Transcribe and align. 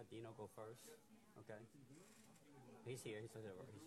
let 0.00 0.10
Deano 0.10 0.34
go 0.34 0.48
first. 0.56 0.80
Okay. 1.40 1.58
He's 2.86 3.02
here. 3.02 3.18
He's 3.20 3.32
here. 3.34 3.42
He's, 3.70 3.80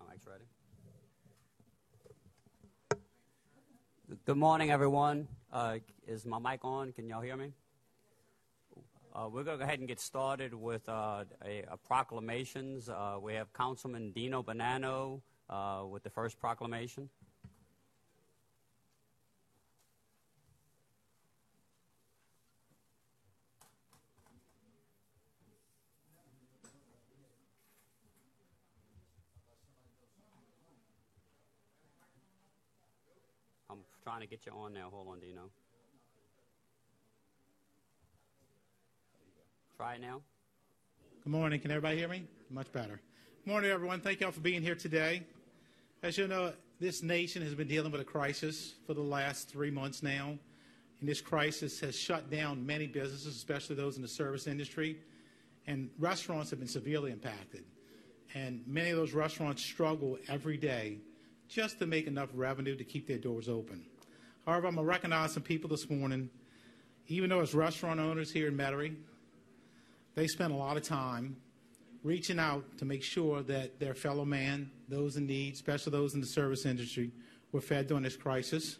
My 0.00 0.10
mic's 0.10 0.26
ready. 0.26 0.44
Good 4.24 4.36
morning, 4.36 4.72
everyone. 4.72 5.28
Uh, 5.52 5.78
is 6.08 6.26
my 6.26 6.40
mic 6.40 6.64
on? 6.64 6.92
Can 6.92 7.08
y'all 7.08 7.20
hear 7.20 7.36
me? 7.36 7.52
Uh, 9.14 9.28
we're 9.30 9.44
going 9.44 9.58
to 9.58 9.62
go 9.62 9.68
ahead 9.68 9.78
and 9.78 9.86
get 9.86 10.00
started 10.00 10.54
with 10.54 10.88
uh, 10.88 11.24
a, 11.44 11.64
a 11.70 11.76
proclamations. 11.76 12.88
Uh, 12.88 13.16
we 13.20 13.34
have 13.34 13.52
Councilman 13.52 14.10
Deano 14.16 14.42
Bonano 14.42 15.20
uh, 15.50 15.86
with 15.86 16.02
the 16.02 16.08
first 16.08 16.40
proclamation. 16.40 17.10
I'm 33.68 33.80
trying 34.02 34.20
to 34.22 34.26
get 34.26 34.46
you 34.46 34.52
on 34.52 34.72
now. 34.72 34.88
Hold 34.90 35.08
on, 35.08 35.18
Deano. 35.18 35.50
Try 39.82 39.98
now. 39.98 40.20
Good 41.24 41.32
morning. 41.32 41.58
Can 41.58 41.72
everybody 41.72 41.96
hear 41.96 42.06
me? 42.06 42.22
Much 42.50 42.70
better. 42.70 43.00
Good 43.44 43.50
morning, 43.50 43.72
everyone. 43.72 44.00
Thank 44.00 44.20
you 44.20 44.26
all 44.26 44.32
for 44.32 44.38
being 44.38 44.62
here 44.62 44.76
today. 44.76 45.24
As 46.04 46.16
you 46.16 46.28
know, 46.28 46.52
this 46.78 47.02
nation 47.02 47.42
has 47.42 47.52
been 47.56 47.66
dealing 47.66 47.90
with 47.90 48.00
a 48.00 48.04
crisis 48.04 48.74
for 48.86 48.94
the 48.94 49.02
last 49.02 49.48
three 49.48 49.72
months 49.72 50.00
now. 50.00 50.38
And 51.00 51.08
this 51.08 51.20
crisis 51.20 51.80
has 51.80 51.96
shut 51.96 52.30
down 52.30 52.64
many 52.64 52.86
businesses, 52.86 53.34
especially 53.34 53.74
those 53.74 53.96
in 53.96 54.02
the 54.02 54.08
service 54.08 54.46
industry. 54.46 54.98
And 55.66 55.90
restaurants 55.98 56.50
have 56.50 56.60
been 56.60 56.68
severely 56.68 57.10
impacted. 57.10 57.64
And 58.34 58.62
many 58.68 58.90
of 58.90 58.96
those 58.98 59.14
restaurants 59.14 59.64
struggle 59.64 60.16
every 60.28 60.58
day 60.58 60.98
just 61.48 61.80
to 61.80 61.86
make 61.86 62.06
enough 62.06 62.28
revenue 62.34 62.76
to 62.76 62.84
keep 62.84 63.08
their 63.08 63.18
doors 63.18 63.48
open. 63.48 63.84
However, 64.46 64.68
I'm 64.68 64.76
going 64.76 64.86
to 64.86 64.88
recognize 64.88 65.32
some 65.32 65.42
people 65.42 65.68
this 65.68 65.90
morning, 65.90 66.30
even 67.08 67.30
though 67.30 67.40
as 67.40 67.52
restaurant 67.52 67.98
owners 67.98 68.30
here 68.30 68.46
in 68.46 68.56
Metairie, 68.56 68.94
they 70.14 70.26
spend 70.26 70.52
a 70.52 70.56
lot 70.56 70.76
of 70.76 70.82
time 70.82 71.36
reaching 72.02 72.38
out 72.38 72.64
to 72.78 72.84
make 72.84 73.02
sure 73.02 73.42
that 73.42 73.78
their 73.78 73.94
fellow 73.94 74.24
man, 74.24 74.70
those 74.88 75.16
in 75.16 75.26
need, 75.26 75.54
especially 75.54 75.92
those 75.92 76.14
in 76.14 76.20
the 76.20 76.26
service 76.26 76.66
industry, 76.66 77.12
were 77.52 77.60
fed 77.60 77.86
during 77.86 78.02
this 78.02 78.16
crisis. 78.16 78.78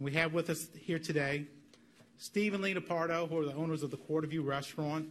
We 0.00 0.12
have 0.12 0.32
with 0.32 0.50
us 0.50 0.68
here 0.78 0.98
today 0.98 1.46
Steve 2.18 2.54
and 2.54 2.62
Lena 2.62 2.80
Pardo, 2.80 3.26
who 3.26 3.38
are 3.38 3.44
the 3.44 3.54
owners 3.54 3.82
of 3.82 3.90
the 3.90 3.96
Quarter 3.98 4.28
View 4.28 4.42
Restaurant 4.42 5.06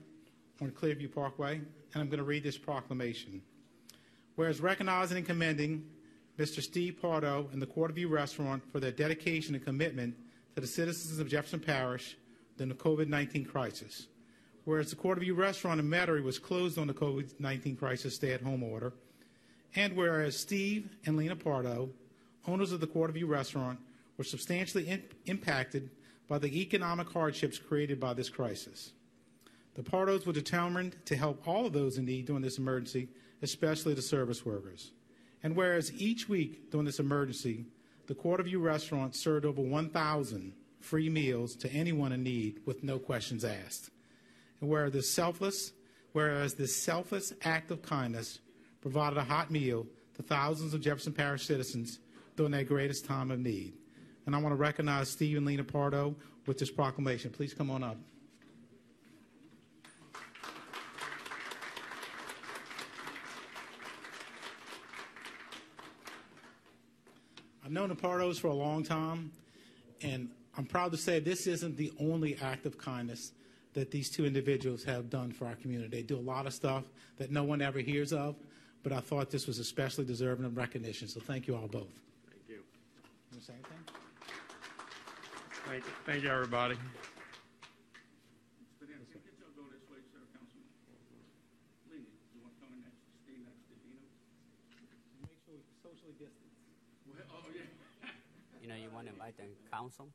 on 0.60 0.72
Clearview 0.72 1.14
Parkway, 1.14 1.56
and 1.56 2.02
I'm 2.02 2.08
going 2.08 2.18
to 2.18 2.24
read 2.24 2.44
this 2.44 2.58
proclamation. 2.58 3.44
Whereas 4.36 4.60
recognizing 4.60 5.18
and 5.18 5.26
commending 5.26 5.86
Mr. 6.40 6.62
Steve 6.62 6.98
Pardo 7.00 7.48
and 7.54 7.62
the 7.62 7.68
Quarter 7.68 7.94
View 7.94 8.08
Restaurant 8.08 8.64
for 8.72 8.80
their 8.80 8.92
dedication 8.92 9.54
and 9.54 9.64
commitment 9.64 10.16
to 10.56 10.62
the 10.62 10.68
citizens 10.68 11.20
of 11.20 11.30
Jefferson 11.30 11.60
Parish 11.60 12.18
during 12.58 12.70
the 12.70 12.76
COVID 12.76 13.08
19 13.08 13.46
crisis 13.46 14.08
whereas 14.66 14.90
the 14.90 14.96
Quarter 14.96 15.22
View 15.22 15.36
restaurant 15.36 15.80
in 15.80 15.90
Metairie 15.90 16.24
was 16.24 16.40
closed 16.40 16.78
on 16.78 16.88
the 16.88 16.94
COVID 16.94 17.40
19 17.40 17.76
crisis 17.78 18.16
stay 18.16 18.34
at 18.34 18.42
home 18.42 18.64
order, 18.64 18.94
and 19.76 19.96
whereas 19.96 20.38
Steve 20.38 20.90
and 21.06 21.16
Lena 21.16 21.36
Pardo, 21.36 21.90
owners 22.48 22.72
of 22.72 22.82
the 22.82 22.88
Quarter 22.88 23.14
View 23.14 23.28
restaurant, 23.28 23.80
were 24.18 24.24
substantially 24.24 24.88
in- 24.88 25.04
impacted 25.26 25.90
by 26.28 26.40
the 26.40 26.62
economic 26.62 27.10
hardships 27.10 27.60
created 27.60 28.00
by 28.00 28.14
this 28.14 28.30
crisis. 28.30 28.92
The 29.76 29.84
Pardos 29.84 30.26
were 30.26 30.34
determined 30.34 30.96
to 31.06 31.16
help 31.16 31.48
all 31.48 31.66
of 31.66 31.74
those 31.74 31.98
in 31.98 32.06
need 32.06 32.26
during 32.26 32.42
this 32.42 32.58
emergency, 32.58 33.10
especially 33.42 33.94
the 33.94 34.02
service 34.02 34.46
workers. 34.46 34.92
And 35.44 35.56
whereas 35.56 35.94
each 36.02 36.28
week 36.28 36.72
during 36.72 36.86
this 36.86 37.00
emergency, 37.00 37.66
the 38.08 38.16
Quarter 38.16 38.44
View 38.44 38.60
restaurant 38.60 39.16
served 39.16 39.46
over 39.46 39.62
1,000 39.62 40.54
free 40.80 41.10
meals 41.10 41.56
to 41.58 41.72
anyone 41.72 42.12
in 42.12 42.24
need 42.24 42.62
with 42.66 42.84
no 42.84 42.98
questions 42.98 43.44
asked 43.44 43.90
and 44.62 44.70
where 44.70 44.90
the 44.90 45.02
selfless, 45.02 45.72
whereas 46.14 46.54
this 46.54 46.76
selfless 46.84 47.34
act 47.44 47.72
of 47.72 47.82
kindness 47.82 48.40
provided 48.82 49.18
a 49.18 49.24
hot 49.24 49.52
meal 49.52 49.86
to 50.16 50.24
thousands 50.24 50.74
of 50.74 50.82
Jefferson 50.82 51.14
Parish 51.14 51.46
citizens 51.46 52.00
during 52.36 52.52
their 52.52 52.64
greatest 52.64 53.06
time 53.06 53.32
of 53.32 53.40
need. 53.40 53.74
And 54.26 54.36
I 54.36 54.40
want 54.40 54.52
to 54.52 54.58
recognize 54.58 55.10
Steve 55.10 55.38
and 55.38 55.46
Lena 55.46 55.64
Pardo 55.64 56.16
with 56.46 56.58
this 56.58 56.72
proclamation. 56.72 57.32
Please 57.32 57.54
come 57.54 57.70
on 57.70 57.84
up. 57.84 57.98
I've 67.64 67.72
known 67.72 67.90
the 67.90 67.96
Pardos 67.96 68.40
for 68.40 68.48
a 68.48 68.54
long 68.54 68.84
time, 68.84 69.32
and 70.04 70.30
I'm 70.56 70.66
proud 70.66 70.92
to 70.92 70.98
say 70.98 71.20
this 71.20 71.48
isn't 71.48 71.78
the 71.78 71.92
only 72.00 72.38
act 72.40 72.68
of 72.68 72.78
kindness 72.78 73.32
that 73.76 73.92
these 73.92 74.10
two 74.10 74.26
individuals 74.26 74.84
have 74.84 75.10
done 75.10 75.32
for 75.32 75.46
our 75.46 75.56
community. 75.56 75.90
They 75.90 76.02
do 76.02 76.18
a 76.18 76.26
lot 76.34 76.48
of 76.48 76.54
stuff 76.54 76.86
that 77.18 77.30
no 77.30 77.44
one 77.44 77.62
ever 77.62 77.80
hears 77.80 78.12
of, 78.14 78.36
but 78.84 78.92
I 78.92 79.02
thought 79.02 79.30
this 79.30 79.48
was 79.48 79.60
especially 79.60 80.06
deserving 80.06 80.46
of 80.46 80.58
recognition. 80.58 81.08
So 81.08 81.20
thank 81.20 81.46
you 81.48 81.56
all 81.56 81.68
both. 81.68 81.92
Thank 82.32 82.48
you. 82.48 82.64
Want 83.32 83.44
to 83.44 83.46
say 83.46 83.54
anything? 83.54 83.84
Thank 85.68 85.84
you, 85.84 85.92
thank 86.06 86.24
you, 86.24 86.30
everybody. 86.30 86.76
But 88.80 88.88
then, 88.88 89.04
can 89.12 89.20
you 89.28 89.34
go 89.58 89.68
this 89.68 89.84
way, 89.92 90.00
sir, 90.14 90.24
Councilman? 90.32 90.72
Lena, 91.92 92.08
you 92.32 92.40
want 92.40 92.56
to 92.56 92.60
come 92.64 92.72
in 92.78 92.86
next, 92.86 93.02
stay 93.28 93.38
next 93.44 93.66
to 93.68 93.76
Deano? 93.84 94.08
Make 95.26 95.42
sure 95.44 95.58
we 95.58 95.66
socially 95.84 96.16
distance. 96.16 96.54
Well, 97.10 97.44
oh, 97.44 97.52
yeah. 97.52 97.68
You 98.64 98.70
know, 98.72 98.78
you 98.80 98.88
want 98.94 99.10
to 99.10 99.14
invite 99.14 99.36
the 99.36 99.52
council? 99.68 100.08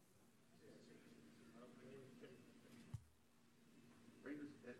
Bring 4.22 4.38
this, 4.38 4.54
that, 4.62 4.78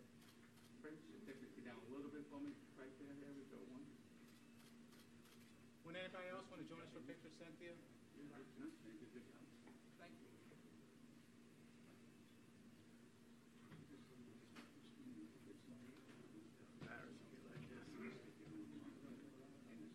bring 0.78 0.94
this 0.94 1.10
certificate 1.10 1.66
down 1.66 1.82
a 1.82 1.88
little 1.90 2.14
bit 2.14 2.22
for 2.30 2.38
me, 2.38 2.54
right 2.78 2.94
there, 3.02 3.10
there 3.18 3.34
we 3.34 3.42
go, 3.50 3.58
one. 3.74 3.82
Would 5.82 5.98
anybody 6.10 6.34
else 6.34 6.42
want 6.50 6.58
to 6.58 6.66
join 6.66 6.82
us 6.82 6.90
for 6.90 6.98
a 6.98 7.06
picture, 7.06 7.30
Cynthia? 7.38 7.70
Thank 7.70 8.26
you. 10.18 10.26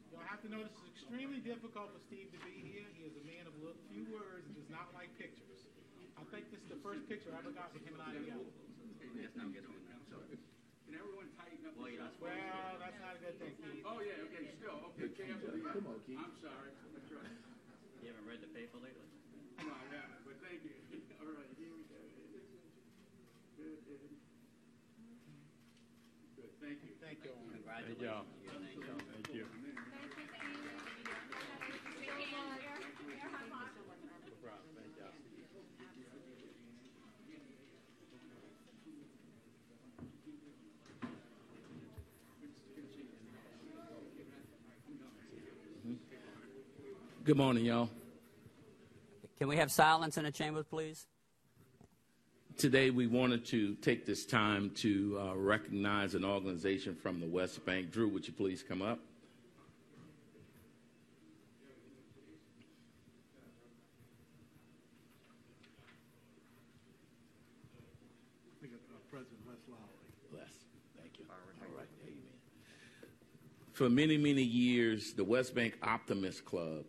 You'll 0.07 0.23
have 0.23 0.39
to 0.39 0.47
know 0.47 0.63
this 0.63 0.71
is 0.71 0.87
extremely 0.95 1.43
difficult 1.43 1.91
for 1.91 1.99
Steve 2.07 2.31
to 2.31 2.39
be 2.47 2.63
here. 2.63 2.87
He 2.95 3.11
is 3.11 3.19
a 3.19 3.25
man 3.27 3.43
of 3.43 3.51
little, 3.59 3.75
few 3.91 4.07
words 4.07 4.47
and 4.47 4.55
does 4.55 4.71
not 4.71 4.95
like 4.95 5.11
pictures. 5.19 5.67
I 6.15 6.23
think 6.31 6.47
this 6.47 6.63
is 6.63 6.71
the 6.71 6.79
first 6.79 7.03
picture 7.11 7.35
I 7.35 7.43
ever 7.43 7.51
got 7.51 7.75
with 7.75 7.83
him 7.83 7.99
and 7.99 8.03
I 8.07 8.15
together. 8.15 8.47
Okay, 9.03 9.19
let's 9.19 9.35
now 9.35 9.51
get 9.51 9.67
on 9.67 9.75
now, 9.91 9.99
so, 10.07 10.15
can 10.31 10.95
everyone 10.95 11.27
tighten 11.35 11.59
up? 11.67 11.75
Well, 11.75 11.91
Well, 11.91 12.79
that's 12.79 12.99
not 13.03 13.15
a 13.15 13.19
good 13.19 13.35
thing, 13.35 13.51
Oh, 13.83 13.99
yeah, 13.99 14.23
okay, 14.31 14.55
still, 14.95 15.11
okay, 15.11 15.27
careful, 15.27 15.51
yeah. 16.07 16.23
I'm 16.23 16.35
sorry, 16.39 16.71
that's 16.95 17.11
right. 17.11 17.35
You 17.99 18.07
haven't 18.15 18.27
read 18.31 18.39
the 18.39 18.51
paper 18.55 18.79
lately? 18.79 19.07
No, 19.59 19.75
I 19.75 19.85
haven't, 19.91 20.23
but 20.23 20.39
thank 20.39 20.63
you. 20.63 20.71
All 21.19 21.27
right, 21.35 21.51
here 21.59 21.71
we 21.75 21.83
go. 21.91 21.99
Good, 23.59 23.79
good. 23.83 24.11
Good, 26.39 26.51
thank 26.63 26.79
you. 26.87 26.95
Thank 27.03 27.19
you. 27.27 27.35
Thank 27.35 28.34
Good 47.25 47.37
morning, 47.37 47.65
y'all. 47.65 47.89
Can 49.39 49.47
we 49.47 49.55
have 49.55 49.71
silence 49.71 50.15
in 50.17 50.25
the 50.25 50.31
chamber, 50.31 50.61
please? 50.61 51.07
Today, 52.55 52.91
we 52.91 53.07
wanted 53.07 53.43
to 53.45 53.73
take 53.77 54.05
this 54.05 54.27
time 54.27 54.69
to 54.75 55.19
uh, 55.19 55.35
recognize 55.35 56.13
an 56.13 56.23
organization 56.23 56.93
from 56.93 57.19
the 57.19 57.25
West 57.25 57.65
Bank. 57.65 57.89
Drew, 57.91 58.09
would 58.09 58.27
you 58.27 58.33
please 58.33 58.61
come 58.61 58.83
up? 58.83 58.99
We 68.61 68.67
got 68.67 68.77
President 69.09 69.39
Wes 69.47 69.57
Lowry. 69.67 69.81
Les, 70.31 70.51
thank 70.95 71.17
you. 71.17 71.25
For 73.73 73.89
many, 73.89 74.15
many 74.15 74.43
years, 74.43 75.13
the 75.13 75.23
West 75.23 75.55
Bank 75.55 75.75
Optimist 75.81 76.45
Club 76.45 76.85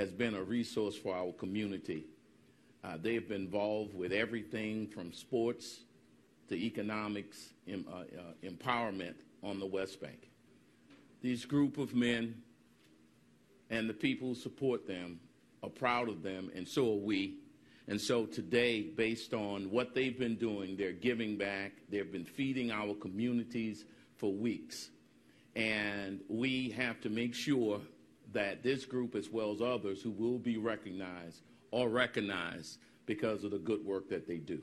has 0.00 0.10
been 0.10 0.34
a 0.34 0.42
resource 0.42 0.96
for 0.96 1.14
our 1.14 1.30
community. 1.32 2.06
Uh, 2.82 2.96
they've 3.02 3.28
been 3.28 3.42
involved 3.42 3.92
with 3.92 4.12
everything 4.12 4.86
from 4.86 5.12
sports 5.12 5.80
to 6.48 6.54
economics, 6.54 7.50
em- 7.68 7.84
uh, 7.86 7.96
uh, 7.96 8.32
empowerment 8.42 9.16
on 9.42 9.60
the 9.60 9.66
West 9.66 10.00
Bank. 10.00 10.30
These 11.20 11.44
group 11.44 11.76
of 11.76 11.94
men 11.94 12.34
and 13.68 13.90
the 13.90 13.92
people 13.92 14.28
who 14.28 14.34
support 14.34 14.86
them 14.86 15.20
are 15.62 15.68
proud 15.68 16.08
of 16.08 16.22
them, 16.22 16.50
and 16.54 16.66
so 16.66 16.94
are 16.94 16.96
we. 16.96 17.34
And 17.86 18.00
so 18.00 18.24
today, 18.24 18.80
based 18.80 19.34
on 19.34 19.70
what 19.70 19.94
they've 19.94 20.18
been 20.18 20.36
doing, 20.36 20.78
they're 20.78 20.92
giving 20.92 21.36
back. 21.36 21.72
They've 21.90 22.10
been 22.10 22.24
feeding 22.24 22.70
our 22.70 22.94
communities 22.94 23.84
for 24.16 24.32
weeks. 24.32 24.88
And 25.54 26.20
we 26.26 26.70
have 26.70 27.02
to 27.02 27.10
make 27.10 27.34
sure 27.34 27.82
that 28.32 28.62
this 28.62 28.84
group, 28.84 29.14
as 29.14 29.28
well 29.28 29.52
as 29.52 29.60
others 29.60 30.02
who 30.02 30.10
will 30.10 30.38
be 30.38 30.56
recognized, 30.56 31.42
are 31.72 31.88
recognized 31.88 32.78
because 33.06 33.44
of 33.44 33.50
the 33.50 33.58
good 33.58 33.84
work 33.84 34.08
that 34.08 34.26
they 34.26 34.36
do. 34.36 34.60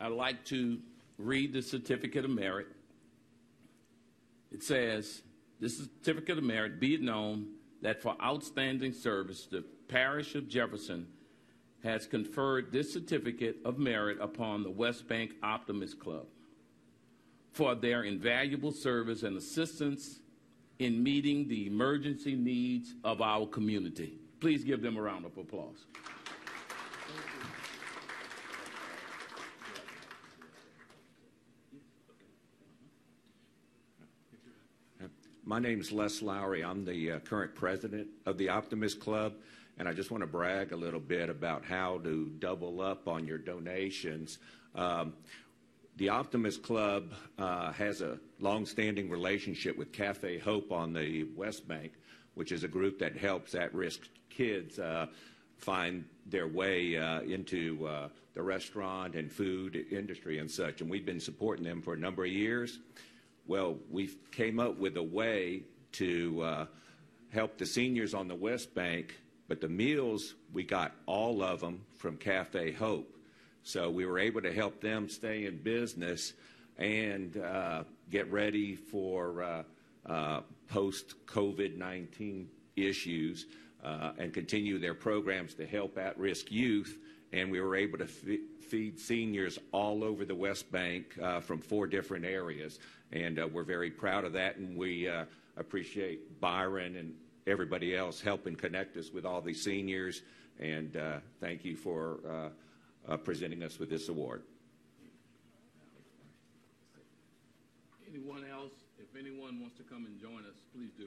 I'd 0.00 0.12
like 0.12 0.44
to 0.46 0.78
read 1.18 1.52
the 1.52 1.62
certificate 1.62 2.24
of 2.24 2.30
merit. 2.30 2.68
It 4.50 4.62
says, 4.62 5.22
This 5.60 5.78
certificate 5.78 6.38
of 6.38 6.44
merit 6.44 6.80
be 6.80 6.94
it 6.94 7.02
known 7.02 7.48
that 7.82 8.02
for 8.02 8.16
outstanding 8.22 8.92
service, 8.92 9.46
the 9.46 9.64
parish 9.88 10.34
of 10.34 10.48
Jefferson 10.48 11.06
has 11.82 12.06
conferred 12.06 12.72
this 12.72 12.92
certificate 12.92 13.56
of 13.64 13.78
merit 13.78 14.18
upon 14.20 14.62
the 14.62 14.70
West 14.70 15.08
Bank 15.08 15.32
Optimist 15.42 15.98
Club 15.98 16.26
for 17.52 17.74
their 17.74 18.04
invaluable 18.04 18.70
service 18.70 19.22
and 19.22 19.36
assistance 19.36 20.20
in 20.80 21.02
meeting 21.02 21.46
the 21.46 21.66
emergency 21.66 22.34
needs 22.34 22.94
of 23.04 23.20
our 23.20 23.46
community. 23.46 24.18
Please 24.40 24.64
give 24.64 24.80
them 24.80 24.96
a 24.96 25.02
round 25.02 25.26
of 25.26 25.36
applause. 25.36 25.84
My 35.44 35.58
name 35.58 35.80
is 35.80 35.92
Les 35.92 36.22
Lowry. 36.22 36.64
I'm 36.64 36.84
the 36.84 37.12
uh, 37.12 37.18
current 37.18 37.54
president 37.54 38.06
of 38.24 38.38
the 38.38 38.48
Optimist 38.48 39.00
Club, 39.00 39.34
and 39.78 39.88
I 39.88 39.92
just 39.92 40.10
want 40.10 40.22
to 40.22 40.26
brag 40.26 40.72
a 40.72 40.76
little 40.76 41.00
bit 41.00 41.28
about 41.28 41.64
how 41.64 41.98
to 42.04 42.30
double 42.38 42.80
up 42.80 43.08
on 43.08 43.26
your 43.26 43.36
donations. 43.36 44.38
Um, 44.76 45.12
the 46.00 46.08
Optimist 46.08 46.62
Club 46.62 47.12
uh, 47.38 47.72
has 47.72 48.00
a 48.00 48.18
long-standing 48.38 49.10
relationship 49.10 49.76
with 49.76 49.92
Cafe 49.92 50.38
Hope 50.38 50.72
on 50.72 50.94
the 50.94 51.24
West 51.36 51.68
Bank, 51.68 51.92
which 52.32 52.52
is 52.52 52.64
a 52.64 52.68
group 52.68 52.98
that 53.00 53.18
helps 53.18 53.54
at-risk 53.54 54.08
kids 54.30 54.78
uh, 54.78 55.08
find 55.58 56.06
their 56.24 56.48
way 56.48 56.96
uh, 56.96 57.20
into 57.20 57.86
uh, 57.86 58.08
the 58.32 58.42
restaurant 58.42 59.14
and 59.14 59.30
food 59.30 59.76
industry 59.90 60.38
and 60.38 60.50
such. 60.50 60.80
And 60.80 60.88
we've 60.88 61.04
been 61.04 61.20
supporting 61.20 61.66
them 61.66 61.82
for 61.82 61.92
a 61.92 61.98
number 61.98 62.24
of 62.24 62.32
years. 62.32 62.78
Well, 63.46 63.76
we 63.90 64.08
came 64.32 64.58
up 64.58 64.78
with 64.78 64.96
a 64.96 65.02
way 65.02 65.64
to 65.92 66.42
uh, 66.42 66.66
help 67.28 67.58
the 67.58 67.66
seniors 67.66 68.14
on 68.14 68.26
the 68.26 68.34
West 68.34 68.74
Bank, 68.74 69.20
but 69.48 69.60
the 69.60 69.68
meals, 69.68 70.34
we 70.50 70.62
got 70.62 70.92
all 71.04 71.42
of 71.42 71.60
them 71.60 71.82
from 71.98 72.16
Cafe 72.16 72.72
Hope. 72.72 73.19
So 73.62 73.90
we 73.90 74.06
were 74.06 74.18
able 74.18 74.42
to 74.42 74.52
help 74.52 74.80
them 74.80 75.08
stay 75.08 75.46
in 75.46 75.58
business 75.58 76.32
and 76.78 77.36
uh, 77.36 77.84
get 78.10 78.30
ready 78.32 78.74
for 78.74 79.42
uh, 79.42 79.62
uh, 80.06 80.40
post 80.68 81.14
COVID 81.26 81.76
19 81.76 82.48
issues 82.76 83.46
uh, 83.84 84.12
and 84.18 84.32
continue 84.32 84.78
their 84.78 84.94
programs 84.94 85.54
to 85.54 85.66
help 85.66 85.98
at 85.98 86.18
risk 86.18 86.50
youth. 86.50 86.98
And 87.32 87.50
we 87.50 87.60
were 87.60 87.76
able 87.76 87.98
to 87.98 88.04
f- 88.04 88.64
feed 88.68 88.98
seniors 88.98 89.58
all 89.72 90.02
over 90.02 90.24
the 90.24 90.34
West 90.34 90.72
Bank 90.72 91.16
uh, 91.22 91.40
from 91.40 91.60
four 91.60 91.86
different 91.86 92.24
areas. 92.24 92.78
And 93.12 93.38
uh, 93.38 93.46
we're 93.46 93.62
very 93.62 93.90
proud 93.90 94.24
of 94.24 94.32
that. 94.32 94.56
And 94.56 94.76
we 94.76 95.10
appreciate 95.56 96.40
Byron 96.40 96.96
and 96.96 97.14
everybody 97.46 97.94
else 97.94 98.20
helping 98.20 98.56
connect 98.56 98.96
us 98.96 99.10
with 99.12 99.26
all 99.26 99.42
these 99.42 99.62
seniors. 99.62 100.22
And 100.58 100.96
thank 101.40 101.64
you 101.64 101.76
for 101.76 102.50
uh, 103.08 103.16
presenting 103.16 103.62
us 103.62 103.78
with 103.78 103.90
this 103.90 104.08
award. 104.08 104.42
Anyone 108.08 108.44
else, 108.50 108.72
if 108.98 109.16
anyone 109.18 109.60
wants 109.60 109.76
to 109.76 109.84
come 109.84 110.04
and 110.06 110.20
join 110.20 110.40
us, 110.40 110.56
please 110.74 110.90
do. 110.98 111.06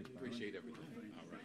Appreciate 0.00 0.54
everything. 0.56 0.80
All 0.80 1.28
right. 1.28 1.44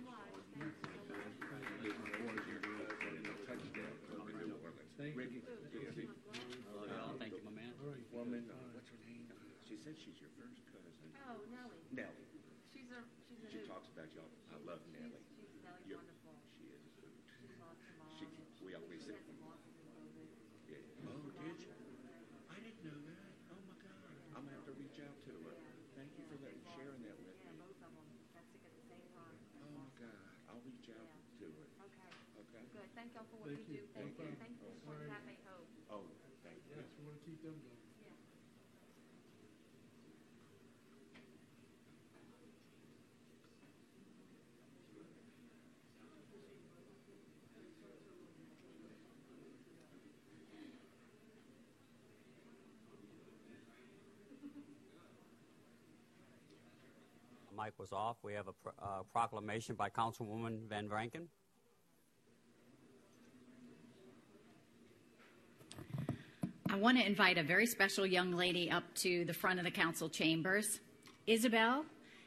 Thank 7.19 7.33
you, 7.35 7.43
my 7.47 7.51
man. 7.55 7.71
Woman, 8.11 8.43
what's 8.75 8.89
her 8.91 8.99
name? 9.03 9.27
She 9.67 9.75
said 9.79 9.95
she's 9.97 10.19
your 10.19 10.31
first 10.39 10.59
cousin. 10.71 10.91
Oh, 11.27 11.39
Nellie. 11.51 11.81
Nellie. 11.91 12.27
She's 12.71 12.87
a, 12.91 13.01
she's 13.27 13.39
a 13.43 13.49
She 13.49 13.59
hoot. 13.63 13.71
talks 13.71 13.87
about 13.91 14.07
y'all. 14.13 14.29
I 14.51 14.57
love 14.67 14.79
Nellie. 14.91 15.23
She's, 15.35 15.49
Nellie's 15.63 15.87
You're- 15.89 15.99
wonderful. 16.03 16.35
She 16.59 16.69
is 16.69 16.83
a 16.85 16.91
hoot. 17.01 17.15
She's 17.39 17.55
lost 17.59 17.81
her 17.87 17.95
mom. 17.97 18.13
She, 18.19 18.25
we 18.61 18.71
always 18.77 18.99
She 19.01 19.09
say, 19.09 19.17
had 19.17 19.25
some 19.25 19.39
losses 19.41 19.73
in 19.79 19.87
COVID. 19.95 20.27
yeah. 20.69 21.09
oh, 21.11 21.27
did 21.43 21.57
you? 21.65 21.73
I 22.51 22.57
didn't 22.61 22.83
know 22.85 22.99
that. 23.09 23.31
Oh 23.51 23.59
my 23.65 23.75
God. 23.81 24.15
I'm 24.37 24.43
gonna 24.45 24.55
have 24.59 24.67
to 24.69 24.75
reach 24.77 24.97
out 25.01 25.17
to 25.27 25.31
her. 25.33 25.55
Thank 25.97 26.12
you 26.19 26.24
for 26.29 26.38
that, 26.45 26.55
sharing 26.75 27.01
that 27.07 27.17
with 27.19 27.35
Yeah, 27.41 27.51
me. 27.55 27.59
both 27.65 27.79
of 27.81 27.91
them 27.95 28.07
got 28.35 28.45
sick 28.51 28.62
at 28.63 28.74
the 28.75 28.85
same 28.85 29.07
time. 29.17 29.38
Oh 29.65 29.71
my 29.75 29.88
God. 29.97 30.29
I'll 30.51 30.62
reach 30.63 30.88
out 30.93 31.09
to 31.41 31.45
her. 31.50 31.67
Okay, 31.89 32.12
Okay. 32.45 32.63
good. 32.69 32.89
Thank 32.93 33.09
y'all 33.17 33.25
for 33.33 33.39
what 33.41 33.50
you 33.50 33.59
do. 33.65 33.81
Thank 33.97 34.13
you. 34.21 34.29
Thank 34.38 34.55
you 34.62 34.69
for 34.69 34.71
supporting 34.77 35.09
Cafe 35.09 35.36
Hope. 35.50 35.67
Oh, 35.89 36.05
thank 36.45 36.59
you. 36.69 36.77
Yes, 36.77 36.88
we 37.00 37.01
want 37.09 37.17
to 37.17 37.23
keep 37.25 37.39
them 37.41 37.57
going. 37.63 37.81
Yeah. 38.03 38.13
Mic 57.65 57.74
was 57.79 57.91
off. 57.91 58.17
We 58.22 58.34
have 58.34 58.48
a 58.48 58.53
pro- 58.53 58.74
uh, 58.79 59.01
proclamation 59.12 59.75
by 59.75 59.89
Councilwoman 59.89 60.67
Van 60.69 60.88
Vrancken. 60.88 61.25
I 66.69 66.75
want 66.75 67.00
to 67.00 67.05
invite 67.05 67.39
a 67.39 67.43
very 67.43 67.65
special 67.65 68.05
young 68.05 68.34
lady 68.34 68.69
up 68.69 68.84
to 68.98 69.25
the 69.25 69.34
front 69.34 69.57
of 69.57 69.65
the 69.65 69.72
council 69.72 70.10
chambers. 70.10 70.79
Isabel, 71.25 71.86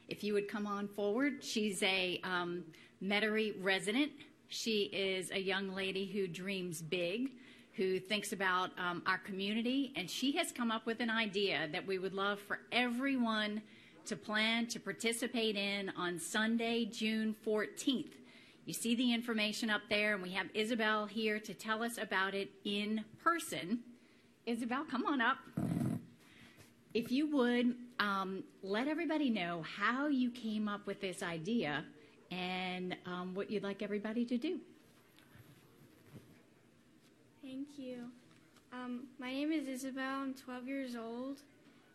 if 0.08 0.24
you 0.24 0.32
would 0.32 0.48
come 0.48 0.66
on 0.66 0.88
forward. 0.88 1.44
She's 1.44 1.82
a 1.84 2.20
um, 2.24 2.64
Metairie 3.00 3.54
resident. 3.62 4.10
She 4.48 4.84
is 4.92 5.30
a 5.30 5.38
young 5.38 5.72
lady 5.72 6.06
who 6.06 6.26
dreams 6.26 6.82
big, 6.82 7.30
who 7.74 8.00
thinks 8.00 8.32
about 8.32 8.70
um, 8.76 9.04
our 9.06 9.18
community, 9.18 9.92
and 9.94 10.10
she 10.10 10.32
has 10.32 10.50
come 10.50 10.72
up 10.72 10.84
with 10.84 10.98
an 10.98 11.10
idea 11.10 11.68
that 11.70 11.86
we 11.86 12.00
would 12.00 12.14
love 12.14 12.40
for 12.40 12.58
everyone 12.72 13.62
to 14.08 14.16
plan 14.16 14.66
to 14.66 14.80
participate 14.80 15.54
in 15.54 15.92
on 15.96 16.18
Sunday, 16.18 16.86
June 16.86 17.36
14th. 17.46 18.12
You 18.64 18.72
see 18.72 18.94
the 18.94 19.12
information 19.12 19.68
up 19.68 19.82
there, 19.90 20.14
and 20.14 20.22
we 20.22 20.30
have 20.30 20.46
Isabel 20.54 21.04
here 21.04 21.38
to 21.38 21.52
tell 21.52 21.82
us 21.82 21.98
about 21.98 22.34
it 22.34 22.50
in 22.64 23.04
person. 23.22 23.80
Isabel, 24.46 24.84
come 24.90 25.04
on 25.04 25.20
up. 25.20 25.36
If 26.94 27.12
you 27.12 27.30
would, 27.36 27.74
um, 27.98 28.44
let 28.62 28.88
everybody 28.88 29.28
know 29.28 29.62
how 29.76 30.06
you 30.06 30.30
came 30.30 30.68
up 30.68 30.86
with 30.86 31.02
this 31.02 31.22
idea 31.22 31.84
and 32.30 32.96
um, 33.04 33.34
what 33.34 33.50
you'd 33.50 33.62
like 33.62 33.82
everybody 33.82 34.24
to 34.24 34.38
do. 34.38 34.58
Thank 37.42 37.68
you. 37.76 38.04
Um, 38.72 39.04
my 39.18 39.32
name 39.32 39.52
is 39.52 39.68
Isabel. 39.68 40.20
I'm 40.20 40.34
12 40.34 40.66
years 40.66 40.96
old, 40.96 41.42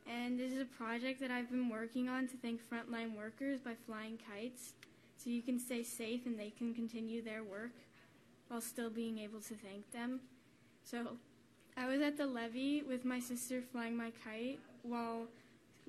And 0.10 0.38
this 0.38 0.52
is 0.52 0.62
a 0.62 0.66
project 0.66 1.20
that 1.22 1.32
I've 1.32 1.50
been 1.50 1.70
working 1.70 2.10
on 2.10 2.28
to 2.28 2.38
thank 2.38 2.62
frontline 2.62 3.16
workers 3.16 3.60
by 3.60 3.74
flying 3.86 4.18
kites 4.18 4.74
so 5.18 5.30
you 5.30 5.42
can 5.42 5.60
stay 5.60 5.84
safe 5.84 6.26
and 6.26 6.38
they 6.38 6.50
can 6.50 6.74
continue 6.74 7.22
their 7.22 7.44
work 7.44 7.72
while 8.50 8.62
still 8.62 8.90
being 8.90 9.20
able 9.20 9.40
to 9.40 9.56
thank 9.56 9.90
them. 9.92 10.20
So 10.84 11.18
I 11.78 11.88
was 11.88 12.02
at 12.02 12.18
the 12.18 12.28
levee 12.28 12.84
with 12.84 13.06
my 13.06 13.20
sister 13.20 13.62
flying 13.62 13.96
my 13.96 14.12
kite 14.24 14.60
while 14.84 15.28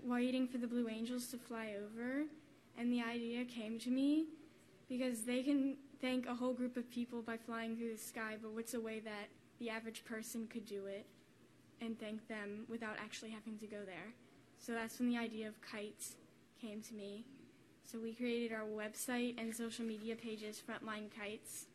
waiting 0.02 0.46
for 0.46 0.58
the 0.58 0.66
Blue 0.66 0.88
Angels 0.88 1.26
to 1.28 1.36
fly 1.36 1.74
over, 1.76 2.24
and 2.78 2.92
the 2.92 3.02
idea 3.02 3.44
came 3.44 3.78
to 3.80 3.90
me 3.90 4.26
because 4.88 5.22
they 5.22 5.42
can 5.42 5.76
thank 6.00 6.26
a 6.26 6.34
whole 6.34 6.52
group 6.52 6.76
of 6.76 6.90
people 6.90 7.22
by 7.22 7.36
flying 7.36 7.76
through 7.76 7.92
the 7.92 7.98
sky, 7.98 8.36
but 8.40 8.52
what's 8.52 8.74
a 8.74 8.80
way 8.80 9.00
that 9.00 9.28
the 9.58 9.70
average 9.70 10.04
person 10.04 10.46
could 10.46 10.66
do 10.66 10.86
it 10.86 11.06
and 11.84 11.98
thank 11.98 12.26
them 12.28 12.64
without 12.68 12.96
actually 12.98 13.30
having 13.30 13.58
to 13.58 13.66
go 13.66 13.84
there? 13.84 14.14
So 14.58 14.72
that's 14.72 14.98
when 14.98 15.08
the 15.08 15.18
idea 15.18 15.46
of 15.46 15.60
kites 15.60 16.16
came 16.60 16.80
to 16.82 16.94
me. 16.94 17.24
So 17.84 17.98
we 17.98 18.12
created 18.12 18.54
our 18.54 18.64
website 18.64 19.38
and 19.38 19.54
social 19.54 19.84
media 19.84 20.16
pages, 20.16 20.60
Frontline 20.66 21.10
Kites. 21.14 21.66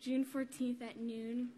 June 0.00 0.24
14th 0.24 0.82
at 0.82 1.00
noon. 1.00 1.48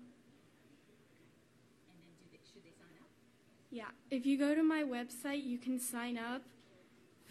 Yeah, 3.70 3.84
if 4.10 4.24
you 4.24 4.38
go 4.38 4.54
to 4.54 4.62
my 4.62 4.82
website, 4.82 5.44
you 5.44 5.58
can 5.58 5.78
sign 5.78 6.16
up 6.16 6.42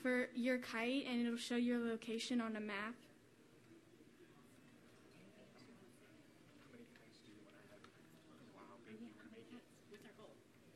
for 0.01 0.29
your 0.35 0.59
kite 0.59 1.05
and 1.09 1.25
it'll 1.25 1.37
show 1.37 1.55
your 1.55 1.79
location 1.79 2.39
on 2.39 2.55
a 2.55 2.59
map. 2.59 2.93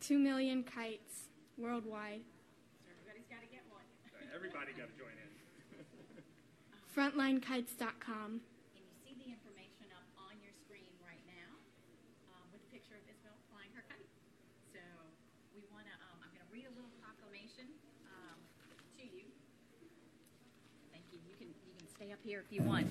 Two 0.02 0.18
million 0.18 0.66
kites 0.66 1.30
worldwide. 1.62 2.26
Everybody's 2.90 3.30
got 3.30 3.46
to 3.46 3.50
get 3.54 3.62
one. 3.70 3.86
Everybody 4.34 4.74
gotta 4.74 4.98
join 4.98 5.14
in. 5.14 5.30
Frontlinekites.com. 6.90 8.42
And 8.42 8.82
you 8.82 8.98
see 9.06 9.14
the 9.14 9.30
information 9.30 9.94
up 9.94 10.10
on 10.18 10.34
your 10.42 10.50
screen 10.66 10.90
right 11.06 11.22
now 11.30 11.54
um, 12.34 12.50
with 12.50 12.66
a 12.66 12.70
picture 12.74 12.98
of 12.98 13.06
Isabel 13.06 13.38
flying 13.54 13.70
her 13.78 13.86
kite. 13.94 14.10
So 14.74 14.82
we 15.54 15.62
want 15.70 15.86
to, 15.86 15.94
um, 16.02 16.18
I'm 16.26 16.34
going 16.34 16.42
to 16.42 16.50
read 16.50 16.66
a 16.66 16.74
little 16.74 16.90
proclamation 16.98 17.70
um, 18.10 18.42
to 18.98 19.06
you. 19.06 19.30
Thank 20.90 21.06
you. 21.14 21.22
You 21.30 21.38
can, 21.38 21.54
you 21.70 21.78
can 21.78 21.86
stay 21.94 22.10
up 22.10 22.20
here 22.26 22.42
if 22.42 22.50
you 22.50 22.66
want. 22.66 22.90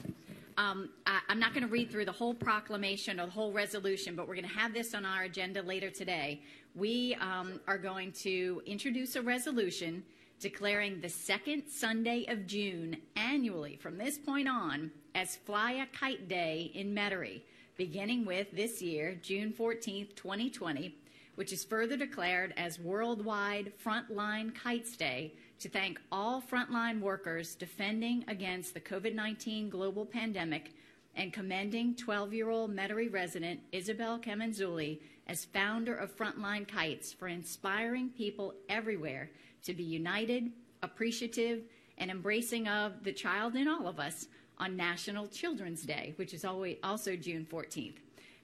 Um, 0.61 0.90
I, 1.07 1.21
I'm 1.31 1.40
not 1.40 1.55
going 1.55 1.62
to 1.62 1.73
read 1.73 1.90
through 1.90 2.05
the 2.05 2.12
whole 2.12 2.35
proclamation 2.35 3.19
or 3.19 3.25
the 3.25 3.33
whole 3.33 3.50
resolution, 3.50 4.14
but 4.14 4.29
we're 4.29 4.35
going 4.35 4.47
to 4.47 4.59
have 4.59 4.75
this 4.75 4.95
on 4.95 5.07
our 5.07 5.23
agenda 5.23 5.62
later 5.62 5.88
today. 5.88 6.43
We 6.75 7.17
um, 7.19 7.61
are 7.67 7.79
going 7.79 8.12
to 8.25 8.61
introduce 8.67 9.17
a 9.17 9.23
resolution 9.23 10.05
declaring 10.38 11.00
the 11.00 11.09
second 11.09 11.62
Sunday 11.67 12.26
of 12.29 12.47
June 12.47 12.99
annually 13.17 13.76
from 13.76 13.97
this 13.97 14.19
point 14.19 14.49
on 14.49 14.90
as 15.14 15.37
Fly 15.37 15.73
a 15.73 15.87
Kite 15.97 16.29
Day 16.29 16.71
in 16.75 16.95
Metairie, 16.95 17.40
beginning 17.79 18.26
with 18.26 18.50
this 18.52 18.83
year, 18.83 19.19
June 19.23 19.55
14th, 19.59 20.14
2020, 20.14 20.95
which 21.37 21.55
is 21.55 21.64
further 21.64 21.97
declared 21.97 22.52
as 22.59 22.79
Worldwide 22.79 23.73
Frontline 23.83 24.55
Kites 24.55 24.95
Day 24.95 25.33
to 25.61 25.69
thank 25.69 26.00
all 26.11 26.43
frontline 26.43 27.00
workers 27.00 27.55
defending 27.55 28.25
against 28.29 28.73
the 28.73 28.81
COVID 28.81 29.14
19 29.14 29.69
global 29.69 30.07
pandemic 30.07 30.73
and 31.17 31.33
commending 31.33 31.95
12 31.95 32.33
year 32.33 32.49
old 32.49 32.75
Metairie 32.75 33.12
resident 33.12 33.61
Isabel 33.71 34.19
Kamenzuli 34.19 35.00
as 35.26 35.45
founder 35.45 35.95
of 35.95 36.17
Frontline 36.17 36.67
Kites 36.67 37.12
for 37.12 37.29
inspiring 37.29 38.09
people 38.09 38.55
everywhere 38.69 39.31
to 39.62 39.75
be 39.75 39.83
united, 39.83 40.50
appreciative, 40.83 41.62
and 41.99 42.11
embracing 42.11 42.67
of 42.67 43.05
the 43.05 43.12
child 43.12 43.55
in 43.55 43.69
all 43.69 43.87
of 43.87 44.00
us 44.00 44.29
on 44.59 44.76
National 44.76 45.26
Children's 45.26 45.83
Day, 45.83 46.14
which 46.17 46.33
is 46.33 46.45
also 46.45 47.17
June 47.17 47.47
14th. 47.50 47.97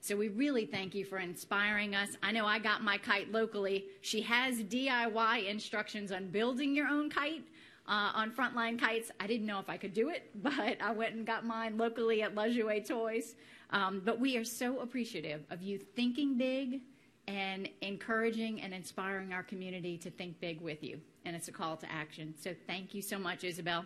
So 0.07 0.15
we 0.15 0.29
really 0.29 0.67
thank 0.67 0.95
you 0.95 1.05
for 1.05 1.19
inspiring 1.19 1.97
us. 1.97 2.11
I 2.23 2.31
know 2.31 2.47
I 2.47 2.61
got 2.61 2.81
my 2.81 2.97
kite 2.97 3.33
locally. 3.33 3.87
She 4.03 4.21
has 4.21 4.63
DIY 4.63 5.49
instructions 5.49 6.13
on 6.13 6.29
building 6.29 6.77
your 6.77 6.87
own 6.87 7.11
kite 7.11 7.43
uh, 7.89 8.13
on 8.15 8.31
Frontline 8.31 8.79
Kites. 8.79 9.11
I 9.19 9.27
didn't 9.27 9.47
know 9.47 9.59
if 9.59 9.69
I 9.69 9.77
could 9.77 9.93
do 9.93 10.11
it, 10.11 10.31
but 10.45 10.81
I 10.81 10.93
went 10.93 11.17
and 11.17 11.27
got 11.27 11.45
mine 11.45 11.77
locally 11.77 12.23
at 12.23 12.37
Jouet 12.37 12.87
Toys. 12.87 13.35
Um, 13.71 14.01
but 14.05 14.21
we 14.21 14.37
are 14.37 14.45
so 14.45 14.79
appreciative 14.79 15.43
of 15.51 15.61
you 15.61 15.77
thinking 15.77 16.39
big 16.39 16.83
and 17.27 17.69
encouraging 17.81 18.63
and 18.63 18.73
inspiring 18.73 19.33
our 19.33 19.43
community 19.43 19.99
to 19.99 20.11
think 20.13 20.39
big 20.39 20.61
with 20.61 20.85
you. 20.85 21.01
And 21.25 21.35
it's 21.35 21.49
a 21.49 21.53
call 21.53 21.77
to 21.79 21.91
action. 21.91 22.33
So 22.41 22.55
thank 22.69 22.95
you 22.95 23.03
so 23.03 23.19
much, 23.19 23.43
Isabel. 23.43 23.85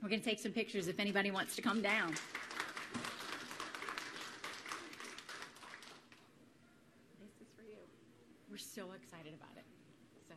We're 0.00 0.10
going 0.10 0.20
to 0.20 0.24
take 0.24 0.38
some 0.38 0.52
pictures 0.52 0.86
if 0.86 1.00
anybody 1.00 1.32
wants 1.32 1.56
to 1.56 1.62
come 1.62 1.82
down. 1.82 2.14
This 7.18 7.30
is 7.40 7.48
for 7.56 7.62
you. 7.62 7.82
We're 8.56 8.60
so 8.60 8.92
excited 8.96 9.34
about 9.34 9.52
it. 9.54 9.66
So, 10.26 10.34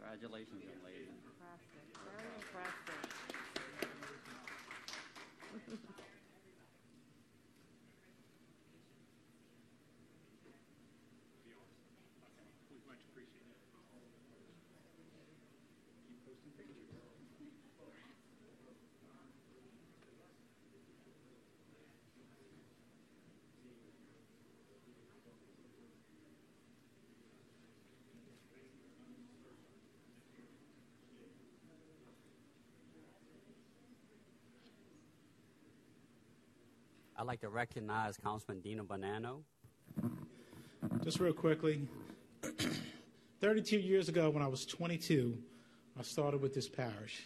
there. 0.00 0.01
Congratulations, 0.12 0.60
young 0.60 0.84
lady. 0.84 1.08
Very 2.04 2.31
I'd 37.22 37.28
like 37.28 37.42
to 37.42 37.50
recognize 37.50 38.16
Councilman 38.16 38.60
Deano 38.62 38.84
Bonano. 38.84 39.42
Just 41.04 41.20
real 41.20 41.32
quickly, 41.32 41.86
32 43.40 43.78
years 43.78 44.08
ago, 44.08 44.28
when 44.28 44.42
I 44.42 44.48
was 44.48 44.66
22, 44.66 45.38
I 45.96 46.02
started 46.02 46.42
with 46.42 46.52
this 46.52 46.68
parish, 46.68 47.22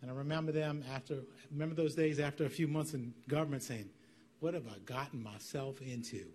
and 0.00 0.12
I 0.12 0.14
remember 0.14 0.52
them 0.52 0.84
after. 0.94 1.22
Remember 1.50 1.74
those 1.74 1.96
days 1.96 2.20
after 2.20 2.44
a 2.44 2.48
few 2.48 2.68
months 2.68 2.94
in 2.94 3.12
government, 3.26 3.64
saying, 3.64 3.90
"What 4.38 4.54
have 4.54 4.68
I 4.68 4.78
gotten 4.84 5.20
myself 5.20 5.82
into?" 5.82 6.26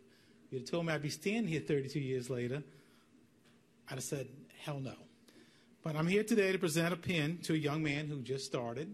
You'd 0.50 0.64
have 0.64 0.70
told 0.70 0.86
me 0.86 0.92
I'd 0.92 1.02
be 1.02 1.10
standing 1.10 1.48
here 1.48 1.62
32 1.62 1.98
years 1.98 2.30
later. 2.30 2.62
I'd 3.88 3.94
have 3.94 4.04
said, 4.04 4.28
"Hell 4.66 4.82
no." 4.82 4.96
But 5.82 5.96
I'm 5.96 6.08
here 6.08 6.26
today 6.26 6.52
to 6.52 6.60
present 6.60 6.94
a 6.94 6.98
pin 6.98 7.38
to 7.44 7.54
a 7.54 7.58
young 7.58 7.84
man 7.84 8.08
who 8.08 8.22
just 8.22 8.44
started. 8.44 8.94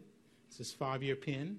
It's 0.49 0.59
his 0.59 0.71
five-year 0.71 1.15
pin. 1.15 1.57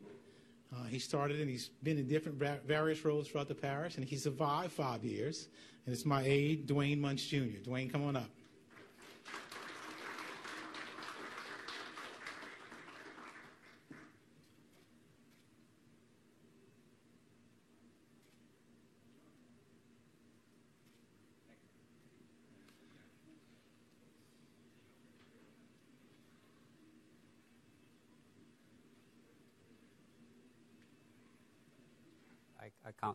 Uh, 0.74 0.84
he 0.84 0.98
started 0.98 1.40
and 1.40 1.48
he's 1.48 1.70
been 1.82 1.98
in 1.98 2.06
different 2.06 2.38
various 2.66 3.04
roles 3.04 3.28
throughout 3.28 3.48
the 3.48 3.54
parish, 3.54 3.96
and 3.96 4.04
he 4.04 4.16
survived 4.16 4.72
five 4.72 5.02
years. 5.04 5.48
And 5.86 5.94
it's 5.94 6.04
my 6.04 6.22
aide, 6.22 6.66
Dwayne 6.66 6.98
Munch 6.98 7.28
Jr. 7.28 7.62
Dwayne, 7.64 7.90
come 7.90 8.04
on 8.04 8.16
up. 8.16 8.28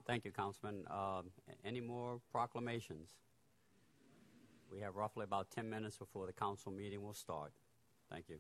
Thank 0.05 0.25
you, 0.25 0.31
Councilman. 0.31 0.85
Um, 0.89 1.31
a- 1.47 1.67
any 1.67 1.81
more 1.81 2.19
proclamations? 2.31 3.15
We 4.71 4.81
have 4.81 4.95
roughly 4.95 5.23
about 5.23 5.51
10 5.51 5.69
minutes 5.69 5.97
before 5.97 6.25
the 6.25 6.33
council 6.33 6.71
meeting 6.71 7.01
will 7.01 7.13
start. 7.13 7.53
Thank 8.09 8.29
you. 8.29 8.39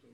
So 0.00 0.08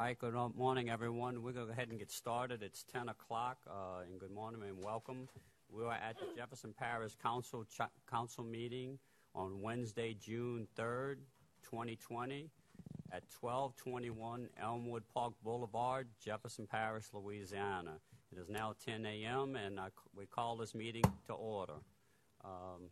All 0.00 0.06
right, 0.06 0.18
good 0.18 0.32
morning, 0.56 0.88
everyone. 0.88 1.42
We're 1.42 1.52
going 1.52 1.66
to 1.66 1.72
go 1.72 1.72
ahead 1.72 1.90
and 1.90 1.98
get 1.98 2.10
started. 2.10 2.62
It's 2.62 2.84
10 2.84 3.10
o'clock, 3.10 3.58
uh, 3.68 4.00
and 4.06 4.18
good 4.18 4.30
morning 4.30 4.62
and 4.66 4.82
welcome. 4.82 5.28
We 5.68 5.84
are 5.84 5.92
at 5.92 6.18
the 6.18 6.24
Jefferson 6.34 6.72
Parish 6.72 7.16
Council 7.22 7.64
Ch- 7.64 7.82
Council 8.10 8.42
meeting 8.42 8.98
on 9.34 9.60
Wednesday, 9.60 10.16
June 10.18 10.66
3rd, 10.74 11.16
2020, 11.64 12.48
at 13.12 13.24
1221 13.42 14.48
Elmwood 14.58 15.02
Park 15.12 15.34
Boulevard, 15.44 16.08
Jefferson 16.24 16.66
Parish, 16.66 17.04
Louisiana. 17.12 17.98
It 18.32 18.38
is 18.38 18.48
now 18.48 18.74
10 18.82 19.04
a.m., 19.04 19.54
and 19.54 19.78
I, 19.78 19.88
we 20.16 20.24
call 20.24 20.56
this 20.56 20.74
meeting 20.74 21.04
to 21.26 21.34
order. 21.34 21.74
Um, 22.42 22.88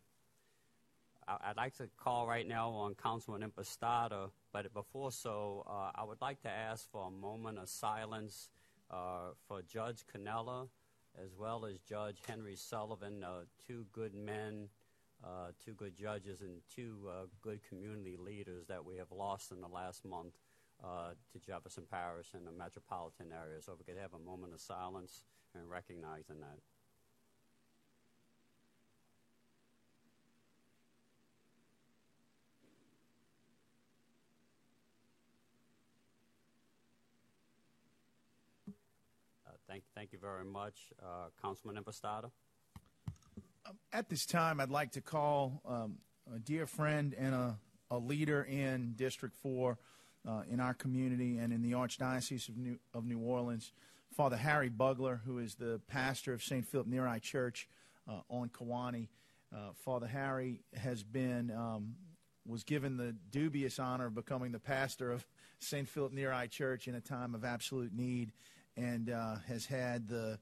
I'd 1.29 1.57
like 1.57 1.75
to 1.77 1.87
call 1.97 2.27
right 2.27 2.47
now 2.47 2.71
on 2.71 2.95
Councilman 2.95 3.49
Impastato, 3.49 4.31
but 4.51 4.73
before 4.73 5.11
so, 5.11 5.63
uh, 5.69 5.91
I 5.93 6.03
would 6.03 6.21
like 6.21 6.41
to 6.41 6.49
ask 6.49 6.89
for 6.91 7.07
a 7.07 7.11
moment 7.11 7.59
of 7.59 7.69
silence 7.69 8.49
uh, 8.89 9.33
for 9.47 9.61
Judge 9.61 10.05
Canella 10.11 10.67
as 11.23 11.35
well 11.37 11.65
as 11.65 11.79
Judge 11.79 12.17
Henry 12.27 12.55
Sullivan, 12.55 13.23
uh, 13.23 13.41
two 13.67 13.85
good 13.91 14.13
men, 14.13 14.69
uh, 15.23 15.51
two 15.63 15.73
good 15.73 15.95
judges, 15.97 16.41
and 16.41 16.61
two 16.73 17.09
uh, 17.09 17.25
good 17.41 17.59
community 17.67 18.15
leaders 18.17 18.65
that 18.67 18.83
we 18.85 18.97
have 18.97 19.11
lost 19.11 19.51
in 19.51 19.61
the 19.61 19.67
last 19.67 20.05
month 20.05 20.33
uh, 20.83 21.11
to 21.31 21.39
Jefferson 21.39 21.83
Parish 21.89 22.27
and 22.33 22.45
the 22.47 22.51
metropolitan 22.51 23.31
area. 23.31 23.61
So 23.61 23.73
if 23.73 23.79
we 23.79 23.85
could 23.85 24.01
have 24.01 24.13
a 24.13 24.19
moment 24.19 24.53
of 24.53 24.61
silence 24.61 25.23
and 25.55 25.69
recognizing 25.69 26.39
that. 26.39 26.59
Thank, 39.69 39.83
thank 39.93 40.11
you 40.11 40.17
very 40.19 40.45
much. 40.45 40.91
Uh, 40.99 41.27
Councilman 41.43 41.81
Impastato? 41.81 42.31
At 43.93 44.09
this 44.09 44.25
time, 44.25 44.59
I'd 44.59 44.71
like 44.71 44.93
to 44.93 45.01
call 45.01 45.61
um, 45.63 45.99
a 46.35 46.39
dear 46.39 46.65
friend 46.65 47.13
and 47.15 47.35
a, 47.35 47.57
a 47.91 47.99
leader 47.99 48.41
in 48.41 48.93
District 48.95 49.35
4 49.43 49.77
uh, 50.27 50.41
in 50.49 50.59
our 50.59 50.73
community 50.73 51.37
and 51.37 51.53
in 51.53 51.61
the 51.61 51.73
Archdiocese 51.73 52.49
of 52.49 52.57
New, 52.57 52.79
of 52.95 53.05
New 53.05 53.19
Orleans, 53.19 53.71
Father 54.15 54.37
Harry 54.37 54.69
Bugler, 54.69 55.21
who 55.23 55.37
is 55.37 55.53
the 55.53 55.79
pastor 55.87 56.33
of 56.33 56.41
St. 56.41 56.65
Philip 56.65 56.87
Neri 56.87 57.19
Church 57.19 57.67
uh, 58.09 58.21
on 58.27 58.49
Kawanee. 58.49 59.09
Uh, 59.53 59.73
Father 59.85 60.07
Harry 60.07 60.61
has 60.73 61.03
been 61.03 61.51
um, 61.51 61.93
was 62.47 62.63
given 62.63 62.97
the 62.97 63.15
dubious 63.29 63.77
honor 63.77 64.07
of 64.07 64.15
becoming 64.15 64.51
the 64.51 64.59
pastor 64.59 65.11
of 65.11 65.27
St. 65.59 65.87
Philip 65.87 66.13
Neri 66.13 66.47
Church 66.47 66.87
in 66.87 66.95
a 66.95 67.01
time 67.01 67.35
of 67.35 67.45
absolute 67.45 67.93
need, 67.93 68.31
and 68.79 69.09
uh, 69.09 69.35
has 69.47 69.65
had 69.65 70.07
the 70.07 70.39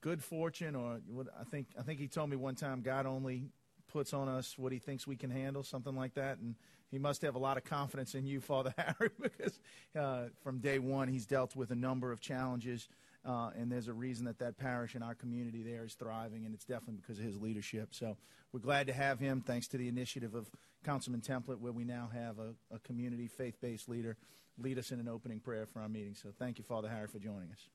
good 0.00 0.22
fortune, 0.22 0.74
or 0.74 1.00
what 1.06 1.26
I 1.38 1.44
think 1.44 1.68
I 1.78 1.82
think 1.82 2.00
he 2.00 2.08
told 2.08 2.30
me 2.30 2.36
one 2.36 2.54
time, 2.54 2.80
God 2.80 3.06
only 3.06 3.50
puts 3.88 4.12
on 4.12 4.28
us 4.28 4.56
what 4.58 4.72
He 4.72 4.78
thinks 4.78 5.06
we 5.06 5.16
can 5.16 5.30
handle, 5.30 5.62
something 5.62 5.94
like 5.94 6.14
that, 6.14 6.38
and 6.38 6.54
he 6.90 6.98
must 6.98 7.20
have 7.22 7.34
a 7.34 7.38
lot 7.38 7.56
of 7.58 7.64
confidence 7.64 8.14
in 8.14 8.26
you, 8.26 8.40
Father 8.42 8.74
Harry, 8.76 9.10
because 9.20 9.60
uh, 9.98 10.28
from 10.42 10.58
day 10.58 10.78
one 10.78 11.08
he's 11.08 11.26
dealt 11.26 11.54
with 11.54 11.70
a 11.70 11.76
number 11.76 12.12
of 12.12 12.20
challenges, 12.20 12.88
uh, 13.26 13.50
and 13.58 13.70
there's 13.70 13.88
a 13.88 13.92
reason 13.92 14.24
that 14.24 14.38
that 14.38 14.56
parish 14.56 14.94
and 14.94 15.04
our 15.04 15.14
community 15.14 15.62
there 15.62 15.84
is 15.84 15.94
thriving, 15.94 16.46
and 16.46 16.54
it's 16.54 16.64
definitely 16.64 16.96
because 16.96 17.18
of 17.18 17.24
his 17.24 17.38
leadership. 17.38 17.88
So 17.92 18.16
we're 18.52 18.60
glad 18.60 18.86
to 18.86 18.92
have 18.94 19.18
him, 19.18 19.42
thanks 19.42 19.68
to 19.68 19.76
the 19.76 19.88
initiative 19.88 20.34
of 20.34 20.50
Councilman 20.84 21.20
Templet, 21.20 21.58
where 21.58 21.72
we 21.72 21.84
now 21.84 22.08
have 22.12 22.38
a, 22.38 22.54
a 22.74 22.78
community 22.78 23.26
faith-based 23.26 23.88
leader 23.88 24.16
lead 24.60 24.78
us 24.78 24.90
in 24.90 25.00
an 25.00 25.08
opening 25.08 25.40
prayer 25.40 25.66
for 25.66 25.80
our 25.80 25.88
meeting. 25.88 26.14
So 26.14 26.30
thank 26.38 26.58
you, 26.58 26.64
Father 26.64 26.88
Harry, 26.88 27.06
for 27.06 27.18
joining 27.18 27.50
us. 27.52 27.68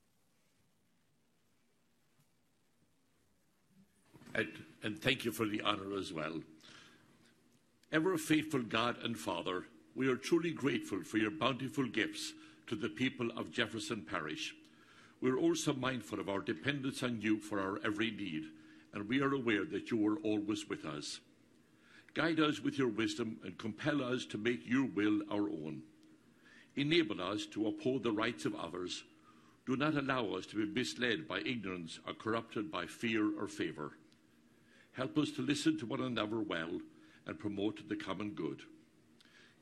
And, 4.34 4.48
and 4.82 5.00
thank 5.00 5.24
you 5.24 5.32
for 5.32 5.46
the 5.46 5.60
honor 5.62 5.96
as 5.96 6.12
well. 6.12 6.40
Ever 7.92 8.18
faithful 8.18 8.62
God 8.62 8.96
and 9.04 9.16
Father, 9.16 9.64
we 9.94 10.08
are 10.08 10.16
truly 10.16 10.50
grateful 10.50 11.04
for 11.04 11.18
your 11.18 11.30
bountiful 11.30 11.86
gifts 11.86 12.32
to 12.66 12.74
the 12.74 12.88
people 12.88 13.30
of 13.36 13.52
Jefferson 13.52 14.02
Parish. 14.02 14.54
We 15.20 15.30
are 15.30 15.38
also 15.38 15.72
mindful 15.72 16.18
of 16.18 16.28
our 16.28 16.40
dependence 16.40 17.02
on 17.02 17.20
you 17.20 17.38
for 17.38 17.60
our 17.60 17.78
every 17.84 18.10
need, 18.10 18.44
and 18.92 19.08
we 19.08 19.22
are 19.22 19.32
aware 19.32 19.64
that 19.66 19.90
you 19.90 20.06
are 20.08 20.18
always 20.18 20.68
with 20.68 20.84
us. 20.84 21.20
Guide 22.14 22.40
us 22.40 22.60
with 22.60 22.78
your 22.78 22.88
wisdom 22.88 23.38
and 23.44 23.56
compel 23.56 24.02
us 24.02 24.26
to 24.26 24.38
make 24.38 24.60
your 24.66 24.86
will 24.86 25.20
our 25.30 25.48
own. 25.48 25.82
Enable 26.76 27.22
us 27.22 27.46
to 27.46 27.68
uphold 27.68 28.02
the 28.02 28.12
rights 28.12 28.44
of 28.44 28.54
others. 28.54 29.04
Do 29.66 29.76
not 29.76 29.96
allow 29.96 30.34
us 30.34 30.46
to 30.46 30.56
be 30.56 30.66
misled 30.66 31.26
by 31.28 31.40
ignorance 31.40 32.00
or 32.06 32.14
corrupted 32.14 32.70
by 32.70 32.86
fear 32.86 33.30
or 33.38 33.48
favour. 33.48 33.92
Help 34.92 35.16
us 35.18 35.30
to 35.32 35.42
listen 35.42 35.78
to 35.78 35.86
one 35.86 36.00
another 36.00 36.40
well 36.40 36.80
and 37.26 37.38
promote 37.38 37.88
the 37.88 37.96
common 37.96 38.30
good. 38.30 38.62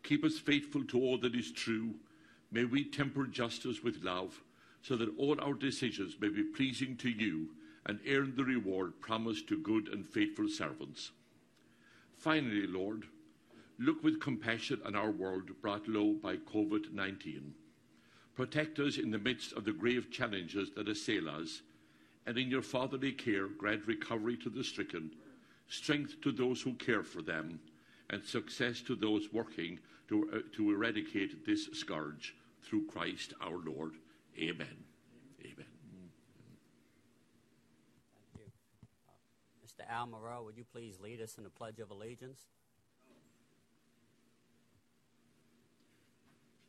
Keep 0.02 0.24
us 0.24 0.38
faithful 0.38 0.84
to 0.84 1.00
all 1.00 1.18
that 1.18 1.34
is 1.34 1.52
true. 1.52 1.94
May 2.50 2.64
we 2.64 2.84
temper 2.84 3.26
justice 3.26 3.82
with 3.82 4.02
love, 4.02 4.42
so 4.82 4.96
that 4.96 5.16
all 5.16 5.40
our 5.40 5.54
decisions 5.54 6.16
may 6.20 6.28
be 6.28 6.42
pleasing 6.42 6.96
to 6.96 7.08
you 7.08 7.50
and 7.86 8.00
earn 8.08 8.34
the 8.36 8.44
reward 8.44 9.00
promised 9.00 9.48
to 9.48 9.58
good 9.58 9.88
and 9.88 10.04
faithful 10.04 10.48
servants. 10.48 11.12
Finally, 12.16 12.66
Lord, 12.66 13.04
look 13.78 14.02
with 14.02 14.20
compassion 14.20 14.80
on 14.84 14.94
our 14.94 15.10
world 15.10 15.50
brought 15.60 15.88
low 15.88 16.14
by 16.14 16.36
COVID 16.36 16.92
19. 16.92 17.54
Protect 18.34 18.78
us 18.78 18.96
in 18.96 19.10
the 19.10 19.18
midst 19.18 19.52
of 19.52 19.64
the 19.64 19.72
grave 19.72 20.10
challenges 20.10 20.70
that 20.76 20.88
assail 20.88 21.28
us, 21.28 21.62
and 22.26 22.38
in 22.38 22.50
your 22.50 22.62
fatherly 22.62 23.12
care, 23.12 23.48
grant 23.48 23.86
recovery 23.86 24.36
to 24.38 24.48
the 24.48 24.64
stricken, 24.64 25.10
strength 25.68 26.20
to 26.22 26.32
those 26.32 26.62
who 26.62 26.74
care 26.74 27.02
for 27.02 27.20
them, 27.20 27.60
and 28.10 28.24
success 28.24 28.80
to 28.82 28.94
those 28.94 29.32
working 29.32 29.78
to, 30.08 30.30
uh, 30.34 30.38
to 30.56 30.70
eradicate 30.70 31.44
this 31.46 31.68
scourge 31.72 32.34
through 32.62 32.86
Christ 32.86 33.34
our 33.40 33.58
Lord. 33.58 33.92
Amen. 34.38 34.84
Amen. 35.40 35.66
Thank 38.14 38.38
you. 38.38 38.44
Uh, 39.08 39.66
Mr. 39.66 39.90
Al 39.90 40.06
Morel, 40.06 40.44
would 40.44 40.56
you 40.56 40.64
please 40.64 41.00
lead 41.00 41.20
us 41.20 41.36
in 41.36 41.44
the 41.44 41.50
Pledge 41.50 41.80
of 41.80 41.90
Allegiance? 41.90 42.40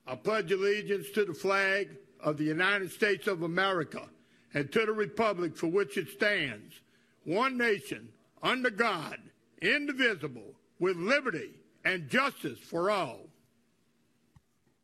I 0.06 0.16
pledge 0.16 0.52
allegiance 0.52 1.10
to 1.12 1.26
the 1.26 1.34
flag 1.34 1.98
of 2.20 2.38
the 2.38 2.44
United 2.44 2.92
States 2.92 3.28
of 3.28 3.44
America 3.44 4.10
and 4.54 4.72
to 4.72 4.86
the 4.86 4.92
republic 4.92 5.56
for 5.56 5.68
which 5.68 5.98
it 5.98 6.10
stands, 6.10 6.82
one 7.24 7.58
nation, 7.58 8.10
under 8.42 8.70
God, 8.70 9.18
indivisible, 9.62 10.54
with 10.80 10.98
liberty 10.98 11.52
and 11.86 12.10
justice 12.10 12.60
for 12.60 12.92
all. 12.92 13.22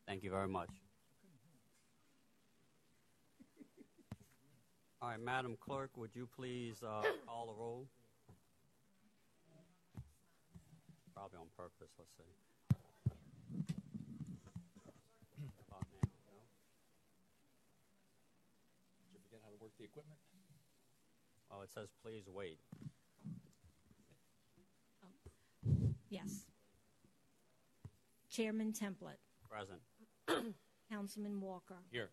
Thank 0.07 0.23
you 0.23 0.31
very 0.31 0.47
much. 0.47 0.69
All 5.01 5.09
right, 5.09 5.19
Madam 5.19 5.55
Clerk, 5.59 5.91
would 5.95 6.09
you 6.13 6.27
please 6.35 6.83
uh, 6.83 7.01
call 7.25 7.47
the 7.47 7.53
roll? 7.53 7.85
Probably 11.15 11.37
on 11.39 11.47
purpose, 11.55 11.91
let's 11.97 12.11
see. 12.17 12.23
About 15.67 15.85
now, 15.93 16.03
no? 16.03 16.35
Did 18.99 19.13
you 19.13 19.19
forget 19.23 19.39
how 19.43 19.51
to 19.51 19.59
work 19.61 19.68
the 19.79 19.85
equipment? 19.85 20.19
Oh, 21.51 21.61
it 21.63 21.71
says 21.71 21.89
please 22.03 22.25
wait. 22.27 22.59
Oh, 25.03 25.87
yes. 26.09 26.45
Chairman 28.29 28.71
Templet. 28.73 29.17
Present. 29.49 29.79
Councilman 30.91 31.41
Walker. 31.41 31.77
Here. 31.91 32.09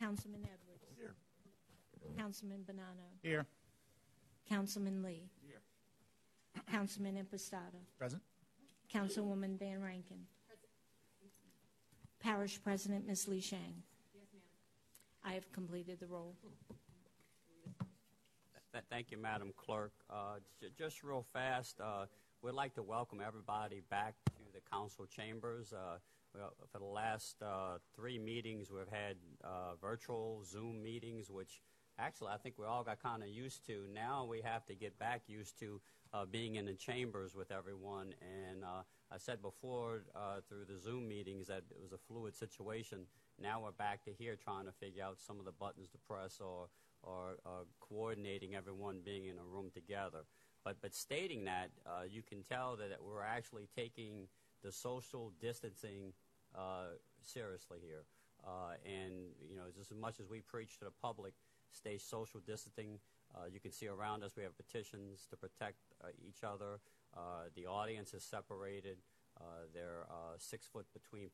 Councilman 0.00 0.40
Edwards. 0.42 0.84
Here. 0.96 1.14
Councilman 2.18 2.64
Bonano. 2.68 3.06
Here. 3.22 3.46
Councilman 4.48 5.02
Lee. 5.02 5.28
Here. 5.46 5.60
Councilman 6.70 7.16
Impastato. 7.16 7.80
Present. 7.98 8.22
Councilwoman 8.92 9.58
Van 9.58 9.80
Vrancken. 9.80 10.24
Parish 12.20 12.60
President 12.62 13.06
Ms. 13.06 13.28
Lee 13.28 13.40
Sheng. 13.40 13.82
I 15.26 15.32
have 15.32 15.50
completed 15.52 15.98
the 16.00 16.06
roll. 16.06 16.34
Th- 18.72 18.84
Thank 18.90 19.10
you, 19.10 19.18
Madam 19.18 19.52
Clerk. 19.56 19.92
Uh, 20.08 20.36
j- 20.60 20.68
Just 20.78 21.02
real 21.02 21.24
fast, 21.32 21.80
uh, 21.80 22.06
we'd 22.42 22.52
like 22.52 22.74
to 22.74 22.82
welcome 22.82 23.20
everybody 23.26 23.82
back 23.90 24.14
to 24.26 24.32
the 24.54 24.60
council 24.70 25.04
chambers. 25.06 25.72
Uh, 25.72 25.98
well, 26.34 26.52
For 26.70 26.78
the 26.78 26.84
last 26.84 27.42
uh, 27.42 27.78
three 27.96 28.18
meetings, 28.18 28.70
we've 28.70 28.88
had 28.88 29.16
uh, 29.42 29.74
virtual 29.80 30.44
Zoom 30.44 30.80
meetings, 30.82 31.28
which 31.30 31.60
actually 31.98 32.28
I 32.32 32.36
think 32.36 32.56
we 32.58 32.66
all 32.66 32.84
got 32.84 33.02
kind 33.02 33.22
of 33.22 33.28
used 33.28 33.66
to. 33.66 33.86
Now 33.92 34.24
we 34.26 34.42
have 34.42 34.64
to 34.66 34.74
get 34.74 34.96
back 34.98 35.22
used 35.26 35.58
to 35.60 35.80
uh, 36.14 36.24
being 36.26 36.54
in 36.56 36.66
the 36.66 36.74
chambers 36.74 37.34
with 37.34 37.50
everyone. 37.50 38.14
And 38.20 38.62
I 38.64 39.16
said 39.18 39.42
before 39.42 40.02
through 40.48 40.66
the 40.68 40.78
Zoom 40.78 41.08
meetings 41.08 41.48
that 41.48 41.64
it 41.70 41.80
was 41.82 41.92
a 41.92 41.98
fluid 41.98 42.36
situation. 42.36 43.06
Now 43.40 43.60
we're 43.60 43.72
back 43.72 44.02
to 44.04 44.12
here 44.12 44.36
trying 44.36 44.66
to 44.66 44.72
figure 44.72 45.04
out 45.04 45.18
some 45.20 45.38
of 45.38 45.44
the 45.44 45.52
buttons 45.52 45.88
to 45.90 45.98
press 45.98 46.40
or 46.40 46.68
or 47.02 47.36
coordinating 47.80 48.54
everyone 48.54 49.00
being 49.04 49.26
in 49.26 49.38
a 49.38 49.44
room 49.44 49.70
together. 49.72 50.24
But 50.64 50.78
but 50.80 50.94
stating 50.94 51.44
that, 51.44 51.70
uh, 51.86 52.02
you 52.08 52.22
can 52.22 52.42
tell 52.42 52.76
that 52.76 52.98
we're 53.00 53.22
actually 53.22 53.68
taking 53.76 54.28
the 54.62 54.72
social 54.72 55.32
distancing 55.40 56.12
uh, 56.54 56.96
seriously 57.22 57.78
here. 57.80 58.04
Uh, 58.46 58.74
and 58.84 59.12
you 59.48 59.56
know, 59.56 59.64
just 59.76 59.90
as 59.90 59.98
much 59.98 60.20
as 60.20 60.28
we 60.28 60.40
preach 60.40 60.78
to 60.78 60.84
the 60.84 60.90
public, 61.02 61.34
stay 61.72 61.98
social 61.98 62.40
distancing. 62.40 62.98
Uh, 63.34 63.46
you 63.52 63.60
can 63.60 63.72
see 63.72 63.86
around 63.86 64.22
us 64.22 64.32
we 64.36 64.42
have 64.42 64.56
petitions 64.56 65.26
to 65.28 65.36
protect 65.36 65.76
uh, 66.02 66.08
each 66.26 66.42
other. 66.42 66.80
Uh, 67.16 67.50
the 67.54 67.66
audience 67.66 68.14
is 68.14 68.24
separated. 68.24 68.98
They're 69.74 70.06
six 70.38 70.66
foot 70.66 70.86
between 70.94 71.28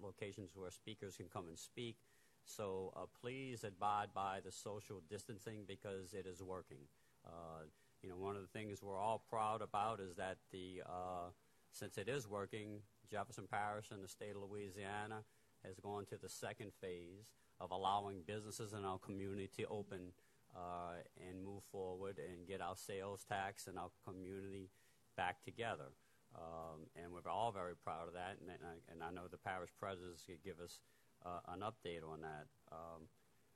locations 0.00 0.50
where 0.54 0.70
speakers 0.70 1.16
can 1.16 1.26
come 1.32 1.48
and 1.48 1.58
speak. 1.58 1.96
So 2.44 2.92
uh, 2.96 3.06
please 3.20 3.64
abide 3.64 4.08
by 4.14 4.38
the 4.44 4.52
social 4.52 5.02
distancing 5.10 5.64
because 5.66 6.14
it 6.14 6.26
is 6.26 6.42
working. 6.42 6.86
Uh, 7.26 7.64
you 8.02 8.08
know, 8.08 8.16
one 8.16 8.36
of 8.36 8.42
the 8.42 8.58
things 8.58 8.82
we're 8.82 9.00
all 9.00 9.22
proud 9.28 9.62
about 9.62 10.00
is 10.00 10.14
that 10.16 10.36
the 10.52 10.82
uh, 10.86 11.30
since 11.72 11.98
it 11.98 12.08
is 12.08 12.28
working, 12.28 12.80
Jefferson 13.10 13.44
Parish 13.50 13.90
and 13.90 14.02
the 14.02 14.08
state 14.08 14.30
of 14.30 14.48
Louisiana 14.48 15.24
has 15.64 15.78
gone 15.80 16.06
to 16.06 16.16
the 16.16 16.28
second 16.28 16.70
phase 16.80 17.26
of 17.60 17.70
allowing 17.70 18.22
businesses 18.26 18.72
in 18.72 18.84
our 18.84 18.98
community 18.98 19.50
to 19.56 19.64
open 19.66 20.12
uh, 20.54 20.94
and 21.28 21.44
move 21.44 21.62
forward 21.72 22.18
and 22.18 22.46
get 22.46 22.60
our 22.60 22.76
sales 22.76 23.24
tax 23.28 23.66
and 23.66 23.78
our 23.78 23.90
community 24.06 24.70
back 25.16 25.42
together. 25.42 25.88
Um, 26.36 26.86
and 27.02 27.12
we're 27.12 27.30
all 27.30 27.50
very 27.50 27.74
proud 27.74 28.08
of 28.08 28.14
that, 28.14 28.36
and, 28.40 28.50
and, 28.50 28.60
I, 28.62 28.92
and 28.92 29.02
I 29.02 29.10
know 29.10 29.26
the 29.30 29.38
parish 29.38 29.70
presidents 29.78 30.22
could 30.26 30.44
give 30.44 30.60
us 30.60 30.80
uh, 31.24 31.40
an 31.48 31.60
update 31.60 32.06
on 32.06 32.20
that. 32.20 32.46
Um, 32.70 33.08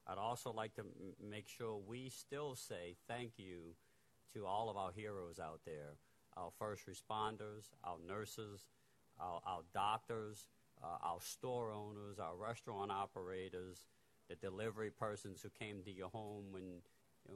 I'd 0.07 0.19
also 0.19 0.51
like 0.53 0.75
to 0.77 0.83
m- 0.83 1.31
make 1.31 1.47
sure 1.47 1.77
we 1.77 2.09
still 2.09 2.55
say 2.55 2.97
thank 3.07 3.33
you 3.37 3.75
to 4.35 4.47
all 4.47 4.71
of 4.71 4.77
our 4.77 4.93
heroes 4.93 5.39
out 5.39 5.61
there 5.67 5.95
our 6.37 6.51
first 6.59 6.85
responders, 6.87 7.65
our 7.85 7.97
nurses, 8.07 8.69
our, 9.19 9.41
our 9.45 9.61
doctors, 9.75 10.47
uh, 10.83 10.97
our 11.03 11.21
store 11.21 11.73
owners, 11.73 12.19
our 12.19 12.37
restaurant 12.37 12.91
operators, 12.91 13.87
the 14.29 14.37
delivery 14.37 14.91
persons 14.91 15.43
who 15.43 15.51
came 15.59 15.83
to 15.83 15.91
your 15.91 16.09
home 16.09 16.45
when, 16.53 16.81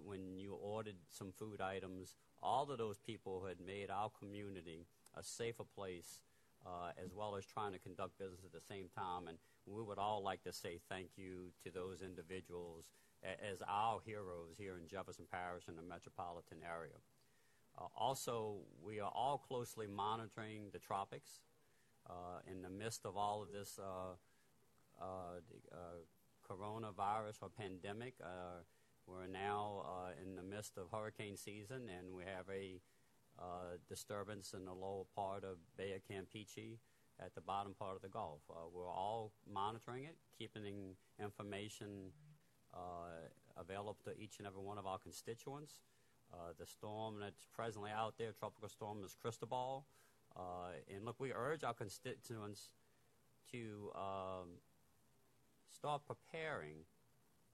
when 0.04 0.38
you 0.38 0.54
ordered 0.54 0.94
some 1.11 1.33
food 1.33 1.61
items. 1.61 2.14
All 2.42 2.70
of 2.70 2.78
those 2.78 2.98
people 2.98 3.40
who 3.40 3.46
had 3.46 3.61
made 3.61 3.90
our 3.90 4.11
community 4.18 4.87
a 5.16 5.22
safer 5.22 5.64
place 5.64 6.20
uh, 6.66 6.90
as 7.03 7.12
well 7.14 7.37
as 7.37 7.44
trying 7.44 7.72
to 7.72 7.79
conduct 7.79 8.18
business 8.18 8.40
at 8.44 8.53
the 8.53 8.66
same 8.66 8.88
time. 8.96 9.29
And 9.29 9.38
we 9.66 9.83
would 9.83 9.98
all 9.98 10.22
like 10.22 10.42
to 10.44 10.53
say 10.53 10.79
thank 10.88 11.09
you 11.16 11.53
to 11.64 11.70
those 11.70 12.03
individuals 12.03 12.90
as 13.22 13.62
our 13.68 14.00
heroes 14.05 14.57
here 14.59 14.77
in 14.77 14.87
Jefferson 14.87 15.24
Parish 15.31 15.64
and 15.68 15.79
the 15.79 15.83
metropolitan 15.83 16.59
area. 16.62 16.96
Uh, 17.77 17.87
also, 17.96 18.57
we 18.85 19.00
are 19.00 19.11
all 19.14 19.38
closely 19.38 19.87
monitoring 19.87 20.68
the 20.72 20.79
tropics 20.79 21.40
uh, 22.09 22.40
in 22.50 22.62
the 22.62 22.68
midst 22.68 23.05
of 23.05 23.16
all 23.16 23.42
of 23.42 23.50
this 23.53 23.79
uh, 23.79 24.14
uh, 25.00 25.40
uh, 25.72 25.77
coronavirus 26.48 27.42
or 27.42 27.48
pandemic. 27.48 28.14
Uh, 28.22 28.62
we're 29.07 29.27
now 29.27 29.85
in 30.22 30.35
the 30.35 30.42
midst 30.42 30.79
of 30.79 30.85
hurricane 30.90 31.37
season, 31.37 31.90
and 31.90 32.14
we 32.14 32.22
have 32.22 32.46
a 32.50 32.81
uh, 33.38 33.77
disturbance 33.88 34.55
in 34.55 34.64
the 34.64 34.73
lower 34.73 35.05
part 35.14 35.44
of 35.44 35.57
Bay 35.77 35.92
of 35.92 36.03
Campeche 36.05 36.79
at 37.20 37.35
the 37.35 37.40
bottom 37.40 37.75
part 37.75 37.97
of 37.97 38.03
the 38.03 38.09
Gulf. 38.09 38.40
Uh, 38.51 38.68
we're 38.73 38.90
all 38.90 39.33
monitoring 39.53 40.05
it, 40.05 40.16
keeping 40.38 40.97
information 41.23 42.11
uh, 42.73 43.29
available 43.57 43.97
to 44.05 44.18
each 44.18 44.38
and 44.38 44.47
every 44.47 44.62
one 44.62 44.79
of 44.79 44.87
our 44.87 44.99
constituents. 44.99 45.83
Uh, 46.33 46.53
the 46.59 46.66
storm 46.66 47.16
that's 47.20 47.47
presently 47.55 47.90
out 47.90 48.14
there, 48.18 48.33
tropical 48.33 48.68
storm, 48.68 49.03
is 49.05 49.14
Cristobal. 49.20 49.85
Uh, 50.37 50.73
and 50.92 51.05
look, 51.05 51.16
we 51.20 51.33
urge 51.33 51.62
our 51.62 51.75
constituents 51.75 52.70
to 53.53 53.92
um, 53.94 54.49
start 55.73 56.03
preparing, 56.07 56.79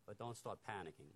but 0.06 0.16
don't 0.18 0.36
start 0.36 0.58
panicking. 0.66 1.12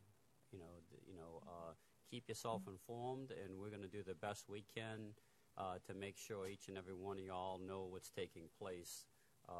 You 0.53 0.59
know, 0.59 0.75
you 1.09 1.17
know, 1.17 1.43
uh, 1.47 1.73
keep 2.11 2.29
yourself 2.29 2.63
informed, 2.67 3.31
and 3.31 3.59
we're 3.59 3.71
going 3.71 3.83
to 3.83 3.89
do 3.89 4.03
the 4.03 4.15
best 4.15 4.45
we 4.49 4.65
can 4.75 5.15
uh, 5.57 5.77
to 5.87 5.95
make 5.95 6.17
sure 6.17 6.49
each 6.49 6.69
and 6.69 6.77
every 6.77 6.95
one 6.95 7.19
of 7.19 7.25
y'all 7.25 7.59
know 7.59 7.87
what's 7.89 8.11
taking 8.11 8.45
place 8.59 9.07
uh, 9.49 9.53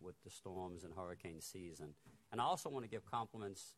with 0.00 0.16
the 0.24 0.30
storms 0.30 0.84
and 0.84 0.94
hurricane 0.94 1.40
season. 1.40 1.94
And 2.32 2.40
I 2.40 2.44
also 2.44 2.68
want 2.68 2.84
to 2.84 2.90
give 2.90 3.04
compliments 3.04 3.74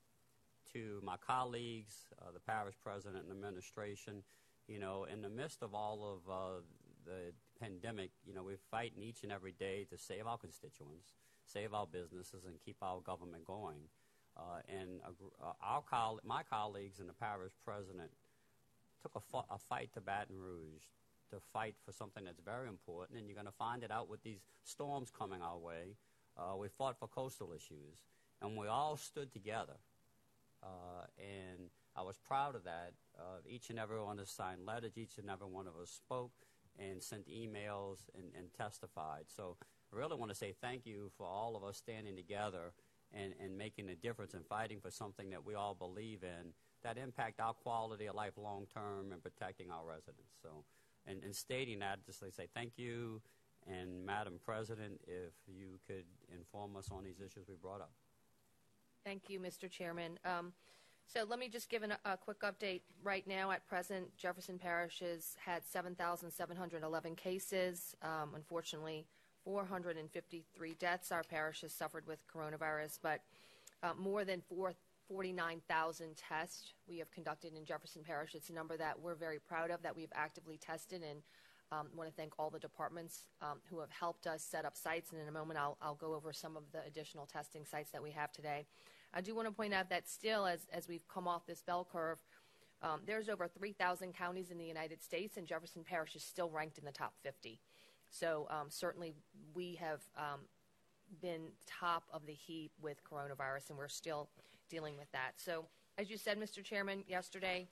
to 0.72 1.00
my 1.02 1.16
colleagues, 1.16 1.94
uh, 2.20 2.30
the 2.32 2.40
parish 2.40 2.74
president 2.82 3.24
and 3.24 3.32
administration. 3.32 4.22
You 4.66 4.78
know, 4.78 5.04
in 5.04 5.22
the 5.22 5.28
midst 5.28 5.62
of 5.62 5.74
all 5.74 6.20
of 6.26 6.30
uh, 6.30 6.60
the 7.04 7.32
pandemic, 7.60 8.10
you 8.26 8.34
know, 8.34 8.42
we're 8.42 8.58
fighting 8.70 9.02
each 9.02 9.22
and 9.22 9.32
every 9.32 9.52
day 9.52 9.86
to 9.90 9.98
save 9.98 10.26
our 10.26 10.38
constituents, 10.38 11.14
save 11.44 11.72
our 11.72 11.86
businesses, 11.86 12.44
and 12.44 12.56
keep 12.64 12.76
our 12.82 13.00
government 13.00 13.44
going. 13.44 13.88
Uh, 14.38 14.60
and 14.68 15.00
uh, 15.04 15.52
our 15.62 15.82
coll- 15.82 16.20
my 16.24 16.42
colleagues 16.42 17.00
and 17.00 17.08
the 17.08 17.14
parish 17.14 17.52
president 17.64 18.10
took 19.02 19.12
a, 19.16 19.20
fu- 19.20 19.54
a 19.54 19.58
fight 19.58 19.90
to 19.94 20.00
Baton 20.00 20.38
Rouge 20.38 20.84
to 21.30 21.36
fight 21.52 21.74
for 21.84 21.92
something 21.92 22.24
that's 22.24 22.40
very 22.40 22.68
important, 22.68 23.18
and 23.18 23.28
you're 23.28 23.34
going 23.34 23.46
to 23.46 23.52
find 23.52 23.82
it 23.82 23.90
out 23.90 24.08
with 24.08 24.22
these 24.22 24.40
storms 24.64 25.10
coming 25.10 25.42
our 25.42 25.58
way. 25.58 25.96
Uh, 26.36 26.56
we 26.56 26.68
fought 26.68 26.98
for 26.98 27.08
coastal 27.08 27.52
issues, 27.52 28.04
and 28.40 28.56
we 28.56 28.66
all 28.66 28.96
stood 28.96 29.32
together. 29.32 29.76
Uh, 30.62 31.04
and 31.18 31.70
I 31.96 32.02
was 32.02 32.16
proud 32.16 32.54
of 32.54 32.64
that. 32.64 32.92
Uh, 33.18 33.38
each 33.48 33.70
and 33.70 33.78
every 33.78 34.00
one 34.00 34.18
of 34.18 34.22
us 34.22 34.30
signed 34.30 34.64
letters, 34.64 34.96
each 34.96 35.18
and 35.18 35.28
every 35.28 35.46
one 35.46 35.66
of 35.66 35.74
us 35.80 35.90
spoke 35.90 36.32
and 36.78 37.02
sent 37.02 37.28
emails 37.28 37.98
and, 38.14 38.30
and 38.36 38.52
testified. 38.56 39.24
So 39.26 39.56
I 39.92 39.96
really 39.96 40.16
want 40.16 40.30
to 40.30 40.36
say 40.36 40.54
thank 40.60 40.86
you 40.86 41.10
for 41.16 41.26
all 41.26 41.56
of 41.56 41.64
us 41.64 41.76
standing 41.76 42.16
together 42.16 42.72
and, 43.12 43.32
and 43.42 43.56
making 43.56 43.88
a 43.88 43.94
difference 43.94 44.34
and 44.34 44.44
fighting 44.46 44.80
for 44.80 44.90
something 44.90 45.30
that 45.30 45.44
we 45.44 45.54
all 45.54 45.74
believe 45.74 46.22
in 46.22 46.52
that 46.82 46.96
impact 46.96 47.40
our 47.40 47.54
quality 47.54 48.06
of 48.06 48.14
life 48.14 48.34
long 48.36 48.66
term 48.72 49.12
and 49.12 49.22
protecting 49.22 49.70
our 49.70 49.84
residents. 49.84 50.36
So, 50.42 50.64
and, 51.06 51.22
and 51.24 51.34
stating 51.34 51.80
that, 51.80 52.04
just 52.04 52.22
like 52.22 52.34
say 52.34 52.48
thank 52.54 52.72
you, 52.76 53.20
and 53.66 54.04
Madam 54.04 54.38
President, 54.44 55.00
if 55.06 55.32
you 55.46 55.78
could 55.86 56.04
inform 56.34 56.76
us 56.76 56.90
on 56.90 57.04
these 57.04 57.20
issues 57.20 57.48
we 57.48 57.54
brought 57.60 57.80
up. 57.80 57.90
Thank 59.04 59.28
you, 59.28 59.40
Mr. 59.40 59.70
Chairman. 59.70 60.18
Um, 60.24 60.52
so 61.06 61.24
let 61.26 61.38
me 61.38 61.48
just 61.48 61.70
give 61.70 61.82
an, 61.82 61.94
a 62.04 62.16
quick 62.16 62.40
update. 62.40 62.82
Right 63.02 63.26
now, 63.26 63.50
at 63.50 63.66
present, 63.66 64.14
Jefferson 64.18 64.58
Parish 64.58 65.00
has 65.00 65.36
had 65.42 65.64
7,711 65.64 67.16
cases. 67.16 67.96
Um, 68.02 68.34
unfortunately, 68.34 69.06
453 69.48 70.74
deaths. 70.78 71.10
Our 71.10 71.22
parish 71.22 71.62
has 71.62 71.72
suffered 71.72 72.06
with 72.06 72.18
coronavirus, 72.28 72.98
but 73.02 73.22
uh, 73.82 73.92
more 73.98 74.22
than 74.22 74.42
four, 74.46 74.74
49,000 75.08 76.08
tests 76.18 76.74
we 76.86 76.98
have 76.98 77.10
conducted 77.10 77.54
in 77.56 77.64
Jefferson 77.64 78.02
Parish. 78.06 78.34
It's 78.34 78.50
a 78.50 78.52
number 78.52 78.76
that 78.76 79.00
we're 79.00 79.14
very 79.14 79.38
proud 79.38 79.70
of 79.70 79.80
that 79.80 79.96
we've 79.96 80.12
actively 80.14 80.58
tested 80.58 81.02
and 81.02 81.22
um, 81.72 81.86
want 81.96 82.10
to 82.10 82.14
thank 82.14 82.34
all 82.38 82.50
the 82.50 82.58
departments 82.58 83.20
um, 83.40 83.60
who 83.70 83.80
have 83.80 83.90
helped 83.90 84.26
us 84.26 84.42
set 84.42 84.66
up 84.66 84.76
sites. 84.76 85.12
And 85.12 85.20
in 85.22 85.28
a 85.28 85.32
moment, 85.32 85.58
I'll, 85.58 85.78
I'll 85.80 85.94
go 85.94 86.12
over 86.12 86.30
some 86.34 86.54
of 86.54 86.64
the 86.70 86.80
additional 86.86 87.24
testing 87.24 87.64
sites 87.64 87.90
that 87.92 88.02
we 88.02 88.10
have 88.10 88.30
today. 88.32 88.66
I 89.14 89.22
do 89.22 89.34
want 89.34 89.48
to 89.48 89.52
point 89.52 89.72
out 89.72 89.88
that 89.88 90.10
still, 90.10 90.44
as, 90.44 90.66
as 90.74 90.88
we've 90.88 91.08
come 91.08 91.26
off 91.26 91.46
this 91.46 91.62
bell 91.62 91.88
curve, 91.90 92.18
um, 92.82 93.00
there's 93.06 93.30
over 93.30 93.48
3,000 93.48 94.12
counties 94.12 94.50
in 94.50 94.58
the 94.58 94.64
United 94.64 95.02
States, 95.02 95.38
and 95.38 95.46
Jefferson 95.46 95.84
Parish 95.84 96.14
is 96.14 96.22
still 96.22 96.50
ranked 96.50 96.76
in 96.76 96.84
the 96.84 96.92
top 96.92 97.14
50. 97.22 97.58
So 98.10 98.46
um, 98.50 98.66
certainly, 98.68 99.14
we 99.54 99.74
have 99.76 100.00
um, 100.16 100.40
been 101.20 101.48
top 101.66 102.04
of 102.12 102.26
the 102.26 102.32
heap 102.32 102.72
with 102.80 102.98
coronavirus, 103.04 103.70
and 103.70 103.78
we're 103.78 103.88
still 103.88 104.28
dealing 104.68 104.96
with 104.98 105.10
that. 105.12 105.32
So, 105.36 105.66
as 105.96 106.10
you 106.10 106.16
said, 106.16 106.38
Mr. 106.38 106.62
Chairman, 106.62 107.04
yesterday, 107.08 107.66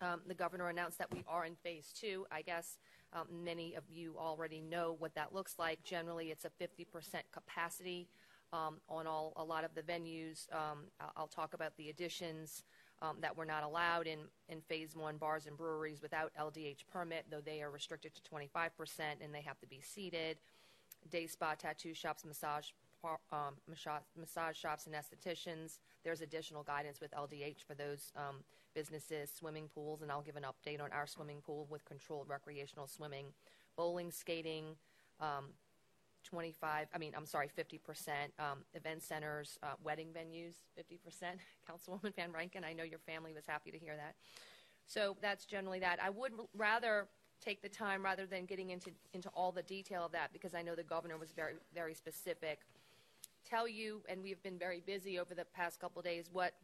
um, 0.00 0.20
the 0.26 0.34
governor 0.34 0.68
announced 0.68 0.98
that 0.98 1.12
we 1.12 1.24
are 1.28 1.44
in 1.44 1.54
phase 1.56 1.92
two. 1.98 2.26
I 2.30 2.42
guess 2.42 2.78
um, 3.12 3.26
many 3.44 3.74
of 3.74 3.84
you 3.88 4.14
already 4.18 4.60
know 4.60 4.96
what 4.98 5.14
that 5.14 5.34
looks 5.34 5.58
like. 5.58 5.82
Generally, 5.84 6.30
it's 6.30 6.44
a 6.44 6.50
50% 6.62 6.86
capacity 7.32 8.08
um, 8.52 8.76
on 8.88 9.06
all 9.06 9.32
a 9.36 9.44
lot 9.44 9.64
of 9.64 9.74
the 9.74 9.82
venues. 9.82 10.52
Um, 10.52 10.84
I'll, 11.00 11.12
I'll 11.16 11.26
talk 11.26 11.54
about 11.54 11.76
the 11.76 11.90
additions 11.90 12.62
um, 13.02 13.16
that 13.20 13.36
were 13.36 13.44
not 13.44 13.62
allowed 13.62 14.06
in, 14.06 14.20
in 14.48 14.60
phase 14.60 14.96
one 14.96 15.16
bars 15.16 15.46
and 15.46 15.56
breweries 15.56 16.00
without 16.00 16.32
LDH 16.40 16.86
permit, 16.90 17.26
though 17.30 17.40
they 17.40 17.62
are 17.62 17.70
restricted 17.70 18.12
to 18.14 18.22
25% 18.30 18.70
and 19.20 19.34
they 19.34 19.42
have 19.42 19.58
to 19.60 19.66
be 19.66 19.80
seated. 19.80 20.38
Day 21.10 21.26
spa, 21.26 21.54
tattoo 21.54 21.94
shops, 21.94 22.24
massage 22.24 22.66
um, 23.30 23.54
massage, 23.68 24.56
shops 24.56 24.86
and 24.86 24.94
estheticians. 24.94 25.78
There's 26.04 26.22
additional 26.22 26.62
guidance 26.62 27.00
with 27.00 27.12
LDH 27.12 27.62
for 27.66 27.74
those 27.74 28.12
um, 28.16 28.36
businesses, 28.74 29.30
swimming 29.30 29.68
pools, 29.74 30.02
and 30.02 30.10
I'll 30.10 30.22
give 30.22 30.36
an 30.36 30.44
update 30.44 30.82
on 30.82 30.92
our 30.92 31.06
swimming 31.06 31.40
pool 31.40 31.66
with 31.70 31.84
controlled 31.84 32.28
recreational 32.28 32.86
swimming, 32.86 33.26
bowling, 33.76 34.10
skating, 34.10 34.76
um, 35.20 35.50
25, 36.26 36.88
I 36.94 36.98
mean, 36.98 37.12
I'm 37.16 37.26
sorry, 37.26 37.48
50%, 37.56 38.10
um, 38.38 38.58
event 38.74 39.02
centers, 39.02 39.58
uh, 39.62 39.74
wedding 39.82 40.08
venues, 40.08 40.54
50%. 40.78 41.38
Councilwoman 41.70 42.14
Van 42.14 42.30
Vrancken, 42.30 42.64
I 42.64 42.72
know 42.72 42.82
your 42.84 42.98
family 42.98 43.32
was 43.32 43.44
happy 43.46 43.70
to 43.70 43.78
hear 43.78 43.96
that. 43.96 44.14
So 44.86 45.16
that's 45.22 45.46
generally 45.46 45.80
that. 45.80 45.98
I 46.02 46.10
would 46.10 46.32
rather 46.54 47.08
take 47.40 47.62
the 47.62 47.68
time 47.68 48.04
rather 48.04 48.26
than 48.26 48.44
getting 48.44 48.70
into, 48.70 48.90
into 49.12 49.28
all 49.30 49.52
the 49.52 49.62
detail 49.62 50.04
of 50.04 50.12
that 50.12 50.32
because 50.32 50.54
I 50.54 50.62
know 50.62 50.74
the 50.74 50.82
governor 50.82 51.16
was 51.16 51.32
very, 51.32 51.54
very 51.74 51.94
specific. 51.94 52.60
Tell 53.48 53.68
you, 53.68 54.02
and 54.08 54.22
we've 54.22 54.42
been 54.42 54.58
very 54.58 54.82
busy 54.84 55.18
over 55.18 55.34
the 55.34 55.44
past 55.44 55.80
couple 55.80 56.02
days, 56.02 56.28
what 56.32 56.54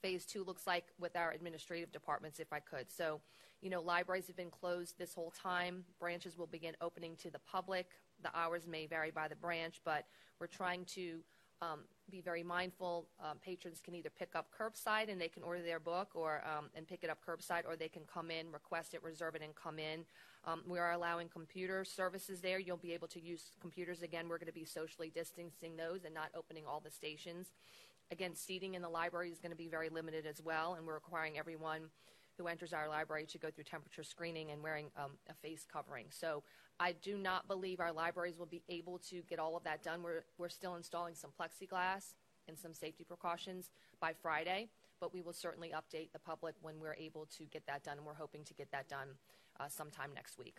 phase 0.00 0.26
two 0.26 0.42
looks 0.44 0.66
like 0.66 0.86
with 0.98 1.16
our 1.16 1.30
administrative 1.30 1.92
departments, 1.92 2.40
if 2.40 2.52
I 2.52 2.58
could. 2.58 2.90
So, 2.90 3.20
you 3.60 3.70
know, 3.70 3.80
libraries 3.80 4.26
have 4.26 4.36
been 4.36 4.50
closed 4.50 4.98
this 4.98 5.14
whole 5.14 5.30
time. 5.30 5.84
Branches 6.00 6.36
will 6.36 6.48
begin 6.48 6.74
opening 6.80 7.14
to 7.16 7.30
the 7.30 7.38
public. 7.38 7.86
The 8.22 8.36
hours 8.36 8.66
may 8.66 8.86
vary 8.86 9.10
by 9.10 9.28
the 9.28 9.36
branch, 9.36 9.80
but 9.84 10.06
we're 10.40 10.46
trying 10.46 10.84
to 10.96 11.20
um, 11.60 11.80
be 12.10 12.20
very 12.20 12.42
mindful. 12.42 13.06
Um, 13.22 13.38
patrons 13.44 13.80
can 13.80 13.94
either 13.94 14.10
pick 14.10 14.30
up 14.34 14.48
curbside 14.58 15.10
and 15.10 15.20
they 15.20 15.28
can 15.28 15.42
order 15.42 15.62
their 15.62 15.78
book, 15.78 16.10
or 16.14 16.42
um, 16.44 16.66
and 16.74 16.86
pick 16.86 17.04
it 17.04 17.10
up 17.10 17.18
curbside, 17.26 17.62
or 17.66 17.76
they 17.76 17.88
can 17.88 18.02
come 18.12 18.30
in, 18.30 18.50
request 18.50 18.94
it, 18.94 19.02
reserve 19.02 19.34
it, 19.36 19.42
and 19.42 19.54
come 19.54 19.78
in. 19.78 20.04
Um, 20.44 20.62
we 20.66 20.78
are 20.80 20.92
allowing 20.92 21.28
computer 21.28 21.84
services 21.84 22.40
there. 22.40 22.58
You'll 22.58 22.76
be 22.76 22.92
able 22.92 23.08
to 23.08 23.20
use 23.20 23.52
computers 23.60 24.02
again. 24.02 24.28
We're 24.28 24.38
going 24.38 24.48
to 24.48 24.52
be 24.52 24.64
socially 24.64 25.12
distancing 25.14 25.76
those 25.76 26.04
and 26.04 26.12
not 26.12 26.30
opening 26.36 26.64
all 26.66 26.80
the 26.80 26.90
stations. 26.90 27.52
Again, 28.10 28.34
seating 28.34 28.74
in 28.74 28.82
the 28.82 28.88
library 28.88 29.30
is 29.30 29.38
going 29.38 29.52
to 29.52 29.56
be 29.56 29.68
very 29.68 29.88
limited 29.88 30.26
as 30.26 30.42
well, 30.42 30.74
and 30.74 30.86
we're 30.86 30.94
requiring 30.94 31.38
everyone 31.38 31.82
who 32.38 32.46
enters 32.46 32.72
our 32.72 32.88
library 32.88 33.26
to 33.26 33.38
go 33.38 33.50
through 33.50 33.64
temperature 33.64 34.02
screening 34.02 34.50
and 34.50 34.62
wearing 34.62 34.90
um, 34.96 35.12
a 35.28 35.34
face 35.34 35.66
covering. 35.70 36.06
So 36.10 36.42
I 36.80 36.92
do 36.92 37.18
not 37.18 37.46
believe 37.46 37.80
our 37.80 37.92
libraries 37.92 38.38
will 38.38 38.46
be 38.46 38.62
able 38.68 38.98
to 39.10 39.22
get 39.28 39.38
all 39.38 39.56
of 39.56 39.64
that 39.64 39.82
done. 39.82 40.02
We're, 40.02 40.24
we're 40.38 40.48
still 40.48 40.76
installing 40.76 41.14
some 41.14 41.30
plexiglass 41.38 42.14
and 42.48 42.58
some 42.58 42.74
safety 42.74 43.04
precautions 43.04 43.70
by 44.00 44.12
Friday, 44.20 44.68
but 45.00 45.14
we 45.14 45.20
will 45.20 45.32
certainly 45.32 45.72
update 45.74 46.12
the 46.12 46.18
public 46.18 46.54
when 46.60 46.80
we're 46.80 46.94
able 46.94 47.26
to 47.38 47.44
get 47.44 47.66
that 47.66 47.84
done, 47.84 47.98
and 47.98 48.06
we're 48.06 48.14
hoping 48.14 48.44
to 48.44 48.54
get 48.54 48.70
that 48.72 48.88
done 48.88 49.08
uh, 49.60 49.68
sometime 49.68 50.10
next 50.14 50.38
week. 50.38 50.56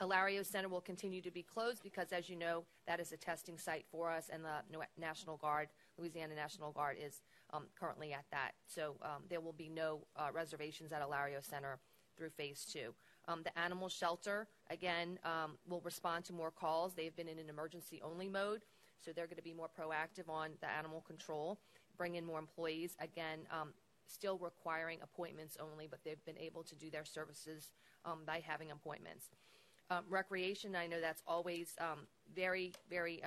Alario 0.00 0.46
Center 0.46 0.68
will 0.68 0.80
continue 0.80 1.20
to 1.20 1.30
be 1.30 1.42
closed 1.42 1.82
because, 1.82 2.12
as 2.12 2.30
you 2.30 2.36
know, 2.36 2.64
that 2.86 3.00
is 3.00 3.10
a 3.10 3.16
testing 3.16 3.58
site 3.58 3.84
for 3.90 4.10
us, 4.10 4.30
and 4.32 4.44
the 4.44 4.78
National 4.96 5.36
Guard, 5.36 5.68
Louisiana 5.98 6.34
National 6.36 6.70
Guard, 6.70 6.96
is 7.04 7.20
um, 7.52 7.64
currently 7.78 8.12
at 8.12 8.24
that. 8.30 8.52
So 8.66 8.96
um, 9.02 9.22
there 9.28 9.40
will 9.40 9.52
be 9.52 9.68
no 9.68 10.00
uh, 10.16 10.28
reservations 10.32 10.92
at 10.92 11.02
Alario 11.02 11.42
Center 11.42 11.78
through 12.16 12.30
phase 12.30 12.66
two. 12.70 12.94
Um, 13.28 13.42
the 13.42 13.56
animal 13.58 13.88
shelter, 13.88 14.48
again, 14.70 15.18
um, 15.24 15.58
will 15.68 15.80
respond 15.82 16.24
to 16.26 16.32
more 16.32 16.50
calls. 16.50 16.94
They've 16.94 17.14
been 17.14 17.28
in 17.28 17.38
an 17.38 17.48
emergency 17.48 18.00
only 18.02 18.28
mode, 18.28 18.62
so 19.02 19.12
they're 19.12 19.26
going 19.26 19.36
to 19.36 19.42
be 19.42 19.52
more 19.52 19.68
proactive 19.68 20.28
on 20.28 20.50
the 20.60 20.70
animal 20.70 21.02
control, 21.06 21.58
bring 21.96 22.16
in 22.16 22.24
more 22.24 22.38
employees. 22.38 22.96
Again, 23.00 23.40
um, 23.52 23.74
still 24.06 24.38
requiring 24.38 24.98
appointments 25.02 25.56
only, 25.60 25.86
but 25.86 26.00
they've 26.04 26.24
been 26.24 26.38
able 26.38 26.62
to 26.62 26.74
do 26.74 26.90
their 26.90 27.04
services 27.04 27.70
um, 28.04 28.20
by 28.26 28.42
having 28.44 28.70
appointments. 28.70 29.26
Recreation, 30.10 30.76
I 30.76 30.86
know 30.86 31.00
that's 31.00 31.22
always 31.26 31.74
very, 32.34 32.72
very 32.90 33.22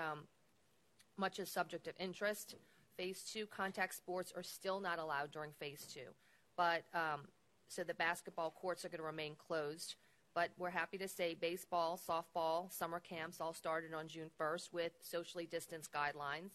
much 1.17 1.39
a 1.39 1.45
subject 1.45 1.87
of 1.87 1.95
interest. 1.99 2.55
Phase 2.97 3.23
two 3.23 3.45
contact 3.47 3.95
sports 3.95 4.33
are 4.35 4.43
still 4.43 4.79
not 4.79 4.99
allowed 4.99 5.31
during 5.31 5.51
phase 5.59 5.87
two, 5.91 6.09
but 6.55 6.83
um, 6.93 7.21
so 7.67 7.83
the 7.83 7.93
basketball 7.93 8.51
courts 8.51 8.83
are 8.83 8.89
going 8.89 8.99
to 8.99 9.05
remain 9.05 9.35
closed. 9.35 9.95
But 10.33 10.51
we're 10.57 10.69
happy 10.69 10.97
to 10.97 11.07
say 11.07 11.33
baseball, 11.33 11.99
softball, 12.07 12.71
summer 12.71 12.99
camps 12.99 13.41
all 13.41 13.53
started 13.53 13.93
on 13.93 14.07
June 14.07 14.29
1st 14.39 14.71
with 14.71 14.93
socially 15.01 15.45
distanced 15.45 15.91
guidelines. 15.91 16.51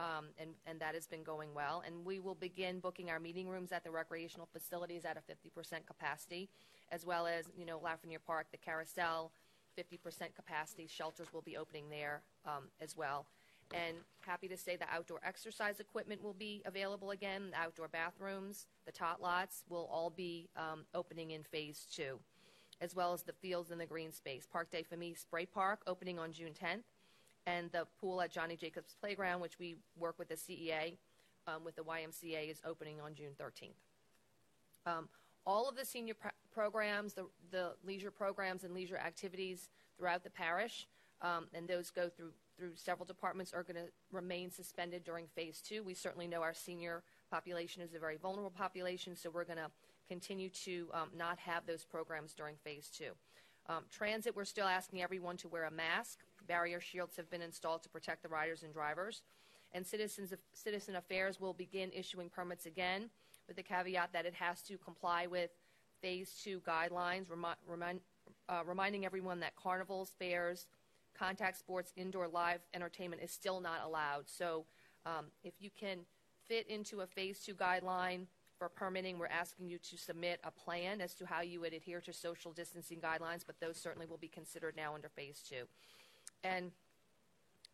Um, 0.00 0.28
and, 0.38 0.50
and 0.66 0.80
that 0.80 0.94
has 0.94 1.06
been 1.06 1.22
going 1.22 1.54
well. 1.54 1.82
And 1.86 2.04
we 2.04 2.18
will 2.18 2.34
begin 2.34 2.80
booking 2.80 3.10
our 3.10 3.20
meeting 3.20 3.48
rooms 3.48 3.70
at 3.70 3.84
the 3.84 3.90
recreational 3.90 4.48
facilities 4.50 5.04
at 5.04 5.16
a 5.16 5.20
50% 5.20 5.86
capacity, 5.86 6.48
as 6.90 7.04
well 7.04 7.26
as, 7.26 7.44
you 7.56 7.66
know, 7.66 7.78
Lafreniere 7.78 8.24
Park, 8.26 8.46
the 8.50 8.56
carousel, 8.56 9.30
50% 9.78 10.34
capacity. 10.34 10.86
Shelters 10.86 11.28
will 11.32 11.42
be 11.42 11.56
opening 11.56 11.90
there 11.90 12.22
um, 12.46 12.64
as 12.80 12.96
well. 12.96 13.26
And 13.74 13.96
happy 14.20 14.48
to 14.48 14.56
say 14.56 14.76
the 14.76 14.86
outdoor 14.92 15.20
exercise 15.24 15.80
equipment 15.80 16.22
will 16.22 16.34
be 16.34 16.62
available 16.66 17.10
again. 17.10 17.50
The 17.52 17.58
outdoor 17.58 17.88
bathrooms, 17.88 18.66
the 18.86 18.92
tot 18.92 19.22
lots 19.22 19.64
will 19.68 19.88
all 19.90 20.10
be 20.10 20.48
um, 20.56 20.84
opening 20.94 21.30
in 21.30 21.42
phase 21.42 21.86
two, 21.90 22.18
as 22.80 22.94
well 22.94 23.12
as 23.14 23.22
the 23.22 23.32
fields 23.32 23.70
and 23.70 23.80
the 23.80 23.86
green 23.86 24.12
space. 24.12 24.46
Parc 24.50 24.70
des 24.70 24.82
Familles 24.84 25.18
Spray 25.18 25.46
Park 25.46 25.80
opening 25.86 26.18
on 26.18 26.32
June 26.32 26.52
10th. 26.52 26.82
and 27.46 27.72
the 27.72 27.86
pool 28.00 28.20
at 28.20 28.30
Johnny 28.30 28.56
Jacobs 28.56 28.94
Playground, 29.00 29.40
which 29.40 29.58
we 29.58 29.76
work 29.98 30.16
with 30.18 30.28
the 30.28 30.36
CEA, 30.36 30.96
um, 31.48 31.64
with 31.64 31.74
the 31.74 31.82
YMCA, 31.82 32.50
is 32.50 32.60
opening 32.64 33.00
on 33.00 33.14
June 33.14 33.32
13th. 33.40 33.72
Um, 34.86 35.08
all 35.44 35.68
of 35.68 35.76
the 35.76 35.84
senior 35.84 36.14
pr- 36.14 36.28
programs, 36.52 37.14
the, 37.14 37.26
the 37.50 37.72
leisure 37.84 38.10
programs 38.12 38.62
and 38.64 38.74
leisure 38.74 38.96
activities 38.96 39.70
throughout 39.98 40.22
the 40.22 40.30
parish, 40.30 40.86
um, 41.20 41.46
and 41.54 41.66
those 41.66 41.90
go 41.90 42.08
through 42.08 42.30
through 42.56 42.72
several 42.74 43.06
departments, 43.06 43.52
are 43.52 43.62
going 43.62 43.76
to 43.76 43.90
remain 44.10 44.50
suspended 44.50 45.04
during 45.04 45.26
phase 45.26 45.60
two. 45.60 45.82
We 45.82 45.94
certainly 45.94 46.26
know 46.26 46.42
our 46.42 46.54
senior 46.54 47.02
population 47.30 47.82
is 47.82 47.94
a 47.94 47.98
very 47.98 48.16
vulnerable 48.16 48.50
population, 48.50 49.16
so 49.16 49.30
we're 49.30 49.44
going 49.44 49.58
to 49.58 49.70
continue 50.08 50.50
to 50.50 50.88
um, 50.92 51.08
not 51.16 51.38
have 51.38 51.66
those 51.66 51.84
programs 51.84 52.34
during 52.34 52.56
phase 52.62 52.90
two. 52.96 53.12
Um, 53.68 53.84
transit, 53.90 54.34
we're 54.34 54.44
still 54.44 54.66
asking 54.66 55.02
everyone 55.02 55.36
to 55.38 55.48
wear 55.48 55.64
a 55.64 55.70
mask. 55.70 56.18
Barrier 56.46 56.80
shields 56.80 57.16
have 57.16 57.30
been 57.30 57.42
installed 57.42 57.82
to 57.84 57.88
protect 57.88 58.22
the 58.22 58.28
riders 58.28 58.62
and 58.62 58.72
drivers. 58.72 59.22
And 59.72 59.86
citizens, 59.86 60.34
citizen 60.52 60.96
affairs 60.96 61.40
will 61.40 61.54
begin 61.54 61.90
issuing 61.94 62.28
permits 62.28 62.66
again 62.66 63.08
with 63.46 63.56
the 63.56 63.62
caveat 63.62 64.12
that 64.12 64.26
it 64.26 64.34
has 64.34 64.60
to 64.62 64.76
comply 64.76 65.26
with 65.26 65.50
phase 66.02 66.40
two 66.42 66.60
guidelines, 66.60 67.30
remi- 67.30 67.54
remind, 67.66 68.00
uh, 68.48 68.62
reminding 68.66 69.06
everyone 69.06 69.40
that 69.40 69.54
carnivals, 69.56 70.12
fairs, 70.18 70.66
contact 71.22 71.56
sports, 71.56 71.92
indoor 71.96 72.26
live 72.26 72.60
entertainment 72.74 73.22
is 73.22 73.30
still 73.30 73.60
not 73.60 73.80
allowed. 73.84 74.24
So 74.26 74.64
um, 75.06 75.26
if 75.44 75.54
you 75.60 75.70
can 75.78 75.98
fit 76.48 76.66
into 76.68 77.02
a 77.02 77.06
phase 77.06 77.38
two 77.38 77.54
guideline 77.54 78.26
for 78.58 78.68
permitting, 78.68 79.18
we're 79.18 79.26
asking 79.26 79.68
you 79.68 79.78
to 79.78 79.96
submit 79.96 80.40
a 80.42 80.50
plan 80.50 81.00
as 81.00 81.14
to 81.14 81.26
how 81.26 81.40
you 81.40 81.60
would 81.60 81.74
adhere 81.74 82.00
to 82.00 82.12
social 82.12 82.52
distancing 82.52 82.98
guidelines, 82.98 83.44
but 83.46 83.60
those 83.60 83.76
certainly 83.76 84.06
will 84.06 84.16
be 84.18 84.26
considered 84.26 84.74
now 84.76 84.94
under 84.94 85.08
phase 85.08 85.40
two. 85.48 85.64
And 86.42 86.72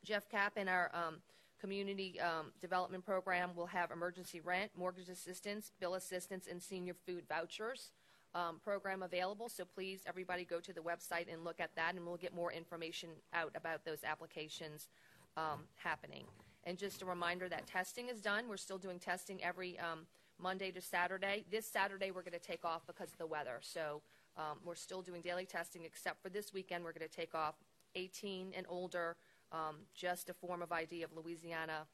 JeffCAP 0.07 0.51
and 0.57 0.69
our 0.69 0.91
um, 0.93 1.17
community 1.59 2.21
um, 2.21 2.53
development 2.61 3.05
program 3.07 3.51
will 3.57 3.67
have 3.67 3.91
emergency 3.91 4.41
rent, 4.41 4.73
mortgage 4.77 5.09
assistance, 5.09 5.73
bill 5.81 5.95
assistance, 5.95 6.47
and 6.51 6.63
senior 6.63 6.95
food 7.07 7.25
vouchers 7.27 7.93
um, 8.35 8.61
program 8.63 9.03
available. 9.03 9.49
So 9.49 9.65
please, 9.65 10.01
everybody, 10.07 10.45
go 10.45 10.61
to 10.61 10.73
the 10.73 10.81
website 10.81 11.33
and 11.33 11.45
look 11.45 11.61
at 11.61 11.75
that, 11.77 11.95
and 11.95 12.05
we'll 12.07 12.17
get 12.17 12.35
more 12.35 12.53
information 12.53 13.11
out 13.33 13.53
about 13.55 13.85
those 13.85 14.05
applications 14.05 14.89
um, 15.37 15.65
happening. 15.77 16.27
And 16.65 16.77
just 16.77 17.03
a 17.03 17.07
reminder 17.07 17.49
that 17.49 17.67
testing 17.67 18.09
is 18.09 18.21
done. 18.21 18.49
We're 18.49 18.57
still 18.57 18.79
doing 18.79 18.99
testing 18.99 19.43
every 19.43 19.79
um, 19.79 20.07
Monday 20.39 20.71
to 20.73 20.81
Saturday. 20.81 21.45
This 21.51 21.67
Saturday, 21.67 22.11
we're 22.11 22.23
going 22.23 22.33
to 22.33 22.39
take 22.39 22.65
off 22.65 22.87
because 22.87 23.11
of 23.11 23.19
the 23.19 23.27
weather. 23.27 23.59
So 23.61 24.03
um, 24.37 24.59
we're 24.65 24.75
still 24.75 25.03
doing 25.03 25.23
daily 25.23 25.47
testing, 25.47 25.85
except 25.85 26.23
for 26.23 26.29
this 26.29 26.53
weekend, 26.53 26.85
we're 26.85 26.93
going 26.93 27.09
to 27.09 27.17
take 27.17 27.35
off 27.35 27.55
18 27.95 28.53
and 28.57 28.67
older. 28.69 29.17
Um, 29.51 29.77
just 29.95 30.29
a 30.29 30.35
form 30.35 30.61
of 30.61 30.71
ID 30.71 31.03
of 31.03 31.11
Louisiana 31.17 31.87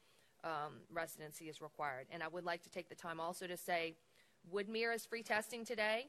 um, 0.43 0.81
residency 0.91 1.45
is 1.45 1.61
required. 1.61 2.07
And 2.11 2.21
I 2.21 2.27
would 2.27 2.43
like 2.43 2.61
to 2.63 2.69
take 2.69 2.89
the 2.89 2.95
time 2.95 3.19
also 3.19 3.47
to 3.47 3.57
say 3.57 3.95
Woodmere 4.53 4.93
is 4.93 5.05
free 5.05 5.23
testing 5.23 5.65
today. 5.65 6.07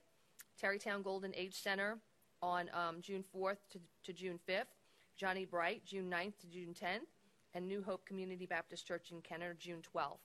Terrytown 0.63 1.03
Golden 1.03 1.35
Age 1.35 1.55
Center 1.55 1.99
on 2.43 2.71
um, 2.73 2.97
June 3.01 3.25
4th 3.35 3.59
to, 3.73 3.79
to 4.05 4.13
June 4.13 4.39
5th. 4.49 4.65
Johnny 5.17 5.45
Bright, 5.45 5.85
June 5.85 6.11
9th 6.11 6.39
to 6.41 6.47
June 6.47 6.75
10th. 6.75 7.07
And 7.55 7.67
New 7.67 7.83
Hope 7.83 8.05
Community 8.05 8.45
Baptist 8.45 8.87
Church 8.87 9.11
in 9.11 9.23
Kenner, 9.23 9.55
June 9.59 9.83
12th. 9.95 10.19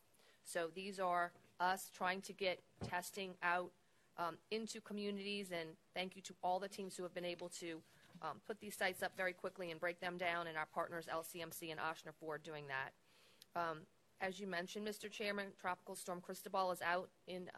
So 0.44 0.68
these 0.76 1.00
are 1.00 1.32
us 1.60 1.90
trying 1.96 2.22
to 2.22 2.34
get 2.34 2.60
testing 2.90 3.32
out 3.42 3.72
um, 4.18 4.38
into 4.50 4.82
communities. 4.82 5.52
And 5.52 5.70
thank 5.96 6.16
you 6.16 6.22
to 6.24 6.34
all 6.44 6.60
the 6.60 6.68
teams 6.68 6.98
who 6.98 7.04
have 7.04 7.14
been 7.14 7.26
able 7.26 7.50
to 7.60 7.82
um, 8.22 8.42
put 8.46 8.60
these 8.60 8.76
sites 8.76 9.02
up 9.02 9.14
very 9.16 9.34
quickly 9.34 9.72
and 9.72 9.80
break 9.80 10.00
them 10.00 10.18
down, 10.18 10.48
and 10.48 10.58
our 10.58 10.68
partners 10.74 11.08
LCMC 11.12 11.72
and 11.72 11.80
Ochsner 11.80 12.14
Ford 12.20 12.44
doing 12.44 12.66
that. 12.68 13.60
Um, 13.60 13.80
as 14.20 14.40
you 14.40 14.48
mentioned, 14.48 14.88
Mr. 14.88 15.10
Chairman, 15.10 15.48
Tropical 15.60 15.96
Storm 15.96 16.22
Cristobal 16.22 16.72
is 16.72 16.82
out 16.82 17.10
in 17.28 17.50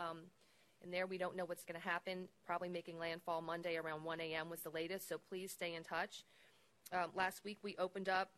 in 0.84 0.92
there. 0.92 1.08
We 1.08 1.18
don't 1.18 1.36
know 1.36 1.46
what's 1.46 1.64
going 1.64 1.80
to 1.80 1.88
happen. 1.88 2.28
Probably 2.46 2.70
making 2.70 3.00
landfall 3.00 3.42
Monday 3.42 3.78
around 3.78 4.04
1 4.04 4.20
a.m. 4.22 4.50
was 4.50 4.62
the 4.62 4.70
latest. 4.70 5.08
So 5.08 5.18
please 5.18 5.52
stay 5.52 5.76
in 5.76 5.84
touch. 5.84 6.24
Um, 6.92 7.10
last 7.16 7.44
week 7.44 7.58
we 7.64 7.76
opened 7.78 8.10
up 8.10 8.30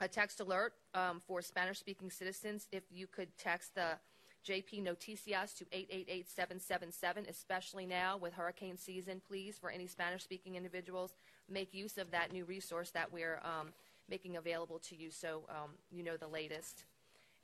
a 0.00 0.08
text 0.08 0.40
alert 0.40 0.74
um, 0.94 1.20
for 1.26 1.42
Spanish-speaking 1.42 2.10
citizens. 2.10 2.66
If 2.72 2.84
you 2.90 3.06
could 3.06 3.28
text 3.38 3.74
the 3.74 3.98
JP 4.46 4.84
Noticias 4.84 5.54
to 5.58 5.64
888-777, 5.66 7.28
especially 7.28 7.86
now 7.86 8.16
with 8.16 8.32
hurricane 8.32 8.78
season, 8.78 9.20
please, 9.26 9.58
for 9.58 9.70
any 9.70 9.86
Spanish-speaking 9.86 10.56
individuals, 10.56 11.12
make 11.48 11.74
use 11.74 11.98
of 11.98 12.10
that 12.10 12.32
new 12.32 12.44
resource 12.44 12.90
that 12.90 13.12
we're 13.12 13.40
um, 13.44 13.68
making 14.08 14.36
available 14.36 14.78
to 14.78 14.96
you 14.96 15.10
so 15.10 15.42
um, 15.50 15.70
you 15.90 16.02
know 16.02 16.16
the 16.16 16.26
latest. 16.26 16.84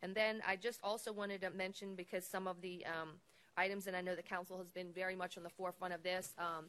And 0.03 0.14
then 0.14 0.43
I 0.47 0.57
just 0.57 0.81
also 0.83 1.12
wanted 1.12 1.43
to 1.43 1.51
mention, 1.51 1.95
because 1.95 2.27
some 2.27 2.47
of 2.47 2.61
the 2.61 2.85
um, 2.87 3.11
items, 3.57 3.86
and 3.86 3.96
I 3.96 4.00
know 4.00 4.14
the 4.14 4.22
council 4.22 4.59
has 4.59 4.70
been 4.70 4.92
very 4.92 5.16
much 5.16 5.36
on 5.36 5.42
the 5.42 5.50
forefront 5.50 5.94
of 5.94 6.02
this, 6.02 6.34
um, 6.38 6.66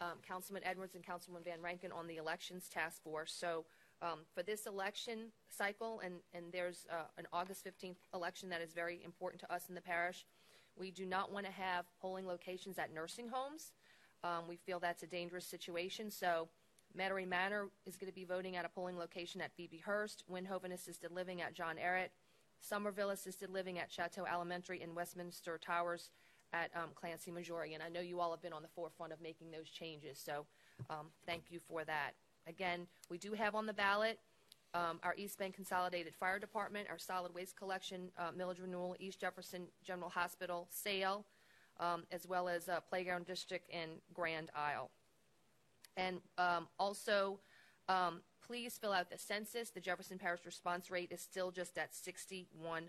um, 0.00 0.18
Councilman 0.26 0.62
Edwards 0.64 0.94
and 0.94 1.04
Councilman 1.04 1.42
Van 1.44 1.58
Vrancken 1.58 1.94
on 1.94 2.06
the 2.06 2.16
elections 2.16 2.68
task 2.68 3.02
force. 3.02 3.32
So 3.32 3.64
um, 4.00 4.20
for 4.34 4.42
this 4.42 4.66
election 4.66 5.32
cycle, 5.48 6.00
and, 6.04 6.14
and 6.32 6.44
there's 6.52 6.86
uh, 6.90 7.04
an 7.16 7.26
August 7.32 7.66
15th 7.66 7.96
election 8.14 8.48
that 8.50 8.60
is 8.60 8.72
very 8.72 9.00
important 9.04 9.40
to 9.40 9.52
us 9.52 9.64
in 9.68 9.74
the 9.74 9.80
parish, 9.80 10.24
we 10.78 10.90
do 10.90 11.04
not 11.04 11.32
want 11.32 11.46
to 11.46 11.52
have 11.52 11.84
polling 12.00 12.26
locations 12.26 12.78
at 12.78 12.94
nursing 12.94 13.28
homes. 13.28 13.72
Um, 14.22 14.44
we 14.48 14.56
feel 14.56 14.78
that's 14.78 15.02
a 15.02 15.06
dangerous 15.06 15.44
situation. 15.44 16.10
So 16.10 16.48
Metairie 16.96 17.28
Manor 17.28 17.68
is 17.86 17.96
going 17.96 18.10
to 18.10 18.14
be 18.14 18.24
voting 18.24 18.56
at 18.56 18.64
a 18.64 18.68
polling 18.68 18.96
location 18.96 19.40
at 19.40 19.52
Phoebe 19.56 19.82
Hearst, 19.84 20.24
Windhoven 20.30 20.72
Assisted 20.72 21.10
Living 21.10 21.42
at 21.42 21.54
John 21.54 21.76
Ehret, 21.76 22.08
Somerville 22.60 23.10
Assisted 23.10 23.50
Living 23.50 23.78
at 23.78 23.90
Chateau 23.90 24.24
Elementary, 24.24 24.82
and 24.82 24.94
Westminster 24.94 25.58
Towers 25.58 26.10
at 26.52 26.70
um, 26.74 26.90
Clancy-Maggiore. 26.94 27.74
And 27.74 27.82
I 27.82 27.88
know 27.88 28.00
you 28.00 28.20
all 28.20 28.30
have 28.30 28.42
been 28.42 28.52
on 28.52 28.62
the 28.62 28.68
forefront 28.68 29.12
of 29.12 29.20
making 29.20 29.50
those 29.50 29.68
changes, 29.68 30.20
so 30.22 30.46
um, 30.90 31.06
thank 31.26 31.44
you 31.50 31.60
for 31.68 31.84
that. 31.84 32.12
Again, 32.46 32.86
we 33.10 33.18
do 33.18 33.32
have 33.32 33.54
on 33.54 33.66
the 33.66 33.72
ballot 33.74 34.18
um, 34.74 35.00
our 35.02 35.14
East 35.16 35.38
Bank 35.38 35.54
Consolidated 35.54 36.14
Fire 36.14 36.38
Department, 36.38 36.88
our 36.90 36.98
solid 36.98 37.34
waste 37.34 37.56
collection, 37.56 38.10
uh, 38.18 38.30
millage 38.32 38.60
renewal, 38.60 38.96
East 38.98 39.20
Jefferson 39.20 39.66
General 39.82 40.10
Hospital 40.10 40.68
sale, 40.70 41.24
um, 41.80 42.04
as 42.12 42.26
well 42.26 42.48
as 42.48 42.68
uh, 42.68 42.80
Playground 42.80 43.26
District 43.26 43.68
and 43.72 43.92
Grand 44.12 44.50
Isle. 44.54 44.90
And 45.96 46.20
um, 46.36 46.68
also, 46.78 47.40
um, 47.88 48.20
please 48.46 48.78
fill 48.80 48.92
out 48.92 49.10
the 49.10 49.18
census. 49.18 49.70
The 49.70 49.80
Jefferson 49.80 50.18
Parish 50.18 50.44
response 50.44 50.90
rate 50.90 51.12
is 51.12 51.20
still 51.20 51.50
just 51.50 51.78
at 51.78 51.92
61%. 51.92 52.88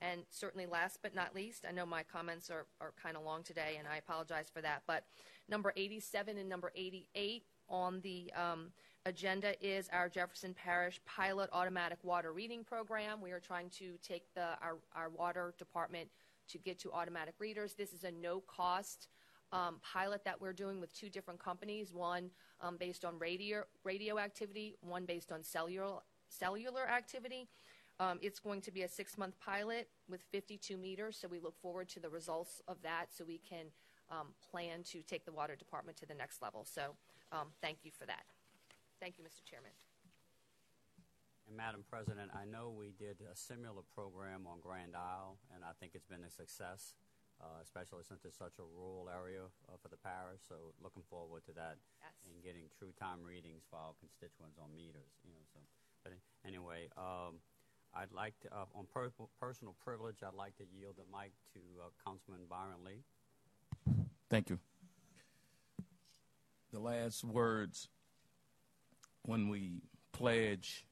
And 0.00 0.22
certainly, 0.30 0.66
last 0.66 1.00
but 1.02 1.14
not 1.14 1.34
least, 1.34 1.64
I 1.68 1.72
know 1.72 1.84
my 1.84 2.04
comments 2.04 2.50
are, 2.50 2.66
are 2.80 2.92
kind 3.02 3.16
of 3.16 3.24
long 3.24 3.42
today, 3.42 3.76
and 3.78 3.88
I 3.88 3.96
apologize 3.96 4.48
for 4.52 4.60
that, 4.62 4.82
but 4.86 5.04
number 5.48 5.72
87 5.76 6.38
and 6.38 6.48
number 6.48 6.70
88 6.76 7.42
on 7.68 8.00
the 8.02 8.32
um, 8.34 8.70
agenda 9.06 9.54
is 9.60 9.88
our 9.92 10.08
Jefferson 10.08 10.54
Parish 10.54 11.00
pilot 11.04 11.50
automatic 11.52 11.98
water 12.04 12.32
reading 12.32 12.62
program. 12.62 13.20
We 13.20 13.32
are 13.32 13.40
trying 13.40 13.70
to 13.70 13.94
take 14.06 14.22
the, 14.34 14.50
our, 14.62 14.78
our 14.94 15.08
water 15.08 15.54
department 15.58 16.08
to 16.50 16.58
get 16.58 16.78
to 16.80 16.92
automatic 16.92 17.34
readers. 17.40 17.74
This 17.74 17.92
is 17.92 18.04
a 18.04 18.10
no 18.10 18.40
cost 18.40 19.08
um, 19.52 19.76
pilot 19.82 20.24
that 20.24 20.40
we're 20.40 20.52
doing 20.52 20.80
with 20.80 20.94
two 20.94 21.08
different 21.08 21.42
companies, 21.42 21.92
one 21.92 22.30
um, 22.60 22.76
based 22.76 23.04
on 23.04 23.18
radio, 23.18 23.64
radio 23.84 24.18
activity, 24.18 24.76
one 24.80 25.04
based 25.04 25.32
on 25.32 25.42
cellular, 25.42 26.00
cellular 26.28 26.88
activity. 26.88 27.48
Um, 28.00 28.18
it's 28.22 28.38
going 28.38 28.60
to 28.62 28.70
be 28.70 28.82
a 28.82 28.88
six 28.88 29.18
month 29.18 29.34
pilot 29.40 29.88
with 30.08 30.22
52 30.30 30.76
meters, 30.76 31.18
so 31.20 31.28
we 31.28 31.40
look 31.40 31.60
forward 31.60 31.88
to 31.90 32.00
the 32.00 32.08
results 32.08 32.62
of 32.68 32.80
that 32.82 33.06
so 33.10 33.24
we 33.24 33.38
can 33.38 33.66
um, 34.10 34.28
plan 34.50 34.82
to 34.84 35.02
take 35.02 35.24
the 35.24 35.32
water 35.32 35.56
department 35.56 35.96
to 35.98 36.06
the 36.06 36.14
next 36.14 36.40
level. 36.40 36.64
So 36.64 36.94
um, 37.32 37.48
thank 37.60 37.78
you 37.82 37.90
for 37.90 38.06
that. 38.06 38.24
Thank 39.00 39.18
you, 39.18 39.24
Mr. 39.24 39.44
Chairman. 39.48 39.70
And 41.48 41.56
Madam 41.56 41.82
President, 41.88 42.30
I 42.34 42.44
know 42.44 42.72
we 42.76 42.92
did 42.98 43.16
a 43.20 43.34
similar 43.34 43.82
program 43.94 44.46
on 44.46 44.60
Grand 44.60 44.94
Isle, 44.94 45.38
and 45.54 45.64
I 45.64 45.70
think 45.80 45.92
it's 45.94 46.06
been 46.06 46.24
a 46.24 46.30
success 46.30 46.94
uh, 47.40 47.62
especially 47.62 48.02
since 48.02 48.24
it's 48.24 48.38
such 48.38 48.58
a 48.58 48.66
rural 48.74 49.06
area 49.06 49.46
uh, 49.68 49.78
for 49.80 49.88
the 49.88 50.00
parish. 50.00 50.42
So 50.48 50.74
looking 50.82 51.06
forward 51.06 51.46
to 51.46 51.54
that 51.54 51.78
yes. 52.02 52.14
and 52.26 52.42
getting 52.42 52.66
true 52.78 52.90
time 52.98 53.22
readings 53.22 53.62
for 53.70 53.78
our 53.78 53.94
constituents 54.02 54.58
on 54.58 54.74
meters. 54.74 55.14
You 55.22 55.30
know, 55.30 55.44
so 55.54 55.60
but 56.02 56.12
anyway, 56.46 56.90
um, 56.98 57.38
I'd 57.94 58.12
like 58.12 58.38
to 58.42 58.48
uh, 58.52 58.66
on 58.74 58.86
per- 58.92 59.14
personal 59.40 59.74
privilege, 59.82 60.22
I'd 60.26 60.34
like 60.34 60.56
to 60.58 60.66
yield 60.74 60.96
the 60.98 61.06
mic 61.14 61.32
to 61.54 61.60
uh, 61.78 61.90
Councilman 62.04 62.46
Byron 62.48 62.82
Lee. 62.84 63.02
Thank 64.28 64.50
you. 64.50 64.58
The 66.72 66.80
last 66.80 67.24
words 67.24 67.88
when 69.22 69.48
we 69.48 69.80
pledge 70.12 70.84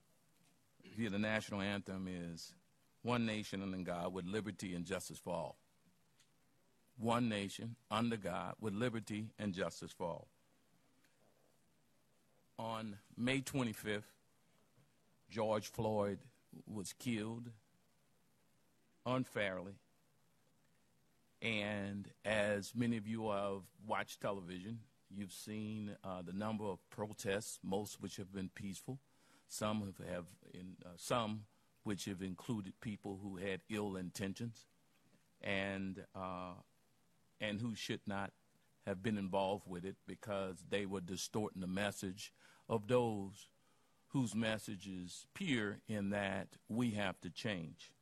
via 0.97 1.11
the 1.11 1.19
national 1.19 1.61
anthem 1.61 2.09
is 2.09 2.55
one 3.03 3.27
nation 3.27 3.63
under 3.63 3.77
God 3.79 4.13
with 4.13 4.25
liberty 4.25 4.75
and 4.75 4.85
justice 4.85 5.19
for 5.19 5.35
all 5.35 5.59
one 6.99 7.29
nation, 7.29 7.77
under 7.91 8.17
God, 8.17 8.55
with 8.61 8.75
liberty 8.75 9.27
and 9.39 9.53
justice 9.53 9.93
for 9.93 10.07
all. 10.07 10.29
On 12.59 12.97
May 13.17 13.41
25th, 13.41 14.03
George 15.31 15.69
Floyd 15.69 16.19
was 16.67 16.93
killed 16.95 17.51
unfairly. 19.05 19.75
And 21.43 22.09
as 22.25 22.75
many 22.75 22.97
of 22.97 23.07
you 23.07 23.31
have 23.31 23.63
watched 23.87 24.21
television, 24.21 24.81
you've 25.15 25.33
seen 25.33 25.97
uh, 26.03 26.23
the 26.23 26.33
number 26.33 26.65
of 26.65 26.79
protests, 26.91 27.59
most 27.63 27.97
of 27.97 28.03
which 28.03 28.17
have 28.17 28.33
been 28.33 28.49
peaceful, 28.55 28.99
some 29.49 29.81
have, 29.81 30.09
have 30.09 30.27
in, 30.55 30.77
uh, 30.85 30.91
some 30.97 31.43
which 31.85 32.07
have 32.07 32.23
included 32.23 32.73
people 32.81 33.21
who 33.23 33.37
had 33.37 33.61
ill 33.71 33.97
intentions, 33.97 34.67
and 35.43 36.03
uh, 36.15 36.55
and 37.41 37.61
who 37.61 37.75
should 37.75 38.01
not 38.07 38.33
have 38.87 39.03
been 39.03 39.19
involved 39.19 39.65
with 39.69 39.85
it 39.85 39.97
because 40.07 40.57
they 40.71 40.87
were 40.87 41.01
distorting 41.01 41.61
the 41.61 41.67
message 41.67 42.33
of 42.69 42.87
those 42.87 43.49
whose 44.09 44.35
message 44.35 44.89
is 44.89 45.27
pure 45.35 45.79
in 45.89 46.11
that 46.11 46.49
we 46.69 46.93
have 46.93 47.21
to 47.21 47.31
change. 47.31 47.93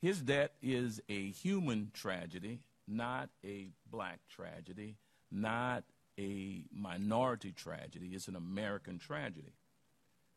His 0.00 0.20
death 0.20 0.50
is 0.62 1.00
a 1.08 1.30
human 1.30 1.90
tragedy, 1.92 2.60
not 2.86 3.30
a 3.44 3.70
black 3.90 4.20
tragedy, 4.28 4.96
not 5.30 5.84
a 6.18 6.64
minority 6.72 7.52
tragedy. 7.52 8.10
It's 8.12 8.28
an 8.28 8.36
American 8.36 8.98
tragedy 8.98 9.54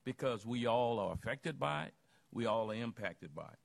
because 0.04 0.46
we 0.46 0.66
all 0.66 1.00
are 1.00 1.14
affected 1.14 1.60
by 1.60 1.86
it, 1.86 1.94
we 2.32 2.46
all 2.46 2.72
are 2.72 2.76
impacted 2.76 3.36
by 3.36 3.44
it. 3.44 3.60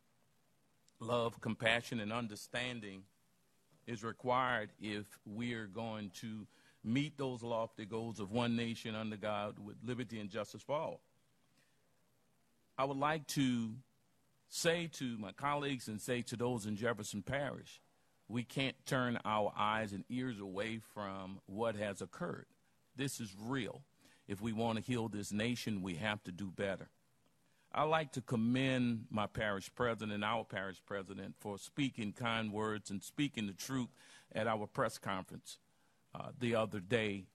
Love, 1.01 1.41
compassion, 1.41 2.01
and 2.01 2.13
understanding 2.13 3.05
is 3.87 4.03
required 4.03 4.71
if 4.81 5.07
we're 5.25 5.67
going 5.67 6.11
to 6.21 6.47
meet 6.85 7.17
those 7.19 7.43
lofty 7.43 7.85
goals 7.85 8.21
of 8.21 8.31
one 8.33 8.57
nation 8.57 8.95
under 8.95 9.17
God 9.17 9.59
with 9.59 9.77
liberty 9.85 10.21
and 10.21 10.31
justice 10.31 10.63
for 10.63 10.77
all. 10.77 11.01
I 12.79 12.85
would 12.85 12.97
like 12.97 13.27
to 13.29 13.71
say 14.49 14.89
to 14.95 15.17
my 15.19 15.33
colleagues 15.33 15.89
and 15.89 16.01
say 16.01 16.23
to 16.23 16.37
those 16.37 16.67
in 16.67 16.77
Jefferson 16.77 17.23
Parish, 17.23 17.81
we 18.29 18.43
can't 18.43 18.77
turn 18.87 19.19
our 19.25 19.53
eyes 19.57 19.93
and 19.93 20.05
ears 20.09 20.41
away 20.41 20.81
from 20.95 21.41
what 21.47 21.77
has 21.77 22.03
occurred. 22.03 22.47
This 22.97 23.21
is 23.21 23.35
real. 23.41 23.83
If 24.29 24.41
we 24.41 24.53
want 24.53 24.79
to 24.79 24.85
heal 24.85 25.09
this 25.09 25.33
nation, 25.33 25.83
we 25.83 25.95
have 25.95 26.23
to 26.25 26.33
do 26.33 26.47
better. 26.47 26.89
I 27.77 27.83
like 27.83 28.13
to 28.13 28.23
commend 28.23 29.05
my 29.11 29.27
parish 29.27 29.71
president, 29.75 30.25
our 30.25 30.45
parish 30.45 30.81
president, 30.87 31.35
for 31.41 31.59
speaking 31.59 32.15
kind 32.15 32.51
words 32.51 32.89
and 32.89 33.05
speaking 33.05 33.47
the 33.47 33.53
truth 33.53 33.91
at 34.35 34.47
our 34.47 34.67
press 34.67 34.97
conference 34.97 35.59
uh, 36.15 36.29
the 36.41 36.55
other 36.55 36.81
day 36.81 37.27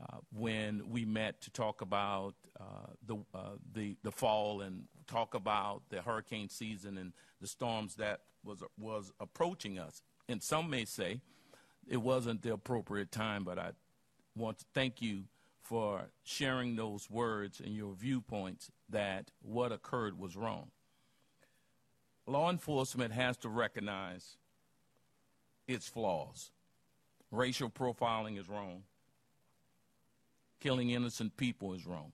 uh, 0.00 0.18
when 0.32 0.88
we 0.88 1.04
met 1.04 1.40
to 1.40 1.50
talk 1.50 1.80
about 1.80 2.34
uh, 2.60 2.92
the, 3.04 3.16
uh, 3.34 3.56
the, 3.74 3.96
the 4.04 4.12
fall 4.12 4.60
and 4.60 4.84
talk 5.08 5.34
about 5.34 5.82
the 5.88 6.00
hurricane 6.00 6.48
season 6.48 6.96
and 6.96 7.12
the 7.40 7.48
storms 7.48 7.96
that 7.96 8.20
was, 8.44 8.62
was 8.78 9.12
approaching 9.18 9.80
us. 9.80 10.00
And 10.28 10.40
some 10.40 10.70
may 10.70 10.84
say 10.84 11.20
it 11.88 11.96
wasn't 11.96 12.42
the 12.42 12.52
appropriate 12.52 13.10
time, 13.10 13.42
but 13.42 13.58
I 13.58 13.72
want 14.36 14.60
to 14.60 14.64
thank 14.74 15.02
you 15.02 15.24
for 15.72 16.10
sharing 16.22 16.76
those 16.76 17.08
words 17.08 17.58
and 17.58 17.74
your 17.74 17.94
viewpoints 17.94 18.70
that 18.90 19.30
what 19.40 19.72
occurred 19.72 20.18
was 20.18 20.36
wrong. 20.36 20.70
Law 22.26 22.50
enforcement 22.50 23.14
has 23.14 23.38
to 23.38 23.48
recognize 23.48 24.36
its 25.66 25.88
flaws. 25.88 26.50
Racial 27.30 27.70
profiling 27.70 28.38
is 28.38 28.50
wrong. 28.50 28.82
Killing 30.60 30.90
innocent 30.90 31.38
people 31.38 31.72
is 31.72 31.86
wrong. 31.86 32.12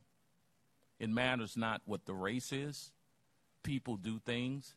It 1.01 1.11
matters 1.11 1.57
not 1.57 1.83
what 1.85 2.07
the 2.07 2.15
race 2.15 2.53
is. 2.53 2.93
People 3.65 3.97
do 3.97 4.21
things. 4.25 4.77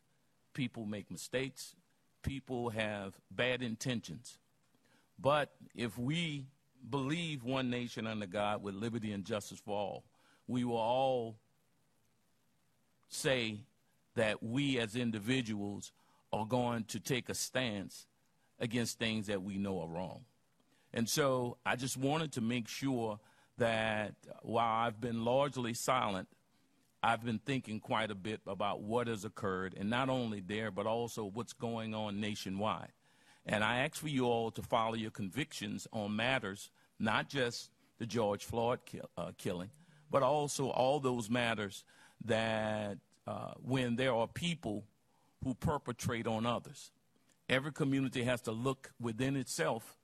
People 0.54 0.86
make 0.86 1.08
mistakes. 1.08 1.76
People 2.24 2.70
have 2.70 3.14
bad 3.30 3.62
intentions. 3.62 4.38
But 5.20 5.52
if 5.72 5.96
we 5.96 6.46
believe 6.88 7.44
one 7.44 7.70
nation 7.70 8.06
under 8.06 8.26
God 8.26 8.62
with 8.62 8.74
liberty 8.74 9.12
and 9.12 9.24
justice 9.24 9.60
for 9.64 9.76
all, 9.76 10.04
we 10.46 10.64
will 10.64 10.76
all 10.76 11.36
say 13.08 13.60
that 14.14 14.42
we 14.42 14.78
as 14.78 14.96
individuals 14.96 15.92
are 16.32 16.46
going 16.46 16.84
to 16.84 17.00
take 17.00 17.28
a 17.28 17.34
stance 17.34 18.06
against 18.58 18.98
things 18.98 19.26
that 19.26 19.42
we 19.42 19.58
know 19.58 19.80
are 19.80 19.88
wrong. 19.88 20.24
And 20.94 21.08
so 21.08 21.56
I 21.64 21.76
just 21.76 21.96
wanted 21.96 22.32
to 22.32 22.40
make 22.40 22.68
sure 22.68 23.18
that 23.58 24.14
while 24.42 24.86
I've 24.86 25.00
been 25.00 25.24
largely 25.24 25.74
silent, 25.74 26.28
I've 27.02 27.24
been 27.24 27.38
thinking 27.38 27.80
quite 27.80 28.10
a 28.10 28.14
bit 28.14 28.40
about 28.46 28.80
what 28.80 29.08
has 29.08 29.24
occurred, 29.24 29.74
and 29.78 29.90
not 29.90 30.08
only 30.08 30.40
there, 30.40 30.70
but 30.70 30.86
also 30.86 31.24
what's 31.24 31.52
going 31.52 31.94
on 31.94 32.20
nationwide. 32.20 32.92
And 33.46 33.64
I 33.64 33.78
ask 33.78 33.96
for 33.96 34.08
you 34.08 34.26
all 34.26 34.50
to 34.52 34.62
follow 34.62 34.94
your 34.94 35.10
convictions 35.10 35.88
on 35.92 36.14
matters, 36.14 36.70
not 36.98 37.28
just 37.28 37.70
the 37.98 38.06
George 38.06 38.44
Floyd 38.44 38.80
kill, 38.84 39.08
uh, 39.16 39.32
killing, 39.36 39.70
but 40.10 40.22
also 40.22 40.70
all 40.70 41.00
those 41.00 41.28
matters 41.28 41.84
that 42.24 42.98
uh, 43.26 43.52
when 43.62 43.96
there 43.96 44.14
are 44.14 44.28
people 44.28 44.84
who 45.44 45.54
perpetrate 45.54 46.26
on 46.26 46.46
others. 46.46 46.92
Every 47.48 47.72
community 47.72 48.22
has 48.24 48.40
to 48.42 48.52
look 48.52 48.92
within 49.00 49.36
itself 49.36 49.96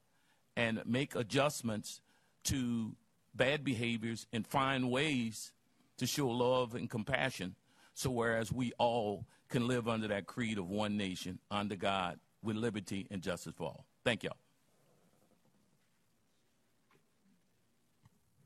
and 0.57 0.83
make 0.85 1.15
adjustments 1.15 2.01
to 2.45 2.97
bad 3.35 3.65
behaviors 3.65 4.27
and 4.33 4.47
find 4.47 4.91
ways 4.91 5.53
to 5.99 6.07
show 6.07 6.29
love 6.29 6.75
and 6.75 6.91
compassion. 6.91 7.55
So, 7.95 8.11
whereas 8.11 8.53
we 8.53 8.73
all 8.79 9.27
can 9.49 9.67
live 9.67 9.89
under 9.89 10.09
that 10.09 10.27
creed 10.27 10.59
of 10.59 10.69
one 10.69 10.97
nation, 10.97 11.39
under 11.51 11.77
God, 11.77 12.19
with 12.43 12.57
liberty 12.57 13.07
and 13.11 13.23
justice 13.23 13.55
for 13.57 13.65
all. 13.65 13.87
Thank 14.05 14.23
y'all. 14.23 14.37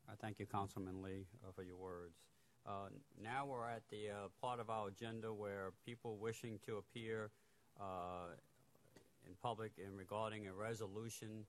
I 0.08 0.14
thank 0.20 0.38
you, 0.38 0.46
Councilman 0.46 1.02
Lee, 1.02 1.26
uh, 1.42 1.52
for 1.54 1.62
your 1.62 1.76
words. 1.76 2.16
Uh, 2.66 2.88
now 3.22 3.44
we're 3.46 3.68
at 3.68 3.82
the 3.90 4.10
uh, 4.10 4.28
part 4.40 4.60
of 4.60 4.70
our 4.70 4.88
agenda 4.88 5.32
where 5.32 5.72
people 5.84 6.16
wishing 6.16 6.60
to 6.66 6.76
appear 6.76 7.30
uh, 7.80 8.34
in 9.26 9.34
public 9.42 9.72
in 9.78 9.96
regarding 9.96 10.46
a 10.46 10.52
resolution 10.52 11.44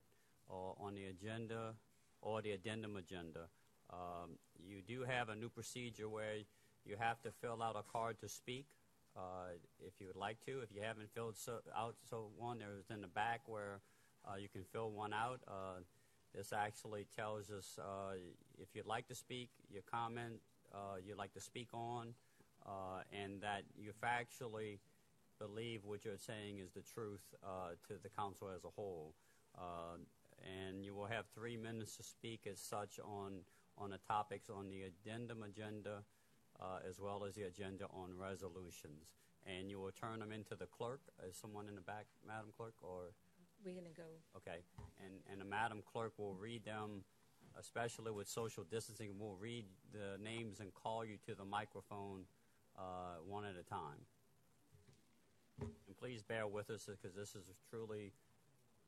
or 0.47 0.75
on 0.79 0.95
the 0.95 1.05
agenda 1.05 1.73
or 2.21 2.41
the 2.41 2.51
addendum 2.51 2.95
agenda. 2.95 3.47
Um, 3.91 4.37
you 4.65 4.81
do 4.87 5.03
have 5.03 5.29
a 5.29 5.35
new 5.35 5.49
procedure 5.49 6.09
where 6.09 6.37
you 6.85 6.95
have 6.97 7.21
to 7.23 7.31
fill 7.31 7.61
out 7.61 7.75
a 7.75 7.83
card 7.91 8.19
to 8.21 8.29
speak. 8.29 8.65
Uh, 9.15 9.53
if 9.79 9.93
you 9.99 10.07
would 10.07 10.15
like 10.15 10.43
to, 10.45 10.61
if 10.61 10.69
you 10.73 10.81
haven't 10.81 11.09
filled 11.13 11.37
so, 11.37 11.59
out 11.77 11.95
so 12.09 12.29
one, 12.37 12.59
there's 12.59 12.89
in 12.89 13.01
the 13.01 13.07
back 13.07 13.41
where 13.45 13.79
uh, 14.27 14.35
you 14.37 14.49
can 14.49 14.63
fill 14.71 14.91
one 14.91 15.13
out. 15.13 15.39
Uh, 15.47 15.81
this 16.33 16.51
actually 16.51 17.05
tells 17.15 17.51
us 17.51 17.77
uh, 17.79 18.15
if 18.59 18.69
you'd 18.73 18.87
like 18.87 19.07
to 19.07 19.15
speak, 19.15 19.49
your 19.71 19.83
comment 19.83 20.39
uh, 20.73 20.95
you'd 21.05 21.17
like 21.17 21.33
to 21.33 21.41
speak 21.41 21.67
on, 21.73 22.15
uh, 22.65 23.01
and 23.11 23.41
that 23.41 23.63
you 23.77 23.91
factually 24.03 24.79
believe 25.39 25.81
what 25.83 26.03
you're 26.03 26.17
saying 26.17 26.57
is 26.57 26.71
the 26.71 26.81
truth 26.81 27.21
to 27.87 27.93
the 28.01 28.09
council 28.09 28.49
as 28.55 28.63
a 28.63 28.69
whole. 28.75 29.13
And 30.67 30.83
you 30.83 30.95
will 30.95 31.05
have 31.05 31.25
three 31.35 31.55
minutes 31.55 31.97
to 31.97 32.03
speak 32.03 32.47
as 32.51 32.59
such 32.59 32.99
on 32.99 33.41
on 33.77 33.89
the 33.89 33.97
topics 34.07 34.49
on 34.49 34.69
the 34.69 34.83
addendum 34.83 35.43
agenda 35.43 36.03
uh, 36.63 36.79
as 36.87 36.99
well 36.99 37.25
as 37.27 37.35
the 37.35 37.43
agenda 37.43 37.85
on 37.93 38.17
resolutions. 38.17 39.11
And 39.45 39.69
you 39.69 39.79
will 39.79 39.91
turn 39.91 40.19
them 40.19 40.31
into 40.31 40.55
the 40.55 40.65
clerk. 40.65 41.01
Is 41.29 41.35
someone 41.35 41.67
in 41.67 41.75
the 41.75 41.81
back, 41.81 42.05
Madam 42.25 42.51
Clerk, 42.55 42.75
or? 42.81 43.11
We're 43.65 43.73
going 43.73 43.85
to 43.85 44.01
go. 44.01 44.07
Okay. 44.37 44.63
And, 45.03 45.15
and 45.29 45.41
the 45.41 45.45
Madam 45.45 45.83
Clerk 45.91 46.13
will 46.17 46.33
read 46.33 46.63
them, 46.63 47.03
especially 47.59 48.11
with 48.11 48.27
social 48.27 48.63
distancing, 48.63 49.19
will 49.19 49.35
read 49.35 49.65
the 49.91 50.23
names 50.23 50.61
and 50.61 50.73
call 50.73 51.03
you 51.03 51.17
to 51.27 51.35
the 51.35 51.43
microphone 51.43 52.21
uh, 52.77 53.19
one 53.27 53.43
at 53.43 53.55
a 53.59 53.69
time. 53.69 53.99
And 55.59 55.97
please 55.99 56.23
bear 56.23 56.47
with 56.47 56.69
us 56.69 56.87
because 56.89 57.15
this 57.15 57.35
is 57.35 57.43
truly 57.69 58.13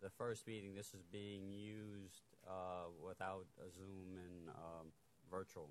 the 0.01 0.09
first 0.09 0.47
meeting, 0.47 0.73
this 0.73 0.93
is 0.93 1.03
being 1.11 1.51
used 1.51 2.23
uh, 2.47 2.87
without 3.05 3.45
a 3.59 3.69
Zoom 3.71 4.17
and 4.17 4.49
um, 4.49 4.87
virtual. 5.29 5.69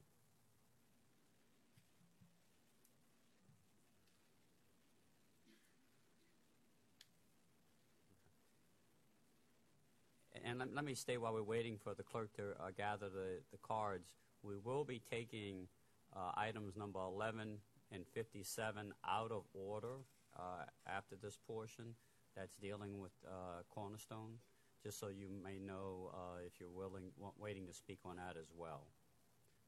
And 10.45 10.59
let, 10.59 10.75
let, 10.75 10.85
me 10.85 10.95
stay 10.95 11.17
while 11.17 11.33
we're 11.33 11.43
waiting 11.43 11.79
for 11.83 11.95
the 11.95 12.03
clerk 12.03 12.33
to 12.35 12.51
uh, 12.61 12.69
gather 12.77 13.09
the, 13.09 13.41
the 13.51 13.59
cards. 13.63 14.13
We 14.43 14.57
will 14.63 14.85
be 14.85 15.01
taking 15.11 15.67
uh, 16.15 16.33
items 16.37 16.77
number 16.77 17.01
11 17.01 17.57
and 17.91 18.05
57 18.13 18.93
out 19.09 19.33
of 19.33 19.45
order 19.55 20.05
uh, 20.39 20.69
after 20.87 21.17
this 21.17 21.39
portion 21.47 21.95
that's 22.37 22.55
dealing 22.61 23.01
with 23.01 23.13
uh, 23.27 23.63
Cornerstone, 23.75 24.37
just 24.83 25.01
so 25.01 25.09
you 25.09 25.29
may 25.43 25.59
know 25.59 26.11
uh, 26.13 26.45
if 26.45 26.61
you're 26.61 26.69
willing, 26.69 27.11
waiting 27.39 27.67
to 27.67 27.73
speak 27.73 27.99
on 28.05 28.17
that 28.17 28.37
as 28.39 28.49
well, 28.55 28.83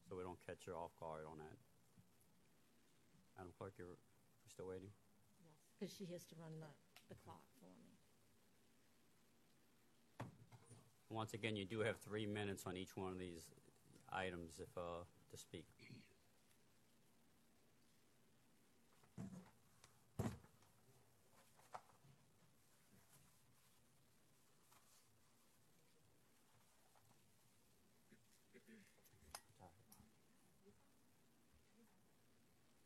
so 0.07 0.15
we 0.15 0.23
don't 0.23 0.39
catch 0.45 0.67
you 0.67 0.73
off 0.73 0.91
guard 0.99 1.23
on 1.29 1.37
that. 1.39 1.57
Madam 3.37 3.51
Clerk, 3.57 3.73
you're 3.79 3.97
still 4.51 4.67
waiting? 4.67 4.89
Yes, 5.41 5.57
because 5.73 5.95
she 5.95 6.05
has 6.11 6.23
to 6.25 6.35
run 6.41 6.51
the, 6.59 6.69
the 7.09 7.15
clock 7.23 7.41
for 7.59 7.69
me. 7.81 7.87
Once 11.09 11.33
again, 11.33 11.55
you 11.55 11.65
do 11.65 11.79
have 11.79 11.97
three 11.97 12.25
minutes 12.25 12.63
on 12.65 12.75
each 12.75 12.95
one 12.97 13.11
of 13.11 13.19
these 13.19 13.49
items 14.11 14.51
if, 14.59 14.67
uh, 14.77 15.03
to 15.31 15.37
speak. 15.37 15.65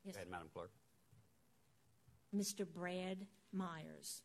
Yes, 0.03 0.15
Go 0.15 0.19
ahead, 0.22 0.32
Madam 0.32 0.47
Clerk. 0.53 0.72
Mr. 2.36 2.65
Brad 2.65 3.26
Myers. 3.53 4.24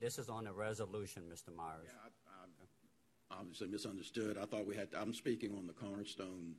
This 0.00 0.18
is 0.18 0.28
on 0.28 0.46
a 0.46 0.52
resolution, 0.52 1.24
Mr. 1.32 1.54
Myers. 1.54 1.88
I 2.04 2.08
I 3.34 3.40
obviously 3.40 3.68
misunderstood. 3.68 4.38
I 4.40 4.46
thought 4.46 4.66
we 4.66 4.74
had, 4.74 4.88
I'm 4.96 5.12
speaking 5.12 5.54
on 5.58 5.66
the 5.66 5.72
Cornerstone 5.74 6.54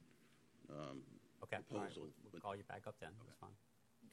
um, 0.69 1.01
Okay, 1.43 1.57
all 1.71 1.79
right, 1.79 1.87
proposal. 1.87 2.03
we'll- 2.03 2.29
we'll 2.31 2.41
call 2.41 2.55
you 2.55 2.63
back 2.63 2.85
up 2.85 2.95
then, 2.99 3.09
that's 3.25 3.37
fine. 3.39 3.49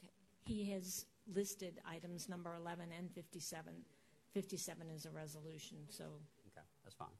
Okay. 0.03 0.11
He 0.45 0.71
has 0.71 1.05
listed 1.27 1.79
items 1.85 2.27
number 2.27 2.55
11 2.55 2.91
and 2.97 3.11
57. 3.11 3.85
57 4.33 4.89
is 4.89 5.05
a 5.05 5.11
resolution, 5.11 5.77
so 5.89 6.05
Okay, 6.47 6.65
that's 6.83 6.95
fine. 6.95 7.15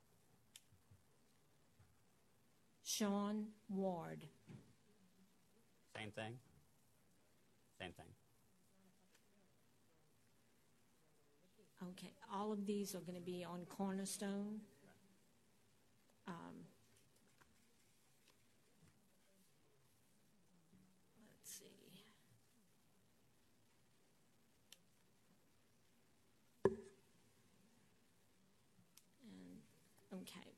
Sean 2.84 3.54
Ward. 3.70 4.26
Same 5.96 6.12
thing? 6.12 6.40
Same 7.80 7.92
thing. 7.94 8.06
Okay, 11.84 12.12
all 12.34 12.52
of 12.52 12.66
these 12.66 12.96
are 12.96 13.00
going 13.02 13.16
to 13.16 13.22
be 13.22 13.44
on 13.44 13.66
Cornerstone. 13.70 14.60
Um, 16.28 16.36
Let's 21.40 21.60
see. 21.60 21.66
And, 29.24 30.22
okay. 30.22 30.52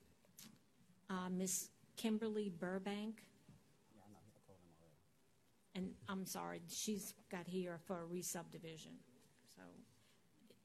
Uh, 1.10 1.30
Miss 1.30 1.70
Kimberly 1.98 2.50
Burbank. 2.50 3.24
And 5.76 5.94
I'm 6.10 6.26
sorry, 6.26 6.62
she's 6.68 7.14
got 7.32 7.48
here 7.48 7.78
for 7.86 8.02
a 8.02 8.06
re-subdivision, 8.06 8.94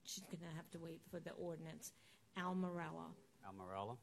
she's 0.05 0.25
going 0.25 0.39
to 0.51 0.57
have 0.57 0.71
to 0.73 0.79
wait 0.79 1.01
for 1.11 1.21
the 1.21 1.33
ordinance. 1.33 1.93
Al 2.37 2.55
Morella. 2.55 3.07
Al 3.47 3.53
Morella? 3.55 3.97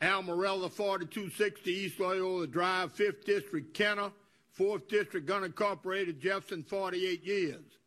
Al 0.00 0.22
Morella, 0.24 0.68
4260 0.68 1.70
East 1.70 2.00
Loyola 2.00 2.46
Drive, 2.48 2.92
5th 2.92 3.24
District, 3.24 3.72
Kenner, 3.72 4.10
4th 4.58 4.88
District, 4.88 5.28
unincorporated, 5.28 6.18
Jefferson, 6.18 6.64
48 6.64 7.24
years. 7.24 7.78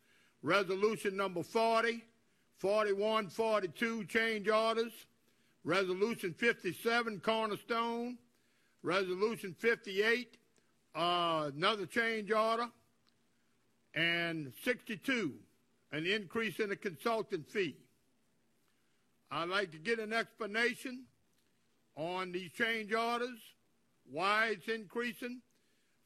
Resolution 0.42 1.14
number 1.14 1.42
40, 1.42 2.02
41, 2.56 3.28
42, 3.28 4.04
change 4.04 4.48
orders. 4.48 4.92
Resolution 5.64 6.32
57, 6.32 7.20
Cornerstone. 7.20 8.16
Resolution 8.82 9.54
58, 9.58 10.38
uh, 10.94 11.50
another 11.54 11.86
change 11.86 12.30
order. 12.30 12.68
And 13.96 14.52
62, 14.62 15.34
an 15.90 16.06
increase 16.06 16.60
in 16.60 16.68
the 16.68 16.76
consultant 16.76 17.50
fee. 17.50 17.74
I'd 19.30 19.48
like 19.48 19.70
to 19.72 19.78
get 19.78 19.98
an 19.98 20.12
explanation 20.12 21.04
on 21.96 22.32
these 22.32 22.50
change 22.52 22.92
orders, 22.92 23.38
why 24.10 24.48
it's 24.52 24.68
increasing. 24.68 25.40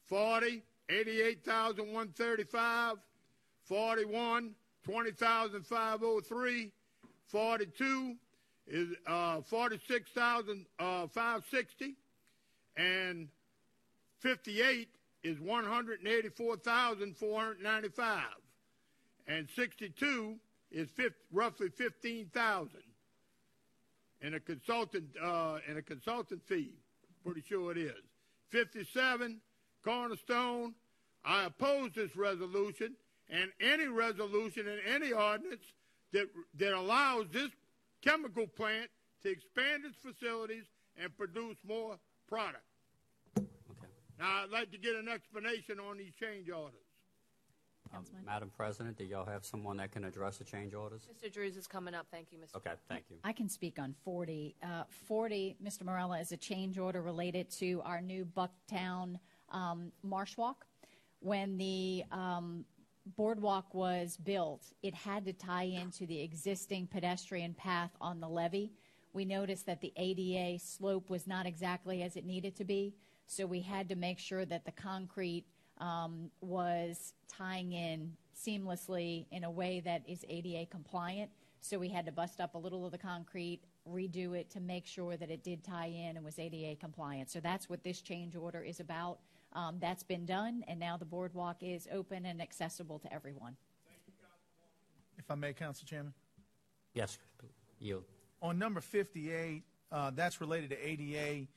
40, 0.07 0.63
88,135, 0.89 2.97
41, 3.65 4.55
20,503, 4.83 6.71
42 7.27 8.15
is 8.67 8.87
uh, 9.07 9.41
46,560, 9.41 11.95
and 12.77 13.27
58 14.19 14.87
is 15.23 15.39
184,495, 15.39 18.23
and 19.27 19.47
62 19.55 20.35
is 20.71 20.89
50, 20.89 21.15
roughly 21.31 21.69
15,000 21.69 22.81
and 24.21 24.35
a 24.35 24.39
consultant 24.39 25.05
uh, 25.21 25.57
and 25.67 25.77
a 25.77 25.81
consultant 25.81 26.41
fee. 26.47 26.75
Pretty 27.25 27.43
sure 27.47 27.71
it 27.71 27.77
is. 27.77 27.91
57, 28.49 29.41
Cornerstone. 29.83 30.73
I 31.23 31.45
oppose 31.45 31.91
this 31.95 32.15
resolution 32.15 32.95
and 33.29 33.51
any 33.59 33.87
resolution 33.87 34.67
and 34.67 34.79
any 34.87 35.13
ordinance 35.13 35.61
that 36.13 36.27
that 36.57 36.73
allows 36.73 37.27
this 37.31 37.49
chemical 38.01 38.47
plant 38.47 38.89
to 39.23 39.29
expand 39.29 39.83
its 39.85 39.95
facilities 40.01 40.63
and 40.97 41.15
produce 41.15 41.57
more 41.67 41.99
product. 42.27 42.63
Now, 44.21 44.43
I'd 44.43 44.51
like 44.51 44.71
to 44.71 44.77
get 44.77 44.95
an 44.95 45.09
explanation 45.09 45.79
on 45.79 45.97
these 45.97 46.13
change 46.13 46.47
orders. 46.47 46.85
Um, 47.91 48.03
Madam 48.23 48.51
President, 48.55 48.95
do 48.95 49.03
y'all 49.03 49.25
have 49.25 49.43
someone 49.43 49.77
that 49.77 49.91
can 49.91 50.03
address 50.03 50.37
the 50.37 50.43
change 50.43 50.75
orders? 50.75 51.07
Mr. 51.11 51.33
Drews 51.33 51.57
is 51.57 51.65
coming 51.65 51.95
up. 51.95 52.05
Thank 52.11 52.27
you, 52.31 52.37
Mr. 52.37 52.55
Okay, 52.57 52.73
thank 52.87 53.05
you. 53.09 53.17
I 53.23 53.33
can 53.33 53.49
speak 53.49 53.79
on 53.79 53.95
40. 54.05 54.55
Uh, 54.63 54.83
40, 55.07 55.57
Mr. 55.65 55.83
Morella, 55.85 56.19
is 56.19 56.31
a 56.31 56.37
change 56.37 56.77
order 56.77 57.01
related 57.01 57.49
to 57.57 57.81
our 57.83 57.99
new 57.99 58.23
Bucktown 58.23 59.19
um, 59.49 59.91
Marsh 60.03 60.37
Walk. 60.37 60.67
When 61.19 61.57
the 61.57 62.03
um, 62.11 62.63
boardwalk 63.17 63.73
was 63.73 64.17
built, 64.17 64.71
it 64.83 64.93
had 64.93 65.25
to 65.25 65.33
tie 65.33 65.63
into 65.63 66.05
the 66.05 66.21
existing 66.21 66.85
pedestrian 66.87 67.55
path 67.55 67.91
on 67.99 68.19
the 68.19 68.29
levee. 68.29 68.71
We 69.13 69.25
noticed 69.25 69.65
that 69.65 69.81
the 69.81 69.91
ADA 69.97 70.59
slope 70.59 71.09
was 71.09 71.25
not 71.25 71.47
exactly 71.47 72.03
as 72.03 72.15
it 72.15 72.23
needed 72.23 72.55
to 72.57 72.63
be, 72.63 72.93
so 73.27 73.45
we 73.45 73.61
had 73.61 73.89
to 73.89 73.95
make 73.95 74.19
sure 74.19 74.45
that 74.45 74.65
the 74.65 74.71
concrete 74.71 75.45
um, 75.79 76.29
was 76.41 77.13
tying 77.27 77.73
in 77.73 78.13
seamlessly 78.35 79.25
in 79.31 79.43
a 79.43 79.51
way 79.51 79.81
that 79.81 80.03
is 80.07 80.25
ADA 80.29 80.65
compliant. 80.67 81.29
So 81.61 81.77
we 81.77 81.89
had 81.89 82.05
to 82.07 82.11
bust 82.11 82.39
up 82.39 82.55
a 82.55 82.57
little 82.57 82.85
of 82.85 82.91
the 82.91 82.97
concrete, 82.97 83.61
redo 83.87 84.37
it 84.37 84.49
to 84.51 84.59
make 84.59 84.85
sure 84.85 85.15
that 85.17 85.29
it 85.29 85.43
did 85.43 85.63
tie 85.63 85.87
in 85.87 86.17
and 86.17 86.25
was 86.25 86.39
ADA 86.39 86.75
compliant. 86.79 87.29
So 87.29 87.39
that's 87.39 87.69
what 87.69 87.83
this 87.83 88.01
change 88.01 88.35
order 88.35 88.63
is 88.63 88.79
about. 88.79 89.19
Um, 89.53 89.77
that's 89.79 90.03
been 90.03 90.25
done, 90.25 90.63
and 90.67 90.79
now 90.79 90.97
the 90.97 91.05
boardwalk 91.05 91.57
is 91.61 91.87
open 91.91 92.25
and 92.25 92.41
accessible 92.41 92.99
to 92.99 93.13
everyone. 93.13 93.55
If 95.17 95.29
I 95.29 95.35
may, 95.35 95.53
Council 95.53 95.85
Chairman. 95.85 96.13
Yes, 96.93 97.19
you. 97.79 98.03
On 98.41 98.57
number 98.57 98.81
58, 98.81 99.63
uh, 99.91 100.11
that's 100.15 100.41
related 100.41 100.71
to 100.71 100.77
ADA, 100.87 101.47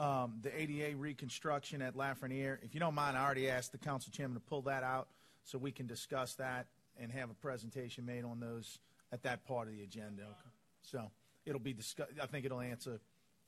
um, 0.00 0.40
the 0.40 0.50
ADA 0.58 0.96
reconstruction 0.96 1.82
at 1.82 1.94
Lafreniere. 1.94 2.58
If 2.62 2.72
you 2.72 2.80
don't 2.80 2.94
mind, 2.94 3.18
I 3.18 3.24
already 3.24 3.50
asked 3.50 3.72
the 3.72 3.78
council 3.78 4.10
chairman 4.10 4.34
to 4.34 4.40
pull 4.40 4.62
that 4.62 4.82
out 4.82 5.08
so 5.44 5.58
we 5.58 5.70
can 5.70 5.86
discuss 5.86 6.34
that 6.36 6.66
and 6.98 7.12
have 7.12 7.30
a 7.30 7.34
presentation 7.34 8.06
made 8.06 8.24
on 8.24 8.40
those 8.40 8.78
at 9.12 9.22
that 9.24 9.44
part 9.44 9.68
of 9.68 9.74
the 9.74 9.82
agenda. 9.82 10.22
Okay. 10.22 10.50
So 10.82 11.10
it'll 11.44 11.60
be 11.60 11.74
discussed. 11.74 12.12
I 12.20 12.26
think 12.26 12.46
it'll 12.46 12.60
answer 12.60 12.98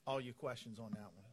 all 0.07 0.21
your 0.21 0.35
questions 0.35 0.79
on 0.79 0.91
that 0.91 1.01
one. 1.01 1.31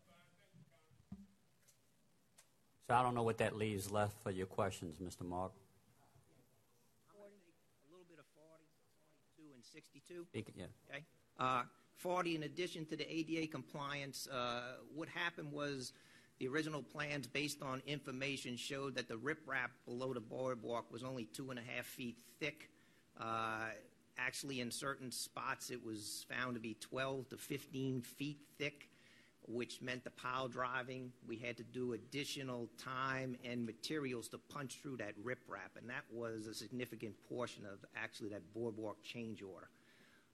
So 2.88 2.96
I 2.96 3.04
don't 3.04 3.14
know 3.14 3.24
what 3.24 3.38
that 3.40 3.56
leaves 3.56 3.92
left 3.92 4.18
for 4.24 4.32
your 4.32 4.48
questions, 4.48 4.98
Mr. 4.98 5.28
Mark. 5.28 5.52
A 7.14 7.92
little 7.92 8.06
bit 8.10 8.18
of 8.20 8.26
40, 8.34 8.64
42, 9.38 9.54
and 9.54 9.64
62. 9.64 10.26
Yeah. 10.58 10.66
Okay. 10.90 11.04
Uh, 11.38 11.64
40, 12.00 12.36
in 12.36 12.44
addition 12.44 12.86
to 12.86 12.96
the 12.96 13.06
ADA 13.14 13.48
compliance, 13.48 14.28
uh, 14.28 14.78
what 14.96 15.10
happened 15.10 15.52
was 15.52 15.92
the 16.40 16.48
original 16.48 16.82
plans, 16.82 17.28
based 17.28 17.62
on 17.62 17.82
information, 17.86 18.56
showed 18.56 18.96
that 18.96 19.10
the 19.10 19.16
riprap 19.16 19.72
below 19.86 20.14
the 20.14 20.22
boardwalk 20.22 20.92
was 20.92 21.04
only 21.04 21.26
two 21.26 21.50
and 21.50 21.60
a 21.60 21.62
half 21.62 21.86
feet 21.86 22.16
thick. 22.40 22.70
Uh, 23.20 23.68
actually, 24.18 24.62
in 24.62 24.72
certain 24.72 25.12
spots, 25.12 25.70
it 25.70 25.84
was 25.84 26.26
found 26.30 26.54
to 26.54 26.62
be 26.62 26.76
12 26.80 27.30
to 27.30 27.38
15 27.38 28.02
feet 28.02 28.40
thick. 28.58 28.90
which 29.48 29.82
meant 29.82 30.04
the 30.04 30.12
pile 30.12 30.48
driving. 30.48 31.12
We 31.28 31.38
had 31.38 31.58
to 31.58 31.64
do 31.64 31.94
additional 31.94 32.70
time 32.78 33.36
and 33.44 33.66
materials 33.66 34.28
to 34.28 34.38
punch 34.38 34.78
through 34.84 34.98
that 34.98 35.18
riprap, 35.18 35.76
and 35.76 35.90
that 35.90 36.04
was 36.12 36.46
a 36.46 36.54
significant 36.54 37.16
portion 37.28 37.66
of 37.66 37.84
actually 37.96 38.30
that 38.30 38.54
boardwalk 38.54 39.02
change 39.02 39.42
order. 39.42 39.70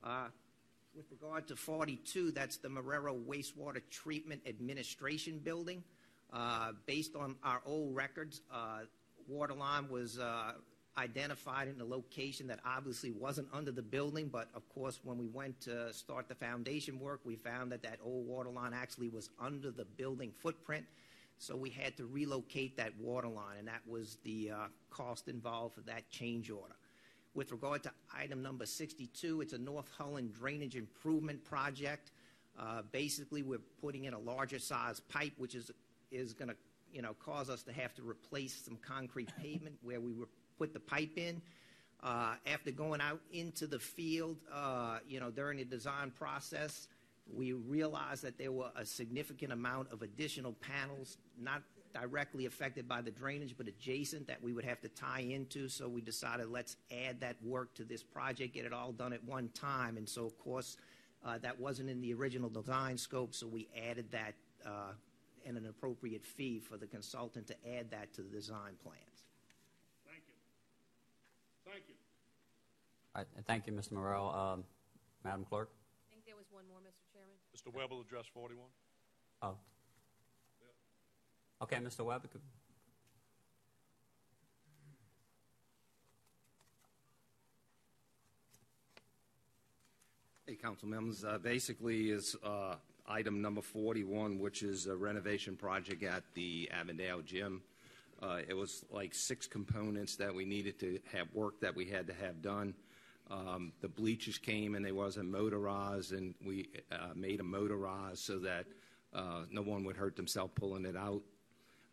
Uh, 0.03 0.27
with 0.95 1.11
regard 1.11 1.47
to 1.47 1.55
42, 1.55 2.31
that's 2.31 2.57
the 2.57 2.69
Marrero 2.69 3.19
Wastewater 3.25 3.81
Treatment 3.89 4.41
Administration 4.47 5.39
Building. 5.39 5.83
Uh, 6.31 6.71
based 6.85 7.15
on 7.15 7.35
our 7.43 7.61
old 7.65 7.95
records, 7.95 8.41
uh, 8.53 8.79
water 9.27 9.53
line 9.53 9.89
was 9.89 10.19
uh, 10.19 10.53
identified 10.97 11.67
in 11.67 11.79
a 11.81 11.85
location 11.85 12.47
that 12.47 12.59
obviously 12.65 13.11
wasn't 13.11 13.47
under 13.53 13.71
the 13.71 13.81
building, 13.81 14.29
but 14.29 14.49
of 14.55 14.67
course, 14.69 14.99
when 15.03 15.17
we 15.17 15.27
went 15.27 15.59
to 15.61 15.93
start 15.93 16.27
the 16.29 16.35
foundation 16.35 16.99
work, 16.99 17.19
we 17.25 17.35
found 17.35 17.71
that 17.71 17.83
that 17.83 17.99
old 18.03 18.25
water 18.25 18.49
line 18.49 18.73
actually 18.73 19.09
was 19.09 19.29
under 19.39 19.71
the 19.71 19.85
building 19.85 20.31
footprint. 20.39 20.85
So 21.37 21.55
we 21.57 21.69
had 21.69 21.97
to 21.97 22.05
relocate 22.05 22.77
that 22.77 22.97
water 22.97 23.27
line, 23.27 23.57
and 23.59 23.67
that 23.67 23.81
was 23.85 24.17
the 24.23 24.51
uh, 24.51 24.55
cost 24.89 25.27
involved 25.27 25.75
for 25.75 25.81
that 25.81 26.09
change 26.09 26.49
order. 26.49 26.75
With 27.35 27.51
regard 27.51 27.83
to 27.83 27.91
item 28.17 28.41
number 28.41 28.65
62, 28.65 29.41
it's 29.41 29.51
a 29.51 29.57
North 29.57 29.91
Holland 29.97 30.33
drainage 30.33 30.77
improvement 30.77 31.43
project. 31.43 32.11
Uh, 32.57 32.81
basically, 32.93 33.43
we're 33.43 33.59
putting 33.81 34.05
in 34.05 34.13
a 34.13 34.19
larger 34.19 34.57
size 34.57 35.01
pipe, 35.01 35.33
which 35.37 35.53
is 35.53 35.69
is 36.11 36.33
going 36.33 36.47
to, 36.47 36.55
you 36.93 37.01
know, 37.01 37.13
cause 37.13 37.49
us 37.49 37.61
to 37.63 37.73
have 37.73 37.93
to 37.95 38.09
replace 38.09 38.63
some 38.63 38.77
concrete 38.77 39.29
pavement 39.37 39.75
where 39.83 39.99
we 39.99 40.13
were 40.13 40.29
put 40.57 40.73
the 40.73 40.79
pipe 40.79 41.17
in. 41.17 41.41
Uh, 42.01 42.35
after 42.45 42.71
going 42.71 43.01
out 43.01 43.19
into 43.33 43.67
the 43.67 43.79
field, 43.79 44.37
uh, 44.53 44.99
you 45.05 45.19
know, 45.19 45.29
during 45.29 45.57
the 45.57 45.65
design 45.65 46.11
process, 46.11 46.87
we 47.33 47.51
realized 47.51 48.23
that 48.23 48.37
there 48.37 48.53
were 48.53 48.69
a 48.77 48.85
significant 48.85 49.51
amount 49.51 49.91
of 49.91 50.03
additional 50.03 50.53
panels, 50.53 51.17
not 51.37 51.63
directly 51.95 52.45
affected 52.45 52.87
by 52.87 53.01
the 53.01 53.11
drainage, 53.11 53.55
but 53.57 53.67
adjacent 53.67 54.27
that 54.27 54.43
we 54.43 54.51
would 54.53 54.65
have 54.65 54.81
to 54.81 54.89
tie 54.89 55.21
into. 55.21 55.69
So 55.69 55.87
we 55.87 56.01
decided 56.01 56.49
let's 56.49 56.75
add 56.91 57.21
that 57.21 57.37
work 57.41 57.73
to 57.75 57.85
this 57.85 58.03
project, 58.03 58.53
get 58.53 58.65
it 58.65 58.73
all 58.73 58.91
done 58.91 59.13
at 59.13 59.23
one 59.23 59.49
time. 59.53 59.95
And 59.97 60.07
so, 60.07 60.25
of 60.25 60.37
course, 60.37 60.77
uh, 61.25 61.37
that 61.39 61.59
wasn't 61.59 61.89
in 61.89 62.01
the 62.01 62.13
original 62.13 62.49
design 62.49 62.97
scope, 62.97 63.33
so 63.33 63.47
we 63.47 63.67
added 63.89 64.11
that 64.11 64.33
uh, 64.65 64.91
and 65.45 65.57
an 65.57 65.67
appropriate 65.67 66.25
fee 66.25 66.59
for 66.59 66.75
the 66.75 66.87
consultant 66.87 67.47
to 67.47 67.55
add 67.77 67.89
that 67.91 68.13
to 68.13 68.21
the 68.21 68.29
design 68.29 68.73
plans. 68.83 69.23
Thank 70.05 70.23
you. 70.27 71.71
Thank 71.71 71.83
you. 71.87 71.95
All 73.15 73.21
right, 73.21 73.45
thank 73.47 73.67
you, 73.67 73.73
Mr. 73.73 73.93
Morrell. 73.93 74.29
Um, 74.29 74.63
Madam 75.23 75.45
Clerk? 75.45 75.69
I 76.09 76.13
think 76.13 76.25
there 76.25 76.35
was 76.35 76.45
one 76.51 76.63
more, 76.67 76.79
Mr. 76.79 77.05
Chairman. 77.13 77.37
Mr. 77.55 77.73
Webb 77.73 77.91
will 77.91 78.01
address 78.01 78.25
41. 78.33 78.65
Oh. 79.41 79.55
Okay, 81.65 81.77
Mr. 81.77 82.05
Webb. 82.05 82.29
Hey, 90.45 90.53
council 90.53 90.87
members. 90.87 91.25
Uh, 91.25 91.39
basically, 91.39 92.11
is 92.11 92.35
uh, 92.43 92.75
item 93.07 93.41
number 93.41 93.63
41, 93.63 94.37
which 94.37 94.61
is 94.61 94.85
a 94.85 94.95
renovation 94.95 95.55
project 95.55 96.03
at 96.03 96.21
the 96.35 96.69
Avondale 96.71 97.23
Gym. 97.23 97.63
Uh, 98.21 98.41
it 98.47 98.53
was 98.53 98.85
like 98.91 99.15
six 99.15 99.47
components 99.47 100.17
that 100.17 100.35
we 100.35 100.45
needed 100.45 100.79
to 100.81 100.99
have 101.11 101.25
work 101.33 101.59
that 101.61 101.75
we 101.75 101.85
had 101.85 102.05
to 102.05 102.13
have 102.13 102.43
done. 102.43 102.75
Um, 103.31 103.73
the 103.81 103.87
bleachers 103.87 104.37
came 104.37 104.75
and 104.75 104.85
they 104.85 104.91
wasn't 104.91 105.31
motorized, 105.31 106.11
and 106.11 106.35
we 106.45 106.69
uh, 106.91 107.15
made 107.15 107.39
them 107.39 107.49
motorized 107.49 108.19
so 108.19 108.37
that 108.37 108.67
uh, 109.15 109.45
no 109.49 109.63
one 109.63 109.83
would 109.85 109.97
hurt 109.97 110.15
themselves 110.15 110.51
pulling 110.55 110.85
it 110.85 110.95
out, 110.95 111.23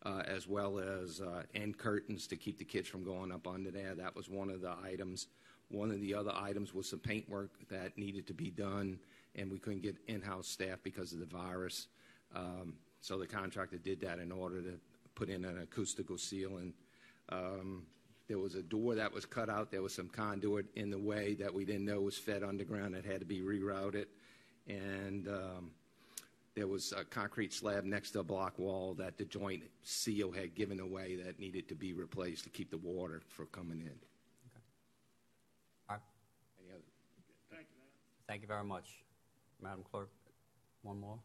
uh, 0.05 0.23
as 0.27 0.47
well 0.47 0.79
as 0.79 1.21
uh, 1.21 1.43
end 1.55 1.77
curtains 1.77 2.27
to 2.27 2.35
keep 2.35 2.57
the 2.57 2.65
kids 2.65 2.87
from 2.87 3.03
going 3.03 3.31
up 3.31 3.47
under 3.47 3.71
there. 3.71 3.95
That 3.95 4.15
was 4.15 4.29
one 4.29 4.49
of 4.49 4.61
the 4.61 4.73
items. 4.83 5.27
One 5.69 5.91
of 5.91 6.01
the 6.01 6.13
other 6.13 6.33
items 6.35 6.73
was 6.73 6.89
some 6.89 6.99
paint 6.99 7.29
work 7.29 7.51
that 7.69 7.97
needed 7.97 8.27
to 8.27 8.33
be 8.33 8.49
done, 8.49 8.99
and 9.35 9.49
we 9.49 9.59
couldn't 9.59 9.81
get 9.81 9.97
in-house 10.07 10.47
staff 10.47 10.79
because 10.83 11.13
of 11.13 11.19
the 11.19 11.25
virus. 11.25 11.87
Um, 12.35 12.75
so 13.01 13.17
the 13.17 13.27
contractor 13.27 13.77
did 13.77 14.01
that 14.01 14.19
in 14.19 14.31
order 14.31 14.61
to 14.61 14.79
put 15.15 15.29
in 15.29 15.45
an 15.45 15.59
acoustical 15.61 16.17
ceiling. 16.17 16.73
Um, 17.29 17.85
there 18.27 18.39
was 18.39 18.55
a 18.55 18.63
door 18.63 18.95
that 18.95 19.11
was 19.11 19.25
cut 19.25 19.49
out. 19.49 19.71
There 19.71 19.81
was 19.81 19.93
some 19.93 20.09
conduit 20.09 20.65
in 20.75 20.89
the 20.89 20.97
way 20.97 21.33
that 21.35 21.53
we 21.53 21.65
didn't 21.65 21.85
know 21.85 22.01
was 22.01 22.17
fed 22.17 22.43
underground 22.43 22.93
that 22.93 23.05
had 23.05 23.19
to 23.19 23.25
be 23.25 23.41
rerouted. 23.41 24.05
And 24.67 25.27
um, 25.27 25.71
there 26.55 26.67
was 26.67 26.93
a 26.95 27.03
concrete 27.03 27.51
slab 27.53 27.83
next 27.83 28.11
to 28.11 28.19
a 28.19 28.23
block 28.23 28.59
wall 28.59 28.93
that 28.95 29.17
the 29.17 29.25
joint 29.25 29.63
seal 29.81 30.31
had 30.31 30.53
given 30.53 30.79
away 30.79 31.15
that 31.15 31.39
needed 31.39 31.67
to 31.69 31.75
be 31.75 31.93
replaced 31.93 32.43
to 32.43 32.49
keep 32.49 32.69
the 32.69 32.77
water 32.77 33.21
from 33.27 33.47
coming 33.47 33.79
in. 33.81 33.87
All 35.89 35.95
right. 35.95 36.01
Any 36.61 36.71
other? 36.73 36.83
Thank 37.49 37.67
you, 37.71 37.77
man. 37.79 37.87
Thank 38.27 38.41
you 38.41 38.47
very 38.47 38.63
much. 38.63 39.03
Madam 39.61 39.83
Clerk, 39.89 40.09
one 40.83 40.99
more? 40.99 41.17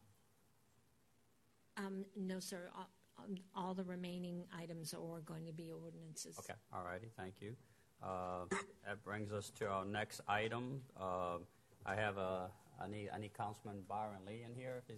Um, 1.77 2.05
no, 2.15 2.39
sir. 2.39 2.69
All, 2.75 2.89
um, 3.19 3.35
all 3.55 3.73
the 3.73 3.83
remaining 3.83 4.45
items 4.57 4.93
are 4.93 5.19
going 5.25 5.45
to 5.45 5.53
be 5.53 5.71
ordinances. 5.71 6.37
Okay, 6.39 6.53
all 6.73 6.83
righty, 6.83 7.07
thank 7.17 7.35
you. 7.39 7.55
Uh, 8.01 8.45
That 8.85 9.03
brings 9.03 9.31
us 9.31 9.51
to 9.59 9.67
our 9.67 9.85
next 9.85 10.21
item. 10.27 10.81
Uh, 10.99 11.37
I 11.85 11.95
have 11.95 12.17
a, 12.17 12.49
I 12.81 12.87
need, 12.87 13.09
I 13.13 13.19
need 13.19 13.33
Councilman 13.37 13.83
Byron 13.87 14.21
Lee 14.25 14.43
in 14.49 14.55
here 14.55 14.81
if 14.87 14.95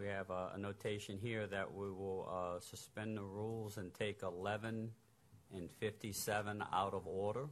We 0.00 0.06
have 0.06 0.30
a 0.30 0.52
a 0.54 0.58
notation 0.58 1.18
here 1.20 1.46
that 1.48 1.74
we 1.74 1.90
will 1.90 2.26
uh, 2.32 2.58
suspend 2.60 3.18
the 3.18 3.22
rules 3.22 3.76
and 3.76 3.92
take 3.92 4.22
11 4.22 4.90
and 5.54 5.70
57 5.70 6.64
out 6.72 6.94
of 6.94 7.06
order. 7.06 7.44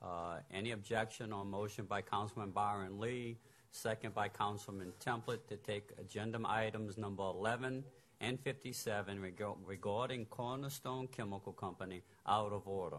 Uh, 0.00 0.36
Any 0.52 0.70
objection 0.70 1.32
on 1.32 1.48
motion 1.50 1.86
by 1.86 2.02
Councilman 2.02 2.50
Byron 2.52 3.00
Lee, 3.00 3.38
second 3.72 4.14
by 4.14 4.28
Councilman 4.28 4.92
Templet 5.04 5.40
to 5.48 5.56
take 5.56 5.90
agenda 5.98 6.38
items 6.46 6.96
number 6.98 7.24
11 7.24 7.82
and 8.20 8.38
57 8.38 9.20
reg- 9.20 9.42
regarding 9.64 10.26
Cornerstone 10.26 11.08
Chemical 11.08 11.52
Company 11.52 12.02
out 12.28 12.52
of 12.52 12.68
order? 12.68 12.98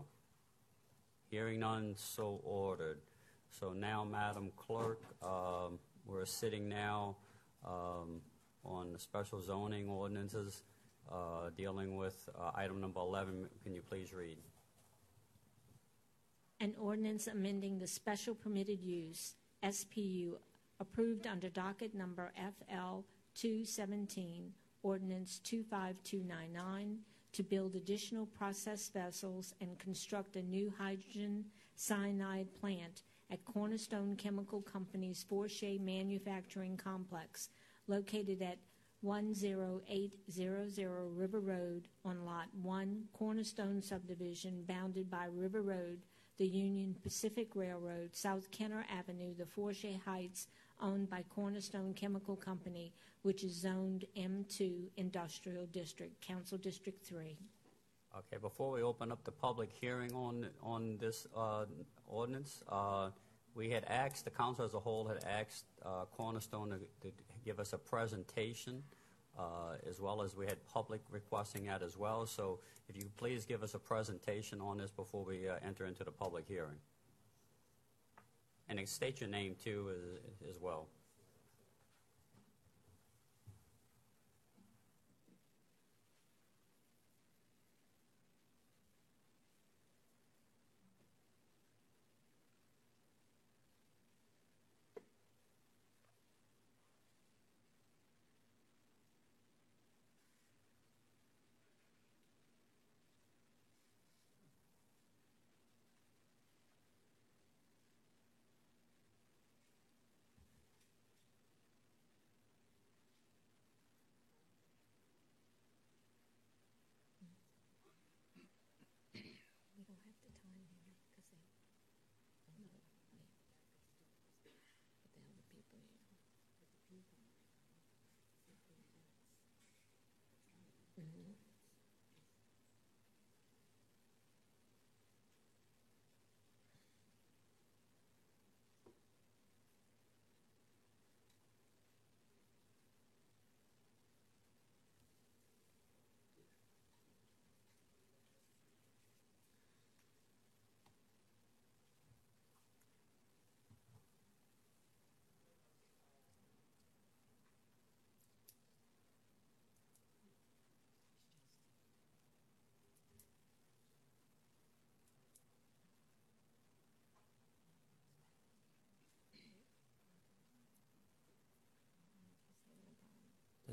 Hearing 1.31 1.61
none, 1.61 1.93
so 1.95 2.41
ordered. 2.43 2.99
So 3.49 3.71
now, 3.71 4.03
Madam 4.03 4.51
Clerk, 4.57 4.99
um, 5.23 5.79
we're 6.05 6.25
sitting 6.25 6.67
now 6.67 7.15
um, 7.65 8.19
on 8.67 8.93
the 8.93 8.99
special 8.99 9.41
zoning 9.41 9.89
ordinances 9.89 10.63
uh, 11.11 11.49
dealing 11.55 11.95
with 11.95 12.29
uh, 12.39 12.51
item 12.55 12.81
number 12.81 12.99
11. 12.99 13.47
Can 13.63 13.73
you 13.73 13.81
please 13.81 14.13
read? 14.13 14.37
An 16.59 16.73
ordinance 16.79 17.27
amending 17.27 17.79
the 17.79 17.87
special 17.87 18.35
permitted 18.35 18.81
use, 18.81 19.35
SPU, 19.63 20.33
approved 20.79 21.27
under 21.27 21.49
docket 21.49 21.93
number 21.95 22.31
FL 22.35 23.01
217, 23.35 24.51
ordinance 24.83 25.39
25299, 25.43 26.97
to 27.33 27.43
build 27.43 27.75
additional 27.75 28.25
process 28.25 28.89
vessels 28.89 29.53
and 29.61 29.77
construct 29.77 30.35
a 30.35 30.41
new 30.41 30.73
hydrogen 30.77 31.45
cyanide 31.75 32.47
plant 32.59 33.03
at 33.29 33.45
Cornerstone 33.45 34.15
Chemical 34.15 34.61
Company's 34.61 35.23
Fortier 35.27 35.79
Manufacturing 35.79 36.77
Complex, 36.77 37.49
located 37.87 38.41
at 38.41 38.57
10800 39.01 41.15
River 41.15 41.39
Road 41.39 41.87
on 42.03 42.25
Lot 42.25 42.47
1, 42.61 43.03
Cornerstone 43.13 43.81
Subdivision, 43.81 44.63
bounded 44.67 45.09
by 45.09 45.25
River 45.25 45.61
Road, 45.61 45.99
the 46.37 46.47
Union 46.47 46.95
Pacific 47.03 47.55
Railroad, 47.55 48.15
South 48.15 48.49
Kenner 48.51 48.85
Avenue, 48.91 49.33
the 49.35 49.45
Fortier 49.45 49.99
Heights, 50.05 50.47
owned 50.81 51.09
by 51.09 51.23
Cornerstone 51.29 51.93
Chemical 51.93 52.35
Company, 52.35 52.93
which 53.23 53.43
is 53.43 53.53
zoned 53.53 54.05
M2 54.15 54.89
Industrial 54.97 55.65
District, 55.67 56.19
Council 56.21 56.57
District 56.57 57.03
3. 57.05 57.37
Okay, 58.17 58.37
before 58.41 58.71
we 58.71 58.81
open 58.81 59.11
up 59.11 59.23
the 59.23 59.31
public 59.31 59.69
hearing 59.71 60.11
on, 60.13 60.47
on 60.63 60.97
this 60.97 61.27
uh, 61.35 61.65
ordinance, 62.07 62.63
uh, 62.69 63.09
we 63.57 63.69
had 63.71 63.85
asked, 63.85 64.23
the 64.23 64.29
council 64.29 64.63
as 64.63 64.75
a 64.75 64.79
whole 64.79 65.07
had 65.07 65.17
asked 65.25 65.65
uh, 65.83 66.05
Cornerstone 66.15 66.69
to, 66.69 66.77
to 67.09 67.13
give 67.43 67.59
us 67.59 67.73
a 67.73 67.77
presentation, 67.77 68.83
uh, 69.37 69.73
as 69.89 69.99
well 69.99 70.21
as 70.21 70.35
we 70.35 70.45
had 70.45 70.63
public 70.71 71.01
requesting 71.09 71.65
that 71.65 71.81
as 71.81 71.97
well. 71.97 72.27
So 72.27 72.59
if 72.87 72.95
you 72.95 73.09
please 73.17 73.45
give 73.45 73.63
us 73.63 73.73
a 73.73 73.79
presentation 73.79 74.61
on 74.61 74.77
this 74.77 74.91
before 74.91 75.25
we 75.25 75.49
uh, 75.49 75.55
enter 75.65 75.85
into 75.85 76.03
the 76.03 76.11
public 76.11 76.45
hearing. 76.47 76.77
And 78.69 78.87
state 78.87 79.21
your 79.21 79.29
name 79.29 79.55
too 79.63 79.89
as, 79.91 80.55
as 80.55 80.61
well. 80.61 80.87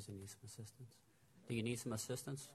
Does 0.04 0.12
he 0.12 0.20
need 0.20 0.28
some 0.28 0.44
assistance? 0.44 0.96
Do 1.48 1.54
you 1.54 1.62
need 1.62 1.78
some 1.78 1.94
assistance? 1.94 2.50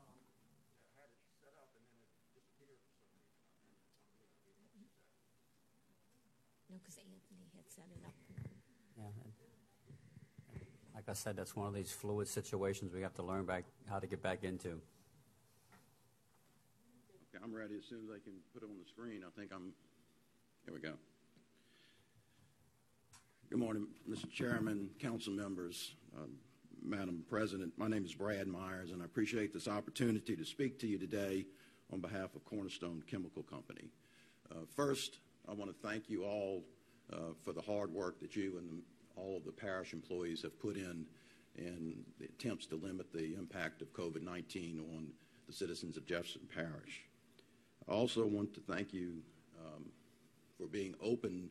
No, 6.69 6.77
because 6.77 6.97
Anthony 6.97 7.49
had 7.55 7.65
set 7.67 7.85
it 7.89 8.05
up. 8.05 8.13
Yeah. 8.95 9.05
Like 10.93 11.09
I 11.09 11.13
said, 11.13 11.35
that's 11.35 11.55
one 11.55 11.67
of 11.67 11.73
these 11.73 11.91
fluid 11.91 12.27
situations 12.27 12.93
we 12.93 13.01
have 13.01 13.15
to 13.15 13.23
learn 13.23 13.45
back 13.45 13.63
how 13.89 13.97
to 13.97 14.05
get 14.05 14.21
back 14.21 14.43
into. 14.43 14.69
Okay, 17.33 17.43
I'm 17.43 17.55
ready 17.55 17.77
as 17.79 17.85
soon 17.85 18.03
as 18.03 18.11
I 18.11 18.19
can 18.23 18.33
put 18.53 18.61
it 18.61 18.67
on 18.67 18.77
the 18.77 18.87
screen. 18.87 19.23
I 19.25 19.39
think 19.39 19.51
I'm, 19.51 19.73
here 20.65 20.73
we 20.75 20.81
go. 20.81 20.93
Good 23.49 23.57
morning, 23.57 23.87
Mr. 24.07 24.29
Chairman, 24.29 24.91
council 24.99 25.33
members, 25.33 25.95
um, 26.15 26.33
Madam 26.83 27.23
President. 27.29 27.73
My 27.77 27.87
name 27.87 28.05
is 28.05 28.13
Brad 28.13 28.47
Myers, 28.47 28.91
and 28.91 29.01
I 29.01 29.05
appreciate 29.05 29.53
this 29.53 29.67
opportunity 29.67 30.35
to 30.35 30.45
speak 30.45 30.79
to 30.79 30.87
you 30.87 30.97
today 30.97 31.45
on 31.91 31.99
behalf 31.99 32.35
of 32.35 32.45
Cornerstone 32.45 33.03
Chemical 33.09 33.43
Company. 33.43 33.89
Uh, 34.51 34.65
First, 34.75 35.19
I 35.47 35.53
want 35.53 35.69
to 35.71 35.87
thank 35.87 36.09
you 36.09 36.23
all 36.23 36.63
uh, 37.11 37.33
for 37.43 37.53
the 37.53 37.61
hard 37.61 37.91
work 37.91 38.19
that 38.21 38.35
you 38.35 38.57
and 38.57 38.69
the- 38.69 38.83
all 39.15 39.35
of 39.35 39.43
the 39.43 39.51
parish 39.51 39.91
employees 39.91 40.41
have 40.43 40.57
put 40.59 40.77
in 40.77 41.05
in 41.55 42.05
the 42.19 42.25
attempts 42.25 42.65
to 42.67 42.75
limit 42.77 43.11
the 43.11 43.35
impact 43.35 43.81
of 43.81 43.91
COVID-19 43.91 44.79
on 44.95 45.11
the 45.45 45.51
citizens 45.51 45.97
of 45.97 46.05
Jefferson 46.05 46.47
Parish. 46.53 47.03
I 47.87 47.91
also 47.91 48.25
want 48.25 48.53
to 48.53 48.61
thank 48.61 48.93
you 48.93 49.21
um, 49.59 49.85
for 50.57 50.67
being 50.67 50.95
open 51.01 51.49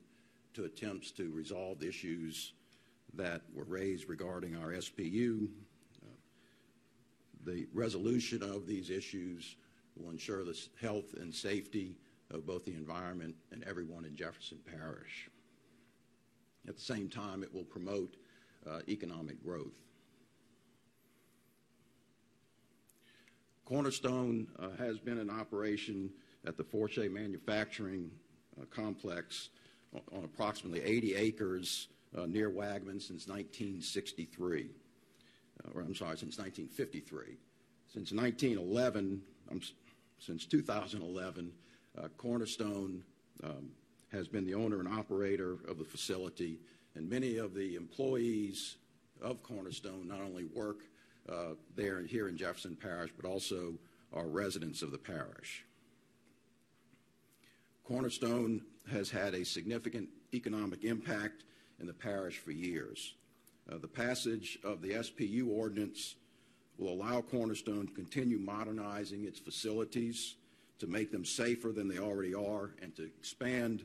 to 0.55 0.64
attempts 0.64 1.11
to 1.12 1.31
resolve 1.31 1.83
issues 1.83 2.55
that 3.15 3.43
were 3.55 3.65
raised 3.65 4.09
regarding 4.09 4.57
our 4.57 4.73
SPU. 4.73 5.49
Uh, 6.03 6.09
The 7.45 7.67
resolution 7.73 8.43
of 8.43 8.67
these 8.67 8.91
issues 8.91 9.57
will 9.97 10.11
ensure 10.11 10.45
the 10.45 10.59
health 10.81 11.15
and 11.15 11.35
safety 11.35 11.97
of 12.31 12.47
both 12.47 12.65
the 12.65 12.75
environment 12.75 13.35
and 13.53 13.65
everyone 13.65 14.05
in 14.05 14.15
Jefferson 14.15 14.59
Parish. 14.65 15.31
At 16.69 16.77
the 16.77 16.83
same 16.83 17.09
time, 17.09 17.43
it 17.43 17.53
will 17.53 17.65
promote 17.65 18.17
uh, 18.69 18.81
economic 18.89 19.43
growth. 19.43 19.75
Cornerstone 23.65 24.47
uh, 24.59 24.71
has 24.79 24.99
been 24.99 25.19
in 25.19 25.31
operation 25.31 26.11
at 26.47 26.57
the 26.57 26.65
Fortier 26.65 27.11
Manufacturing 27.11 28.11
uh, 28.61 28.65
Complex 28.67 29.51
on, 29.95 30.01
on 30.13 30.25
approximately 30.25 30.83
80 30.83 31.15
acres 31.15 31.89
uh, 32.17 32.27
near 32.27 32.51
Waggaman 32.51 33.01
since 33.01 33.27
1963. 33.27 34.71
Uh, 35.65 35.71
or 35.75 35.83
I'm 35.83 35.95
sorry, 35.95 36.17
since 36.17 36.39
1953. 36.39 37.37
Since 37.93 38.13
1911, 38.13 39.23
um, 39.51 39.61
since 40.19 40.47
2011, 40.47 41.53
uh, 41.97 42.09
Cornerstone 42.17 43.03
um, 43.43 43.71
has 44.13 44.29
been 44.29 44.47
the 44.47 44.55
owner 44.55 44.81
and 44.81 44.89
operator 44.89 45.59
of 45.69 45.79
the 45.79 45.85
facility, 45.85 46.59
and 46.95 47.09
many 47.09 47.39
of 47.39 47.55
the 47.55 47.77
employees 47.77 48.77
of 49.23 49.43
Cornerstone 49.43 50.07
not 50.07 50.21
only 50.21 50.45
work 50.45 50.85
uh, 51.29 51.55
there 51.77 52.01
here 52.03 52.29
in 52.29 52.37
Jefferson 52.37 52.77
Parish, 52.77 53.11
but 53.21 53.29
also 53.29 53.75
are 54.13 54.27
residents 54.27 54.83
of 54.83 54.91
the 54.91 54.99
parish. 54.99 55.65
Cornerstone 57.85 58.63
has 58.91 59.11
had 59.11 59.35
a 59.35 59.45
significant 59.45 60.09
economic 60.33 60.85
impact 60.85 61.45
in 61.81 61.87
the 61.87 61.93
parish 61.93 62.39
for 62.39 62.51
years. 62.51 63.14
Uh, 63.70 63.79
the 63.79 63.89
passage 63.89 64.59
of 64.64 64.81
the 64.81 64.91
SPU 64.91 65.49
ordinance 65.49 66.16
will 66.79 66.93
allow 66.93 67.20
Cornerstone 67.20 67.87
to 67.87 67.93
continue 67.93 68.39
modernizing 68.39 69.24
its 69.24 69.39
facilities 69.39 70.37
to 70.79 70.87
make 70.87 71.11
them 71.11 71.24
safer 71.24 71.72
than 71.72 71.89
they 71.89 71.99
already 71.99 72.35
are 72.35 72.70
and 72.81 72.95
to 72.97 73.05
expand 73.05 73.85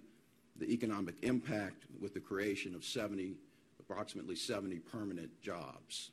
the 0.58 0.72
economic 0.72 1.16
impact 1.24 1.84
with 2.00 2.14
the 2.14 2.20
creation 2.20 2.76
of 2.76 2.86
70, 2.86 3.36
approximately 3.80 4.36
70 4.36 4.78
permanent 4.80 5.30
jobs. 5.42 6.12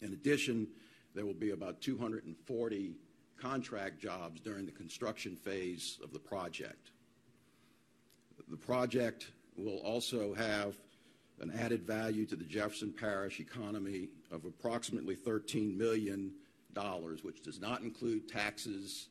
In 0.00 0.12
addition, 0.12 0.66
there 1.14 1.26
will 1.26 1.34
be 1.34 1.50
about 1.50 1.80
240 1.80 2.94
contract 3.40 4.00
jobs 4.00 4.40
during 4.40 4.64
the 4.64 4.72
construction 4.72 5.36
phase 5.36 5.98
of 6.02 6.12
the 6.12 6.18
project. 6.18 6.90
The 8.48 8.56
project 8.56 9.28
will 9.56 9.78
also 9.78 10.34
have 10.34 10.76
an 11.40 11.52
added 11.58 11.82
value 11.82 12.24
to 12.26 12.36
the 12.36 12.44
Jefferson 12.44 12.92
Parish 12.92 13.40
economy 13.40 14.08
of 14.30 14.44
approximately 14.44 15.16
$13 15.16 15.76
million, 15.76 16.32
which 17.22 17.42
does 17.42 17.60
not 17.60 17.82
include 17.82 18.28
taxes 18.28 19.08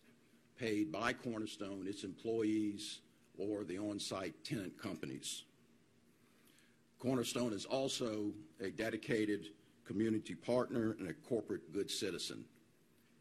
paid 0.60 0.92
by 0.92 1.14
Cornerstone, 1.14 1.86
its 1.88 2.04
employees, 2.04 3.02
or 3.38 3.64
the 3.64 3.78
on-site 3.78 4.34
tenant 4.44 4.82
companies. 4.82 5.44
Cornerstone 7.00 7.54
is 7.54 7.66
also 7.66 8.32
a 8.62 8.70
dedicated 8.70 9.50
community 9.86 10.34
partner 10.34 10.96
and 11.00 11.10
a 11.10 11.14
corporate 11.14 11.72
good 11.72 11.92
citizen. 11.92 12.46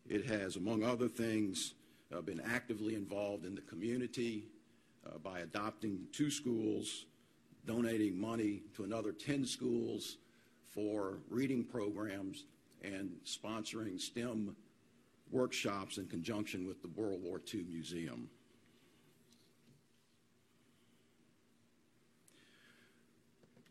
It 0.08 0.24
has, 0.26 0.56
among 0.56 0.84
other 0.84 1.08
things, 1.08 1.74
uh, 2.14 2.20
been 2.20 2.40
actively 2.40 2.94
involved 2.94 3.44
in 3.44 3.54
the 3.54 3.60
community 3.62 4.44
uh, 5.06 5.18
by 5.18 5.40
adopting 5.40 6.06
two 6.12 6.30
schools, 6.30 7.06
donating 7.66 8.18
money 8.18 8.62
to 8.76 8.84
another 8.84 9.12
10 9.12 9.46
schools 9.46 10.16
for 10.74 11.18
reading 11.30 11.64
programs, 11.64 12.44
and 12.82 13.10
sponsoring 13.24 13.98
STEM 14.00 14.54
workshops 15.30 15.98
in 15.98 16.06
conjunction 16.06 16.66
with 16.66 16.82
the 16.82 16.88
World 16.88 17.22
War 17.22 17.40
II 17.52 17.64
Museum. 17.64 18.28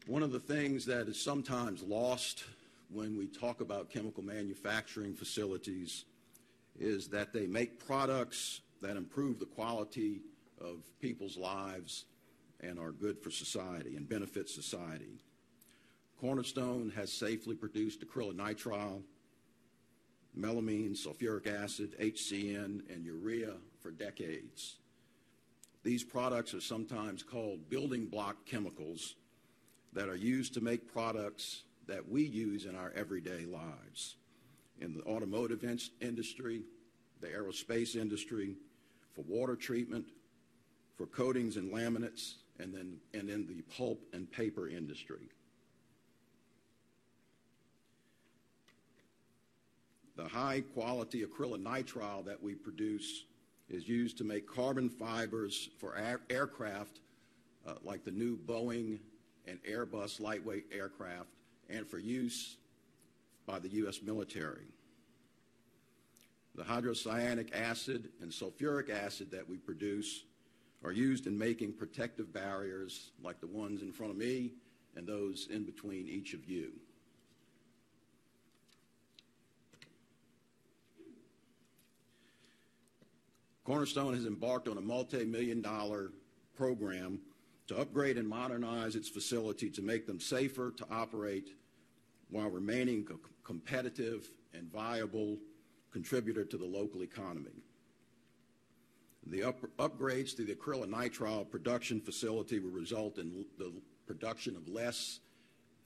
One 0.07 0.23
of 0.23 0.31
the 0.31 0.39
things 0.39 0.85
that 0.87 1.07
is 1.07 1.21
sometimes 1.21 1.81
lost 1.81 2.43
when 2.89 3.17
we 3.17 3.27
talk 3.27 3.61
about 3.61 3.89
chemical 3.89 4.23
manufacturing 4.23 5.13
facilities 5.13 6.05
is 6.77 7.07
that 7.09 7.31
they 7.31 7.47
make 7.47 7.85
products 7.85 8.61
that 8.81 8.97
improve 8.97 9.39
the 9.39 9.45
quality 9.45 10.21
of 10.59 10.77
people's 10.99 11.37
lives 11.37 12.05
and 12.63 12.79
are 12.79 12.91
good 12.91 13.19
for 13.19 13.29
society 13.29 13.95
and 13.95 14.07
benefit 14.07 14.49
society. 14.49 15.19
Cornerstone 16.19 16.91
has 16.95 17.11
safely 17.11 17.55
produced 17.55 18.05
acrylonitrile, 18.07 19.01
melamine, 20.37 20.95
sulfuric 20.95 21.47
acid, 21.47 21.95
HCN, 21.99 22.89
and 22.89 23.05
urea 23.05 23.55
for 23.81 23.91
decades. 23.91 24.77
These 25.83 26.03
products 26.03 26.53
are 26.53 26.61
sometimes 26.61 27.23
called 27.23 27.69
building 27.69 28.05
block 28.05 28.45
chemicals 28.45 29.15
that 29.91 30.07
are 30.07 30.15
used 30.15 30.53
to 30.53 30.61
make 30.61 30.91
products 30.91 31.63
that 31.87 32.07
we 32.07 32.23
use 32.23 32.65
in 32.65 32.75
our 32.75 32.91
everyday 32.95 33.45
lives. 33.45 34.15
In 34.79 34.95
the 34.95 35.03
automotive 35.03 35.63
in- 35.63 35.79
industry, 36.01 36.63
the 37.19 37.27
aerospace 37.27 37.95
industry, 37.95 38.55
for 39.13 39.21
water 39.23 39.55
treatment, 39.55 40.05
for 40.95 41.05
coatings 41.05 41.57
and 41.57 41.71
laminates, 41.71 42.35
and 42.59 42.73
then 42.73 42.97
and 43.13 43.29
in 43.29 43.47
the 43.47 43.61
pulp 43.75 44.01
and 44.13 44.31
paper 44.31 44.67
industry. 44.67 45.29
The 50.15 50.27
high 50.27 50.61
quality 50.73 51.25
acrylonitrile 51.25 52.23
that 52.25 52.41
we 52.41 52.53
produce 52.53 53.25
is 53.69 53.87
used 53.87 54.17
to 54.19 54.23
make 54.23 54.47
carbon 54.47 54.89
fibers 54.89 55.69
for 55.79 55.97
air- 55.97 56.21
aircraft 56.29 56.99
uh, 57.65 57.73
like 57.83 58.03
the 58.03 58.11
new 58.11 58.37
Boeing 58.37 58.99
and 59.47 59.59
Airbus 59.63 60.19
lightweight 60.19 60.65
aircraft 60.71 61.29
and 61.69 61.87
for 61.87 61.97
use 61.97 62.57
by 63.45 63.59
the 63.59 63.69
U.S. 63.69 64.01
military. 64.03 64.67
The 66.55 66.63
hydrocyanic 66.63 67.53
acid 67.55 68.09
and 68.21 68.31
sulfuric 68.31 68.89
acid 68.89 69.31
that 69.31 69.49
we 69.49 69.57
produce 69.57 70.23
are 70.83 70.91
used 70.91 71.27
in 71.27 71.37
making 71.37 71.73
protective 71.73 72.33
barriers 72.33 73.11
like 73.23 73.39
the 73.39 73.47
ones 73.47 73.81
in 73.81 73.91
front 73.91 74.11
of 74.11 74.17
me 74.17 74.51
and 74.95 75.07
those 75.07 75.47
in 75.49 75.63
between 75.63 76.07
each 76.07 76.33
of 76.33 76.45
you. 76.45 76.71
Cornerstone 83.63 84.13
has 84.13 84.25
embarked 84.25 84.67
on 84.67 84.77
a 84.77 84.81
multi-million 84.81 85.61
dollar 85.61 86.11
program 86.53 87.19
to 87.67 87.77
upgrade 87.77 88.17
and 88.17 88.27
modernize 88.27 88.95
its 88.95 89.07
facility 89.07 89.69
to 89.69 89.81
make 89.81 90.05
them 90.05 90.19
safer 90.19 90.71
to 90.71 90.85
operate 90.91 91.49
while 92.29 92.49
remaining 92.49 93.07
a 93.09 93.45
competitive 93.45 94.27
and 94.53 94.69
viable 94.69 95.37
contributor 95.91 96.43
to 96.43 96.57
the 96.57 96.65
local 96.65 97.03
economy. 97.03 97.63
The 99.27 99.43
up- 99.43 99.77
upgrades 99.77 100.35
to 100.35 100.43
the 100.43 100.55
acrylonitrile 100.55 101.49
production 101.49 102.01
facility 102.01 102.59
will 102.59 102.71
result 102.71 103.17
in 103.17 103.45
the 103.57 103.73
production 104.05 104.55
of 104.55 104.67
less 104.67 105.19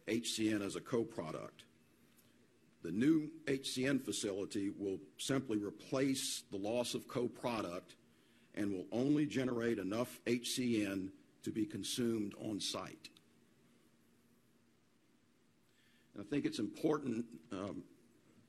HCN 0.08 0.66
as 0.66 0.76
a 0.76 0.82
co-product. 0.82 1.64
The 2.84 2.92
new 2.92 3.30
HCN 3.46 4.04
facility 4.04 4.72
will 4.78 5.00
simply 5.18 5.58
replace 5.58 6.44
the 6.52 6.58
loss 6.58 6.94
of 6.94 7.08
co-product 7.08 7.96
and 8.56 8.72
will 8.72 8.86
only 8.92 9.26
generate 9.26 9.78
enough 9.78 10.20
HCN 10.26 11.10
to 11.44 11.52
be 11.52 11.66
consumed 11.66 12.34
on 12.42 12.60
site. 12.60 13.10
And 16.14 16.26
I 16.26 16.30
think 16.30 16.46
it's 16.46 16.60
important 16.60 17.26
um, 17.52 17.84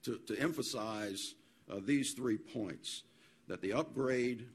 to, 0.04 0.18
to 0.26 0.38
emphasize 0.40 1.34
uh, 1.70 1.80
these 1.84 2.12
three 2.12 2.38
points 2.38 3.02
that 3.48 3.60
the 3.60 3.72
upgrade 3.72 4.46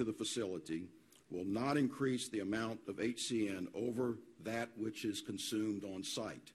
to 0.00 0.04
the 0.04 0.12
facility 0.14 0.88
will 1.30 1.44
not 1.44 1.76
increase 1.76 2.28
the 2.28 2.40
amount 2.40 2.80
of 2.88 2.96
HCN 2.96 3.66
over 3.74 4.16
that 4.42 4.70
which 4.78 5.04
is 5.04 5.20
consumed 5.20 5.84
on 5.84 6.02
site. 6.02 6.52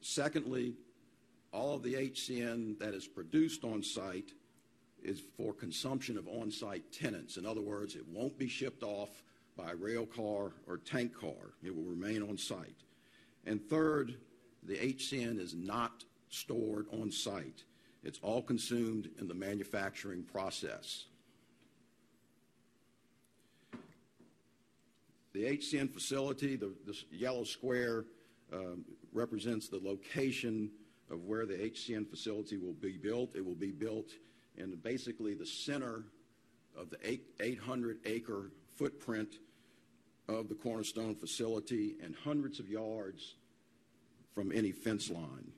Secondly, 0.00 0.72
all 1.52 1.74
of 1.74 1.82
the 1.82 1.92
HCN 1.92 2.78
that 2.78 2.94
is 2.94 3.06
produced 3.06 3.64
on 3.64 3.82
site 3.82 4.32
is 5.02 5.22
for 5.36 5.52
consumption 5.52 6.16
of 6.16 6.26
on 6.26 6.50
site 6.50 6.90
tenants. 6.90 7.36
In 7.36 7.44
other 7.44 7.60
words, 7.60 7.94
it 7.94 8.06
won't 8.08 8.38
be 8.38 8.48
shipped 8.48 8.82
off 8.82 9.22
by 9.54 9.72
rail 9.72 10.06
car 10.06 10.52
or 10.66 10.78
tank 10.78 11.12
car, 11.12 11.52
it 11.62 11.74
will 11.74 11.82
remain 11.82 12.22
on 12.22 12.38
site. 12.38 12.84
And 13.44 13.62
third, 13.68 14.14
the 14.62 14.76
HCN 14.76 15.38
is 15.38 15.54
not 15.54 16.04
stored 16.30 16.86
on 16.92 17.10
site. 17.10 17.64
It's 18.02 18.20
all 18.22 18.40
consumed 18.40 19.10
in 19.20 19.28
the 19.28 19.34
manufacturing 19.34 20.22
process. 20.22 21.04
The 25.38 25.56
HCN 25.56 25.92
facility, 25.92 26.56
the, 26.56 26.72
the 26.84 26.96
yellow 27.12 27.44
square, 27.44 28.06
um, 28.52 28.84
represents 29.12 29.68
the 29.68 29.78
location 29.80 30.68
of 31.12 31.26
where 31.26 31.46
the 31.46 31.54
HCN 31.54 32.10
facility 32.10 32.56
will 32.56 32.72
be 32.72 32.96
built. 32.96 33.36
It 33.36 33.46
will 33.46 33.54
be 33.54 33.70
built 33.70 34.10
in 34.56 34.74
basically 34.82 35.34
the 35.34 35.46
center 35.46 36.02
of 36.76 36.90
the 36.90 37.20
800 37.38 38.00
acre 38.04 38.50
footprint 38.74 39.36
of 40.28 40.48
the 40.48 40.56
Cornerstone 40.56 41.14
facility 41.14 41.94
and 42.02 42.16
hundreds 42.24 42.58
of 42.58 42.68
yards 42.68 43.36
from 44.34 44.50
any 44.50 44.72
fence 44.72 45.08
line. 45.08 45.52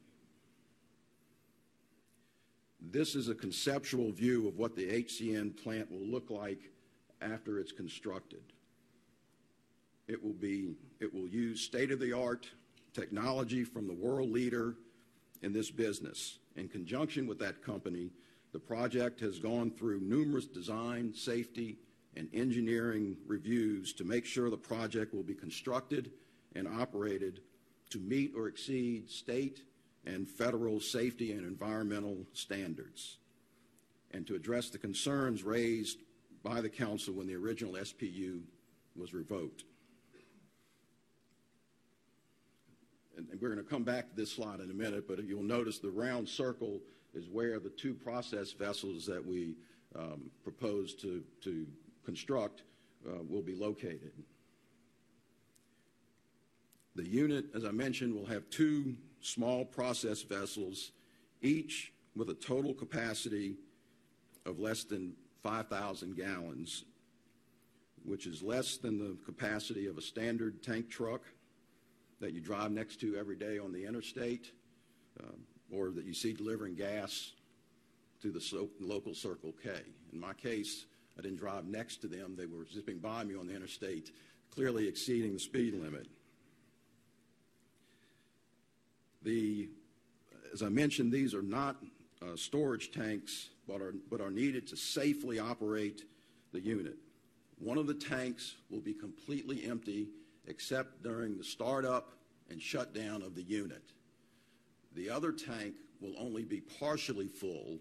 This 2.82 3.14
is 3.14 3.30
a 3.30 3.34
conceptual 3.34 4.12
view 4.12 4.46
of 4.46 4.58
what 4.58 4.76
the 4.76 5.04
HCN 5.04 5.56
plant 5.56 5.90
will 5.90 6.06
look 6.06 6.28
like 6.28 6.70
after 7.22 7.58
it's 7.58 7.72
constructed. 7.72 8.42
It 10.10 10.24
will 10.24 10.32
be 10.32 10.74
it 10.98 11.14
will 11.14 11.28
use 11.28 11.60
state-of-the-art 11.60 12.50
technology 12.92 13.62
from 13.62 13.86
the 13.86 13.94
world 13.94 14.30
leader 14.30 14.74
in 15.40 15.52
this 15.52 15.70
business. 15.70 16.40
In 16.56 16.66
conjunction 16.66 17.28
with 17.28 17.38
that 17.38 17.62
company, 17.62 18.10
the 18.52 18.58
project 18.58 19.20
has 19.20 19.38
gone 19.38 19.70
through 19.70 20.00
numerous 20.00 20.46
design, 20.46 21.14
safety, 21.14 21.78
and 22.16 22.28
engineering 22.34 23.18
reviews 23.28 23.92
to 23.92 24.04
make 24.04 24.26
sure 24.26 24.50
the 24.50 24.56
project 24.56 25.14
will 25.14 25.22
be 25.22 25.32
constructed 25.32 26.10
and 26.56 26.66
operated 26.66 27.42
to 27.90 28.00
meet 28.00 28.32
or 28.36 28.48
exceed 28.48 29.08
state 29.08 29.62
and 30.04 30.28
federal 30.28 30.80
safety 30.80 31.30
and 31.30 31.46
environmental 31.46 32.26
standards, 32.32 33.18
and 34.10 34.26
to 34.26 34.34
address 34.34 34.70
the 34.70 34.78
concerns 34.78 35.44
raised 35.44 35.98
by 36.42 36.60
the 36.60 36.68
Council 36.68 37.14
when 37.14 37.28
the 37.28 37.36
original 37.36 37.74
SPU 37.74 38.40
was 38.96 39.14
revoked. 39.14 39.62
And 43.30 43.40
we're 43.40 43.48
going 43.48 43.64
to 43.64 43.70
come 43.70 43.84
back 43.84 44.08
to 44.10 44.16
this 44.16 44.32
slide 44.32 44.60
in 44.60 44.70
a 44.70 44.74
minute, 44.74 45.06
but 45.06 45.22
you'll 45.24 45.42
notice 45.42 45.78
the 45.78 45.90
round 45.90 46.28
circle 46.28 46.80
is 47.12 47.28
where 47.28 47.58
the 47.58 47.70
two 47.70 47.92
process 47.92 48.52
vessels 48.52 49.04
that 49.06 49.24
we 49.24 49.56
um, 49.96 50.30
propose 50.42 50.94
to, 50.94 51.22
to 51.42 51.66
construct 52.04 52.62
uh, 53.06 53.22
will 53.28 53.42
be 53.42 53.54
located. 53.54 54.12
The 56.96 57.06
unit, 57.06 57.46
as 57.54 57.64
I 57.64 57.70
mentioned, 57.70 58.14
will 58.14 58.26
have 58.26 58.48
two 58.50 58.96
small 59.20 59.64
process 59.64 60.22
vessels, 60.22 60.92
each 61.42 61.92
with 62.16 62.30
a 62.30 62.34
total 62.34 62.74
capacity 62.74 63.56
of 64.46 64.58
less 64.58 64.84
than 64.84 65.14
5,000 65.42 66.16
gallons, 66.16 66.84
which 68.04 68.26
is 68.26 68.42
less 68.42 68.76
than 68.76 68.98
the 68.98 69.16
capacity 69.24 69.86
of 69.86 69.98
a 69.98 70.02
standard 70.02 70.62
tank 70.62 70.88
truck 70.88 71.22
that 72.20 72.32
you 72.32 72.40
drive 72.40 72.70
next 72.70 73.00
to 73.00 73.16
every 73.16 73.36
day 73.36 73.58
on 73.58 73.72
the 73.72 73.84
interstate 73.84 74.52
um, 75.22 75.40
or 75.70 75.90
that 75.90 76.04
you 76.04 76.14
see 76.14 76.32
delivering 76.32 76.74
gas 76.74 77.32
to 78.22 78.30
the 78.30 78.40
so- 78.40 78.68
local 78.80 79.14
Circle 79.14 79.54
K. 79.62 79.70
In 80.12 80.20
my 80.20 80.34
case, 80.34 80.84
I 81.18 81.22
didn't 81.22 81.38
drive 81.38 81.64
next 81.64 81.98
to 82.02 82.08
them. 82.08 82.34
They 82.36 82.46
were 82.46 82.66
zipping 82.72 82.98
by 82.98 83.24
me 83.24 83.34
on 83.34 83.46
the 83.46 83.54
interstate, 83.54 84.10
clearly 84.50 84.86
exceeding 84.86 85.32
the 85.32 85.38
speed 85.38 85.74
limit. 85.74 86.06
The, 89.22 89.68
as 90.52 90.62
I 90.62 90.68
mentioned, 90.68 91.12
these 91.12 91.34
are 91.34 91.42
not 91.42 91.76
uh, 92.22 92.36
storage 92.36 92.90
tanks, 92.90 93.48
but 93.66 93.80
are, 93.80 93.94
but 94.10 94.20
are 94.20 94.30
needed 94.30 94.66
to 94.68 94.76
safely 94.76 95.38
operate 95.38 96.02
the 96.52 96.60
unit. 96.60 96.96
One 97.58 97.78
of 97.78 97.86
the 97.86 97.94
tanks 97.94 98.56
will 98.70 98.80
be 98.80 98.94
completely 98.94 99.64
empty 99.64 100.08
except 100.50 101.02
during 101.02 101.38
the 101.38 101.44
startup 101.44 102.12
and 102.50 102.60
shutdown 102.60 103.22
of 103.22 103.34
the 103.34 103.42
unit. 103.42 103.92
The 104.94 105.08
other 105.08 105.32
tank 105.32 105.74
will 106.00 106.14
only 106.18 106.44
be 106.44 106.60
partially 106.60 107.28
full 107.28 107.78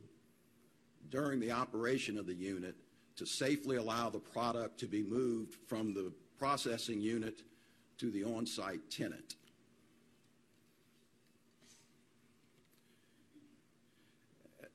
during 1.09 1.39
the 1.39 1.51
operation 1.51 2.17
of 2.17 2.27
the 2.27 2.35
unit 2.35 2.75
to 3.15 3.25
safely 3.25 3.77
allow 3.77 4.09
the 4.09 4.19
product 4.19 4.79
to 4.79 4.85
be 4.85 5.03
moved 5.03 5.55
from 5.67 5.93
the 5.93 6.13
processing 6.37 7.01
unit 7.01 7.41
to 7.97 8.11
the 8.11 8.23
on-site 8.23 8.89
tenant. 8.89 9.35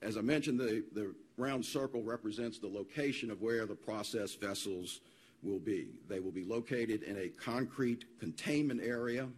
As 0.03 0.19
I 0.19 0.21
mentioned, 0.21 0.59
the, 0.59 0.85
the 0.93 1.15
round 1.39 1.65
circle 1.65 2.03
represents 2.03 2.59
the 2.59 2.69
location 2.69 3.31
of 3.31 3.41
where 3.41 3.65
the 3.65 3.75
process 3.75 4.35
vessels 4.35 5.01
will 5.45 5.59
be. 5.59 5.89
They 6.09 6.21
will 6.21 6.33
be 6.33 6.45
located 6.45 7.03
in 7.03 7.17
a 7.19 7.29
concrete 7.29 8.19
containment 8.19 8.81
area 8.83 9.29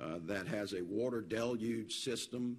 uh, 0.00 0.18
that 0.26 0.46
has 0.46 0.72
a 0.72 0.82
water 0.82 1.20
deluge 1.20 1.96
system 2.02 2.58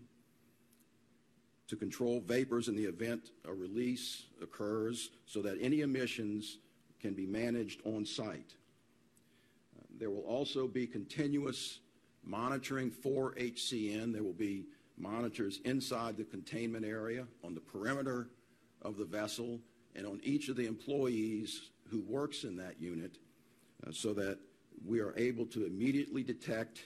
to 1.68 1.76
control 1.76 2.22
vapors 2.26 2.68
in 2.68 2.76
the 2.76 2.86
event 2.86 3.32
a 3.46 3.54
release 3.54 4.26
occurs 4.42 5.10
so 5.26 5.42
that 5.42 5.58
any 5.62 5.82
emissions 5.82 6.58
can 7.02 7.14
be 7.14 7.26
managed 7.26 7.82
on 7.86 8.06
site. 8.06 8.54
Uh, 9.78 9.84
there 10.00 10.10
will 10.10 10.22
also 10.22 10.68
be 10.68 10.86
continuous 10.86 11.80
monitoring 12.24 12.92
for 12.92 13.34
HCN. 13.34 14.14
There 14.14 14.24
will 14.24 14.34
be 14.34 14.66
monitors 14.98 15.60
inside 15.66 16.18
the 16.18 16.24
containment 16.24 16.86
area, 16.86 17.26
on 17.44 17.54
the 17.54 17.60
perimeter 17.60 18.30
of 18.82 18.98
the 18.98 19.06
vessel, 19.06 19.60
and 19.96 20.06
on 20.06 20.20
each 20.24 20.50
of 20.50 20.56
the 20.56 20.66
employees 20.66 21.72
who 21.94 22.02
works 22.02 22.44
in 22.44 22.58
that 22.58 22.82
unit 22.82 23.20
uh, 23.86 23.92
so 23.92 24.14
that 24.16 24.40
we 24.84 25.00
are 25.00 25.14
able 25.16 25.46
to 25.46 25.68
immediately 25.68 26.24
detect 26.24 26.86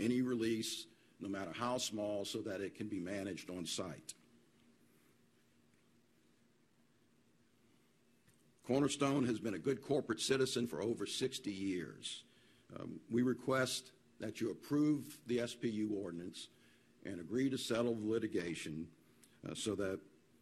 any 0.00 0.20
release, 0.20 0.86
no 1.20 1.28
matter 1.28 1.52
how 1.52 1.78
small, 1.78 2.24
so 2.24 2.40
that 2.40 2.60
it 2.60 2.74
can 2.74 2.88
be 2.88 2.98
managed 2.98 3.50
on 3.50 3.64
site. 3.64 4.14
Cornerstone 8.66 9.24
has 9.26 9.38
been 9.38 9.54
a 9.54 9.58
good 9.58 9.80
corporate 9.80 10.20
citizen 10.20 10.66
for 10.66 10.82
over 10.82 11.06
60 11.06 11.50
years. 11.50 12.24
Um, 12.78 12.98
we 13.10 13.22
request 13.22 13.92
that 14.18 14.40
you 14.40 14.50
approve 14.50 15.18
the 15.28 15.38
SPU 15.38 15.92
ordinance 15.92 16.48
and 17.06 17.20
agree 17.20 17.48
to 17.48 17.56
settle 17.56 17.94
the 17.94 18.10
litigation 18.10 18.88
uh, 19.48 19.54
so 19.54 19.76
that 19.76 20.00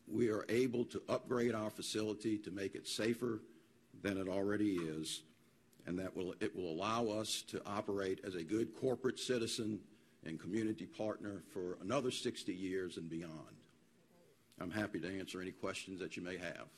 we 0.09 0.31
are 0.31 0.47
able 0.49 0.87
to 0.87 1.03
upgrade 1.09 1.55
our 1.55 1.71
facility 1.71 2.39
to 2.39 2.51
make 2.51 2.75
it 2.75 2.89
safer 2.89 3.43
than 4.07 4.19
it 4.19 4.29
already 4.29 4.75
is, 4.75 5.23
and 5.87 5.99
that 5.99 6.17
will, 6.17 6.35
it 6.41 6.55
will 6.55 6.71
allow 6.71 7.09
us 7.09 7.43
to 7.49 7.61
operate 7.67 8.21
as 8.25 8.37
a 8.37 8.43
good 8.43 8.73
corporate 8.75 9.19
citizen 9.19 9.81
and 10.25 10.41
community 10.41 10.87
partner 10.87 11.43
for 11.53 11.77
another 11.83 12.13
60 12.13 12.55
years 12.55 12.99
and 12.99 13.11
beyond. 13.11 13.33
I'm 14.61 14.71
happy 14.71 15.01
to 15.01 15.19
answer 15.19 15.41
any 15.41 15.51
questions 15.51 15.99
that 16.01 16.17
you 16.17 16.23
may 16.23 16.37
have. 16.37 16.69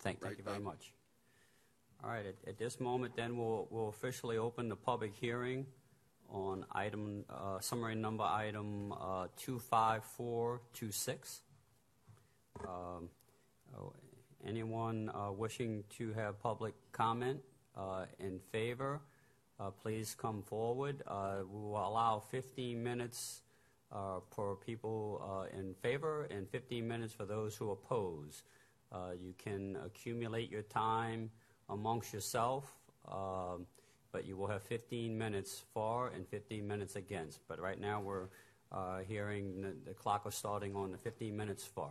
Thank, 0.00 0.20
thank 0.20 0.38
you 0.38 0.44
very 0.44 0.60
much. 0.60 0.92
All 2.04 2.10
right, 2.10 2.26
at, 2.26 2.36
at 2.46 2.58
this 2.58 2.78
moment, 2.78 3.16
then 3.16 3.36
we'll, 3.36 3.66
we'll 3.70 3.88
officially 3.88 4.38
open 4.38 4.68
the 4.68 4.76
public 4.76 5.14
hearing 5.14 5.66
on 6.30 6.64
item, 6.72 7.24
uh, 7.28 7.58
summary 7.58 7.94
number 7.94 8.22
item 8.22 8.92
uh, 8.92 9.26
25426. 9.36 11.40
Um, 12.60 13.08
oh, 13.76 13.92
Anyone 14.46 15.10
uh, 15.12 15.32
wishing 15.32 15.82
to 15.98 16.12
have 16.12 16.40
public 16.40 16.74
comment 16.92 17.40
uh, 17.76 18.04
in 18.20 18.38
favor, 18.52 19.00
uh, 19.58 19.70
please 19.70 20.14
come 20.14 20.42
forward. 20.42 21.02
Uh, 21.08 21.38
We 21.50 21.60
will 21.60 21.76
allow 21.76 22.20
15 22.30 22.80
minutes 22.80 23.42
uh, 23.90 24.20
for 24.30 24.54
people 24.54 25.20
uh, 25.24 25.58
in 25.58 25.74
favor 25.82 26.28
and 26.30 26.48
15 26.48 26.86
minutes 26.86 27.12
for 27.12 27.24
those 27.24 27.56
who 27.56 27.72
oppose. 27.72 28.44
Uh, 28.90 29.12
You 29.20 29.34
can 29.36 29.76
accumulate 29.84 30.50
your 30.50 30.62
time 30.62 31.30
amongst 31.68 32.12
yourself, 32.12 32.74
um, 33.06 33.66
but 34.12 34.24
you 34.24 34.36
will 34.36 34.46
have 34.46 34.62
15 34.62 35.16
minutes 35.16 35.62
for 35.74 36.08
and 36.08 36.26
15 36.26 36.66
minutes 36.66 36.96
against. 36.96 37.40
But 37.48 37.60
right 37.60 37.78
now, 37.78 38.00
we're 38.00 38.28
uh, 38.70 38.98
hearing 39.00 39.62
the- 39.62 39.76
the 39.86 39.94
clock 39.94 40.26
is 40.26 40.34
starting 40.34 40.76
on 40.76 40.90
the 40.92 40.98
15 40.98 41.34
minutes 41.36 41.64
for. 41.64 41.90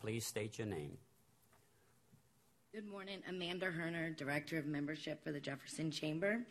Please 0.00 0.26
state 0.26 0.56
your 0.58 0.66
name. 0.66 0.96
Good 2.72 2.86
morning, 2.86 3.22
Amanda 3.28 3.70
Herner, 3.70 4.14
Director 4.16 4.58
of 4.58 4.64
Membership 4.66 5.22
for 5.22 5.32
the 5.32 5.40
Jefferson 5.40 5.90
Chamber. 5.90 6.46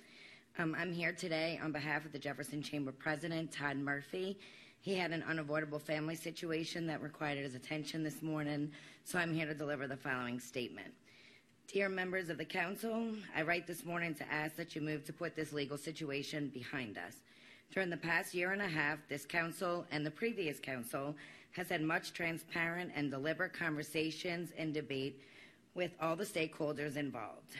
Um, 0.57 0.75
I'm 0.75 0.93
here 0.93 1.11
today 1.11 1.59
on 1.61 1.71
behalf 1.71 2.05
of 2.05 2.11
the 2.11 2.19
Jefferson 2.19 2.61
Chamber 2.61 2.91
President, 2.91 3.51
Todd 3.51 3.77
Murphy. 3.77 4.39
He 4.85 4.93
had 4.93 5.09
an 5.09 5.23
unavoidable 5.27 5.79
family 5.79 6.15
situation 6.15 6.85
that 6.85 7.01
required 7.01 7.39
his 7.39 7.55
attention 7.55 8.03
this 8.03 8.21
morning, 8.21 8.71
so 9.03 9.17
I'm 9.17 9.33
here 9.33 9.47
to 9.47 9.55
deliver 9.55 9.87
the 9.87 9.97
following 9.97 10.39
statement. 10.39 10.93
Dear 11.67 11.89
members 11.89 12.29
of 12.29 12.37
the 12.37 12.45
council, 12.45 13.07
I 13.35 13.41
write 13.41 13.65
this 13.65 13.83
morning 13.83 14.13
to 14.13 14.31
ask 14.31 14.55
that 14.57 14.75
you 14.75 14.83
move 14.83 15.03
to 15.05 15.11
put 15.11 15.35
this 15.35 15.51
legal 15.51 15.79
situation 15.79 16.51
behind 16.53 16.99
us. 16.99 17.15
During 17.73 17.89
the 17.89 17.97
past 17.97 18.35
year 18.35 18.51
and 18.51 18.61
a 18.61 18.67
half, 18.67 18.99
this 19.09 19.25
council 19.25 19.87
and 19.89 20.05
the 20.05 20.11
previous 20.11 20.59
council 20.59 21.15
has 21.53 21.67
had 21.69 21.81
much 21.81 22.13
transparent 22.13 22.91
and 22.95 23.09
deliberate 23.09 23.53
conversations 23.53 24.51
and 24.55 24.71
debate 24.71 25.19
with 25.73 25.93
all 25.99 26.15
the 26.15 26.25
stakeholders 26.25 26.95
involved. 26.95 27.55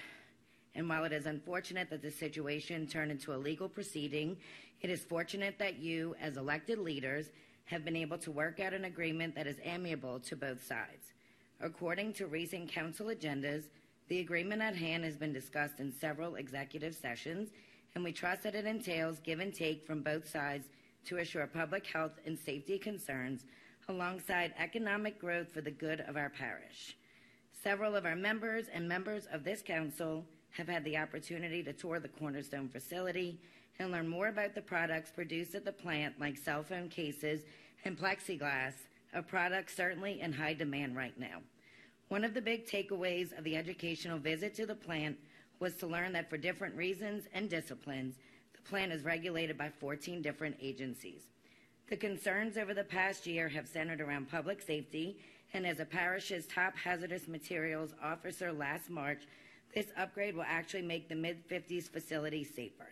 And 0.75 0.89
while 0.89 1.05
it 1.05 1.13
is 1.13 1.25
unfortunate 1.25 1.89
that 1.89 2.01
this 2.01 2.19
situation 2.19 2.85
turned 2.85 3.11
into 3.11 3.33
a 3.33 3.37
legal 3.37 3.69
proceeding, 3.69 4.37
it 4.81 4.89
is 4.89 5.03
fortunate 5.03 5.57
that 5.57 5.79
you, 5.79 6.15
as 6.21 6.37
elected 6.37 6.77
leaders, 6.77 7.27
have 7.65 7.85
been 7.85 7.95
able 7.95 8.17
to 8.19 8.31
work 8.31 8.59
out 8.59 8.73
an 8.73 8.85
agreement 8.85 9.33
that 9.35 9.47
is 9.47 9.57
amiable 9.63 10.19
to 10.19 10.35
both 10.35 10.63
sides. 10.65 11.13
According 11.61 12.13
to 12.13 12.27
recent 12.27 12.69
council 12.69 13.07
agendas, 13.07 13.63
the 14.07 14.19
agreement 14.19 14.61
at 14.61 14.75
hand 14.75 15.03
has 15.03 15.15
been 15.15 15.33
discussed 15.33 15.79
in 15.79 15.91
several 15.91 16.35
executive 16.35 16.93
sessions, 16.93 17.49
and 17.95 18.03
we 18.03 18.11
trust 18.11 18.43
that 18.43 18.53
it 18.53 18.65
entails 18.65 19.19
give 19.19 19.39
and 19.39 19.53
take 19.53 19.87
from 19.87 20.01
both 20.01 20.29
sides 20.29 20.67
to 21.05 21.17
assure 21.17 21.47
public 21.47 21.87
health 21.87 22.19
and 22.25 22.37
safety 22.37 22.77
concerns 22.77 23.45
alongside 23.87 24.53
economic 24.59 25.19
growth 25.19 25.51
for 25.51 25.61
the 25.61 25.71
good 25.71 26.01
of 26.01 26.17
our 26.17 26.29
parish. 26.29 26.97
Several 27.63 27.95
of 27.95 28.05
our 28.05 28.15
members 28.15 28.65
and 28.71 28.87
members 28.87 29.27
of 29.31 29.43
this 29.43 29.61
council 29.61 30.25
have 30.57 30.67
had 30.67 30.83
the 30.83 30.97
opportunity 30.97 31.61
to 31.63 31.73
tour 31.73 31.99
the 31.99 32.07
Cornerstone 32.07 32.69
facility 32.69 33.39
and 33.79 33.91
learn 33.91 34.07
more 34.07 34.27
about 34.27 34.55
the 34.55 34.61
products 34.61 35.11
produced 35.11 35.55
at 35.55 35.65
the 35.65 35.71
plant, 35.71 36.19
like 36.19 36.37
cell 36.37 36.63
phone 36.63 36.87
cases 36.87 37.41
and 37.83 37.97
plexiglass, 37.97 38.73
a 39.13 39.21
product 39.21 39.75
certainly 39.75 40.21
in 40.21 40.31
high 40.31 40.53
demand 40.53 40.95
right 40.95 41.17
now. 41.19 41.41
One 42.07 42.23
of 42.23 42.33
the 42.33 42.41
big 42.41 42.67
takeaways 42.67 43.37
of 43.37 43.43
the 43.43 43.57
educational 43.57 44.17
visit 44.17 44.55
to 44.55 44.65
the 44.65 44.75
plant 44.75 45.17
was 45.59 45.75
to 45.75 45.87
learn 45.87 46.13
that 46.13 46.29
for 46.29 46.37
different 46.37 46.75
reasons 46.75 47.25
and 47.33 47.49
disciplines, 47.49 48.15
the 48.53 48.69
plant 48.69 48.91
is 48.91 49.03
regulated 49.03 49.57
by 49.57 49.69
14 49.69 50.21
different 50.21 50.55
agencies. 50.61 51.23
The 51.89 51.97
concerns 51.97 52.57
over 52.57 52.73
the 52.73 52.83
past 52.83 53.27
year 53.27 53.47
have 53.49 53.67
centered 53.67 54.01
around 54.01 54.29
public 54.29 54.61
safety, 54.61 55.17
and 55.53 55.65
as 55.65 55.79
a 55.79 55.85
parish's 55.85 56.47
top 56.47 56.75
hazardous 56.75 57.27
materials 57.27 57.93
officer 58.03 58.51
last 58.51 58.89
March, 58.89 59.21
this 59.75 59.87
upgrade 59.97 60.35
will 60.35 60.45
actually 60.47 60.81
make 60.81 61.09
the 61.09 61.15
mid 61.15 61.47
50s 61.47 61.89
facility 61.89 62.43
safer. 62.43 62.87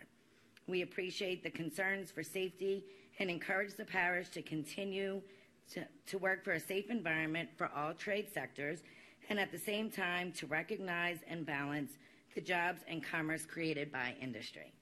We 0.68 0.82
appreciate 0.82 1.42
the 1.42 1.50
concerns 1.50 2.10
for 2.10 2.22
safety 2.22 2.84
and 3.18 3.30
encourage 3.30 3.74
the 3.74 3.84
parish 3.84 4.28
to 4.30 4.42
continue 4.42 5.22
to, 5.72 5.84
to 6.06 6.18
work 6.18 6.44
for 6.44 6.52
a 6.52 6.60
safe 6.60 6.90
environment 6.90 7.48
for 7.56 7.70
all 7.74 7.94
trade 7.94 8.28
sectors 8.32 8.80
and 9.30 9.40
at 9.40 9.50
the 9.50 9.58
same 9.58 9.90
time 9.90 10.30
to 10.32 10.46
recognize 10.46 11.18
and 11.26 11.46
balance 11.46 11.92
the 12.34 12.40
jobs 12.40 12.82
and 12.86 13.02
commerce 13.02 13.46
created 13.46 13.90
by 13.90 14.14
industry. 14.20 14.72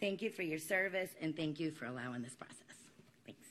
Thank 0.00 0.22
you 0.22 0.30
for 0.30 0.42
your 0.42 0.58
service 0.58 1.10
and 1.20 1.36
thank 1.36 1.60
you 1.60 1.70
for 1.70 1.84
allowing 1.84 2.22
this 2.22 2.34
process. 2.34 2.56
Thanks. 3.26 3.46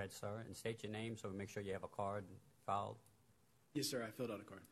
Go 0.00 0.04
ahead, 0.04 0.12
sir, 0.14 0.44
and 0.46 0.56
state 0.56 0.82
your 0.82 0.90
name 0.90 1.14
so 1.14 1.28
we 1.28 1.36
make 1.36 1.50
sure 1.50 1.62
you 1.62 1.74
have 1.74 1.84
a 1.84 1.88
card 1.88 2.24
filed. 2.64 2.96
Yes, 3.74 3.86
sir. 3.90 4.02
I 4.02 4.10
filled 4.10 4.30
out 4.30 4.40
a 4.40 4.44
card. 4.44 4.62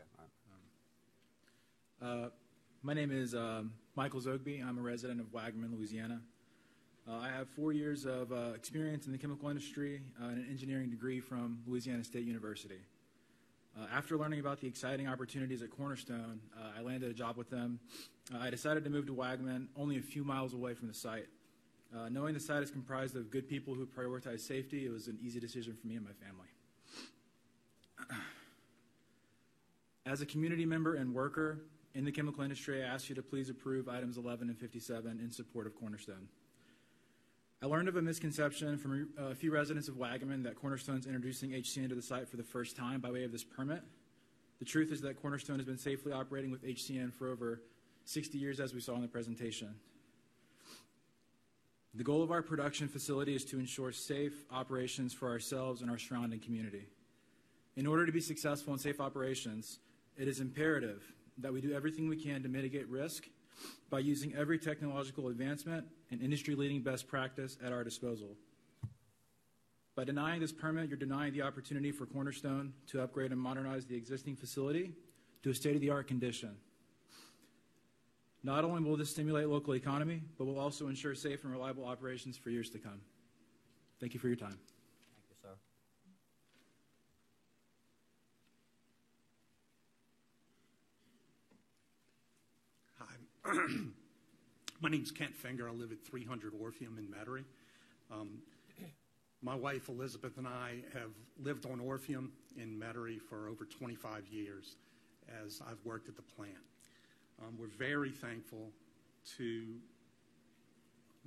Um, 2.00 2.24
uh, 2.24 2.28
my 2.82 2.94
name 2.94 3.10
is 3.10 3.34
um, 3.34 3.74
Michael 3.94 4.22
Zogby. 4.22 4.66
I'm 4.66 4.78
a 4.78 4.80
resident 4.80 5.20
of 5.20 5.26
Waggaman, 5.26 5.76
Louisiana. 5.76 6.22
Uh, 7.06 7.18
I 7.18 7.28
have 7.28 7.46
four 7.46 7.74
years 7.74 8.06
of 8.06 8.32
uh, 8.32 8.54
experience 8.54 9.04
in 9.04 9.12
the 9.12 9.18
chemical 9.18 9.50
industry 9.50 10.00
uh, 10.18 10.28
and 10.28 10.38
an 10.38 10.46
engineering 10.48 10.88
degree 10.88 11.20
from 11.20 11.58
Louisiana 11.66 12.04
State 12.04 12.24
University. 12.24 12.80
Uh, 13.78 13.84
after 13.94 14.16
learning 14.16 14.40
about 14.40 14.62
the 14.62 14.66
exciting 14.66 15.08
opportunities 15.08 15.60
at 15.60 15.68
Cornerstone, 15.68 16.40
uh, 16.58 16.78
I 16.78 16.80
landed 16.80 17.10
a 17.10 17.14
job 17.14 17.36
with 17.36 17.50
them. 17.50 17.80
Uh, 18.34 18.38
I 18.38 18.48
decided 18.48 18.82
to 18.84 18.88
move 18.88 19.04
to 19.04 19.14
Waggaman, 19.14 19.66
only 19.76 19.98
a 19.98 20.02
few 20.02 20.24
miles 20.24 20.54
away 20.54 20.72
from 20.72 20.88
the 20.88 20.94
site. 20.94 21.26
Uh, 21.94 22.08
knowing 22.10 22.34
the 22.34 22.40
site 22.40 22.62
is 22.62 22.70
comprised 22.70 23.16
of 23.16 23.30
good 23.30 23.48
people 23.48 23.74
who 23.74 23.86
prioritize 23.86 24.40
safety, 24.40 24.84
it 24.84 24.92
was 24.92 25.08
an 25.08 25.18
easy 25.22 25.40
decision 25.40 25.74
for 25.74 25.86
me 25.86 25.96
and 25.96 26.04
my 26.04 26.12
family. 26.12 26.48
As 30.06 30.20
a 30.20 30.26
community 30.26 30.66
member 30.66 30.96
and 30.96 31.14
worker 31.14 31.64
in 31.94 32.04
the 32.04 32.12
chemical 32.12 32.42
industry, 32.42 32.82
I 32.84 32.86
ask 32.86 33.08
you 33.08 33.14
to 33.14 33.22
please 33.22 33.48
approve 33.48 33.88
items 33.88 34.18
11 34.18 34.50
and 34.50 34.58
57 34.58 35.18
in 35.18 35.30
support 35.30 35.66
of 35.66 35.74
Cornerstone. 35.74 36.28
I 37.62 37.66
learned 37.66 37.88
of 37.88 37.96
a 37.96 38.02
misconception 38.02 38.78
from 38.78 39.08
a 39.18 39.34
few 39.34 39.50
residents 39.50 39.88
of 39.88 39.94
Waggaman 39.96 40.44
that 40.44 40.56
Cornerstone 40.56 40.98
is 40.98 41.06
introducing 41.06 41.50
HCN 41.50 41.88
to 41.88 41.94
the 41.94 42.02
site 42.02 42.28
for 42.28 42.36
the 42.36 42.44
first 42.44 42.76
time 42.76 43.00
by 43.00 43.10
way 43.10 43.24
of 43.24 43.32
this 43.32 43.42
permit. 43.42 43.82
The 44.58 44.64
truth 44.64 44.92
is 44.92 45.00
that 45.00 45.20
Cornerstone 45.20 45.56
has 45.56 45.66
been 45.66 45.78
safely 45.78 46.12
operating 46.12 46.50
with 46.50 46.62
HCN 46.62 47.12
for 47.12 47.28
over 47.28 47.62
60 48.04 48.38
years, 48.38 48.60
as 48.60 48.74
we 48.74 48.80
saw 48.80 48.94
in 48.94 49.02
the 49.02 49.08
presentation. 49.08 49.74
The 51.98 52.04
goal 52.04 52.22
of 52.22 52.30
our 52.30 52.42
production 52.42 52.86
facility 52.86 53.34
is 53.34 53.44
to 53.46 53.58
ensure 53.58 53.90
safe 53.90 54.44
operations 54.52 55.12
for 55.12 55.28
ourselves 55.30 55.82
and 55.82 55.90
our 55.90 55.98
surrounding 55.98 56.38
community. 56.38 56.86
In 57.74 57.88
order 57.88 58.06
to 58.06 58.12
be 58.12 58.20
successful 58.20 58.72
in 58.72 58.78
safe 58.78 59.00
operations, 59.00 59.80
it 60.16 60.28
is 60.28 60.38
imperative 60.38 61.02
that 61.38 61.52
we 61.52 61.60
do 61.60 61.72
everything 61.72 62.08
we 62.08 62.16
can 62.16 62.40
to 62.44 62.48
mitigate 62.48 62.88
risk 62.88 63.24
by 63.90 63.98
using 63.98 64.32
every 64.36 64.60
technological 64.60 65.26
advancement 65.26 65.88
and 66.12 66.22
industry 66.22 66.54
leading 66.54 66.84
best 66.84 67.08
practice 67.08 67.58
at 67.64 67.72
our 67.72 67.82
disposal. 67.82 68.36
By 69.96 70.04
denying 70.04 70.40
this 70.40 70.52
permit, 70.52 70.88
you're 70.88 70.98
denying 70.98 71.32
the 71.32 71.42
opportunity 71.42 71.90
for 71.90 72.06
Cornerstone 72.06 72.74
to 72.92 73.02
upgrade 73.02 73.32
and 73.32 73.40
modernize 73.40 73.86
the 73.86 73.96
existing 73.96 74.36
facility 74.36 74.92
to 75.42 75.50
a 75.50 75.54
state 75.54 75.74
of 75.74 75.80
the 75.80 75.90
art 75.90 76.06
condition. 76.06 76.58
Not 78.44 78.64
only 78.64 78.82
will 78.82 78.96
this 78.96 79.10
stimulate 79.10 79.48
local 79.48 79.74
economy, 79.74 80.22
but 80.36 80.44
will 80.44 80.58
also 80.58 80.88
ensure 80.88 81.14
safe 81.14 81.44
and 81.44 81.52
reliable 81.52 81.84
operations 81.84 82.36
for 82.36 82.50
years 82.50 82.70
to 82.70 82.78
come. 82.78 83.00
Thank 84.00 84.14
you 84.14 84.20
for 84.20 84.28
your 84.28 84.36
time. 84.36 84.58
Thank 85.16 85.26
you, 85.28 85.36
sir. 85.42 85.48
Hi. 93.44 93.68
My 94.80 94.88
name's 94.88 95.10
Kent 95.10 95.34
Finger. 95.34 95.68
I 95.68 95.72
live 95.72 95.90
at 95.90 96.04
300 96.04 96.52
Orpheum 96.60 96.96
in 96.96 97.06
Metairie. 97.06 97.44
Um, 98.12 98.38
my 99.42 99.54
wife 99.54 99.88
Elizabeth 99.88 100.36
and 100.38 100.46
I 100.46 100.76
have 100.94 101.10
lived 101.40 101.66
on 101.66 101.80
Orpheum 101.80 102.32
in 102.56 102.78
Metairie 102.78 103.20
for 103.20 103.48
over 103.48 103.64
25 103.64 104.26
years 104.28 104.76
as 105.44 105.60
I've 105.68 105.84
worked 105.84 106.08
at 106.08 106.16
the 106.16 106.22
plant. 106.22 106.54
Um, 107.40 107.54
we're 107.58 107.66
very 107.66 108.10
thankful 108.10 108.70
to 109.36 109.66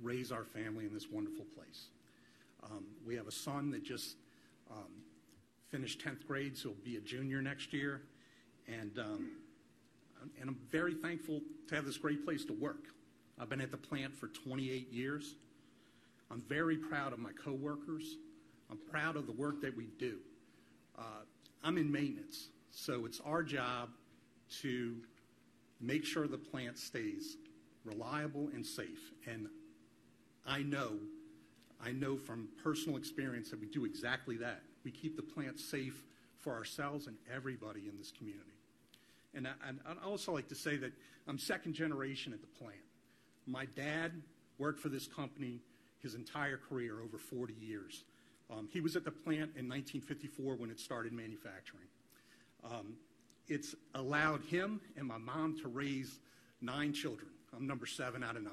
raise 0.00 0.32
our 0.32 0.44
family 0.44 0.84
in 0.84 0.92
this 0.92 1.08
wonderful 1.10 1.46
place. 1.56 1.86
Um, 2.64 2.84
we 3.06 3.16
have 3.16 3.26
a 3.26 3.32
son 3.32 3.70
that 3.70 3.82
just 3.82 4.16
um, 4.70 4.90
finished 5.70 6.04
10th 6.04 6.26
grade, 6.26 6.56
so 6.56 6.70
he'll 6.70 6.84
be 6.84 6.96
a 6.96 7.00
junior 7.00 7.40
next 7.40 7.72
year. 7.72 8.02
And, 8.68 8.98
um, 8.98 9.30
and 10.40 10.48
I'm 10.48 10.58
very 10.70 10.94
thankful 10.94 11.40
to 11.68 11.74
have 11.74 11.84
this 11.84 11.98
great 11.98 12.24
place 12.24 12.44
to 12.46 12.52
work. 12.52 12.88
I've 13.38 13.48
been 13.48 13.60
at 13.60 13.70
the 13.70 13.76
plant 13.76 14.14
for 14.14 14.28
28 14.28 14.92
years. 14.92 15.34
I'm 16.30 16.42
very 16.48 16.76
proud 16.76 17.12
of 17.12 17.18
my 17.18 17.32
coworkers. 17.32 18.16
I'm 18.70 18.78
proud 18.90 19.16
of 19.16 19.26
the 19.26 19.32
work 19.32 19.60
that 19.62 19.76
we 19.76 19.88
do. 19.98 20.18
Uh, 20.98 21.24
I'm 21.64 21.78
in 21.78 21.90
maintenance, 21.90 22.48
so 22.70 23.06
it's 23.06 23.20
our 23.24 23.42
job 23.42 23.90
to 24.60 24.96
make 25.82 26.04
sure 26.04 26.26
the 26.26 26.38
plant 26.38 26.78
stays 26.78 27.36
reliable 27.84 28.48
and 28.54 28.64
safe. 28.64 29.12
And 29.26 29.48
I 30.46 30.62
know, 30.62 30.92
I 31.84 31.90
know 31.92 32.16
from 32.16 32.48
personal 32.62 32.96
experience 32.96 33.50
that 33.50 33.60
we 33.60 33.66
do 33.66 33.84
exactly 33.84 34.36
that. 34.38 34.62
We 34.84 34.90
keep 34.90 35.16
the 35.16 35.22
plant 35.22 35.58
safe 35.58 36.02
for 36.38 36.52
ourselves 36.52 37.06
and 37.06 37.16
everybody 37.32 37.88
in 37.88 37.96
this 37.98 38.12
community. 38.16 38.46
And, 39.34 39.46
I, 39.46 39.90
I'd 39.90 39.96
also 40.04 40.32
like 40.32 40.48
to 40.48 40.54
say 40.54 40.76
that 40.76 40.92
I'm 41.26 41.38
second 41.38 41.74
generation 41.74 42.32
at 42.32 42.40
the 42.40 42.46
plant. 42.46 42.74
My 43.46 43.66
dad 43.76 44.12
worked 44.58 44.80
for 44.80 44.88
this 44.88 45.06
company 45.06 45.60
his 46.02 46.14
entire 46.14 46.56
career, 46.56 47.00
over 47.02 47.16
40 47.16 47.54
years. 47.60 48.04
Um, 48.50 48.68
he 48.72 48.80
was 48.80 48.96
at 48.96 49.04
the 49.04 49.10
plant 49.10 49.52
in 49.56 49.68
1954 49.68 50.56
when 50.56 50.70
it 50.70 50.80
started 50.80 51.12
manufacturing. 51.12 51.86
Um, 52.64 52.94
it's 53.52 53.74
allowed 53.94 54.40
him 54.44 54.80
and 54.96 55.06
my 55.06 55.18
mom 55.18 55.58
to 55.60 55.68
raise 55.68 56.18
nine 56.62 56.94
children. 56.94 57.28
I'm 57.54 57.66
number 57.66 57.84
seven 57.84 58.24
out 58.24 58.36
of 58.36 58.42
nine. 58.42 58.52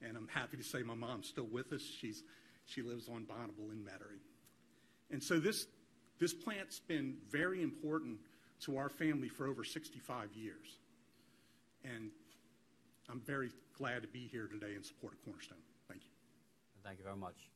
And 0.00 0.16
I'm 0.16 0.28
happy 0.28 0.56
to 0.56 0.62
say 0.62 0.82
my 0.82 0.94
mom's 0.94 1.28
still 1.28 1.48
with 1.50 1.72
us. 1.72 1.82
She's, 1.82 2.22
she 2.64 2.82
lives 2.82 3.08
on 3.08 3.24
Bonneville 3.24 3.70
in 3.72 3.78
Metairie. 3.78 4.22
And 5.10 5.22
so 5.22 5.40
this, 5.40 5.66
this 6.20 6.32
plant's 6.32 6.78
been 6.78 7.16
very 7.30 7.62
important 7.62 8.18
to 8.60 8.78
our 8.78 8.88
family 8.88 9.28
for 9.28 9.46
over 9.48 9.64
65 9.64 10.32
years. 10.34 10.78
And 11.84 12.10
I'm 13.10 13.20
very 13.20 13.50
glad 13.76 14.02
to 14.02 14.08
be 14.08 14.28
here 14.30 14.46
today 14.46 14.74
in 14.76 14.84
support 14.84 15.14
of 15.14 15.24
Cornerstone. 15.24 15.58
Thank 15.88 16.02
you. 16.02 16.10
Thank 16.84 16.98
you 16.98 17.04
very 17.04 17.16
much. 17.16 17.48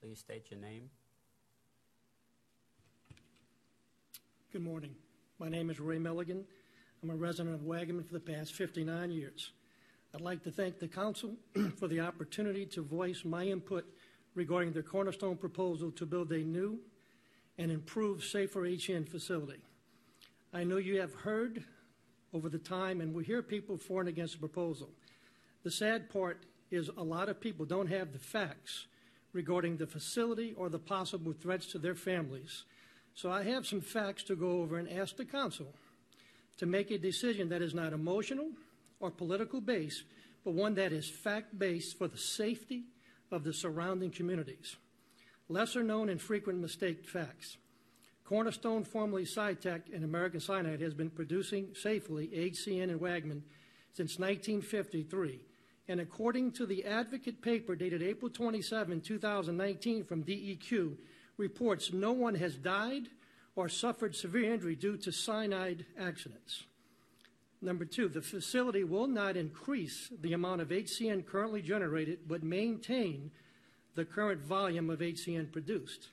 Please 0.00 0.18
state 0.18 0.50
your 0.50 0.60
name. 0.60 0.88
Good 4.56 4.64
morning. 4.64 4.94
My 5.38 5.50
name 5.50 5.68
is 5.68 5.78
Ray 5.80 5.98
Milligan. 5.98 6.42
I'm 7.02 7.10
a 7.10 7.14
resident 7.14 7.54
of 7.54 7.60
Waggaman 7.60 8.06
for 8.06 8.14
the 8.14 8.20
past 8.20 8.54
59 8.54 9.10
years. 9.10 9.50
I'd 10.14 10.22
like 10.22 10.42
to 10.44 10.50
thank 10.50 10.78
the 10.78 10.88
Council 10.88 11.34
for 11.76 11.88
the 11.88 12.00
opportunity 12.00 12.64
to 12.64 12.80
voice 12.80 13.22
my 13.22 13.44
input 13.44 13.84
regarding 14.34 14.72
the 14.72 14.82
Cornerstone 14.82 15.36
proposal 15.36 15.90
to 15.90 16.06
build 16.06 16.32
a 16.32 16.38
new 16.38 16.78
and 17.58 17.70
improved 17.70 18.24
safer 18.24 18.64
HN 18.64 19.04
facility. 19.04 19.60
I 20.54 20.64
know 20.64 20.78
you 20.78 21.02
have 21.02 21.12
heard 21.12 21.62
over 22.32 22.48
the 22.48 22.56
time, 22.56 23.02
and 23.02 23.12
we 23.12 23.24
hear 23.24 23.42
people 23.42 23.76
for 23.76 24.00
and 24.00 24.08
against 24.08 24.32
the 24.32 24.40
proposal. 24.40 24.88
The 25.64 25.70
sad 25.70 26.08
part 26.08 26.46
is 26.70 26.88
a 26.96 27.04
lot 27.04 27.28
of 27.28 27.42
people 27.42 27.66
don't 27.66 27.88
have 27.88 28.14
the 28.14 28.18
facts 28.18 28.86
regarding 29.34 29.76
the 29.76 29.86
facility 29.86 30.54
or 30.56 30.70
the 30.70 30.78
possible 30.78 31.34
threats 31.34 31.66
to 31.72 31.78
their 31.78 31.94
families. 31.94 32.64
So 33.16 33.32
I 33.32 33.44
have 33.44 33.66
some 33.66 33.80
facts 33.80 34.22
to 34.24 34.36
go 34.36 34.60
over 34.60 34.76
and 34.76 34.90
ask 34.90 35.16
the 35.16 35.24
Council 35.24 35.72
to 36.58 36.66
make 36.66 36.90
a 36.90 36.98
decision 36.98 37.48
that 37.48 37.62
is 37.62 37.74
not 37.74 37.94
emotional 37.94 38.50
or 39.00 39.10
political 39.10 39.60
based, 39.60 40.04
but 40.44 40.52
one 40.52 40.74
that 40.74 40.92
is 40.92 41.08
fact 41.08 41.58
based 41.58 41.96
for 41.96 42.08
the 42.08 42.18
safety 42.18 42.84
of 43.32 43.42
the 43.42 43.54
surrounding 43.54 44.10
communities. 44.10 44.76
Lesser 45.48 45.82
known 45.82 46.10
and 46.10 46.20
frequent 46.20 46.60
mistake 46.60 47.08
facts. 47.08 47.56
Cornerstone, 48.24 48.84
formerly 48.84 49.24
Cytec 49.24 49.94
and 49.94 50.04
American 50.04 50.40
Cyanamid, 50.40 50.82
has 50.82 50.92
been 50.92 51.10
producing 51.10 51.68
safely 51.74 52.26
HCN 52.28 52.90
and 52.90 53.00
Waggaman 53.00 53.42
since 53.94 54.18
1953. 54.18 55.40
And 55.88 56.00
according 56.00 56.52
to 56.52 56.66
the 56.66 56.84
Advocate 56.84 57.40
paper 57.40 57.76
dated 57.76 58.02
April 58.02 58.30
27, 58.30 59.00
2019 59.00 60.04
from 60.04 60.24
DEQ, 60.24 60.96
reports 61.36 61.92
no 61.92 62.12
one 62.12 62.34
has 62.36 62.54
died 62.56 63.08
or 63.54 63.68
suffered 63.68 64.14
severe 64.14 64.52
injury 64.52 64.76
due 64.76 64.96
to 64.98 65.12
cyanide 65.12 65.86
accidents. 65.98 66.64
Number 67.62 67.84
two, 67.84 68.08
the 68.08 68.20
facility 68.20 68.84
will 68.84 69.06
not 69.06 69.36
increase 69.36 70.10
the 70.20 70.34
amount 70.34 70.60
of 70.60 70.68
HCN 70.68 71.26
currently 71.26 71.62
generated, 71.62 72.20
but 72.28 72.42
maintain 72.42 73.30
the 73.94 74.04
current 74.04 74.42
volume 74.42 74.90
of 74.90 75.00
HCN 75.00 75.50
produced. 75.50 76.08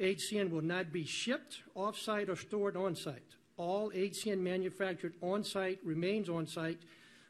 HCN 0.00 0.50
will 0.50 0.62
not 0.62 0.92
be 0.92 1.04
shipped 1.04 1.58
off-site 1.74 2.30
or 2.30 2.36
stored 2.36 2.76
on-site. 2.76 3.36
All 3.58 3.90
HCN 3.90 4.38
manufactured 4.38 5.14
on-site 5.20 5.78
remains 5.84 6.30
on-site 6.30 6.80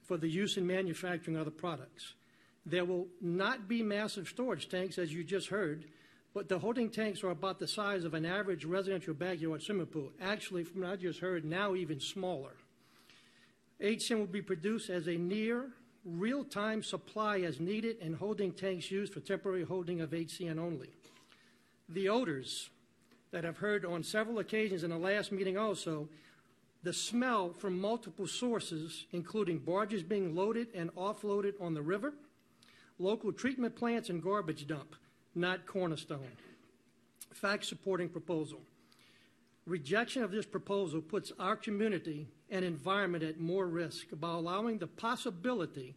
for 0.02 0.16
the 0.16 0.28
use 0.28 0.56
in 0.56 0.66
manufacturing 0.66 1.36
other 1.36 1.50
products. 1.50 2.14
There 2.64 2.84
will 2.84 3.08
not 3.20 3.66
be 3.66 3.82
massive 3.82 4.28
storage 4.28 4.68
tanks, 4.68 4.98
as 4.98 5.12
you 5.12 5.24
just 5.24 5.48
heard, 5.48 5.86
but 6.34 6.48
the 6.48 6.58
holding 6.58 6.88
tanks 6.88 7.22
are 7.22 7.30
about 7.30 7.58
the 7.58 7.68
size 7.68 8.04
of 8.04 8.14
an 8.14 8.24
average 8.24 8.64
residential 8.64 9.14
backyard 9.14 9.62
swimming 9.62 9.86
pool. 9.86 10.10
Actually, 10.20 10.64
from 10.64 10.80
what 10.80 10.90
I 10.90 10.96
just 10.96 11.20
heard, 11.20 11.44
now 11.44 11.74
even 11.74 12.00
smaller. 12.00 12.54
HCN 13.80 14.18
will 14.18 14.26
be 14.26 14.42
produced 14.42 14.88
as 14.88 15.08
a 15.08 15.16
near 15.16 15.70
real-time 16.04 16.82
supply 16.82 17.40
as 17.40 17.60
needed 17.60 17.96
and 18.00 18.16
holding 18.16 18.52
tanks 18.52 18.90
used 18.90 19.12
for 19.12 19.20
temporary 19.20 19.64
holding 19.64 20.00
of 20.00 20.10
HCN 20.10 20.58
only. 20.58 20.90
The 21.88 22.08
odors 22.08 22.70
that 23.30 23.44
I've 23.44 23.58
heard 23.58 23.84
on 23.84 24.02
several 24.02 24.38
occasions 24.38 24.84
in 24.84 24.90
the 24.90 24.98
last 24.98 25.32
meeting 25.32 25.56
also, 25.56 26.08
the 26.82 26.92
smell 26.92 27.52
from 27.52 27.80
multiple 27.80 28.26
sources, 28.26 29.06
including 29.12 29.58
barges 29.58 30.02
being 30.02 30.34
loaded 30.34 30.68
and 30.74 30.94
offloaded 30.94 31.54
on 31.60 31.74
the 31.74 31.82
river, 31.82 32.14
local 32.98 33.32
treatment 33.32 33.76
plants 33.76 34.08
and 34.08 34.22
garbage 34.22 34.66
dump, 34.66 34.96
not 35.34 35.66
cornerstone. 35.66 36.36
Fact 37.32 37.64
supporting 37.64 38.08
proposal. 38.08 38.60
Rejection 39.64 40.22
of 40.22 40.32
this 40.32 40.44
proposal 40.44 41.00
puts 41.00 41.32
our 41.38 41.56
community 41.56 42.26
and 42.50 42.64
environment 42.64 43.22
at 43.22 43.40
more 43.40 43.66
risk 43.66 44.06
by 44.12 44.30
allowing 44.30 44.78
the 44.78 44.86
possibility 44.86 45.94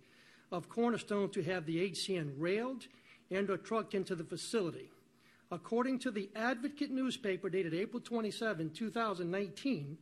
of 0.52 0.70
Cornerstone 0.70 1.30
to 1.32 1.44
have 1.44 1.66
the 1.66 1.90
HCN 1.90 2.34
railed 2.38 2.88
and 3.32 3.50
or 3.50 3.58
trucked 3.58 3.96
into 3.96 4.16
the 4.16 4.24
facility. 4.24 4.92
According 5.52 6.00
to 6.00 6.12
the 6.12 6.30
Advocate 6.36 6.92
newspaper 6.92 7.50
dated 7.50 7.74
April 7.74 8.00
27, 8.00 8.70
2019, 8.70 9.98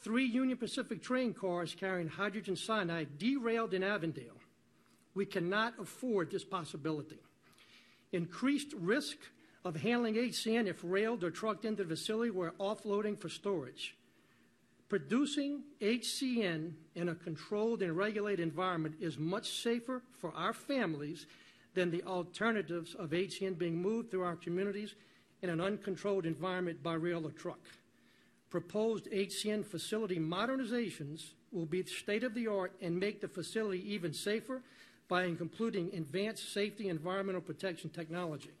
three 0.00 0.24
Union 0.24 0.56
Pacific 0.58 1.02
train 1.02 1.32
cars 1.32 1.74
carrying 1.78 2.08
hydrogen 2.08 2.56
cyanide 2.56 3.18
derailed 3.18 3.74
in 3.74 3.82
Avondale. 3.82 4.38
We 5.14 5.26
cannot 5.26 5.74
afford 5.78 6.30
this 6.30 6.44
possibility. 6.44 7.18
Increased 8.12 8.72
risk 8.74 9.16
of 9.64 9.76
handling 9.76 10.14
HCN 10.14 10.66
if 10.66 10.80
railed 10.82 11.24
or 11.24 11.30
trucked 11.30 11.64
into 11.64 11.84
the 11.84 11.96
facility 11.96 12.30
where 12.30 12.52
offloading 12.52 13.18
for 13.18 13.28
storage. 13.28 13.96
Producing 14.88 15.64
HCN 15.82 16.72
in 16.94 17.08
a 17.10 17.14
controlled 17.14 17.82
and 17.82 17.94
regulated 17.94 18.40
environment 18.40 18.94
is 19.00 19.18
much 19.18 19.50
safer 19.62 20.02
for 20.18 20.32
our 20.34 20.54
families 20.54 21.26
than 21.74 21.90
the 21.90 22.02
alternatives 22.04 22.94
of 22.94 23.10
HCN 23.10 23.58
being 23.58 23.76
moved 23.76 24.10
through 24.10 24.22
our 24.22 24.36
communities 24.36 24.94
in 25.42 25.50
an 25.50 25.60
uncontrolled 25.60 26.24
environment 26.24 26.82
by 26.82 26.94
rail 26.94 27.26
or 27.26 27.30
truck. 27.30 27.60
Proposed 28.48 29.10
HCN 29.12 29.66
facility 29.66 30.18
modernizations 30.18 31.32
will 31.52 31.66
be 31.66 31.84
state 31.84 32.24
of 32.24 32.34
the 32.34 32.46
art 32.46 32.72
and 32.80 32.98
make 32.98 33.20
the 33.20 33.28
facility 33.28 33.92
even 33.92 34.14
safer 34.14 34.62
by 35.08 35.24
including 35.24 35.94
advanced 35.94 36.52
safety 36.52 36.88
environmental 36.88 37.40
protection 37.40 37.90
technology. 37.90 38.52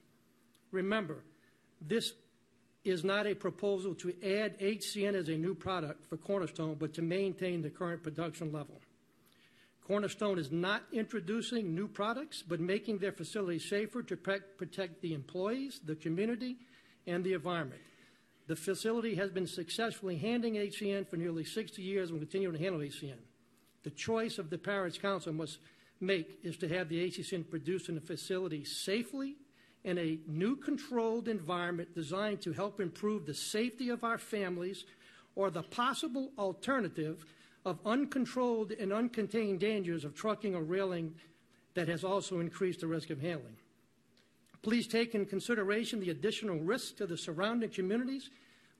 Remember, 0.72 1.22
this 1.80 2.12
is 2.84 3.04
not 3.04 3.26
a 3.26 3.34
proposal 3.34 3.94
to 3.94 4.14
add 4.22 4.58
HCN 4.58 5.14
as 5.14 5.28
a 5.28 5.36
new 5.36 5.54
product 5.54 6.08
for 6.08 6.16
Cornerstone, 6.16 6.76
but 6.78 6.94
to 6.94 7.02
maintain 7.02 7.60
the 7.60 7.70
current 7.70 8.02
production 8.02 8.50
level. 8.52 8.80
Cornerstone 9.86 10.38
is 10.38 10.52
not 10.52 10.82
introducing 10.92 11.74
new 11.74 11.88
products, 11.88 12.42
but 12.46 12.60
making 12.60 12.98
their 12.98 13.12
facilities 13.12 13.68
safer 13.68 14.02
to 14.02 14.16
protect 14.16 15.00
the 15.00 15.14
employees, 15.14 15.80
the 15.84 15.96
community, 15.96 16.56
and 17.06 17.24
the 17.24 17.32
environment. 17.32 17.80
The 18.48 18.56
facility 18.56 19.14
has 19.16 19.30
been 19.30 19.46
successfully 19.46 20.16
handling 20.16 20.54
HCN 20.54 21.08
for 21.08 21.16
nearly 21.16 21.44
60 21.44 21.82
years 21.82 22.10
and 22.10 22.18
will 22.18 22.26
continue 22.26 22.52
to 22.52 22.58
handle 22.58 22.80
HCN. 22.80 23.18
The 23.82 23.90
choice 23.90 24.38
of 24.38 24.50
the 24.50 24.58
Parish 24.58 24.98
Council 24.98 25.32
must 25.32 25.58
make 26.00 26.38
is 26.42 26.56
to 26.58 26.68
have 26.68 26.88
the 26.88 27.10
HCN 27.10 27.48
produced 27.48 27.88
in 27.88 27.96
a 27.96 28.00
facility 28.00 28.64
safely 28.64 29.36
in 29.84 29.98
a 29.98 30.18
new 30.26 30.56
controlled 30.56 31.28
environment 31.28 31.94
designed 31.94 32.40
to 32.42 32.52
help 32.52 32.80
improve 32.80 33.26
the 33.26 33.34
safety 33.34 33.88
of 33.88 34.04
our 34.04 34.18
families 34.18 34.84
or 35.34 35.50
the 35.50 35.62
possible 35.62 36.30
alternative 36.38 37.24
of 37.64 37.78
uncontrolled 37.84 38.72
and 38.72 38.92
uncontained 38.92 39.58
dangers 39.58 40.04
of 40.04 40.14
trucking 40.14 40.54
or 40.54 40.62
railing 40.62 41.14
that 41.74 41.88
has 41.88 42.04
also 42.04 42.40
increased 42.40 42.80
the 42.80 42.86
risk 42.86 43.10
of 43.10 43.20
handling. 43.20 43.56
Please 44.62 44.86
take 44.86 45.14
in 45.14 45.24
consideration 45.24 46.00
the 46.00 46.10
additional 46.10 46.58
risk 46.58 46.96
to 46.96 47.06
the 47.06 47.16
surrounding 47.16 47.70
communities 47.70 48.30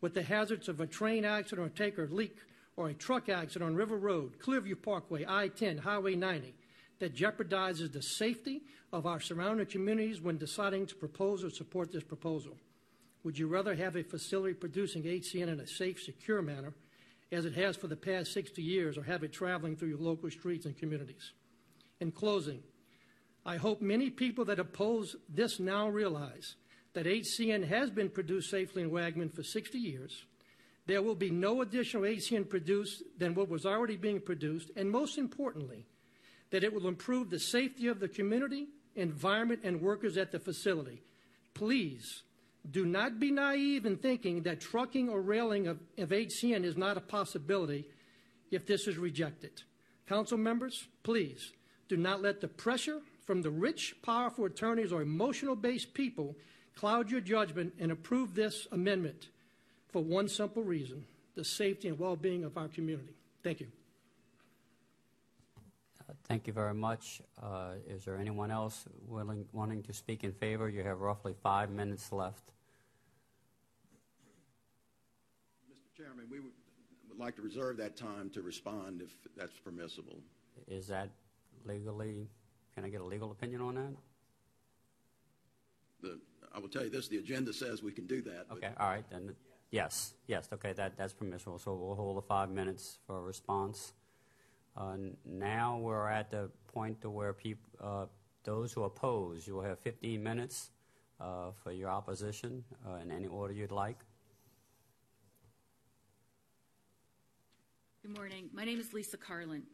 with 0.01 0.15
the 0.15 0.23
hazards 0.23 0.69
of 0.69 0.81
a 0.81 0.86
train 0.86 1.24
accident 1.24 1.66
or 1.66 1.70
tanker 1.70 2.09
leak 2.11 2.36
or 2.77 2.89
a 2.89 2.95
truck 2.95 3.28
accident 3.28 3.70
on 3.70 3.77
River 3.77 3.97
Road, 3.97 4.39
Clearview 4.39 4.81
Parkway, 4.81 5.24
I-10, 5.27 5.81
Highway 5.81 6.15
90 6.15 6.55
that 6.99 7.15
jeopardizes 7.15 7.93
the 7.93 8.03
safety 8.03 8.62
of 8.93 9.07
our 9.07 9.20
surrounding 9.20 9.66
communities 9.66 10.20
when 10.20 10.39
deciding 10.39 10.87
to 10.87 10.95
propose 10.95 11.45
or 11.45 11.51
support 11.51 11.93
this 11.93 12.05
proposal? 12.05 12.57
Would 13.25 13.39
you 13.39 13.49
rather 13.49 13.75
have 13.75 13.97
a 13.97 14.03
facility 14.03 14.55
producing 14.55 15.03
HCN 15.03 15.49
in 15.49 15.61
a 15.61 15.66
safe, 15.66 16.01
secure 16.01 16.43
manner 16.43 16.73
as 17.31 17.45
it 17.45 17.55
has 17.55 17.77
for 17.77 17.89
the 17.89 17.97
past 17.97 18.33
60 18.33 18.62
years 18.62 18.97
or 18.97 19.03
have 19.03 19.23
it 19.23 19.33
traveling 19.33 19.77
through 19.77 19.89
your 19.89 19.99
local 19.99 20.31
streets 20.31 20.66
and 20.66 20.77
communities. 20.77 21.33
In 22.01 22.11
closing, 22.11 22.62
I 23.45 23.57
hope 23.57 23.81
many 23.81 24.11
people 24.11 24.45
that 24.47 24.59
oppose 24.59 25.16
this 25.29 25.61
now 25.61 25.89
realize 25.89 26.57
that 26.95 27.07
HCN 27.07 27.69
has 27.69 27.91
been 27.91 28.09
produced 28.09 28.51
safely 28.51 28.83
in 28.83 28.91
Waggaman 28.91 29.33
for 29.33 29.43
60 29.43 29.79
years. 29.79 30.25
There 30.87 31.03
will 31.03 31.15
be 31.15 31.31
no 31.31 31.61
additional 31.61 32.05
HCN 32.05 32.49
produced 32.49 33.03
than 33.19 33.35
what 33.35 33.49
was 33.49 33.66
already 33.66 33.97
being 33.97 34.20
produced, 34.20 34.70
and 34.75 34.91
most 34.91 35.19
importantly, 35.19 35.85
that 36.51 36.65
it 36.65 36.73
will 36.73 36.89
improve 36.89 37.31
the 37.31 37.39
safety 37.39 37.89
of 37.89 38.01
the 38.01 38.09
community, 38.09 38.69
environment, 38.95 39.61
and 39.65 39.81
workers 39.81 40.16
at 40.16 40.33
the 40.33 40.39
facility. 40.39 41.03
Please 41.55 42.23
do 42.70 42.85
not 42.85 43.19
be 43.19 43.31
naive 43.31 43.87
in 43.87 43.97
thinking 43.97 44.43
that 44.43 44.61
trucking 44.61 45.09
or 45.09 45.20
railing 45.20 45.66
of, 45.66 45.79
of 45.97 46.11
HCN 46.11 46.65
is 46.65 46.77
not 46.77 46.97
a 46.97 47.01
possibility 47.01 47.87
if 48.51 48.66
this 48.66 48.87
is 48.87 48.97
rejected. 48.99 49.62
Council 50.07 50.39
members, 50.39 50.89
please 51.03 51.53
do 51.89 51.97
not 51.97 52.23
let 52.23 52.41
the 52.41 52.49
pressure 52.49 53.01
from 53.25 53.43
the 53.43 53.51
rich, 53.51 53.95
powerful 54.03 54.45
attorneys 54.45 54.93
or 54.93 55.03
emotional 55.03 55.55
based 55.55 55.93
people 55.95 56.35
cloud 56.75 57.11
your 57.11 57.20
judgment 57.20 57.75
and 57.79 57.91
approve 57.91 58.35
this 58.35 58.66
amendment 58.73 59.29
for 59.89 60.03
one 60.03 60.29
simple 60.29 60.62
reason 60.62 61.05
the 61.35 61.45
safety 61.45 61.87
and 61.89 61.99
well 61.99 62.16
being 62.16 62.45
of 62.45 62.57
our 62.57 62.69
community. 62.69 63.15
Thank 63.45 63.61
you. 63.61 63.69
Thank 66.24 66.47
you 66.47 66.52
very 66.52 66.74
much. 66.74 67.20
Uh, 67.43 67.72
Is 67.86 68.05
there 68.05 68.18
anyone 68.18 68.51
else 68.51 68.85
willing, 69.06 69.47
wanting 69.52 69.82
to 69.85 69.93
speak 69.93 70.24
in 70.24 70.32
favor? 70.32 70.68
You 70.68 70.82
have 70.82 71.01
roughly 71.01 71.35
five 71.43 71.70
minutes 71.70 72.12
left. 72.12 72.44
Mr. 75.70 75.97
Chairman, 75.97 76.26
we 76.30 76.40
would, 76.40 76.52
would 77.09 77.18
like 77.18 77.36
to 77.36 77.43
reserve 77.43 77.76
that 77.78 77.97
time 77.97 78.30
to 78.30 78.43
respond 78.43 79.02
if 79.02 79.10
that's 79.36 79.59
permissible. 79.59 80.18
Is 80.66 80.86
that 80.89 81.10
legally, 81.64 82.28
can 82.74 82.85
I 82.85 82.89
get 82.89 83.01
a 83.01 83.05
legal 83.05 83.30
opinion 83.30 83.60
on 83.60 83.74
that? 83.74 83.94
The, 86.01 86.18
I 86.55 86.59
will 86.59 86.68
tell 86.68 86.85
you 86.85 86.90
this, 86.90 87.09
the 87.09 87.18
agenda 87.18 87.52
says 87.52 87.82
we 87.82 87.93
can 87.93 88.06
do 88.06 88.22
that. 88.22 88.47
Okay, 88.52 88.70
all 88.78 88.89
right, 88.89 89.05
then, 89.10 89.35
yes, 89.70 90.14
yes, 90.26 90.48
okay, 90.52 90.72
that, 90.74 90.97
that's 90.97 91.12
permissible, 91.12 91.59
so 91.59 91.74
we'll 91.74 91.94
hold 91.94 92.16
the 92.16 92.22
five 92.22 92.51
minutes 92.51 92.98
for 93.06 93.18
a 93.18 93.22
response. 93.22 93.93
Uh, 94.79 94.97
Now 95.25 95.79
we're 95.79 96.09
at 96.09 96.31
the 96.31 96.51
point 96.73 97.01
to 97.01 97.11
where 97.11 97.33
peop, 97.33 97.59
uh, 97.83 98.07
those 98.45 98.73
who 98.73 98.85
oppose, 98.85 99.47
you 99.47 99.55
will 99.55 99.65
have 99.65 99.81
15 99.81 100.23
minutes 100.23 100.71
uh, 101.21 101.51
for 101.65 101.73
your 101.73 101.91
opposition 101.91 102.65
in 103.03 103.11
any 103.11 103.27
order 103.27 103.53
you'd 103.53 103.73
like. 103.73 103.99
Good 108.03 108.17
morning. 108.17 108.49
My 108.53 108.65
name 108.65 108.79
is 108.79 108.93
Lisa 108.93 109.17
Carlin. 109.17 109.65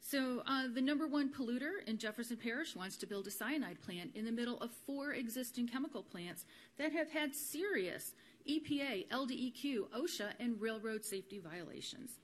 So, 0.00 0.42
uh, 0.46 0.68
the 0.72 0.80
number 0.80 1.08
one 1.08 1.32
polluter 1.32 1.82
in 1.88 1.98
Jefferson 1.98 2.36
Parish 2.36 2.76
wants 2.76 2.96
to 2.98 3.06
build 3.06 3.26
a 3.26 3.30
cyanide 3.30 3.82
plant 3.82 4.12
in 4.14 4.24
the 4.24 4.30
middle 4.30 4.58
of 4.58 4.70
four 4.86 5.14
existing 5.14 5.66
chemical 5.66 6.04
plants 6.04 6.44
that 6.78 6.92
have 6.92 7.10
had 7.10 7.34
serious 7.34 8.14
EPA, 8.48 9.08
LDEQ, 9.08 9.88
OSHA, 9.90 10.34
and 10.38 10.60
railroad 10.60 11.04
safety 11.04 11.40
violations. 11.40 12.18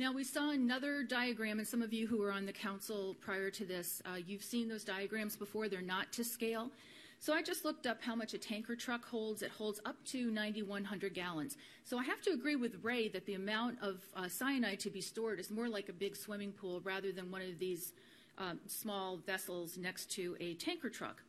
Now, 0.00 0.12
we 0.12 0.24
saw 0.24 0.48
another 0.48 1.02
diagram, 1.02 1.58
and 1.58 1.68
some 1.68 1.82
of 1.82 1.92
you 1.92 2.06
who 2.06 2.16
were 2.16 2.32
on 2.32 2.46
the 2.46 2.54
council 2.54 3.18
prior 3.20 3.50
to 3.50 3.66
this, 3.66 4.00
uh, 4.06 4.16
you've 4.16 4.42
seen 4.42 4.66
those 4.66 4.82
diagrams 4.82 5.36
before. 5.36 5.68
They're 5.68 5.82
not 5.82 6.10
to 6.14 6.24
scale. 6.24 6.70
So 7.18 7.34
I 7.34 7.42
just 7.42 7.66
looked 7.66 7.86
up 7.86 8.00
how 8.00 8.14
much 8.14 8.32
a 8.32 8.38
tanker 8.38 8.74
truck 8.74 9.04
holds. 9.04 9.42
It 9.42 9.50
holds 9.50 9.78
up 9.84 10.02
to 10.06 10.30
9,100 10.30 11.12
gallons. 11.12 11.58
So 11.84 11.98
I 11.98 12.04
have 12.04 12.22
to 12.22 12.30
agree 12.30 12.56
with 12.56 12.82
Ray 12.82 13.08
that 13.08 13.26
the 13.26 13.34
amount 13.34 13.76
of 13.82 14.00
uh, 14.16 14.26
cyanide 14.26 14.80
to 14.80 14.88
be 14.88 15.02
stored 15.02 15.38
is 15.38 15.50
more 15.50 15.68
like 15.68 15.90
a 15.90 15.92
big 15.92 16.16
swimming 16.16 16.52
pool 16.52 16.80
rather 16.82 17.12
than 17.12 17.30
one 17.30 17.42
of 17.42 17.58
these 17.58 17.92
um, 18.38 18.58
small 18.68 19.18
vessels 19.18 19.76
next 19.76 20.10
to 20.12 20.34
a 20.40 20.54
tanker 20.54 20.88
truck. 20.88 21.20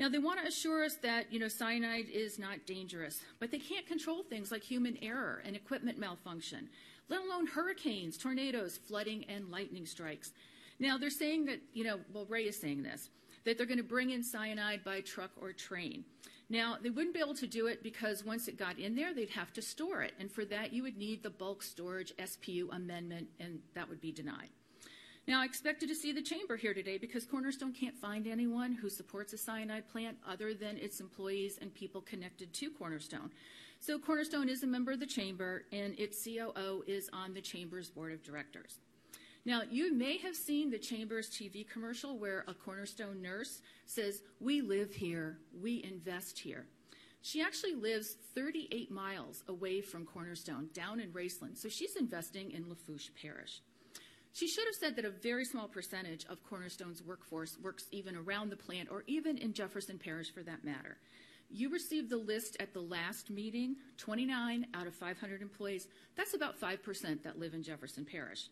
Now 0.00 0.08
they 0.08 0.18
want 0.18 0.40
to 0.40 0.48
assure 0.48 0.84
us 0.84 0.96
that 1.02 1.32
you 1.32 1.38
know 1.38 1.46
cyanide 1.46 2.08
is 2.12 2.36
not 2.36 2.66
dangerous, 2.66 3.22
but 3.38 3.52
they 3.52 3.60
can't 3.60 3.86
control 3.86 4.24
things 4.24 4.50
like 4.50 4.64
human 4.64 4.98
error 5.02 5.40
and 5.44 5.54
equipment 5.54 5.98
malfunction, 5.98 6.68
let 7.08 7.20
alone 7.20 7.46
hurricanes, 7.46 8.16
tornadoes, 8.16 8.78
flooding, 8.78 9.24
and 9.28 9.50
lightning 9.50 9.86
strikes. 9.86 10.32
Now 10.78 10.98
they're 10.98 11.10
saying 11.10 11.46
that 11.46 11.60
you 11.72 11.84
know, 11.84 12.00
well 12.12 12.26
Ray 12.26 12.44
is 12.44 12.58
saying 12.58 12.82
this 12.82 13.10
that 13.44 13.56
they're 13.56 13.66
going 13.66 13.78
to 13.78 13.84
bring 13.84 14.10
in 14.10 14.22
cyanide 14.22 14.84
by 14.84 15.00
truck 15.00 15.30
or 15.40 15.52
train. 15.52 16.04
Now, 16.48 16.76
they 16.80 16.90
wouldn't 16.90 17.14
be 17.14 17.20
able 17.20 17.34
to 17.36 17.46
do 17.46 17.66
it 17.66 17.82
because 17.82 18.24
once 18.24 18.46
it 18.46 18.58
got 18.58 18.78
in 18.78 18.94
there, 18.94 19.14
they'd 19.14 19.30
have 19.30 19.52
to 19.54 19.62
store 19.62 20.02
it. 20.02 20.12
And 20.20 20.30
for 20.30 20.44
that, 20.44 20.72
you 20.72 20.82
would 20.82 20.98
need 20.98 21.22
the 21.22 21.30
bulk 21.30 21.62
storage 21.62 22.12
SPU 22.18 22.74
amendment, 22.74 23.28
and 23.40 23.60
that 23.74 23.88
would 23.88 24.00
be 24.00 24.12
denied. 24.12 24.50
Now, 25.26 25.40
I 25.40 25.44
expected 25.44 25.88
to 25.88 25.94
see 25.94 26.12
the 26.12 26.20
chamber 26.20 26.56
here 26.56 26.74
today 26.74 26.98
because 26.98 27.24
Cornerstone 27.24 27.72
can't 27.72 27.96
find 27.96 28.26
anyone 28.26 28.72
who 28.72 28.90
supports 28.90 29.32
a 29.32 29.38
cyanide 29.38 29.88
plant 29.88 30.18
other 30.28 30.52
than 30.52 30.76
its 30.78 31.00
employees 31.00 31.58
and 31.60 31.72
people 31.72 32.00
connected 32.00 32.52
to 32.52 32.70
Cornerstone. 32.70 33.30
So, 33.84 33.98
Cornerstone 33.98 34.48
is 34.48 34.62
a 34.62 34.66
member 34.68 34.92
of 34.92 35.00
the 35.00 35.06
chamber, 35.06 35.64
and 35.72 35.98
its 35.98 36.22
COO 36.22 36.84
is 36.86 37.10
on 37.12 37.34
the 37.34 37.40
chamber's 37.40 37.90
board 37.90 38.12
of 38.12 38.22
directors. 38.22 38.78
Now, 39.44 39.62
you 39.68 39.92
may 39.92 40.18
have 40.18 40.36
seen 40.36 40.70
the 40.70 40.78
Chamber's 40.78 41.28
TV 41.28 41.68
commercial 41.68 42.16
where 42.16 42.44
a 42.46 42.54
Cornerstone 42.54 43.20
nurse 43.20 43.60
says, 43.86 44.22
We 44.38 44.60
live 44.60 44.94
here, 44.94 45.38
we 45.60 45.82
invest 45.82 46.38
here. 46.38 46.66
She 47.22 47.42
actually 47.42 47.74
lives 47.74 48.18
38 48.36 48.92
miles 48.92 49.42
away 49.48 49.80
from 49.80 50.06
Cornerstone, 50.06 50.68
down 50.72 51.00
in 51.00 51.10
Raceland, 51.10 51.58
so 51.58 51.68
she's 51.68 51.96
investing 51.96 52.52
in 52.52 52.68
Lafourche 52.68 53.10
Parish. 53.20 53.62
She 54.32 54.46
should 54.46 54.66
have 54.66 54.76
said 54.76 54.94
that 54.94 55.04
a 55.04 55.10
very 55.10 55.44
small 55.44 55.66
percentage 55.66 56.24
of 56.26 56.44
Cornerstone's 56.44 57.02
workforce 57.02 57.58
works 57.60 57.86
even 57.90 58.14
around 58.14 58.50
the 58.50 58.56
plant 58.56 58.90
or 58.92 59.02
even 59.08 59.38
in 59.38 59.52
Jefferson 59.52 59.98
Parish 59.98 60.32
for 60.32 60.44
that 60.44 60.62
matter. 60.62 60.98
You 61.52 61.68
received 61.68 62.08
the 62.08 62.16
list 62.16 62.56
at 62.60 62.72
the 62.72 62.80
last 62.80 63.28
meeting 63.28 63.76
29 63.98 64.66
out 64.72 64.86
of 64.86 64.94
500 64.94 65.42
employees. 65.42 65.86
That's 66.16 66.32
about 66.32 66.58
5% 66.58 67.22
that 67.22 67.38
live 67.38 67.52
in 67.52 67.62
Jefferson 67.62 68.06
Parish. 68.06 68.48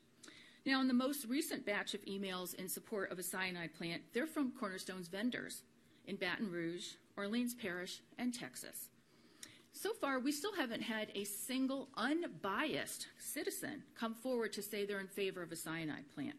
Now, 0.67 0.83
in 0.83 0.89
the 0.89 0.95
most 0.95 1.27
recent 1.27 1.65
batch 1.65 1.95
of 1.95 2.05
emails 2.05 2.55
in 2.55 2.69
support 2.69 3.11
of 3.11 3.19
a 3.19 3.23
cyanide 3.23 3.73
plant, 3.73 4.03
they're 4.13 4.27
from 4.27 4.53
Cornerstone's 4.53 5.09
vendors 5.09 5.63
in 6.07 6.17
Baton 6.17 6.51
Rouge, 6.51 6.89
Orleans 7.17 7.55
Parish, 7.55 8.01
and 8.19 8.35
Texas. 8.35 8.91
So 9.73 9.95
far, 9.95 10.19
we 10.19 10.33
still 10.33 10.55
haven't 10.55 10.83
had 10.83 11.09
a 11.15 11.25
single 11.25 11.89
unbiased 11.97 13.07
citizen 13.19 13.83
come 13.99 14.15
forward 14.15 14.53
to 14.53 14.63
say 14.63 14.85
they're 14.85 15.01
in 15.01 15.07
favor 15.07 15.43
of 15.43 15.53
a 15.53 15.57
cyanide 15.57 16.11
plant. 16.15 16.37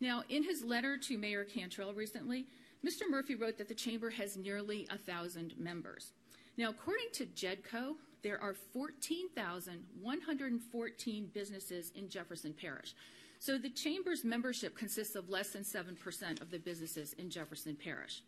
Now, 0.00 0.22
in 0.28 0.44
his 0.44 0.62
letter 0.62 0.96
to 0.96 1.18
Mayor 1.18 1.42
Cantrell 1.42 1.92
recently, 1.92 2.46
Mr. 2.86 3.08
Murphy 3.08 3.34
wrote 3.34 3.56
that 3.58 3.66
the 3.68 3.74
chamber 3.74 4.10
has 4.10 4.36
nearly 4.36 4.86
a 4.90 4.98
thousand 4.98 5.54
members. 5.58 6.12
Now, 6.56 6.70
according 6.70 7.08
to 7.14 7.26
JEDCO, 7.26 7.96
there 8.22 8.40
are 8.42 8.54
14,114 8.54 11.30
businesses 11.32 11.92
in 11.94 12.08
Jefferson 12.08 12.52
Parish. 12.52 12.94
So 13.40 13.58
the 13.58 13.70
chamber's 13.70 14.24
membership 14.24 14.76
consists 14.76 15.14
of 15.14 15.30
less 15.30 15.50
than 15.50 15.62
7% 15.62 16.40
of 16.40 16.50
the 16.50 16.58
businesses 16.58 17.12
in 17.14 17.30
Jefferson 17.30 17.76
Parish. 17.76 18.22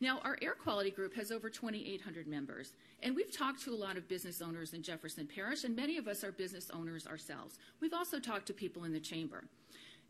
Now, 0.00 0.20
our 0.24 0.38
air 0.42 0.54
quality 0.54 0.90
group 0.90 1.14
has 1.14 1.32
over 1.32 1.48
2,800 1.48 2.26
members, 2.26 2.72
and 3.02 3.14
we've 3.14 3.36
talked 3.36 3.62
to 3.64 3.72
a 3.72 3.76
lot 3.76 3.96
of 3.96 4.08
business 4.08 4.42
owners 4.42 4.74
in 4.74 4.82
Jefferson 4.82 5.26
Parish, 5.26 5.64
and 5.64 5.74
many 5.74 5.96
of 5.96 6.08
us 6.08 6.24
are 6.24 6.32
business 6.32 6.70
owners 6.72 7.06
ourselves. 7.06 7.58
We've 7.80 7.94
also 7.94 8.18
talked 8.18 8.46
to 8.46 8.52
people 8.52 8.84
in 8.84 8.92
the 8.92 9.00
chamber. 9.00 9.44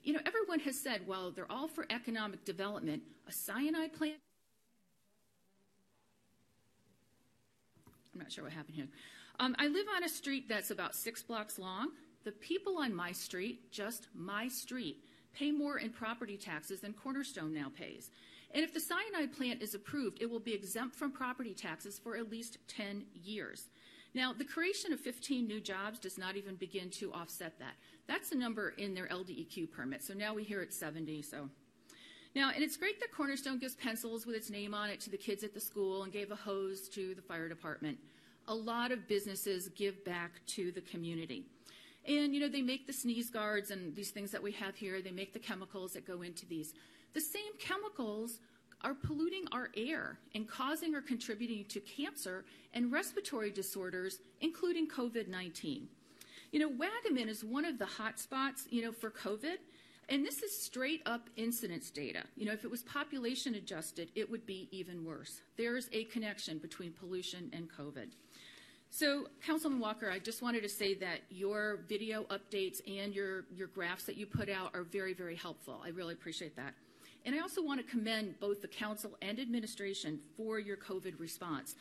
You 0.05 0.13
know, 0.13 0.21
everyone 0.27 0.61
has 0.61 0.79
said, 0.79 1.07
well, 1.07 1.31
they're 1.31 1.51
all 1.51 1.67
for 1.67 1.87
economic 1.89 2.45
development. 2.45 3.03
A 3.27 3.33
cyanide 3.33 3.95
plant? 3.95 4.19
I'm 8.13 8.21
not 8.21 8.31
sure 8.31 8.45
what 8.45 8.53
happened 8.53 8.77
here. 8.77 8.87
Um, 9.41 9.57
I 9.59 9.67
live 9.67 9.87
on 9.97 10.05
a 10.05 10.09
street 10.09 10.49
that's 10.49 10.71
about 10.71 10.95
six 10.95 11.23
blocks 11.23 11.59
long. 11.59 11.89
The 12.25 12.33
people 12.33 12.79
on 12.79 12.95
my 12.95 13.13
street, 13.13 13.73
just 13.73 14.09
my 14.15 14.47
street, 14.49 14.99
pay 15.35 15.51
more 15.51 15.79
in 15.79 15.91
property 15.91 16.37
taxes 16.37 16.81
than 16.81 16.93
Cornerstone 16.93 17.55
now 17.55 17.73
pays. 17.75 18.11
And 18.53 18.63
if 18.63 18.73
the 18.73 18.81
cyanide 18.81 19.33
plant 19.33 19.63
is 19.63 19.75
approved, 19.75 20.21
it 20.21 20.31
will 20.31 20.39
be 20.39 20.55
exempt 20.55 20.95
from 20.95 21.11
property 21.13 21.55
taxes 21.55 21.99
for 21.99 22.17
at 22.17 22.31
least 22.31 22.59
10 22.69 23.05
years. 23.15 23.69
Now, 24.15 24.33
the 24.33 24.45
creation 24.45 24.93
of 24.93 25.01
15 25.01 25.47
new 25.47 25.61
jobs 25.61 25.99
does 25.99 26.19
not 26.19 26.37
even 26.37 26.55
begin 26.55 26.89
to 26.91 27.13
offset 27.13 27.59
that. 27.59 27.75
That's 28.07 28.31
the 28.31 28.37
number 28.37 28.71
in 28.71 28.95
their 28.95 29.07
LDEQ 29.07 29.71
permit. 29.71 30.03
So 30.03 30.15
now 30.15 30.35
we 30.35 30.45
hear 30.45 30.61
it's 30.61 30.77
70. 30.77 31.23
So 31.23 31.49
now, 32.35 32.51
and 32.55 32.63
it's 32.63 32.77
great 32.77 33.01
that 33.01 33.13
Cornerstone 33.13 33.59
gives 33.59 33.77
pencils 33.77 34.27
with 34.27 34.35
its 34.35 34.51
name 34.51 34.75
on 34.75 34.91
it 34.91 35.01
to 35.03 35.11
the 35.11 35.17
kids 35.17 35.45
at 35.45 35.55
the 35.55 35.61
school 35.61 36.03
and 36.03 36.13
gave 36.13 36.31
a 36.33 36.37
hose 36.37 36.89
to 36.91 37.15
the 37.15 37.23
fire 37.23 37.49
department. 37.49 37.97
A 38.49 38.55
lot 38.55 38.91
of 38.91 39.07
businesses 39.07 39.69
give 39.69 40.05
back 40.05 40.45
to 40.49 40.73
the 40.73 40.81
community. 40.81 41.45
And, 42.07 42.35
you 42.35 42.41
know, 42.41 42.49
they 42.49 42.61
make 42.61 42.87
the 42.87 42.93
sneeze 42.93 43.31
guards 43.31 43.71
and 43.71 43.95
these 43.95 44.11
things 44.11 44.31
that 44.33 44.43
we 44.43 44.53
have 44.53 44.75
here. 44.75 45.01
They 45.01 45.11
make 45.11 45.33
the 45.33 45.39
chemicals 45.39 45.93
that 45.93 46.07
go 46.07 46.23
into 46.23 46.45
these. 46.45 46.75
The 47.15 47.21
same 47.21 47.57
chemicals 47.59 48.41
are 48.83 48.95
polluting 48.95 49.47
our 49.53 49.71
air 49.77 50.19
and 50.35 50.47
causing 50.47 50.95
or 50.95 51.01
contributing 51.01 51.65
to 51.67 51.81
cancer 51.81 52.45
and 52.75 52.93
respiratory 52.93 53.51
disorders, 53.51 54.19
including 54.41 54.89
COVID 54.89 55.29
19. 55.29 55.89
You 56.55 56.61
know, 56.61 56.71
Waggaman 56.71 57.27
is 57.27 57.43
one 57.43 57.65
of 57.65 57.81
the 57.81 57.85
hot 57.85 58.21
spots, 58.21 58.69
you 58.71 58.81
know, 58.81 58.93
for 58.93 59.11
COVID. 59.11 59.57
And 60.09 60.25
this 60.25 60.41
is 60.41 60.57
straight 60.57 61.03
up 61.05 61.29
incidence 61.35 61.91
data. 61.91 62.23
You 62.37 62.47
know, 62.47 62.53
if 62.53 62.63
it 62.63 62.71
was 62.71 62.85
population 62.85 63.57
adjusted, 63.57 64.11
it 64.15 64.31
would 64.31 64.47
be 64.47 64.69
even 64.71 65.05
worse. 65.05 65.41
There's 65.57 65.89
a 65.93 66.05
connection 66.05 66.59
between 66.59 66.93
pollution 66.93 67.51
and 67.53 67.69
COVID. 67.69 68.13
So, 68.89 69.27
Councilman 69.45 69.81
Walker, 69.81 70.09
I 70.09 70.21
just 70.21 70.43
wanted 70.43 70.63
to 70.63 70.69
say 70.69 70.95
that 70.95 71.23
your 71.29 71.81
video 71.89 72.23
updates 72.25 72.81
and 72.87 73.13
your, 73.13 73.47
your 73.53 73.67
graphs 73.67 74.05
that 74.05 74.17
you 74.17 74.25
put 74.25 74.49
out 74.49 74.77
are 74.77 74.85
very, 74.85 75.13
very 75.13 75.35
helpful. 75.35 75.83
I 75.85 75.89
really 75.89 76.15
appreciate 76.15 76.55
that. 76.55 76.75
And 77.27 77.35
I 77.35 77.41
also 77.41 77.65
want 77.65 77.85
to 77.85 77.91
commend 77.91 78.39
both 78.39 78.63
the 78.63 78.69
council 78.69 79.19
and 79.23 79.41
administration 79.41 80.21
for 80.37 80.61
your 80.61 80.77
COVID 80.77 81.19
response. 81.19 81.75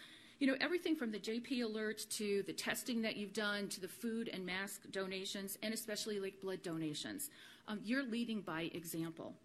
You 0.44 0.49
know, 0.52 0.57
everything 0.60 0.98
from 0.98 1.10
the 1.10 1.20
JP 1.20 1.60
alerts 1.60 2.06
to 2.18 2.44
the 2.44 2.52
testing 2.52 3.02
that 3.03 3.15
you've 3.15 3.32
done 3.32 3.70
to 3.70 3.80
the 3.80 3.88
food 3.88 4.28
and 4.28 4.45
mask 4.45 4.82
donations 4.91 5.57
and 5.64 5.74
especially 5.74 6.20
like 6.20 6.41
blood 6.41 6.61
donations. 6.61 7.30
Um, 7.70 7.80
you're 7.82 8.03
leading 8.03 8.41
by 8.41 8.70
example. 8.74 9.36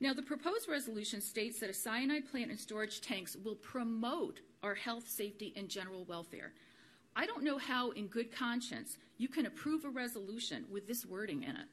Now, 0.00 0.12
the 0.12 0.20
proposed 0.20 0.68
resolution 0.68 1.22
states 1.22 1.60
that 1.60 1.70
a 1.70 1.72
cyanide 1.72 2.30
plant 2.30 2.50
and 2.50 2.60
storage 2.60 3.00
tanks 3.00 3.38
will 3.42 3.54
promote 3.54 4.40
our 4.62 4.74
health, 4.74 5.08
safety, 5.08 5.54
and 5.56 5.66
general 5.66 6.04
welfare. 6.04 6.52
I 7.16 7.24
don't 7.24 7.42
know 7.42 7.56
how, 7.56 7.92
in 7.92 8.08
good 8.08 8.30
conscience, 8.30 8.98
you 9.16 9.28
can 9.28 9.46
approve 9.46 9.86
a 9.86 9.88
resolution 9.88 10.66
with 10.70 10.86
this 10.86 11.06
wording 11.06 11.44
in 11.44 11.56
it. 11.56 11.68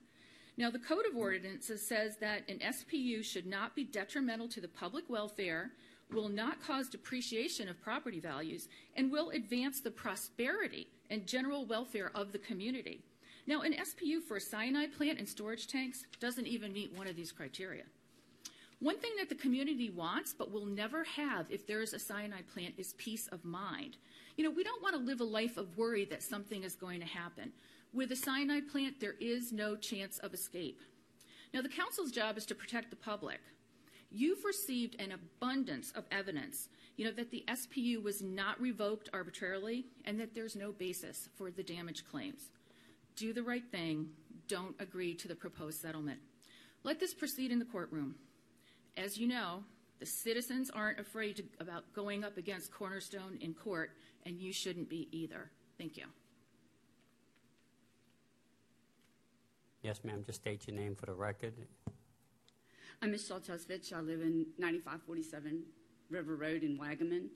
Now, 0.55 0.71
the 0.71 0.79
Code 0.79 1.03
of 1.11 1.17
Ordinances 1.17 1.85
says 1.85 2.15
that 2.21 2.47
an 2.47 2.59
SPU 2.59 3.21
should 3.21 3.47
not 3.47 3.75
be 3.75 3.83
detrimental 3.83 4.47
to 4.47 4.61
the 4.61 4.69
public 4.69 5.09
welfare, 5.09 5.71
will 6.13 6.29
not 6.29 6.61
cause 6.61 6.89
depreciation 6.89 7.69
of 7.69 7.81
property 7.81 8.19
values, 8.19 8.67
and 8.95 9.11
will 9.11 9.29
advance 9.31 9.79
the 9.81 9.91
prosperity 9.91 10.87
and 11.09 11.27
general 11.27 11.65
welfare 11.65 12.11
of 12.15 12.31
the 12.31 12.39
community. 12.39 13.01
Now, 13.47 13.61
an 13.61 13.73
SPU 13.73 14.21
for 14.21 14.37
a 14.37 14.41
cyanide 14.41 14.93
plant 14.93 15.19
and 15.19 15.27
storage 15.27 15.67
tanks 15.67 16.05
doesn't 16.19 16.47
even 16.47 16.73
meet 16.73 16.95
one 16.95 17.07
of 17.07 17.15
these 17.15 17.31
criteria. 17.31 17.83
One 18.79 18.97
thing 18.97 19.11
that 19.19 19.29
the 19.29 19.35
community 19.35 19.89
wants 19.89 20.33
but 20.33 20.51
will 20.51 20.65
never 20.65 21.03
have 21.03 21.45
if 21.49 21.67
there 21.67 21.81
is 21.81 21.93
a 21.93 21.99
cyanide 21.99 22.47
plant 22.47 22.75
is 22.77 22.93
peace 22.93 23.27
of 23.27 23.45
mind. 23.45 23.97
You 24.37 24.43
know, 24.43 24.49
we 24.49 24.63
don't 24.63 24.81
want 24.81 24.95
to 24.95 25.01
live 25.01 25.21
a 25.21 25.25
life 25.25 25.57
of 25.57 25.77
worry 25.77 26.05
that 26.05 26.23
something 26.23 26.63
is 26.63 26.75
going 26.75 26.99
to 26.99 27.05
happen. 27.05 27.51
With 27.93 28.11
a 28.11 28.15
cyanide 28.15 28.69
plant, 28.71 28.99
there 28.99 29.15
is 29.19 29.51
no 29.51 29.75
chance 29.75 30.17
of 30.19 30.33
escape. 30.33 30.81
Now, 31.53 31.61
the 31.61 31.69
council's 31.69 32.11
job 32.11 32.37
is 32.37 32.45
to 32.47 32.55
protect 32.55 32.89
the 32.89 32.95
public. 32.95 33.39
You've 34.11 34.43
received 34.43 34.99
an 34.99 35.13
abundance 35.13 35.91
of 35.95 36.03
evidence, 36.11 36.67
you 36.97 37.05
know, 37.05 37.11
that 37.11 37.31
the 37.31 37.45
SPU 37.47 38.03
was 38.03 38.21
not 38.21 38.59
revoked 38.59 39.09
arbitrarily 39.13 39.85
and 40.03 40.19
that 40.19 40.35
there's 40.35 40.55
no 40.55 40.73
basis 40.73 41.29
for 41.37 41.49
the 41.49 41.63
damage 41.63 42.03
claims. 42.09 42.49
Do 43.15 43.31
the 43.31 43.43
right 43.43 43.63
thing. 43.71 44.09
Don't 44.47 44.75
agree 44.79 45.15
to 45.15 45.29
the 45.29 45.35
proposed 45.35 45.79
settlement. 45.79 46.19
Let 46.83 46.99
this 46.99 47.13
proceed 47.13 47.51
in 47.51 47.59
the 47.59 47.65
courtroom. 47.65 48.15
As 48.97 49.17
you 49.17 49.27
know, 49.27 49.63
the 49.99 50.05
citizens 50.05 50.69
aren't 50.69 50.99
afraid 50.99 51.37
to, 51.37 51.43
about 51.59 51.93
going 51.93 52.25
up 52.25 52.37
against 52.37 52.73
Cornerstone 52.73 53.37
in 53.39 53.53
court, 53.53 53.91
and 54.25 54.37
you 54.39 54.51
shouldn't 54.51 54.89
be 54.89 55.07
either. 55.11 55.51
Thank 55.77 55.95
you. 55.95 56.05
Yes, 59.83 60.03
ma'am. 60.03 60.23
Just 60.25 60.41
state 60.41 60.67
your 60.67 60.75
name 60.75 60.95
for 60.95 61.05
the 61.05 61.13
record. 61.13 61.53
I'm 63.03 63.09
Michelle 63.09 63.39
Tusvich. 63.39 63.91
I 63.93 63.99
live 63.99 64.21
in 64.21 64.45
9547 64.59 65.63
River 66.11 66.35
Road 66.35 66.61
in 66.61 66.77
Waggaman. 66.77 67.29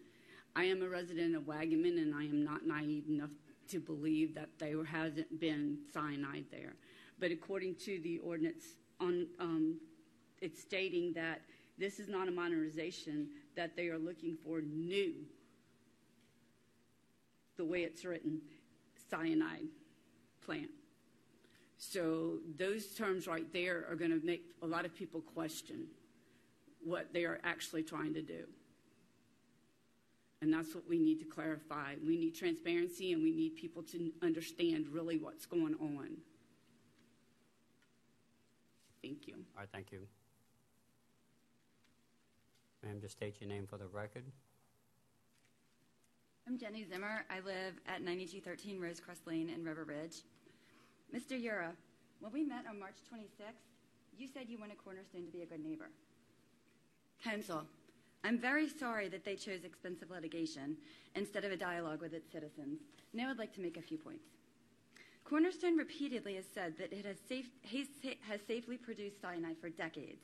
I 0.55 0.65
am 0.65 0.83
a 0.83 0.87
resident 0.87 1.35
of 1.35 1.41
Waggaman, 1.47 1.97
and 1.97 2.13
I 2.13 2.25
am 2.25 2.43
not 2.43 2.67
naive 2.67 3.05
enough 3.09 3.31
to 3.69 3.79
believe 3.79 4.35
that 4.35 4.49
there 4.59 4.83
hasn't 4.83 5.39
been 5.39 5.79
cyanide 5.91 6.45
there. 6.51 6.75
But 7.19 7.31
according 7.31 7.77
to 7.77 7.99
the 8.03 8.19
ordinance, 8.19 8.75
on 8.99 9.25
um, 9.39 9.79
it's 10.39 10.61
stating 10.61 11.13
that 11.13 11.41
this 11.79 11.99
is 11.99 12.09
not 12.09 12.27
a 12.27 12.31
modernization; 12.31 13.29
that 13.55 13.75
they 13.75 13.87
are 13.87 13.97
looking 13.97 14.37
for 14.45 14.61
new. 14.61 15.15
The 17.57 17.65
way 17.65 17.81
it's 17.81 18.05
written, 18.05 18.39
cyanide 19.09 19.69
plant. 20.45 20.69
So 21.77 22.39
those 22.57 22.87
terms 22.87 23.27
right 23.27 23.51
there 23.53 23.85
are 23.89 23.95
going 23.95 24.17
to 24.17 24.25
make 24.25 24.53
a 24.61 24.67
lot 24.67 24.85
of 24.85 24.95
people 24.95 25.21
question 25.21 25.87
what 26.83 27.13
they 27.13 27.25
are 27.25 27.39
actually 27.43 27.83
trying 27.83 28.13
to 28.13 28.21
do. 28.21 28.45
And 30.41 30.53
that's 30.53 30.75
what 30.75 30.87
we 30.87 30.99
need 30.99 31.19
to 31.19 31.25
clarify. 31.25 31.95
We 32.05 32.17
need 32.17 32.35
transparency 32.35 33.13
and 33.13 33.23
we 33.23 33.31
need 33.31 33.55
people 33.55 33.81
to 33.83 34.11
understand 34.21 34.87
really 34.89 35.17
what's 35.17 35.45
going 35.45 35.75
on. 35.81 36.17
Thank 39.01 39.27
you. 39.27 39.35
All 39.55 39.61
right, 39.61 39.69
thank 39.71 39.91
you. 39.91 40.01
Ma'am, 42.83 42.99
just 43.01 43.17
state 43.17 43.35
your 43.39 43.49
name 43.49 43.65
for 43.65 43.77
the 43.77 43.87
record. 43.87 44.23
I'm 46.47 46.59
Jenny 46.59 46.85
Zimmer. 46.87 47.25
I 47.31 47.39
live 47.39 47.79
at 47.87 48.03
9213 48.03 48.79
Rosecrest 48.79 49.25
Lane 49.25 49.49
in 49.49 49.63
River 49.63 49.83
Ridge. 49.83 50.21
Mr. 51.15 51.41
Yura, 51.41 51.71
when 52.19 52.33
we 52.33 52.43
met 52.43 52.65
on 52.69 52.77
March 52.77 52.97
26th, 53.09 53.53
you 54.17 54.27
said 54.27 54.49
you 54.49 54.59
wanted 54.59 54.77
Cornerstone 54.83 55.25
to 55.25 55.31
be 55.31 55.43
a 55.43 55.45
good 55.45 55.63
neighbor. 55.63 55.89
Council, 57.23 57.63
I'm 58.25 58.37
very 58.37 58.67
sorry 58.67 59.07
that 59.07 59.23
they 59.23 59.35
chose 59.35 59.63
expensive 59.63 60.11
litigation 60.11 60.75
instead 61.15 61.45
of 61.45 61.53
a 61.53 61.57
dialogue 61.57 62.01
with 62.01 62.13
its 62.13 62.29
citizens. 62.29 62.81
Now 63.13 63.29
I'd 63.29 63.37
like 63.37 63.53
to 63.53 63.61
make 63.61 63.77
a 63.77 63.81
few 63.81 63.97
points. 63.97 64.25
Cornerstone 65.23 65.77
repeatedly 65.77 66.35
has 66.35 66.45
said 66.53 66.77
that 66.77 66.91
it 66.91 67.05
has, 67.05 67.15
safe, 67.29 67.47
has 68.27 68.41
safely 68.45 68.75
produced 68.75 69.21
cyanide 69.21 69.57
for 69.61 69.69
decades. 69.69 70.21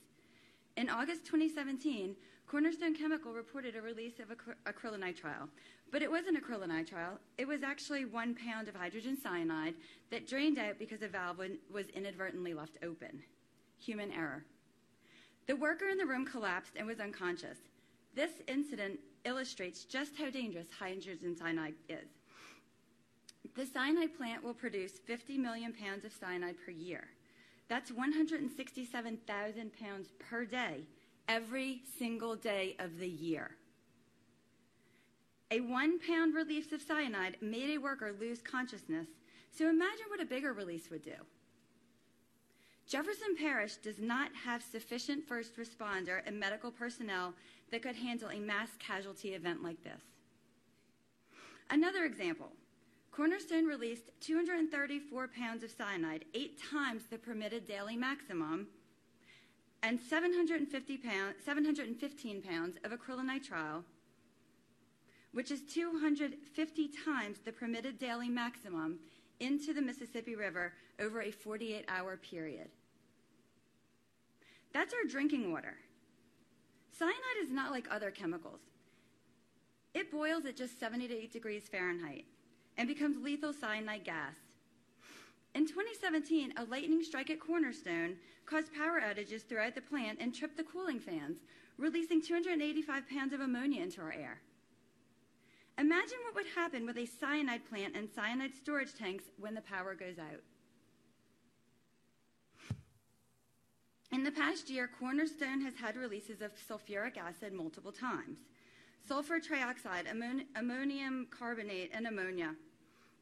In 0.76 0.90
August 0.90 1.26
2017, 1.26 2.18
Cornerstone 2.48 2.96
Chemical 2.96 3.32
reported 3.32 3.78
a 3.78 3.82
release 3.82 4.20
of 4.20 4.28
acrylonitrile, 4.66 5.48
but 5.92 6.02
it 6.02 6.10
wasn't 6.10 6.42
acrylonitrile. 6.42 7.18
It 7.38 7.48
was 7.48 7.64
actually 7.64 8.06
one 8.06 8.36
pound 8.36 8.68
of 8.68 8.76
hydrogen 8.76 9.18
cyanide 9.22 9.76
that 10.10 10.28
drained 10.28 10.58
out 10.58 10.80
because 10.80 11.02
a 11.02 11.08
valve 11.08 11.42
was 11.72 11.88
inadvertently 11.90 12.54
left 12.54 12.78
open. 12.82 13.22
Human 13.80 14.12
error. 14.12 14.46
The 15.48 15.56
worker 15.56 15.90
in 15.90 15.98
the 15.98 16.06
room 16.06 16.26
collapsed 16.26 16.74
and 16.78 16.88
was 16.88 17.00
unconscious. 17.00 17.58
This 18.16 18.32
incident 18.48 19.00
illustrates 19.26 19.84
just 19.84 20.16
how 20.16 20.30
dangerous 20.30 20.68
hydrogen 20.78 21.36
cyanide 21.36 21.76
is. 21.90 22.08
The 23.56 23.66
cyanide 23.66 24.16
plant 24.16 24.44
will 24.44 24.54
produce 24.54 24.94
50 25.06 25.38
million 25.38 25.74
pounds 25.74 26.06
of 26.06 26.14
cyanide 26.14 26.56
per 26.64 26.72
year. 26.72 27.08
That's 27.68 27.92
167,000 27.92 29.72
pounds 29.80 30.10
per 30.20 30.46
day, 30.46 30.88
every 31.28 31.82
single 31.98 32.36
day 32.36 32.76
of 32.80 32.98
the 33.00 33.10
year. 33.10 33.58
A 35.52 35.60
one 35.60 36.00
pound 36.00 36.34
release 36.34 36.72
of 36.72 36.82
cyanide 36.82 37.36
made 37.42 37.76
a 37.76 37.78
worker 37.78 38.14
lose 38.18 38.42
consciousness, 38.42 39.08
so 39.52 39.70
imagine 39.70 40.06
what 40.08 40.22
a 40.22 40.26
bigger 40.26 40.54
release 40.54 40.90
would 40.90 41.04
do. 41.04 41.16
Jefferson 42.88 43.36
Parish 43.38 43.76
does 43.76 44.00
not 44.00 44.32
have 44.46 44.64
sufficient 44.64 45.28
first 45.28 45.58
responder 45.58 46.22
and 46.26 46.40
medical 46.40 46.72
personnel 46.72 47.34
that 47.70 47.82
could 47.82 47.96
handle 47.96 48.30
a 48.30 48.40
mass 48.40 48.70
casualty 48.80 49.34
event 49.34 49.62
like 49.62 49.84
this. 49.84 50.02
Another 51.70 52.06
example 52.06 52.54
Cornerstone 53.12 53.66
released 53.66 54.10
234 54.22 55.28
pounds 55.28 55.64
of 55.64 55.72
cyanide, 55.72 56.24
eight 56.34 56.62
times 56.72 57.04
the 57.10 57.18
permitted 57.18 57.68
daily 57.68 57.98
maximum, 57.98 58.68
and 59.84 60.00
750 60.00 60.98
pound, 60.98 61.36
715 61.44 62.42
pounds 62.42 62.78
of 62.86 62.92
acrylonitrile, 62.92 63.84
which 65.34 65.52
is 65.52 65.62
250 65.74 66.90
times 67.06 67.40
the 67.40 67.52
permitted 67.52 67.98
daily 67.98 68.30
maximum, 68.30 69.00
into 69.40 69.74
the 69.74 69.82
Mississippi 69.82 70.36
River 70.36 70.74
over 71.00 71.22
a 71.22 71.32
48 71.32 71.86
hour 71.88 72.16
period. 72.16 72.70
That's 74.74 74.94
our 74.94 75.10
drinking 75.10 75.52
water. 75.52 75.76
Cyanide 76.98 77.42
is 77.42 77.52
not 77.52 77.72
like 77.72 77.88
other 77.90 78.12
chemicals. 78.12 78.62
It 79.94 80.12
boils 80.12 80.46
at 80.46 80.56
just 80.56 80.80
70 80.80 81.08
to 81.08 81.14
8 81.24 81.34
degrees 81.34 81.68
Fahrenheit 81.68 82.26
and 82.78 82.88
becomes 82.88 83.18
lethal 83.18 83.52
cyanide 83.52 84.06
gas. 84.06 84.36
In 85.54 85.68
2017, 85.68 86.54
a 86.56 86.64
lightning 86.66 87.04
strike 87.04 87.30
at 87.30 87.42
Cornerstone 87.42 88.16
caused 88.46 88.74
power 88.74 89.02
outages 89.02 89.46
throughout 89.46 89.76
the 89.76 89.82
plant 89.82 90.20
and 90.22 90.34
tripped 90.34 90.56
the 90.56 90.64
cooling 90.64 91.00
fans, 91.00 91.40
releasing 91.78 92.22
285 92.22 93.10
pounds 93.10 93.34
of 93.34 93.42
ammonia 93.42 93.82
into 93.82 94.00
our 94.02 94.14
air. 94.14 94.40
Imagine 95.78 96.18
what 96.26 96.36
would 96.36 96.54
happen 96.54 96.86
with 96.86 96.98
a 96.98 97.06
cyanide 97.06 97.68
plant 97.70 97.96
and 97.96 98.10
cyanide 98.10 98.54
storage 98.54 98.94
tanks 98.94 99.26
when 99.38 99.56
the 99.56 99.62
power 99.62 99.96
goes 99.96 100.20
out. 100.20 100.42
In 104.12 104.24
the 104.24 104.32
past 104.32 104.70
year, 104.70 104.90
Cornerstone 105.00 105.62
has 105.62 105.76
had 105.76 105.96
releases 105.96 106.42
of 106.42 106.52
sulfuric 106.70 107.18
acid 107.18 107.54
multiple 107.54 107.94
times, 107.94 108.40
sulfur 109.08 109.40
trioxide, 109.40 110.06
ammon- 110.08 110.48
ammonium 110.56 111.28
carbonate, 111.32 111.92
and 111.94 112.06
ammonia. 112.06 112.56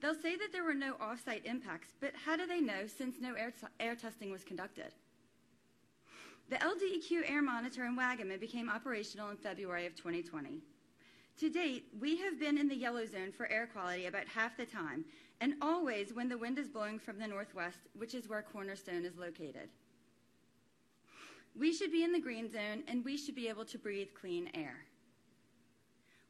They'll 0.01 0.15
say 0.15 0.35
that 0.38 0.51
there 0.51 0.63
were 0.63 0.73
no 0.73 0.95
off-site 0.99 1.45
impacts, 1.45 1.93
but 1.99 2.15
how 2.15 2.35
do 2.35 2.47
they 2.47 2.59
know 2.59 2.88
since 2.88 3.19
no 3.19 3.35
air, 3.35 3.53
air 3.80 3.95
testing 3.95 4.31
was 4.31 4.43
conducted? 4.43 4.93
The 6.49 6.55
LDEQ 6.55 7.30
air 7.30 7.43
monitor 7.43 7.85
in 7.85 7.95
Waggaman 7.95 8.39
became 8.39 8.69
operational 8.69 9.30
in 9.30 9.38
February 9.38 9.85
of 9.85 9.95
2020. 9.95 10.61
To 11.40 11.49
date, 11.49 11.86
we 12.02 12.18
have 12.18 12.38
been 12.38 12.57
in 12.57 12.68
the 12.68 12.76
yellow 12.76 13.06
zone 13.06 13.32
for 13.32 13.49
air 13.49 13.66
quality 13.72 14.07
about 14.07 14.28
half 14.28 14.57
the 14.57 14.66
time, 14.66 15.06
and 15.40 15.53
always 15.61 16.14
when 16.14 16.28
the 16.28 16.38
wind 16.38 16.60
is 16.60 16.68
blowing 16.68 16.99
from 16.99 17.18
the 17.18 17.28
northwest, 17.28 17.78
which 17.98 18.14
is 18.14 18.28
where 18.28 18.41
Cornerstone 18.41 19.06
is 19.06 19.16
located. 19.16 19.70
We 21.57 21.74
should 21.74 21.94
be 21.94 22.03
in 22.03 22.11
the 22.11 22.20
green 22.20 22.52
zone, 22.52 22.84
and 22.90 23.06
we 23.06 23.16
should 23.16 23.36
be 23.36 23.48
able 23.48 23.64
to 23.66 23.78
breathe 23.78 24.10
clean 24.20 24.49
air. 24.53 24.86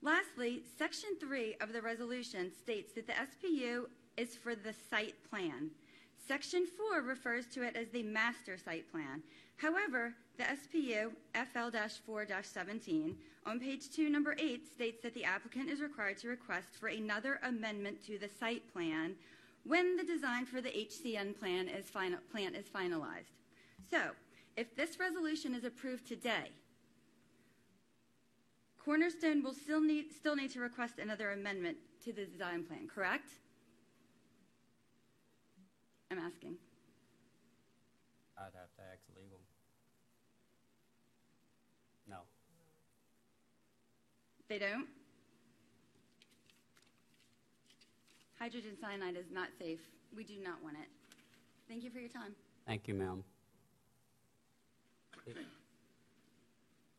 Lastly, 0.03 0.61
Section 0.77 1.10
3 1.19 1.56
of 1.60 1.73
the 1.73 1.81
resolution 1.81 2.52
states 2.53 2.94
that 2.94 3.07
the 3.07 3.14
SPU 3.14 3.86
is 4.15 4.36
for 4.36 4.53
the 4.53 4.76
site 4.91 5.15
plan. 5.27 5.72
Section 6.27 6.68
4 6.91 7.02
refers 7.02 7.48
to 7.48 7.64
it 7.64 7.76
as 7.76 7.90
the 7.90 8.03
master 8.03 8.60
site 8.60 8.91
plan. 8.91 9.23
However, 9.57 10.14
the 10.38 10.44
SPU 10.44 11.11
FL-4-17 11.34 13.15
on 13.49 13.59
page 13.59 13.89
2, 13.89 14.09
number 14.11 14.35
8 14.38 14.67
states 14.67 15.01
that 15.01 15.15
the 15.15 15.23
applicant 15.23 15.71
is 15.71 15.81
required 15.81 16.19
to 16.19 16.27
request 16.27 16.67
for 16.80 16.88
another 16.88 17.39
amendment 17.41 18.05
to 18.05 18.19
the 18.19 18.30
site 18.30 18.71
plan 18.71 19.15
when 19.63 19.97
the 19.97 20.03
design 20.03 20.45
for 20.45 20.61
the 20.61 20.69
HCN 20.69 21.38
plan 21.38 21.67
is, 21.67 21.89
final, 21.89 22.19
plan 22.31 22.53
is 22.53 22.67
finalized. 22.67 23.34
So, 23.89 24.11
if 24.55 24.76
this 24.76 24.99
resolution 24.99 25.55
is 25.55 25.63
approved 25.63 26.07
today, 26.07 26.51
Cornerstone 28.77 29.43
will 29.43 29.53
still 29.53 29.81
need, 29.81 30.11
still 30.11 30.35
need 30.35 30.51
to 30.51 30.59
request 30.59 30.99
another 30.99 31.31
amendment 31.31 31.77
to 32.05 32.13
the 32.13 32.26
design 32.26 32.63
plan, 32.63 32.88
correct? 32.88 33.30
I'm 36.11 36.19
asking. 36.19 36.55
I'd 38.38 38.43
have 38.43 38.73
to 38.77 38.81
ask 38.93 39.01
legal. 39.15 39.39
No. 42.07 42.19
They 44.49 44.57
don't? 44.57 44.88
Hydrogen 48.39 48.71
cyanide 48.81 49.15
is 49.15 49.26
not 49.31 49.49
safe. 49.59 49.80
We 50.15 50.23
do 50.23 50.34
not 50.43 50.63
want 50.63 50.76
it. 50.77 50.88
Thank 51.67 51.84
you 51.84 51.91
for 51.91 51.99
your 51.99 52.09
time. 52.09 52.34
Thank 52.65 52.88
you, 52.88 52.95
ma'am. 52.95 53.23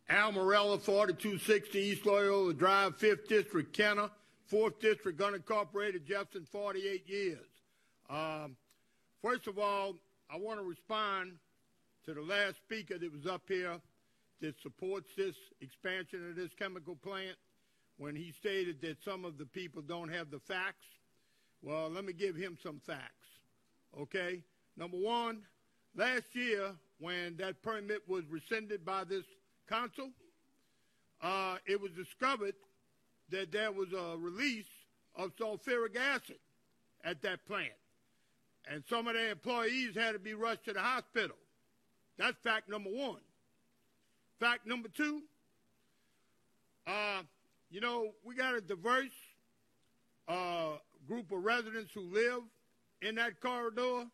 Al 0.08 0.32
Morella, 0.32 0.78
4260 0.78 1.78
East 1.78 2.06
Loyola 2.06 2.54
Drive, 2.54 2.96
5th 2.98 3.26
District, 3.26 3.72
Kenner, 3.72 4.10
4th 4.52 4.78
District, 4.80 5.18
unincorporated, 5.18 6.04
Jefferson, 6.04 6.46
48 6.50 7.08
years. 7.08 7.46
Um, 8.08 8.56
first 9.22 9.48
of 9.48 9.58
all, 9.58 9.96
I 10.32 10.36
want 10.36 10.60
to 10.60 10.64
respond 10.64 11.32
to 12.04 12.14
the 12.14 12.22
last 12.22 12.56
speaker 12.56 12.96
that 12.98 13.12
was 13.12 13.26
up 13.26 13.42
here 13.48 13.80
that 14.40 14.54
supports 14.62 15.08
this 15.16 15.34
expansion 15.60 16.28
of 16.28 16.36
this 16.36 16.50
chemical 16.58 16.96
plant 16.96 17.36
when 17.98 18.16
he 18.16 18.32
stated 18.38 18.80
that 18.80 18.96
some 19.04 19.24
of 19.24 19.36
the 19.36 19.44
people 19.44 19.82
don't 19.82 20.08
have 20.08 20.30
the 20.30 20.40
facts. 20.40 20.86
Well, 21.62 21.90
let 21.90 22.04
me 22.04 22.12
give 22.12 22.34
him 22.34 22.56
some 22.62 22.80
facts. 22.86 23.26
Okay? 24.00 24.42
Number 24.76 24.96
one, 24.96 25.42
last 25.94 26.24
year 26.32 26.72
when 26.98 27.36
that 27.36 27.62
permit 27.62 28.02
was 28.08 28.24
rescinded 28.30 28.84
by 28.84 29.04
this 29.04 29.24
council, 29.68 30.10
uh, 31.22 31.56
it 31.66 31.80
was 31.80 31.90
discovered 31.92 32.54
that 33.30 33.52
there 33.52 33.70
was 33.70 33.88
a 33.92 34.16
release 34.16 34.64
of 35.16 35.36
sulfuric 35.36 35.96
acid 35.96 36.38
at 37.04 37.20
that 37.22 37.44
plant. 37.46 37.72
And 38.70 38.82
some 38.88 39.06
of 39.06 39.14
their 39.14 39.30
employees 39.30 39.94
had 39.94 40.12
to 40.12 40.18
be 40.18 40.34
rushed 40.34 40.64
to 40.64 40.72
the 40.72 40.80
hospital. 40.80 41.36
That's 42.18 42.36
fact 42.42 42.68
number 42.68 42.90
one. 42.90 43.20
Fact 44.40 44.66
number 44.66 44.88
two, 44.88 45.20
uh, 46.86 47.20
you 47.70 47.82
know, 47.82 48.12
we 48.24 48.34
got 48.34 48.54
a 48.54 48.62
diverse 48.62 49.12
uh, 50.26 50.78
group 51.06 51.30
of 51.30 51.44
residents 51.44 51.92
who 51.92 52.00
live 52.10 52.40
in 53.02 53.16
that 53.16 53.38
corridor, 53.42 54.06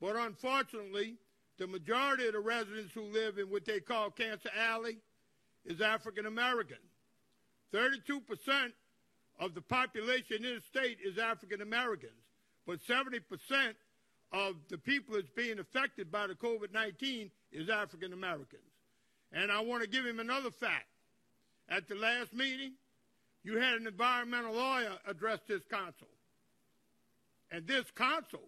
but 0.00 0.16
unfortunately, 0.16 1.16
the 1.58 1.66
majority 1.66 2.26
of 2.26 2.32
the 2.32 2.40
residents 2.40 2.94
who 2.94 3.02
live 3.02 3.36
in 3.36 3.50
what 3.50 3.66
they 3.66 3.78
call 3.78 4.10
Cancer 4.10 4.48
Alley 4.58 4.96
is 5.66 5.82
African 5.82 6.24
American. 6.24 6.78
32% 7.74 8.72
of 9.38 9.54
the 9.54 9.60
population 9.60 10.46
in 10.46 10.54
the 10.54 10.62
state 10.62 10.96
is 11.04 11.18
African 11.18 11.60
Americans, 11.60 12.12
but 12.66 12.78
70% 12.88 13.20
of 14.32 14.56
the 14.70 14.78
people 14.78 15.14
that's 15.14 15.28
being 15.36 15.58
affected 15.58 16.10
by 16.10 16.26
the 16.26 16.34
COVID 16.34 16.72
19 16.72 17.30
is 17.52 17.68
African 17.68 18.14
Americans. 18.14 18.71
And 19.32 19.50
I 19.50 19.60
want 19.60 19.82
to 19.82 19.88
give 19.88 20.04
him 20.04 20.20
another 20.20 20.50
fact. 20.50 20.86
At 21.68 21.88
the 21.88 21.94
last 21.94 22.34
meeting, 22.34 22.72
you 23.44 23.58
had 23.58 23.74
an 23.74 23.86
environmental 23.86 24.54
lawyer 24.54 24.92
address 25.06 25.38
this 25.48 25.62
council. 25.70 26.08
And 27.50 27.66
this 27.66 27.84
council 27.96 28.42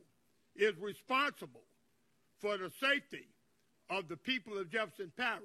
is 0.56 0.77
responsible 0.78 1.62
for 2.40 2.56
the 2.59 2.70
safety 2.81 3.27
of 3.90 4.09
the 4.09 4.16
people 4.16 4.59
of 4.59 4.70
Jefferson 4.70 5.12
Parish. 5.16 5.43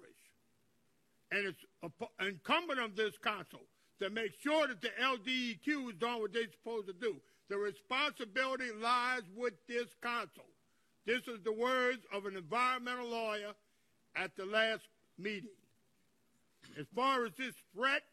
And 1.32 1.48
it's 1.48 1.94
incumbent 2.20 2.80
on 2.80 2.94
this 2.96 3.18
council 3.24 3.62
to 4.02 4.10
make 4.10 4.32
sure 4.42 4.68
that 4.68 4.82
the 4.82 4.90
LDEQ 5.02 5.90
is 5.90 5.96
doing 6.00 6.22
what 6.22 6.34
they're 6.34 6.52
supposed 6.52 6.88
to 6.88 6.94
do. 6.94 7.16
The 7.50 7.58
responsibility 7.58 8.72
lies 8.82 9.24
with 9.36 9.54
this 9.68 9.88
council. 10.02 10.46
This 11.06 11.22
is 11.28 11.40
the 11.44 11.54
words 11.54 12.00
of 12.14 12.26
an 12.26 12.36
environmental 12.36 13.08
lawyer 13.08 13.54
at 14.16 14.36
the 14.36 14.46
last 14.46 14.82
meeting. 15.20 15.50
As 16.80 16.86
far 16.96 17.26
as 17.26 17.32
this 17.38 17.56
threat 17.76 18.04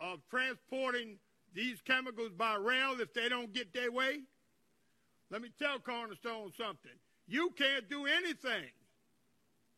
of 0.00 0.20
transporting 0.30 1.16
these 1.54 1.80
chemicals 1.84 2.32
by 2.36 2.56
rail 2.56 2.96
if 3.00 3.12
they 3.14 3.28
don't 3.28 3.52
get 3.52 3.72
their 3.72 3.92
way, 3.92 4.20
let 5.30 5.42
me 5.42 5.50
tell 5.58 5.78
Cornerstone 5.78 6.52
something. 6.56 6.92
You 7.26 7.50
can't 7.56 7.88
do 7.88 8.06
anything 8.06 8.70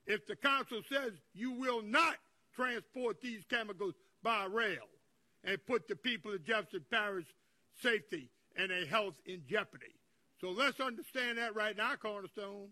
if 0.07 0.27
the 0.27 0.37
council 0.37 0.83
says 0.89 1.13
you 1.35 1.53
will 1.53 1.83
not 1.83 2.17
transport 2.55 3.21
these 3.21 3.43
chemicals 3.49 3.95
by 4.23 4.47
rail 4.47 4.89
and 5.45 5.65
put 5.67 5.87
the 5.87 5.97
people 5.97 6.33
of 6.33 6.45
Jefferson 6.45 6.85
Parish 6.91 7.27
safety 7.83 8.31
and 8.57 8.71
their 8.71 8.87
health 8.87 9.15
in 9.27 9.43
jeopardy. 9.49 9.95
So 10.41 10.51
let's 10.51 10.81
understand 10.81 11.39
that 11.39 11.55
right 11.55 11.77
now, 11.77 11.95
Cornerstone. 11.97 12.69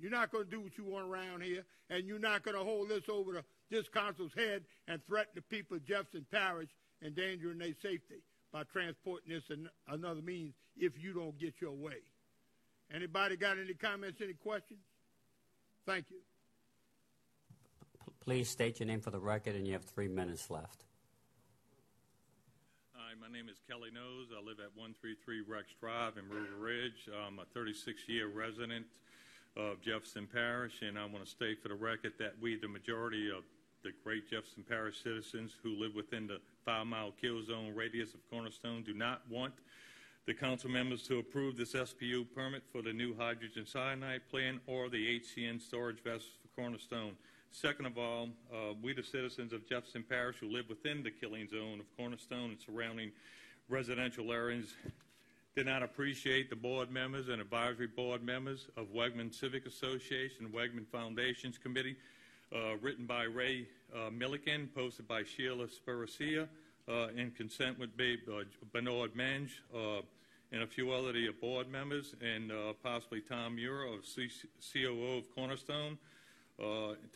You're 0.00 0.10
not 0.10 0.32
going 0.32 0.44
to 0.44 0.50
do 0.50 0.60
what 0.60 0.78
you 0.78 0.84
want 0.84 1.06
around 1.06 1.42
here, 1.42 1.62
and 1.90 2.06
you're 2.06 2.18
not 2.18 2.42
going 2.42 2.56
to 2.56 2.64
hold 2.64 2.88
this 2.88 3.04
over 3.08 3.32
the, 3.32 3.44
this 3.70 3.86
council's 3.88 4.32
head 4.34 4.62
and 4.88 5.04
threaten 5.06 5.32
the 5.34 5.42
people 5.42 5.76
of 5.76 5.84
Jefferson 5.84 6.24
Parish, 6.32 6.70
endangering 7.04 7.58
their 7.58 7.74
safety 7.82 8.22
by 8.52 8.62
transporting 8.72 9.34
this 9.34 9.44
in 9.50 9.68
another 9.88 10.22
means 10.22 10.54
if 10.78 10.92
you 11.02 11.12
don't 11.12 11.38
get 11.38 11.54
your 11.60 11.72
way. 11.72 12.00
Anybody 12.94 13.36
got 13.36 13.58
any 13.58 13.74
comments, 13.74 14.20
any 14.22 14.32
questions? 14.32 14.80
Thank 15.86 16.06
you. 16.10 16.16
Please 18.20 18.48
state 18.48 18.80
your 18.80 18.86
name 18.86 19.00
for 19.00 19.10
the 19.10 19.20
record, 19.20 19.54
and 19.54 19.66
you 19.66 19.74
have 19.74 19.84
three 19.84 20.08
minutes 20.08 20.50
left. 20.50 20.84
Hi, 22.94 23.12
my 23.20 23.32
name 23.32 23.48
is 23.48 23.56
Kelly 23.68 23.90
Nose. 23.92 24.28
I 24.36 24.40
live 24.44 24.60
at 24.60 24.76
133 24.76 25.42
Rex 25.46 25.66
Drive 25.80 26.16
in 26.16 26.28
River 26.28 26.56
Ridge. 26.58 27.08
I'm 27.26 27.38
a 27.38 27.44
36 27.54 28.08
year 28.08 28.28
resident 28.28 28.86
of 29.56 29.80
Jefferson 29.80 30.28
Parish, 30.32 30.82
and 30.82 30.98
I 30.98 31.04
want 31.04 31.24
to 31.24 31.30
state 31.30 31.62
for 31.62 31.68
the 31.68 31.74
record 31.74 32.12
that 32.18 32.34
we, 32.40 32.56
the 32.56 32.68
majority 32.68 33.30
of 33.30 33.44
the 33.82 33.90
great 34.04 34.28
Jefferson 34.28 34.64
Parish 34.68 35.02
citizens 35.02 35.52
who 35.62 35.70
live 35.70 35.94
within 35.94 36.26
the 36.26 36.40
five 36.64 36.86
mile 36.86 37.12
kill 37.20 37.42
zone 37.42 37.74
radius 37.74 38.14
of 38.14 38.20
Cornerstone, 38.30 38.82
do 38.82 38.94
not 38.94 39.22
want 39.28 39.54
the 40.26 40.34
council 40.34 40.70
members 40.70 41.02
to 41.04 41.18
approve 41.18 41.56
this 41.56 41.72
SPU 41.72 42.26
permit 42.34 42.62
for 42.70 42.82
the 42.82 42.92
new 42.92 43.16
hydrogen 43.16 43.66
cyanide 43.66 44.20
plant 44.30 44.60
or 44.66 44.88
the 44.88 45.20
HCN 45.20 45.60
storage 45.60 46.02
vessels 46.02 46.32
for 46.40 46.60
Cornerstone. 46.60 47.12
Second 47.52 47.86
of 47.86 47.98
all, 47.98 48.28
uh, 48.52 48.74
we, 48.80 48.92
the 48.92 49.02
citizens 49.02 49.52
of 49.52 49.68
Jefferson 49.68 50.04
Parish 50.08 50.36
who 50.38 50.48
live 50.48 50.68
within 50.68 51.02
the 51.02 51.10
killing 51.10 51.48
zone 51.48 51.80
of 51.80 51.86
Cornerstone 51.96 52.50
and 52.50 52.60
surrounding 52.60 53.10
residential 53.68 54.30
areas, 54.32 54.74
did 55.56 55.66
not 55.66 55.82
appreciate 55.82 56.48
the 56.48 56.54
board 56.56 56.90
members 56.92 57.28
and 57.28 57.40
advisory 57.40 57.88
board 57.88 58.22
members 58.22 58.68
of 58.76 58.86
Waggaman 58.94 59.34
Civic 59.34 59.66
Association, 59.66 60.48
Waggaman 60.54 60.86
Foundations 60.86 61.58
Committee, 61.58 61.96
uh, 62.54 62.76
written 62.80 63.04
by 63.04 63.24
Ray 63.24 63.66
uh, 63.94 64.10
Milliken, 64.10 64.68
posted 64.74 65.08
by 65.08 65.24
Sheila 65.24 65.66
Sparacia, 65.66 66.46
uh, 66.88 67.08
in 67.16 67.32
consent 67.32 67.78
with 67.78 67.90
uh, 68.00 68.44
Bernard 68.72 69.14
Menge 69.14 69.50
uh, 69.74 70.02
and 70.52 70.62
a 70.62 70.66
few 70.66 70.92
other 70.92 71.12
the 71.12 71.28
board 71.40 71.68
members, 71.68 72.14
and 72.20 72.52
uh, 72.52 72.72
possibly 72.82 73.20
Tom 73.20 73.56
Muir 73.56 73.84
of 73.84 74.06
C- 74.06 74.30
COO 74.72 75.18
of 75.18 75.34
Cornerstone, 75.34 75.98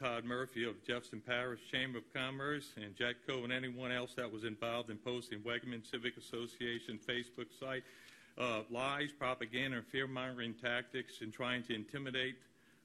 Todd 0.01 0.25
Murphy 0.25 0.65
of 0.65 0.85
Jefferson 0.85 1.21
Parish 1.25 1.61
Chamber 1.71 1.99
of 1.99 2.13
Commerce, 2.13 2.73
and 2.77 2.97
Jack 2.97 3.17
Coe 3.27 3.45
and 3.45 3.53
anyone 3.53 3.93
else 3.93 4.15
that 4.15 4.31
was 4.31 4.45
involved 4.45 4.91
in 4.91 4.97
posting 4.97 5.41
Waggaman 5.41 5.89
Civic 5.89 6.17
Association 6.17 6.99
Facebook 6.99 7.47
site 7.59 7.85
uh, 8.39 8.61
lies, 8.71 9.11
propaganda, 9.13 9.79
and 9.79 9.87
fear-mongering 9.87 10.55
tactics 10.55 11.21
in 11.21 11.31
trying 11.31 11.63
to 11.65 11.75
intimidate 11.75 12.37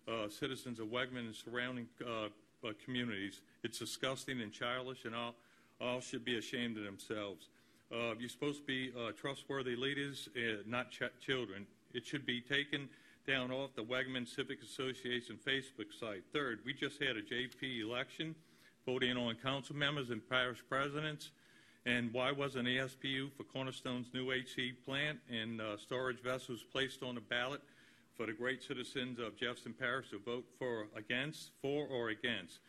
uh, 0.08 0.28
citizens 0.30 0.80
of 0.80 0.88
Waggaman 0.88 1.20
and 1.20 1.36
surrounding 1.36 1.88
uh, 2.06 2.26
uh, 2.68 2.72
communities. 2.84 3.42
It's 3.64 3.80
disgusting 3.80 4.42
and 4.42 4.52
childish, 4.52 5.06
and 5.06 5.16
all, 5.16 5.36
all 5.80 6.02
should 6.02 6.26
be 6.26 6.38
ashamed 6.38 6.78
of 6.78 6.84
themselves. 6.84 7.48
Uh, 7.92 8.14
you're 8.20 8.30
supposed 8.30 8.60
to 8.60 8.66
be 8.66 8.94
trustworthy 9.20 9.76
leaders, 9.76 10.30
not 10.68 10.92
ch- 10.92 11.02
children. 11.26 11.66
It 11.94 12.06
should 12.06 12.26
be 12.26 12.40
taken 12.40 12.88
down 13.28 13.52
off 13.52 13.72
the 13.76 13.84
Waggaman 13.84 14.28
Civic 14.28 14.62
Association 14.62 15.40
Facebook 15.46 15.92
site. 16.00 16.24
Third, 16.34 16.60
we 16.66 16.74
just 16.74 17.02
had 17.02 17.18
a 17.18 17.22
JP 17.22 17.82
election, 17.82 18.36
voting 18.86 19.18
on 19.18 19.36
council 19.36 19.76
members 19.76 20.10
and 20.12 20.28
parish 20.30 20.60
presidents. 20.70 21.32
And 21.86 22.12
why 22.14 22.32
wasn't 22.32 22.66
the 22.66 22.78
SPU 22.78 23.32
for 23.38 23.44
Cornerstone's 23.44 24.08
new 24.14 24.32
HC 24.32 24.84
plant 24.86 25.20
and 25.30 25.62
uh, 25.62 25.78
storage 25.78 26.22
vessels 26.22 26.64
placed 26.72 27.04
on 27.04 27.16
the 27.16 27.22
ballot 27.22 27.62
for 28.16 28.26
the 28.26 28.34
great 28.34 28.62
citizens 28.62 29.18
of 29.18 29.38
Jefferson 29.38 29.74
Parish 29.74 30.10
to 30.10 30.20
vote 30.20 30.46
for 30.58 30.88
against, 30.96 31.52
for 31.62 31.88
or 31.88 32.10
against? 32.10 32.60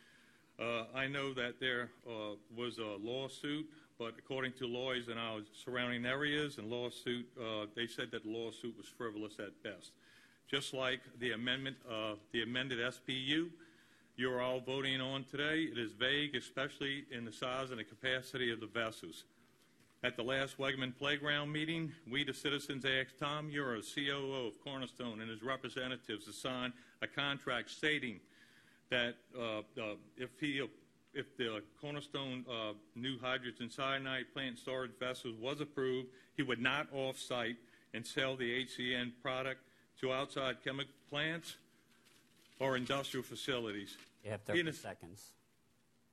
Uh, 0.59 0.85
I 0.95 1.07
know 1.07 1.33
that 1.33 1.59
there 1.59 1.89
uh, 2.07 2.35
was 2.55 2.77
a 2.77 2.97
lawsuit, 3.01 3.67
but 3.97 4.13
according 4.17 4.53
to 4.53 4.67
lawyers 4.67 5.07
in 5.07 5.17
our 5.17 5.41
surrounding 5.65 6.05
areas 6.05 6.57
and 6.57 6.69
lawsuit, 6.69 7.27
uh, 7.39 7.65
they 7.75 7.87
said 7.87 8.11
that 8.11 8.23
the 8.23 8.29
lawsuit 8.29 8.75
was 8.77 8.85
frivolous 8.87 9.39
at 9.39 9.61
best. 9.63 9.91
Just 10.49 10.73
like 10.73 11.01
the 11.19 11.31
amendment, 11.31 11.77
uh, 11.89 12.13
the 12.31 12.43
amended 12.43 12.79
SPU, 12.79 13.49
you're 14.15 14.41
all 14.41 14.59
voting 14.59 15.01
on 15.01 15.23
today. 15.23 15.63
It 15.71 15.77
is 15.77 15.93
vague, 15.93 16.35
especially 16.35 17.05
in 17.11 17.25
the 17.25 17.31
size 17.31 17.71
and 17.71 17.79
the 17.79 17.83
capacity 17.83 18.51
of 18.51 18.59
the 18.59 18.67
vessels. 18.67 19.23
At 20.03 20.17
the 20.17 20.23
last 20.23 20.57
Waggaman 20.57 20.97
Playground 20.97 21.51
meeting, 21.51 21.91
we, 22.09 22.23
the 22.23 22.33
citizens, 22.33 22.85
asked 22.85 23.19
Tom 23.19 23.49
Yura, 23.49 23.81
COO 23.81 24.47
of 24.47 24.59
Cornerstone, 24.63 25.21
and 25.21 25.29
his 25.29 25.43
representatives 25.43 26.25
to 26.25 26.33
sign 26.33 26.73
a 27.01 27.07
contract 27.07 27.69
stating 27.69 28.19
that 28.89 29.15
uh, 29.37 29.59
uh, 29.59 29.95
if 30.17 30.29
he 30.39 30.61
if 31.13 31.37
the 31.37 31.61
Cornerstone 31.79 32.45
uh, 32.49 32.73
new 32.95 33.19
hydrogen 33.19 33.69
cyanide 33.69 34.33
plant 34.33 34.57
storage 34.57 34.97
vessels 34.99 35.35
was 35.39 35.61
approved, 35.61 36.07
he 36.35 36.41
would 36.41 36.61
not 36.61 36.87
off-site 36.93 37.57
and 37.93 38.05
sell 38.05 38.35
the 38.35 38.65
HCN 38.65 39.11
product 39.21 39.61
to 39.99 40.13
outside 40.13 40.63
chemical 40.63 40.93
plants 41.09 41.57
or 42.61 42.77
industrial 42.77 43.23
facilities. 43.23 43.97
You 44.23 44.31
have 44.31 44.41
30 44.43 44.63
his- 44.65 44.79
seconds. 44.79 45.31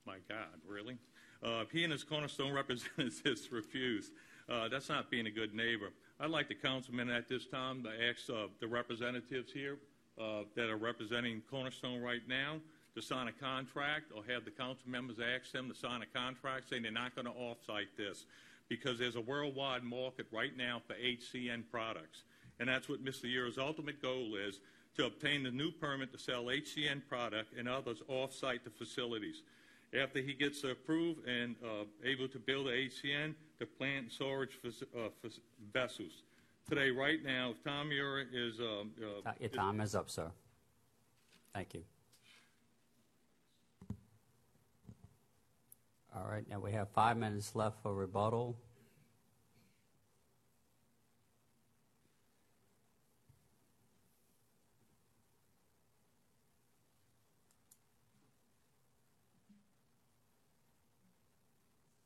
My 0.05 0.17
God, 0.27 0.59
really? 0.67 0.97
Uh, 1.43 1.65
he 1.71 1.83
and 1.83 1.91
his 1.93 2.03
Cornerstone 2.03 2.51
representatives 2.53 3.51
refused. 3.51 4.11
Uh, 4.49 4.67
that's 4.67 4.89
not 4.89 5.11
being 5.11 5.27
a 5.27 5.31
good 5.31 5.53
neighbor. 5.53 5.89
I'd 6.19 6.31
like 6.31 6.47
the 6.47 6.55
councilman 6.55 7.09
at 7.11 7.29
this 7.29 7.45
time 7.45 7.83
to 7.83 7.89
ask 7.89 8.29
uh, 8.29 8.47
the 8.59 8.67
representatives 8.67 9.51
here 9.51 9.77
uh, 10.19 10.41
that 10.55 10.69
are 10.69 10.77
representing 10.77 11.41
Cornerstone 11.49 12.01
right 12.01 12.27
now 12.27 12.55
to 12.95 13.01
sign 13.01 13.27
a 13.27 13.31
contract 13.31 14.11
or 14.15 14.23
have 14.27 14.43
the 14.43 14.51
council 14.51 14.89
members 14.89 15.17
ask 15.19 15.51
them 15.51 15.69
to 15.69 15.75
sign 15.75 16.01
a 16.01 16.17
contract 16.17 16.69
saying 16.69 16.81
they're 16.81 16.91
not 16.91 17.13
going 17.15 17.25
to 17.27 17.31
off-site 17.31 17.95
this 17.95 18.25
because 18.67 18.97
there's 18.97 19.15
a 19.15 19.21
worldwide 19.21 19.83
market 19.83 20.25
right 20.31 20.57
now 20.57 20.81
for 20.87 20.95
HCN 20.95 21.63
products. 21.69 22.23
And 22.59 22.67
that's 22.67 22.89
what 22.89 23.05
Mr. 23.05 23.31
Yura's 23.31 23.57
ultimate 23.59 24.01
goal 24.01 24.35
is, 24.35 24.59
to 24.99 25.05
obtain 25.05 25.43
the 25.43 25.51
new 25.51 25.71
permit 25.71 26.11
to 26.11 26.19
sell 26.19 26.45
HCN 26.45 27.01
product 27.07 27.57
and 27.57 27.69
others 27.69 28.01
off-site 28.09 28.65
the 28.65 28.69
facilities. 28.69 29.43
After 29.97 30.19
he 30.19 30.33
gets 30.33 30.61
approved 30.65 31.25
and 31.25 31.55
uh, 31.63 31.85
able 32.03 32.27
to 32.27 32.37
build 32.37 32.67
a 32.67 32.71
HCN, 32.71 33.33
the 33.59 33.65
plant 33.65 34.11
storage 34.11 34.59
uh, 34.65 35.07
vessels. 35.73 36.23
Today, 36.67 36.91
right 36.91 37.23
now, 37.23 37.51
if 37.51 37.63
Tom 37.63 37.91
Yura 37.91 38.25
is... 38.31 38.59
um, 38.59 38.91
uh, 39.25 39.31
Your 39.39 39.49
time 39.49 39.79
is 39.79 39.95
up, 39.95 40.09
sir. 40.09 40.29
Thank 41.55 41.73
you. 41.73 41.83
All 46.13 46.27
right, 46.29 46.43
now 46.49 46.59
we 46.59 46.73
have 46.73 46.89
five 46.89 47.15
minutes 47.15 47.55
left 47.55 47.81
for 47.81 47.93
rebuttal. 47.95 48.57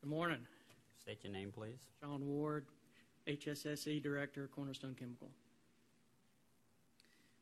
Good 0.04 0.10
morning. 0.10 0.46
State 1.00 1.20
your 1.24 1.32
name, 1.32 1.50
please. 1.50 1.78
John 2.02 2.26
Ward, 2.26 2.66
HSSE 3.26 4.02
Director, 4.02 4.50
Cornerstone 4.54 4.94
Chemical. 4.94 5.30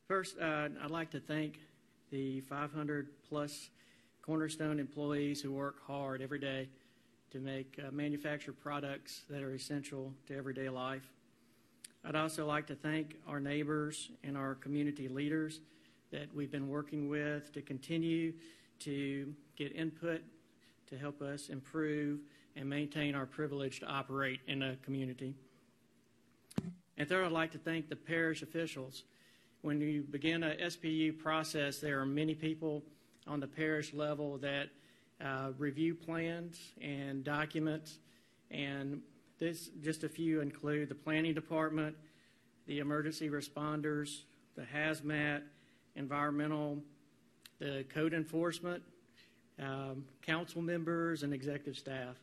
First, 0.07 0.39
uh, 0.39 0.69
I'd 0.81 0.89
like 0.89 1.11
to 1.11 1.19
thank 1.19 1.59
the 2.09 2.39
500 2.39 3.09
plus 3.27 3.69
Cornerstone 4.21 4.79
employees 4.79 5.41
who 5.41 5.51
work 5.51 5.85
hard 5.85 6.21
every 6.21 6.39
day 6.39 6.69
to 7.31 7.41
make 7.41 7.77
uh, 7.85 7.91
manufacture 7.91 8.53
products 8.53 9.23
that 9.29 9.43
are 9.43 9.53
essential 9.55 10.13
to 10.27 10.37
everyday 10.37 10.69
life. 10.69 11.11
I'd 12.05 12.15
also 12.15 12.45
like 12.45 12.65
to 12.67 12.75
thank 12.75 13.17
our 13.27 13.41
neighbors 13.41 14.09
and 14.23 14.37
our 14.37 14.55
community 14.55 15.09
leaders 15.09 15.59
that 16.13 16.33
we've 16.33 16.51
been 16.51 16.69
working 16.69 17.09
with 17.09 17.51
to 17.51 17.61
continue 17.61 18.31
to 18.79 19.33
get 19.57 19.75
input 19.75 20.21
to 20.87 20.97
help 20.97 21.21
us 21.21 21.49
improve 21.49 22.19
and 22.55 22.69
maintain 22.69 23.15
our 23.15 23.25
privilege 23.25 23.79
to 23.79 23.85
operate 23.85 24.39
in 24.47 24.61
a 24.61 24.75
community. 24.77 25.35
And 26.97 27.09
third, 27.09 27.25
I'd 27.25 27.31
like 27.31 27.51
to 27.53 27.57
thank 27.57 27.89
the 27.89 27.95
parish 27.95 28.41
officials. 28.43 29.03
When 29.61 29.81
you 29.81 30.03
begin 30.03 30.43
a 30.43 30.55
SPU 30.55 31.17
process, 31.17 31.79
there 31.79 31.99
are 31.99 32.05
many 32.05 32.35
people 32.35 32.83
on 33.25 33.39
the 33.39 33.47
parish 33.47 33.93
level 33.93 34.37
that 34.39 34.69
uh, 35.23 35.51
review 35.57 35.95
plans 35.95 36.59
and 36.81 37.23
documents, 37.23 37.97
and 38.51 39.01
this 39.39 39.69
just 39.81 40.03
a 40.03 40.09
few 40.09 40.41
include 40.41 40.89
the 40.89 40.95
planning 40.95 41.33
department, 41.33 41.95
the 42.67 42.79
emergency 42.79 43.29
responders, 43.29 44.23
the 44.55 44.63
hazmat, 44.63 45.41
environmental, 45.95 46.77
the 47.59 47.85
code 47.93 48.13
enforcement, 48.13 48.83
um, 49.59 50.05
council 50.21 50.61
members, 50.61 51.23
and 51.23 51.33
executive 51.33 51.77
staff. 51.77 52.17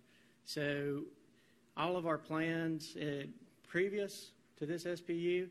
So 0.45 1.03
all 1.77 1.97
of 1.97 2.07
our 2.07 2.19
plans 2.19 2.97
uh, 2.97 3.27
previous 3.69 4.31
to 4.59 4.67
this 4.67 4.85
SPU, 4.85 5.49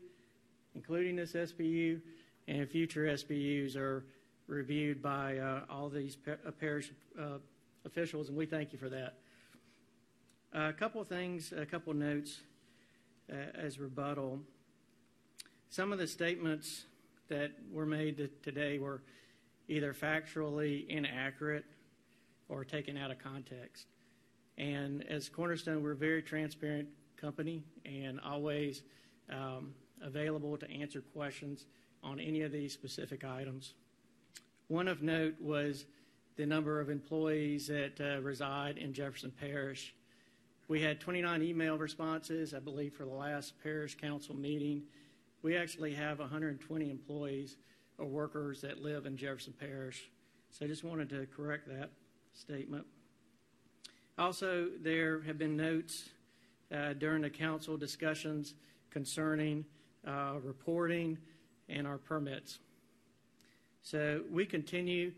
including 0.74 1.16
this 1.16 1.32
SPU, 1.32 2.00
and 2.48 2.68
future 2.68 3.04
SPUs 3.16 3.76
are 3.76 4.04
reviewed 4.46 5.00
by 5.02 5.38
uh, 5.38 5.60
all 5.70 5.88
these 5.88 6.16
uh, 6.26 6.50
parish 6.52 6.92
uh, 7.18 7.38
officials, 7.84 8.28
and 8.28 8.36
we 8.36 8.46
thank 8.46 8.72
you 8.72 8.78
for 8.78 8.88
that. 8.88 9.14
a 10.52 10.72
couple 10.72 11.00
of 11.00 11.08
things, 11.08 11.52
a 11.56 11.64
couple 11.64 11.92
of 11.92 11.96
notes 11.96 12.40
uh, 13.32 13.36
as 13.54 13.78
rebuttal. 13.78 14.40
Some 15.68 15.92
of 15.92 15.98
the 15.98 16.06
statements 16.06 16.84
that 17.28 17.52
were 17.72 17.86
made 17.86 18.28
today 18.42 18.78
were 18.78 19.02
either 19.68 19.94
factually 19.94 20.86
inaccurate 20.88 21.64
or 22.48 22.64
taken 22.64 22.96
out 22.96 23.12
of 23.12 23.18
context. 23.18 23.86
And 24.58 25.04
as 25.08 25.28
Cornerstone, 25.28 25.82
we're 25.82 25.92
a 25.92 25.96
very 25.96 26.22
transparent 26.22 26.88
company 27.16 27.62
and 27.84 28.20
always 28.20 28.82
um, 29.30 29.74
available 30.02 30.56
to 30.58 30.70
answer 30.70 31.00
questions 31.00 31.66
on 32.02 32.18
any 32.20 32.42
of 32.42 32.52
these 32.52 32.72
specific 32.72 33.24
items. 33.24 33.74
One 34.68 34.88
of 34.88 35.02
note 35.02 35.34
was 35.40 35.86
the 36.36 36.46
number 36.46 36.80
of 36.80 36.88
employees 36.88 37.66
that 37.66 38.00
uh, 38.00 38.20
reside 38.22 38.78
in 38.78 38.92
Jefferson 38.92 39.32
Parish. 39.38 39.94
We 40.68 40.80
had 40.80 41.00
29 41.00 41.42
email 41.42 41.76
responses, 41.76 42.54
I 42.54 42.60
believe, 42.60 42.94
for 42.94 43.04
the 43.04 43.12
last 43.12 43.54
parish 43.62 43.96
council 43.96 44.36
meeting. 44.36 44.84
We 45.42 45.56
actually 45.56 45.94
have 45.94 46.18
120 46.18 46.90
employees 46.90 47.56
or 47.98 48.06
workers 48.06 48.60
that 48.62 48.80
live 48.80 49.06
in 49.06 49.16
Jefferson 49.16 49.52
Parish. 49.58 50.10
So 50.50 50.64
I 50.64 50.68
just 50.68 50.84
wanted 50.84 51.10
to 51.10 51.26
correct 51.26 51.68
that 51.68 51.90
statement. 52.32 52.86
Also, 54.20 54.68
there 54.82 55.22
have 55.22 55.38
been 55.38 55.56
notes 55.56 56.10
uh, 56.70 56.92
during 56.92 57.22
the 57.22 57.30
council 57.30 57.78
discussions 57.78 58.52
concerning 58.90 59.64
uh, 60.06 60.34
reporting 60.44 61.16
and 61.70 61.86
our 61.86 61.96
permits. 61.96 62.58
So 63.82 64.20
we 64.30 64.44
continue 64.44 65.12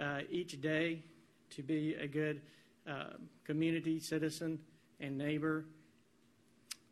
uh, 0.00 0.20
each 0.30 0.58
day 0.62 1.02
to 1.50 1.62
be 1.62 1.96
a 1.96 2.06
good 2.06 2.40
uh, 2.88 3.18
community 3.44 4.00
citizen 4.00 4.58
and 5.00 5.18
neighbor. 5.18 5.66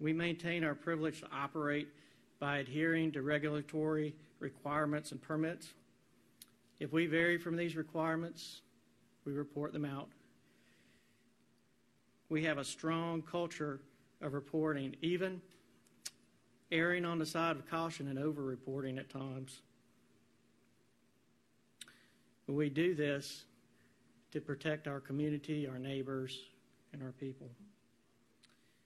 We 0.01 0.13
maintain 0.13 0.65
our 0.65 0.75
privilege 0.75 1.21
to 1.21 1.29
operate 1.33 1.89
by 2.41 2.59
adhering 2.59 3.13
to 3.13 3.23
regulatory 3.23 4.15
requirements 4.39 5.13
and 5.13 5.23
permits. 5.23 5.69
If 6.79 6.93
we 6.93 7.07
vary 7.07 7.39
from 7.39 7.57
these 7.57 7.75
requirements, 7.75 8.61
we 9.25 9.33
report 9.33 9.73
them 9.73 9.87
out. 9.87 10.11
We 12.29 12.45
have 12.45 12.59
a 12.59 12.65
strong 12.65 13.23
culture 13.23 13.81
of 14.21 14.35
reporting. 14.35 14.97
Even 15.03 15.41
erring 16.73 17.05
on 17.05 17.19
the 17.19 17.27
side 17.27 17.57
of 17.57 17.69
caution 17.69 18.09
and 18.09 18.19
over-reporting 18.19 18.99
at 18.99 19.11
times. 19.11 19.61
But 22.47 22.55
we 22.55 22.69
do 22.69 22.95
this 22.95 23.45
to 24.33 24.41
protect 24.41 24.89
our 24.89 25.01
community, 25.01 25.69
our 25.69 25.79
neighbors, 25.79 26.39
and 26.93 27.03
our 27.03 27.13
people. 27.13 27.49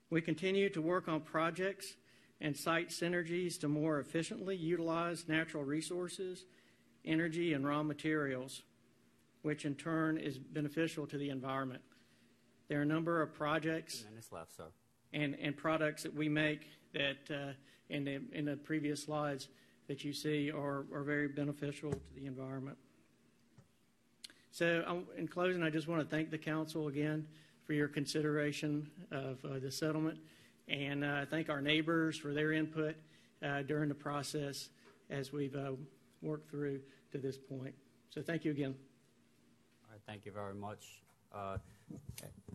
We 0.09 0.21
continue 0.21 0.69
to 0.69 0.81
work 0.81 1.07
on 1.07 1.21
projects 1.21 1.95
and 2.41 2.55
site 2.55 2.89
synergies 2.89 3.59
to 3.59 3.67
more 3.67 3.99
efficiently 3.99 4.55
utilize 4.55 5.27
natural 5.27 5.63
resources, 5.63 6.45
energy, 7.05 7.53
and 7.53 7.67
raw 7.67 7.83
materials, 7.83 8.61
which 9.41 9.65
in 9.65 9.75
turn 9.75 10.17
is 10.17 10.37
beneficial 10.37 11.05
to 11.07 11.17
the 11.17 11.29
environment. 11.29 11.81
There 12.69 12.77
are 12.77 12.83
a 12.83 12.85
number 12.85 13.21
of 13.21 13.33
projects 13.33 14.05
Minutes 14.09 14.31
left, 14.31 14.55
sir. 14.55 14.65
and, 15.11 15.35
and 15.41 15.57
products 15.57 16.03
that 16.03 16.13
we 16.13 16.29
make 16.29 16.67
that 16.93 17.17
uh, 17.29 17.53
in, 17.89 18.05
the, 18.05 18.21
in 18.31 18.45
the 18.45 18.55
previous 18.55 19.03
slides 19.03 19.47
that 19.87 20.03
you 20.03 20.13
see 20.13 20.51
are, 20.51 20.85
are 20.93 21.03
very 21.03 21.27
beneficial 21.27 21.91
to 21.91 21.99
the 22.15 22.27
environment. 22.27 22.77
So, 24.51 24.83
um, 24.85 25.05
in 25.17 25.27
closing, 25.27 25.63
I 25.63 25.71
just 25.71 25.87
want 25.87 26.01
to 26.01 26.15
thank 26.15 26.29
the 26.29 26.37
council 26.37 26.87
again 26.87 27.27
for 27.65 27.73
your 27.73 27.87
consideration 27.87 28.89
of 29.11 29.43
uh, 29.43 29.59
the 29.59 29.71
settlement 29.71 30.19
and 30.67 31.03
uh, 31.03 31.25
thank 31.29 31.49
our 31.49 31.61
neighbors 31.61 32.17
for 32.17 32.33
their 32.33 32.51
input 32.53 32.95
uh, 33.43 33.63
during 33.63 33.89
the 33.89 33.95
process 33.95 34.69
as 35.09 35.33
we've 35.33 35.55
uh, 35.55 35.71
worked 36.21 36.51
through 36.51 36.81
to 37.11 37.17
this 37.17 37.37
point. 37.37 37.73
So, 38.11 38.21
thank 38.21 38.45
you 38.45 38.51
again. 38.51 38.75
All 39.83 39.91
right, 39.91 40.01
thank 40.05 40.25
you 40.25 40.31
very 40.31 40.53
much. 40.53 41.01
Uh, 41.33 41.57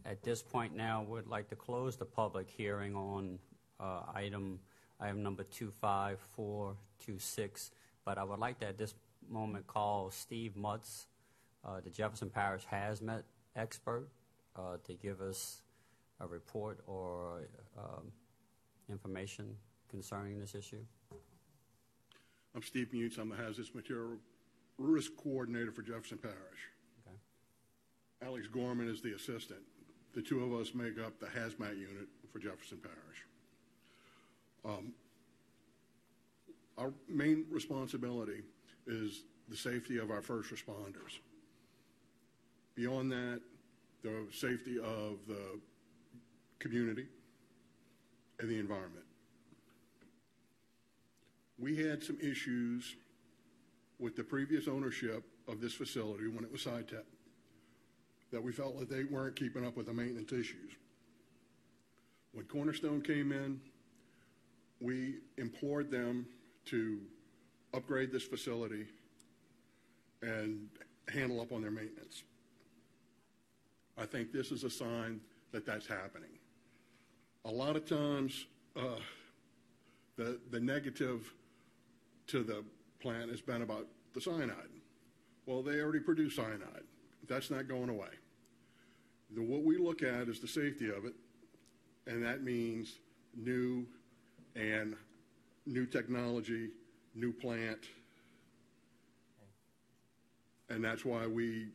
At 0.05 0.23
this 0.23 0.43
point 0.43 0.77
now, 0.77 1.03
we'd 1.09 1.27
like 1.27 1.49
to 1.49 1.57
close 1.57 1.97
the 1.97 2.05
public 2.05 2.51
hearing 2.51 2.95
on 2.95 3.39
uh, 3.81 4.03
item, 4.15 4.61
item 5.01 5.23
number 5.23 5.45
25426, 5.45 7.71
but 8.05 8.19
I 8.19 8.25
would 8.25 8.39
like 8.39 8.59
to 8.61 8.67
at 8.67 8.77
this 8.77 8.93
moment 9.31 9.67
call 9.67 10.11
Steve 10.11 10.53
Mutz, 10.59 11.07
uh, 11.65 11.81
the 11.83 11.89
Jefferson 11.89 12.29
Parish 12.29 12.67
Hazmat 12.71 13.23
expert, 13.57 14.11
uh, 14.57 14.77
to 14.85 14.93
give 14.93 15.23
us 15.23 15.63
a 16.21 16.27
report 16.27 16.81
or 16.87 17.49
um, 17.79 18.13
information 18.91 19.57
concerning 19.89 20.39
this 20.39 20.55
issue. 20.55 20.85
I'm 22.55 22.63
Steve 22.63 22.93
Mutz. 22.93 23.17
I'm 23.19 23.31
the 23.31 23.37
Hazardous 23.37 23.75
Material 23.75 24.19
Risk 24.77 25.13
Coordinator 25.17 25.73
for 25.73 25.81
Jefferson 25.83 26.19
Parish. 26.19 26.69
Alex 28.25 28.47
Gorman 28.47 28.89
is 28.89 29.03
the 29.03 29.15
assistant. 29.15 29.61
The 30.15 30.23
two 30.23 30.43
of 30.45 30.59
us 30.59 30.75
make 30.75 30.99
up 30.99 31.19
the 31.21 31.27
hazmat 31.27 31.77
unit 31.77 32.09
for 32.33 32.39
Jefferson 32.39 32.79
Parish. 32.79 33.25
Um, 34.65 34.93
our 36.79 36.93
main 37.09 37.45
responsibility 37.51 38.43
is 38.87 39.25
the 39.49 39.57
safety 39.57 39.99
of 39.99 40.11
our 40.11 40.23
first 40.23 40.51
responders. 40.51 41.19
Beyond 42.75 43.13
that, 43.13 43.41
the 44.03 44.27
safety 44.33 44.79
of 44.79 45.19
the 45.29 45.61
community 46.59 47.07
and 48.41 48.49
the 48.49 48.59
environment. 48.59 49.05
We 51.59 51.77
had 51.77 52.03
some 52.03 52.19
issues 52.21 52.97
with 53.99 54.17
the 54.17 54.25
previous 54.25 54.67
ownership 54.67 55.25
of 55.47 55.61
this 55.61 55.75
facility 55.75 56.27
when 56.27 56.45
it 56.45 56.51
was 56.51 56.65
Cytec 56.65 57.05
that 58.31 58.43
we 58.43 58.53
felt 58.53 58.79
that 58.79 58.91
they 58.91 59.05
weren't 59.05 59.37
keeping 59.37 59.67
up 59.67 59.77
with 59.77 59.87
the 59.87 59.93
maintenance 59.93 60.33
issues. 60.33 60.73
When 62.33 62.45
Cornerstone 62.47 63.01
came 63.01 63.31
in, 63.33 63.61
we 64.81 65.17
implored 65.39 65.91
them 65.91 66.27
to 66.67 67.01
upgrade 67.73 68.11
this 68.11 68.25
facility 68.25 68.87
and 70.23 70.69
handle 71.13 71.41
up 71.41 71.53
on 71.53 71.63
their 71.63 71.71
maintenance. 71.71 72.25
I 73.97 74.07
think 74.07 74.33
this 74.33 74.51
is 74.51 74.65
a 74.65 74.71
sign 74.71 75.21
that 75.53 75.65
that's 75.65 75.87
happening. 75.87 76.31
A 77.45 77.51
lot 77.51 77.77
of 77.77 77.87
times, 77.87 78.47
uh, 78.75 78.99
the, 80.17 80.41
the 80.51 80.61
negative 80.61 81.33
to 82.29 82.43
the 82.43 82.65
plant 83.01 83.31
has 83.31 83.41
been 83.41 83.63
about 83.63 83.87
the 84.15 84.21
cyanide. 84.21 84.71
Well, 85.47 85.63
they 85.63 85.81
already 85.81 86.01
produce 86.01 86.37
cyanide. 86.37 86.85
That's 87.29 87.51
not 87.51 87.69
going 87.69 87.89
away. 87.89 88.09
The, 89.35 89.43
what 89.43 89.65
we 89.65 89.79
look 89.79 90.03
at 90.03 90.29
is 90.29 90.41
the 90.41 90.49
safety 90.49 90.89
of 90.89 91.05
it, 91.05 91.15
and 92.07 92.25
that 92.25 92.43
means 92.43 92.99
new 93.37 93.87
and 94.55 94.95
new 95.67 95.87
technology, 95.87 96.71
new 97.15 97.33
plant, 97.33 97.89
and 100.69 100.85
that's 100.85 101.05
why 101.05 101.27
we 101.27 101.69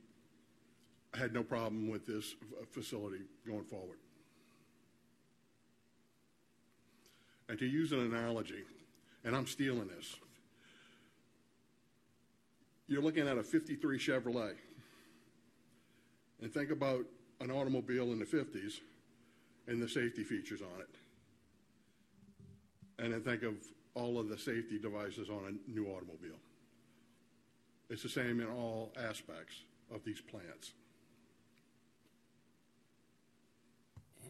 had 1.13 1.34
no 1.34 1.43
problem 1.43 1.89
with 1.89 2.05
this 2.05 2.35
facility 2.71 3.21
going 3.45 3.63
forward. 3.63 3.97
And 7.47 7.57
to 7.57 7.65
use 7.65 7.91
an 7.91 7.99
analogy, 7.99 8.63
and 9.23 9.35
I'm 9.35 9.47
stealing 9.47 9.88
this, 9.88 10.15
you're 12.88 13.01
looking 13.01 13.27
at 13.27 13.38
a 13.38 13.43
53 13.43 13.99
Chevrolet. 13.99 14.53
And 16.41 16.53
think 16.53 16.72
about 16.72 17.06
an 17.41 17.52
automobile 17.52 18.11
in 18.11 18.20
the 18.20 18.26
50s 18.26 18.80
and 19.68 19.82
the 19.82 19.90
safety 19.90 20.24
features 20.24 20.61
on 20.61 20.82
it. 20.82 20.90
And 22.98 23.14
then 23.14 23.22
think 23.22 23.44
of 23.44 23.56
all 23.94 24.20
of 24.20 24.30
the 24.30 24.38
safety 24.38 24.80
devices 24.80 25.30
on 25.30 25.45
a 25.45 25.72
new 25.72 25.88
automobile. 25.88 26.40
It's 27.90 28.03
the 28.03 28.10
same 28.10 28.40
in 28.40 28.48
all 28.48 28.94
aspects 28.98 29.64
of 29.94 30.03
these 30.03 30.22
plants. 30.22 30.74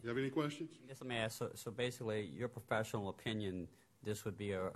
you 0.04 0.08
have 0.08 0.18
any 0.18 0.30
questions? 0.30 0.70
Yes, 0.88 0.96
let 1.02 1.08
me 1.08 1.16
ask. 1.16 1.36
So, 1.36 1.50
so 1.54 1.70
basically, 1.70 2.30
your 2.34 2.48
professional 2.48 3.10
opinion, 3.10 3.68
this 4.02 4.24
would 4.24 4.38
be 4.38 4.52
an 4.52 4.70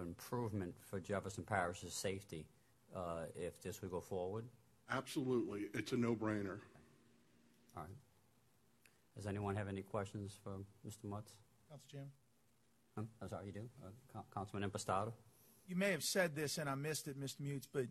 improvement 0.00 0.74
for 0.80 1.00
Jefferson 1.00 1.42
Parish's 1.42 1.92
safety 1.92 2.46
uh, 2.94 3.24
if 3.34 3.60
this 3.60 3.82
would 3.82 3.90
go 3.90 4.00
forward? 4.00 4.44
Absolutely. 4.90 5.66
It's 5.72 5.92
a 5.92 5.96
no-brainer. 5.96 6.58
All 7.76 7.82
right. 7.82 7.88
Does 9.16 9.26
anyone 9.26 9.56
have 9.56 9.68
any 9.68 9.82
questions 9.82 10.38
for 10.42 10.50
Mr. 10.86 11.06
Mutz? 11.08 11.32
Council 11.68 11.86
Chairman? 11.90 12.10
Um, 12.96 13.08
I'm 13.22 13.28
sorry, 13.28 13.46
you 13.46 13.52
do? 13.52 13.68
Uh, 13.84 13.88
Co- 14.12 14.24
Councilman 14.34 14.68
Impastato? 14.68 15.12
You 15.66 15.76
may 15.76 15.90
have 15.92 16.02
said 16.02 16.36
this 16.36 16.58
and 16.58 16.68
I 16.68 16.74
missed 16.74 17.08
it, 17.08 17.18
Mr. 17.18 17.40
Mutz, 17.40 17.66
but 17.72 17.86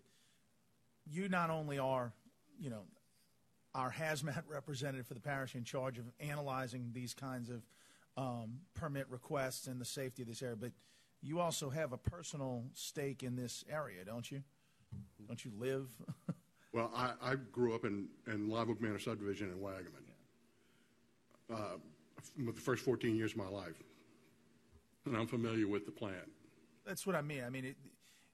you 1.06 1.28
not 1.28 1.50
only 1.50 1.80
are, 1.80 2.14
you 2.60 2.70
know, 2.70 2.84
our 3.74 3.92
hazmat 3.92 4.44
representative 4.48 5.08
for 5.08 5.14
the 5.14 5.20
parish 5.20 5.56
in 5.56 5.64
charge 5.64 5.98
of 5.98 6.06
analyzing 6.20 6.92
these 6.94 7.14
kinds 7.14 7.50
of 7.50 7.64
um, 8.16 8.60
permit 8.76 9.10
requests 9.10 9.68
and 9.68 9.82
the 9.82 9.86
safety 9.86 10.22
of 10.22 10.28
this 10.28 10.42
area, 10.42 10.56
but 10.56 10.72
you 11.22 11.40
also 11.40 11.70
have 11.70 11.94
a 11.94 11.98
personal 11.98 12.66
stake 12.74 13.24
in 13.24 13.36
this 13.36 13.64
area, 13.72 14.06
don't 14.06 14.30
you? 14.30 14.44
Don't 15.28 15.44
you 15.44 15.52
live? 15.58 15.88
Well, 16.74 16.92
I, 16.96 17.12
I 17.22 17.36
grew 17.52 17.76
up 17.76 17.86
in, 17.86 18.08
in 18.28 18.50
Live 18.50 18.70
Oak 18.70 18.82
Manor 18.82 18.98
subdivision 19.00 19.50
in 19.50 19.58
Waggaman. 19.58 20.04
Uh, 21.54 21.78
with 22.44 22.56
the 22.56 22.62
first 22.62 22.84
14 22.84 23.16
years 23.16 23.32
of 23.34 23.38
my 23.38 23.48
life. 23.48 23.84
And 25.06 25.16
I'm 25.16 25.28
familiar 25.28 25.68
with 25.68 25.86
the 25.86 25.92
plan. 25.92 26.16
That's 26.86 27.06
what 27.06 27.16
I 27.16 27.22
mean. 27.22 27.44
I 27.44 27.50
mean, 27.50 27.66
it, 27.66 27.76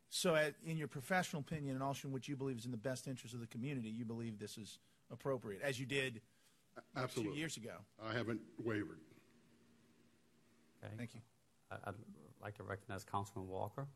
so 0.09 0.35
at, 0.35 0.53
in 0.65 0.77
your 0.77 0.87
professional 0.87 1.41
opinion 1.41 1.75
and 1.75 1.83
also 1.83 2.07
in 2.07 2.13
what 2.13 2.27
you 2.27 2.35
believe 2.35 2.57
is 2.57 2.65
in 2.65 2.71
the 2.71 2.77
best 2.77 3.07
interest 3.07 3.33
of 3.33 3.41
the 3.41 3.47
community, 3.47 3.89
you 3.89 4.05
believe 4.05 4.39
this 4.39 4.57
is 4.57 4.79
appropriate, 5.11 5.61
as 5.61 5.79
you 5.79 5.85
did 5.85 6.21
Absolutely. 6.95 7.33
two 7.33 7.39
years 7.39 7.57
ago. 7.57 7.73
I 8.01 8.13
haven't 8.13 8.39
wavered. 8.63 8.99
Okay. 10.83 10.93
Thank 10.97 11.13
you. 11.15 11.21
I- 11.71 11.89
I'd 11.89 11.95
like 12.41 12.55
to 12.57 12.63
recognize 12.63 13.03
Councilman 13.03 13.49
Walker. 13.49 13.87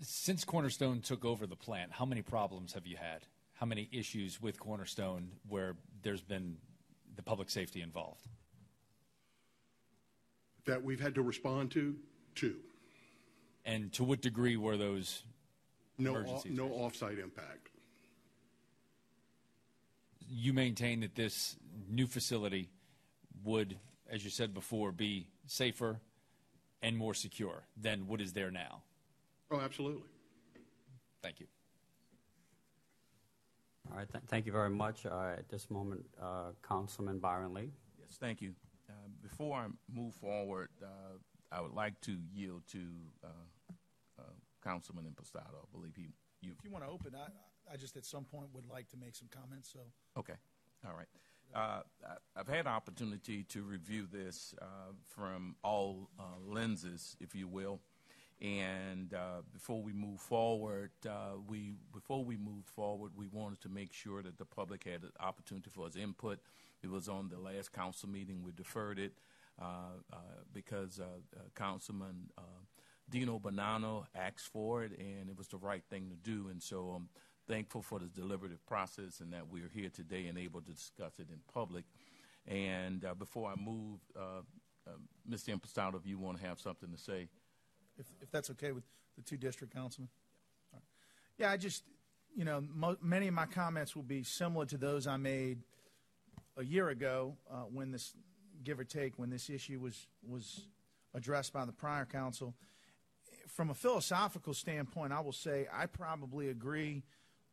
Since 0.00 0.44
Cornerstone 0.44 1.00
took 1.00 1.24
over 1.24 1.46
the 1.46 1.56
plant, 1.56 1.92
how 1.92 2.04
many 2.04 2.22
problems 2.22 2.72
have 2.74 2.86
you 2.86 2.96
had? 2.96 3.22
How 3.54 3.66
many 3.66 3.88
issues 3.90 4.40
with 4.40 4.60
Cornerstone 4.60 5.32
where 5.48 5.74
there's 6.02 6.22
been 6.22 6.56
the 7.16 7.22
public 7.22 7.50
safety 7.50 7.82
involved? 7.82 8.26
That 10.66 10.84
we've 10.84 11.00
had 11.00 11.14
to 11.16 11.22
respond 11.22 11.72
to, 11.72 11.96
two. 12.34 12.56
And 13.64 13.92
to 13.94 14.04
what 14.04 14.20
degree 14.20 14.56
were 14.56 14.76
those 14.76 15.24
No, 15.98 16.10
emergencies? 16.10 16.56
no 16.56 16.68
offsite 16.68 17.18
impact. 17.20 17.70
You 20.30 20.52
maintain 20.52 21.00
that 21.00 21.16
this 21.16 21.56
new 21.88 22.06
facility 22.06 22.68
would, 23.44 23.78
as 24.08 24.22
you 24.22 24.30
said 24.30 24.54
before, 24.54 24.92
be 24.92 25.26
safer 25.46 26.00
and 26.82 26.96
more 26.96 27.14
secure 27.14 27.64
than 27.76 28.06
what 28.06 28.20
is 28.20 28.32
there 28.34 28.50
now? 28.50 28.82
Oh, 29.50 29.60
absolutely. 29.60 30.02
Thank 31.22 31.40
you. 31.40 31.46
All 33.90 33.96
right, 33.96 34.10
th- 34.10 34.24
thank 34.28 34.44
you 34.46 34.52
very 34.52 34.68
much. 34.70 35.06
Uh, 35.06 35.34
At 35.38 35.48
this 35.48 35.70
moment, 35.70 36.04
uh, 36.20 36.52
Councilman 36.66 37.18
Byron 37.18 37.54
Lee. 37.54 37.72
Yes, 37.98 38.18
thank 38.20 38.42
you. 38.42 38.54
Uh, 38.88 38.92
Before 39.22 39.56
I 39.58 39.66
move 39.90 40.14
forward, 40.14 40.68
uh, 40.82 40.86
I 41.50 41.60
would 41.62 41.72
like 41.72 41.98
to 42.02 42.16
yield 42.30 42.62
to 42.72 42.84
uh, 43.24 43.28
uh, 44.18 44.22
Councilman 44.62 45.06
Impastato. 45.06 45.62
I 45.62 45.66
believe 45.72 45.94
he, 45.96 46.08
you, 46.42 46.52
If 46.58 46.64
you 46.64 46.70
want 46.70 46.84
to 46.84 46.90
open, 46.90 47.14
I, 47.14 47.72
I 47.72 47.76
just 47.76 47.96
at 47.96 48.04
some 48.04 48.24
point 48.24 48.48
would 48.52 48.66
like 48.66 48.88
to 48.90 48.98
make 48.98 49.16
some 49.16 49.28
comments, 49.30 49.70
so. 49.72 49.80
Okay, 50.18 50.34
all 50.86 50.92
right. 50.94 51.08
Uh, 51.54 51.80
I- 52.06 52.40
I've 52.40 52.48
had 52.48 52.66
opportunity 52.66 53.42
to 53.44 53.62
review 53.62 54.06
this 54.06 54.54
uh, 54.60 54.92
from 55.06 55.56
all 55.64 56.10
uh, 56.18 56.22
lenses, 56.44 57.16
if 57.20 57.34
you 57.34 57.48
will. 57.48 57.80
And 58.40 59.14
uh, 59.14 59.42
before 59.52 59.82
we 59.82 59.92
move 59.92 60.20
forward, 60.20 60.90
uh, 61.08 61.38
we 61.48 61.74
before 61.92 62.24
we 62.24 62.36
moved 62.36 62.68
forward, 62.68 63.12
we 63.16 63.26
wanted 63.26 63.60
to 63.62 63.68
make 63.68 63.92
sure 63.92 64.22
that 64.22 64.38
the 64.38 64.44
public 64.44 64.84
had 64.84 65.02
an 65.02 65.10
opportunity 65.18 65.70
for 65.70 65.86
its 65.88 65.96
input. 65.96 66.38
It 66.82 66.90
was 66.90 67.08
on 67.08 67.28
the 67.28 67.38
last 67.38 67.72
council 67.72 68.08
meeting. 68.08 68.44
We 68.44 68.52
deferred 68.52 69.00
it 69.00 69.14
uh, 69.60 69.64
uh, 70.12 70.16
because 70.52 71.00
uh, 71.00 71.40
Councilman 71.56 72.30
Deano 73.10 73.40
Bonano 73.40 74.04
asked 74.14 74.48
for 74.52 74.84
it, 74.84 74.92
and 74.98 75.28
it 75.28 75.36
was 75.36 75.48
the 75.48 75.56
right 75.56 75.82
thing 75.90 76.10
to 76.10 76.16
do. 76.16 76.48
And 76.48 76.62
so 76.62 76.90
I'm 76.90 77.08
thankful 77.48 77.82
for 77.82 77.98
the 77.98 78.06
deliberative 78.06 78.64
process 78.66 79.20
and 79.20 79.32
that 79.32 79.48
we're 79.48 79.70
here 79.72 79.88
today 79.88 80.26
and 80.26 80.38
able 80.38 80.60
to 80.60 80.70
discuss 80.70 81.18
it 81.18 81.28
in 81.30 81.38
public. 81.52 81.84
And 82.46 83.04
uh, 83.04 83.14
before 83.14 83.50
I 83.50 83.60
move, 83.60 84.00
uh, 84.16 84.42
uh, 84.86 84.90
Mr. 85.28 85.58
Impastato, 85.58 85.96
if 85.96 86.06
you 86.06 86.18
want 86.18 86.38
to 86.38 86.46
have 86.46 86.60
something 86.60 86.90
to 86.90 86.98
say. 86.98 87.28
If, 87.98 88.06
if 88.20 88.30
that's 88.30 88.50
okay 88.50 88.72
with 88.72 88.84
the 89.16 89.22
two 89.22 89.36
district 89.36 89.74
councilmen. 89.74 90.08
Right. 90.72 90.82
Yeah, 91.38 91.50
I 91.50 91.56
just, 91.56 91.82
you 92.36 92.44
know, 92.44 92.60
mo- 92.60 92.96
many 93.02 93.28
of 93.28 93.34
my 93.34 93.46
comments 93.46 93.96
will 93.96 94.02
be 94.02 94.22
similar 94.22 94.66
to 94.66 94.76
those 94.78 95.06
I 95.06 95.16
made 95.16 95.58
a 96.56 96.64
year 96.64 96.88
ago 96.88 97.36
uh, 97.50 97.62
when 97.72 97.90
this, 97.90 98.14
give 98.64 98.80
or 98.80 98.84
take, 98.84 99.18
when 99.18 99.30
this 99.30 99.48
issue 99.50 99.78
was 99.80 100.06
was 100.26 100.62
addressed 101.14 101.52
by 101.52 101.64
the 101.64 101.72
prior 101.72 102.04
council. 102.04 102.54
From 103.48 103.70
a 103.70 103.74
philosophical 103.74 104.54
standpoint, 104.54 105.12
I 105.12 105.20
will 105.20 105.32
say 105.32 105.66
I 105.72 105.86
probably 105.86 106.48
agree 106.48 107.02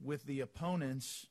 with 0.03 0.25
the 0.25 0.41
opponents 0.41 1.27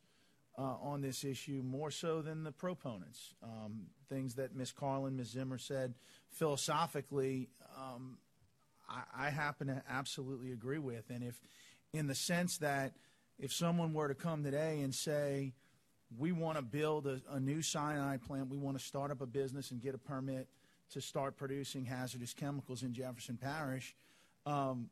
uh, 0.56 0.62
on 0.82 1.00
this 1.00 1.24
issue 1.24 1.62
more 1.64 1.90
so 1.90 2.22
than 2.22 2.44
the 2.44 2.52
proponents. 2.52 3.34
Um, 3.42 3.86
things 4.08 4.34
that 4.36 4.54
Ms. 4.54 4.72
Carlin, 4.72 5.16
Ms. 5.16 5.28
Zimmer 5.28 5.58
said 5.58 5.94
philosophically, 6.30 7.48
um, 7.76 8.18
I, 8.88 9.26
I 9.26 9.30
happen 9.30 9.68
to 9.68 9.82
absolutely 9.88 10.52
agree 10.52 10.78
with. 10.78 11.10
And 11.10 11.22
if, 11.22 11.40
in 11.92 12.06
the 12.06 12.14
sense 12.14 12.58
that 12.58 12.92
if 13.38 13.52
someone 13.52 13.92
were 13.92 14.08
to 14.08 14.14
come 14.14 14.44
today 14.44 14.80
and 14.80 14.94
say, 14.94 15.52
we 16.16 16.32
want 16.32 16.56
to 16.58 16.62
build 16.62 17.06
a, 17.06 17.20
a 17.30 17.40
new 17.40 17.62
cyanide 17.62 18.22
plant, 18.22 18.48
we 18.48 18.58
want 18.58 18.78
to 18.78 18.84
start 18.84 19.10
up 19.10 19.20
a 19.20 19.26
business 19.26 19.70
and 19.70 19.80
get 19.80 19.94
a 19.94 19.98
permit 19.98 20.48
to 20.92 21.00
start 21.00 21.36
producing 21.36 21.84
hazardous 21.84 22.32
chemicals 22.32 22.82
in 22.82 22.92
Jefferson 22.92 23.36
Parish, 23.36 23.94
um, 24.46 24.90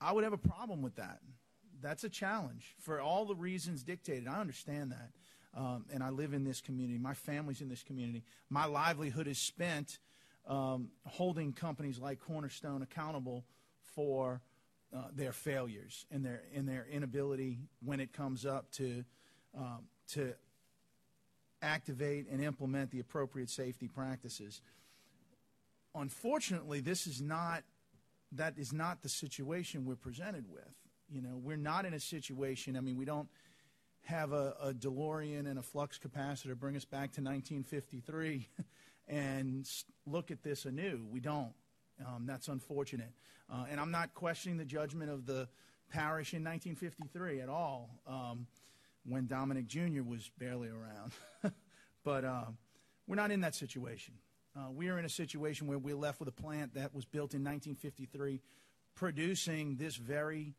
I 0.00 0.12
would 0.12 0.24
have 0.24 0.32
a 0.32 0.38
problem 0.38 0.82
with 0.82 0.96
that. 0.96 1.20
That's 1.80 2.04
a 2.04 2.08
challenge 2.08 2.74
for 2.78 3.00
all 3.00 3.24
the 3.24 3.34
reasons 3.34 3.82
dictated. 3.82 4.28
I 4.28 4.40
understand 4.40 4.92
that. 4.92 5.10
Um, 5.58 5.86
and 5.92 6.02
I 6.02 6.10
live 6.10 6.32
in 6.32 6.44
this 6.44 6.60
community. 6.60 6.98
My 6.98 7.14
family's 7.14 7.60
in 7.60 7.68
this 7.68 7.82
community. 7.82 8.22
My 8.50 8.66
livelihood 8.66 9.26
is 9.26 9.38
spent 9.38 9.98
um, 10.50 10.88
holding 11.06 11.52
companies 11.52 11.98
like 11.98 12.18
Cornerstone 12.18 12.82
accountable 12.82 13.44
for 13.94 14.42
uh, 14.94 15.04
their 15.14 15.32
failures 15.32 16.04
and 16.10 16.24
their 16.24 16.42
and 16.54 16.68
their 16.68 16.86
inability 16.90 17.60
when 17.84 18.00
it 18.00 18.12
comes 18.12 18.44
up 18.44 18.70
to 18.72 19.04
um, 19.56 19.84
to 20.08 20.34
activate 21.62 22.28
and 22.28 22.42
implement 22.42 22.90
the 22.90 22.98
appropriate 22.98 23.48
safety 23.48 23.86
practices. 23.86 24.60
Unfortunately, 25.94 26.80
this 26.80 27.06
is 27.06 27.22
not 27.22 27.62
that 28.32 28.54
is 28.58 28.72
not 28.72 29.02
the 29.02 29.08
situation 29.08 29.84
we're 29.84 29.94
presented 29.94 30.50
with. 30.50 30.74
You 31.08 31.22
know, 31.22 31.40
we're 31.40 31.56
not 31.56 31.84
in 31.84 31.94
a 31.94 32.00
situation. 32.00 32.76
I 32.76 32.80
mean, 32.80 32.96
we 32.96 33.04
don't 33.04 33.28
have 34.02 34.32
a, 34.32 34.54
a 34.60 34.72
DeLorean 34.72 35.48
and 35.48 35.58
a 35.58 35.62
flux 35.62 35.98
capacitor 35.98 36.56
bring 36.56 36.74
us 36.74 36.84
back 36.84 37.12
to 37.12 37.20
1953 37.20 38.48
and 39.10 39.68
look 40.06 40.30
at 40.30 40.42
this 40.42 40.64
anew. 40.64 41.04
We 41.10 41.20
don't. 41.20 41.52
Um, 42.06 42.24
that's 42.26 42.48
unfortunate. 42.48 43.12
Uh, 43.52 43.64
and 43.70 43.80
I'm 43.80 43.90
not 43.90 44.14
questioning 44.14 44.56
the 44.56 44.64
judgment 44.64 45.10
of 45.10 45.26
the 45.26 45.48
parish 45.90 46.32
in 46.32 46.44
1953 46.44 47.40
at 47.40 47.48
all, 47.48 47.90
um, 48.06 48.46
when 49.04 49.26
Dominic 49.26 49.66
Jr. 49.66 50.02
was 50.06 50.30
barely 50.38 50.68
around. 50.68 51.12
but 52.04 52.24
uh, 52.24 52.44
we're 53.06 53.16
not 53.16 53.32
in 53.32 53.40
that 53.40 53.56
situation. 53.56 54.14
Uh, 54.56 54.70
we 54.70 54.88
are 54.88 54.98
in 54.98 55.04
a 55.04 55.10
situation 55.10 55.66
where 55.66 55.78
we're 55.78 55.96
left 55.96 56.20
with 56.20 56.28
a 56.28 56.32
plant 56.32 56.74
that 56.74 56.94
was 56.94 57.04
built 57.04 57.34
in 57.34 57.40
1953, 57.40 58.40
producing 58.94 59.76
this 59.76 59.96
very 59.96 60.54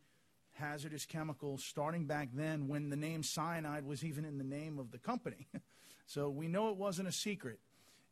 hazardous 0.54 1.06
chemical 1.06 1.58
starting 1.58 2.06
back 2.06 2.30
then 2.34 2.68
when 2.68 2.90
the 2.90 2.96
name 2.96 3.24
cyanide 3.24 3.86
was 3.86 4.04
even 4.04 4.26
in 4.26 4.38
the 4.38 4.44
name 4.44 4.80
of 4.80 4.92
the 4.92 4.98
company. 4.98 5.48
so 6.06 6.30
we 6.30 6.48
know 6.48 6.70
it 6.70 6.76
wasn't 6.76 7.08
a 7.08 7.12
secret. 7.12 7.60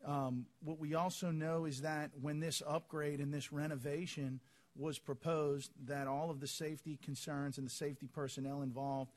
Um, 0.05 0.45
what 0.63 0.79
we 0.79 0.95
also 0.95 1.31
know 1.31 1.65
is 1.65 1.81
that 1.81 2.11
when 2.21 2.39
this 2.39 2.61
upgrade 2.65 3.19
and 3.19 3.33
this 3.33 3.51
renovation 3.51 4.39
was 4.75 4.97
proposed, 4.97 5.71
that 5.85 6.07
all 6.07 6.29
of 6.29 6.39
the 6.39 6.47
safety 6.47 6.97
concerns 7.03 7.57
and 7.57 7.67
the 7.67 7.71
safety 7.71 8.07
personnel 8.07 8.61
involved 8.61 9.11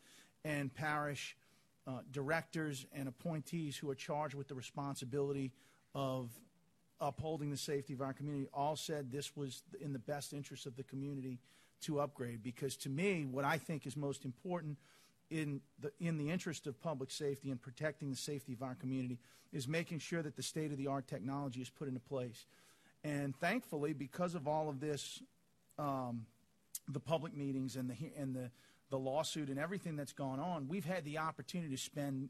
and 0.45 0.75
parish 0.75 1.37
uh, 1.87 2.01
directors 2.11 2.87
and 2.93 3.09
appointees 3.09 3.77
who 3.77 3.91
are 3.91 3.95
charged 3.95 4.35
with 4.35 4.49
the 4.49 4.55
responsibility 4.55 5.53
of 5.95 6.31
upholding 7.01 7.51
the 7.51 7.57
safety 7.57 7.93
of 7.93 8.01
our 8.01 8.13
community 8.13 8.49
all 8.55 8.77
said 8.77 9.11
this 9.11 9.37
was 9.37 9.63
in 9.81 9.93
the 9.93 9.99
best 9.99 10.33
interest 10.33 10.67
of 10.67 10.77
the 10.77 10.85
community 10.85 11.41
to 11.81 12.01
upgrade. 12.01 12.43
Because 12.43 12.77
to 12.79 12.89
me 12.89 13.27
what 13.29 13.45
I 13.45 13.59
think 13.59 13.87
is 13.87 13.97
most 13.97 14.25
important 14.25 14.79
in 15.33 15.61
the 15.81 15.91
in 16.01 16.19
the 16.19 16.31
interest 16.31 16.67
of 16.67 16.81
public 16.81 17.11
safety 17.11 17.51
and 17.51 17.61
protecting 17.61 18.11
the 18.11 18.17
safety 18.17 18.53
of 18.53 18.63
our 18.63 18.75
community 18.75 19.19
is 19.53 19.67
making 19.67 19.99
sure 19.99 20.23
that 20.23 20.37
the 20.37 20.43
state 20.43 20.71
of 20.71 20.79
the 20.79 20.87
art 20.87 21.07
technology 21.07 21.61
is 21.61 21.71
put 21.71 21.89
into 21.89 22.01
place 22.01 22.47
and 23.03 23.35
thankfully 23.37 23.93
because 23.93 24.35
of 24.35 24.47
all 24.47 24.69
of 24.69 24.81
this 24.81 25.23
um, 25.79 26.27
the 26.89 27.01
public 27.01 27.35
meetings 27.35 27.77
and 27.77 27.89
the 27.89 27.97
and 28.17 28.35
the 28.35 28.51
the 28.91 28.99
lawsuit 28.99 29.49
and 29.49 29.59
everything 29.59 29.97
that's 29.97 30.13
gone 30.13 30.39
on 30.39 30.69
we've 30.69 30.85
had 30.85 31.05
the 31.05 31.19
opportunity 31.19 31.75
to 31.75 31.81
spend 31.81 32.29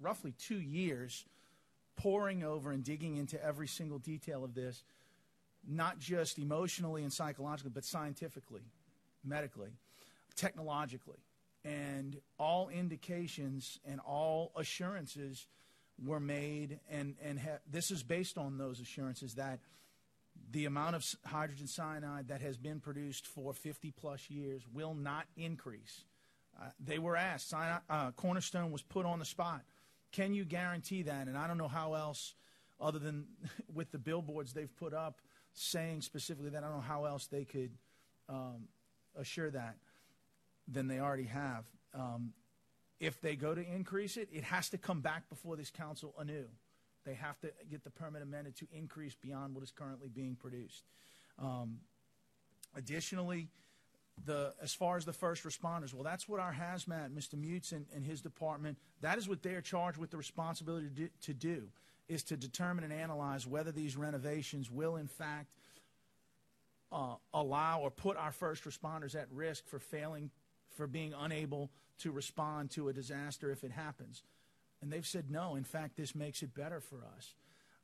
roughly 0.00 0.32
2 0.38 0.60
years 0.60 1.26
pouring 1.96 2.44
over 2.44 2.70
and 2.70 2.84
digging 2.84 3.16
into 3.16 3.42
every 3.42 3.66
single 3.66 3.98
detail 3.98 4.44
of 4.44 4.54
this, 4.54 4.84
not 5.66 5.98
just 5.98 6.38
emotionally 6.38 7.02
and 7.02 7.12
psychologically, 7.12 7.72
but 7.74 7.84
scientifically, 7.84 8.62
medically, 9.24 9.70
technologically. 10.36 11.18
And 11.66 12.16
all 12.38 12.68
indications 12.68 13.80
and 13.84 13.98
all 14.00 14.52
assurances 14.56 15.46
were 16.04 16.20
made, 16.20 16.78
and, 16.88 17.16
and 17.20 17.40
ha- 17.40 17.58
this 17.68 17.90
is 17.90 18.04
based 18.04 18.38
on 18.38 18.56
those 18.56 18.78
assurances 18.78 19.34
that 19.34 19.58
the 20.52 20.66
amount 20.66 20.94
of 20.94 21.04
hydrogen 21.24 21.66
cyanide 21.66 22.28
that 22.28 22.40
has 22.40 22.56
been 22.56 22.78
produced 22.78 23.26
for 23.26 23.52
50 23.52 23.90
plus 23.90 24.30
years 24.30 24.62
will 24.72 24.94
not 24.94 25.26
increase. 25.36 26.04
Uh, 26.60 26.66
they 26.78 27.00
were 27.00 27.16
asked, 27.16 27.52
uh, 27.52 28.12
Cornerstone 28.12 28.70
was 28.70 28.82
put 28.82 29.04
on 29.04 29.18
the 29.18 29.24
spot. 29.24 29.62
Can 30.12 30.34
you 30.34 30.44
guarantee 30.44 31.02
that? 31.02 31.26
And 31.26 31.36
I 31.36 31.48
don't 31.48 31.58
know 31.58 31.68
how 31.68 31.94
else, 31.94 32.34
other 32.80 33.00
than 33.00 33.26
with 33.74 33.90
the 33.90 33.98
billboards 33.98 34.52
they've 34.52 34.74
put 34.76 34.94
up 34.94 35.20
saying 35.52 36.02
specifically 36.02 36.50
that, 36.50 36.62
I 36.62 36.68
don't 36.68 36.76
know 36.76 36.82
how 36.82 37.06
else 37.06 37.26
they 37.26 37.44
could 37.44 37.72
um, 38.28 38.68
assure 39.18 39.50
that 39.50 39.76
than 40.68 40.88
they 40.88 40.98
already 40.98 41.24
have. 41.24 41.64
Um, 41.94 42.32
if 42.98 43.20
they 43.20 43.36
go 43.36 43.54
to 43.54 43.60
increase 43.60 44.16
it, 44.16 44.28
it 44.32 44.44
has 44.44 44.68
to 44.70 44.78
come 44.78 45.00
back 45.00 45.28
before 45.28 45.56
this 45.56 45.70
council 45.70 46.14
anew. 46.18 46.46
They 47.04 47.14
have 47.14 47.38
to 47.40 47.52
get 47.70 47.84
the 47.84 47.90
permit 47.90 48.22
amended 48.22 48.56
to 48.56 48.66
increase 48.72 49.14
beyond 49.14 49.54
what 49.54 49.62
is 49.62 49.70
currently 49.70 50.08
being 50.08 50.34
produced. 50.34 50.82
Um, 51.38 51.78
additionally, 52.74 53.48
the 54.24 54.54
as 54.62 54.74
far 54.74 54.96
as 54.96 55.04
the 55.04 55.12
first 55.12 55.44
responders, 55.44 55.92
well, 55.92 56.02
that's 56.02 56.28
what 56.28 56.40
our 56.40 56.52
hazmat, 56.52 57.10
Mr. 57.10 57.34
Mutz 57.34 57.72
and, 57.72 57.86
and 57.94 58.04
his 58.04 58.22
department, 58.22 58.78
that 59.02 59.18
is 59.18 59.28
what 59.28 59.42
they 59.42 59.54
are 59.54 59.60
charged 59.60 59.98
with 59.98 60.10
the 60.10 60.16
responsibility 60.16 60.88
to 60.88 60.94
do, 60.94 61.08
to 61.22 61.34
do, 61.34 61.68
is 62.08 62.22
to 62.24 62.36
determine 62.36 62.82
and 62.82 62.92
analyze 62.92 63.46
whether 63.46 63.72
these 63.72 63.96
renovations 63.96 64.70
will 64.70 64.96
in 64.96 65.06
fact 65.06 65.52
uh, 66.90 67.16
allow 67.34 67.80
or 67.80 67.90
put 67.90 68.16
our 68.16 68.32
first 68.32 68.64
responders 68.64 69.14
at 69.14 69.30
risk 69.30 69.66
for 69.66 69.78
failing, 69.78 70.30
for 70.76 70.86
being 70.86 71.14
unable 71.18 71.70
to 71.98 72.12
respond 72.12 72.70
to 72.72 72.88
a 72.88 72.92
disaster 72.92 73.50
if 73.50 73.64
it 73.64 73.72
happens. 73.72 74.22
And 74.82 74.92
they've 74.92 75.06
said 75.06 75.30
no. 75.30 75.56
In 75.56 75.64
fact, 75.64 75.96
this 75.96 76.14
makes 76.14 76.42
it 76.42 76.54
better 76.54 76.80
for 76.80 77.04
us. 77.16 77.34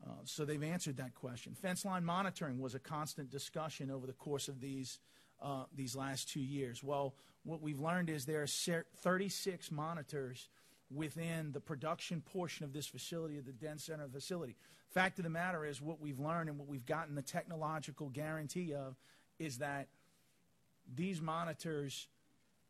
Uh, 0.05 0.10
so 0.24 0.44
they've 0.44 0.62
answered 0.62 0.97
that 0.98 1.14
question. 1.14 1.55
Fence 1.55 1.85
line 1.85 2.05
monitoring 2.05 2.60
was 2.60 2.74
a 2.74 2.78
constant 2.78 3.31
discussion 3.31 3.90
over 3.90 4.06
the 4.06 4.12
course 4.12 4.48
of 4.48 4.60
these 4.60 4.98
uh, 5.43 5.64
these 5.74 5.97
last 5.97 6.28
two 6.28 6.40
years. 6.40 6.85
Well, 6.85 7.14
what 7.43 7.60
we've 7.60 7.81
learned 7.81 8.09
is 8.09 8.27
there 8.27 8.43
are 8.43 8.85
36 9.02 9.73
monitors 9.73 10.48
within 10.94 11.51
the 11.52 11.60
production 11.60 12.20
portion 12.20 12.64
of 12.64 12.73
this 12.73 12.86
facility, 12.86 13.39
of 13.39 13.47
the 13.47 13.52
dense 13.52 13.85
center 13.85 14.06
facility. 14.06 14.55
Fact 14.90 15.19
of 15.19 15.24
the 15.24 15.31
matter 15.31 15.64
is, 15.64 15.81
what 15.81 16.01
we've 16.01 16.20
learned 16.20 16.48
and 16.48 16.59
what 16.59 16.69
we've 16.69 16.86
gotten 16.86 17.14
the 17.14 17.23
technological 17.23 18.09
guarantee 18.10 18.74
of 18.74 18.94
is 19.39 19.59
that 19.59 19.89
these 20.94 21.20
monitors 21.20 22.06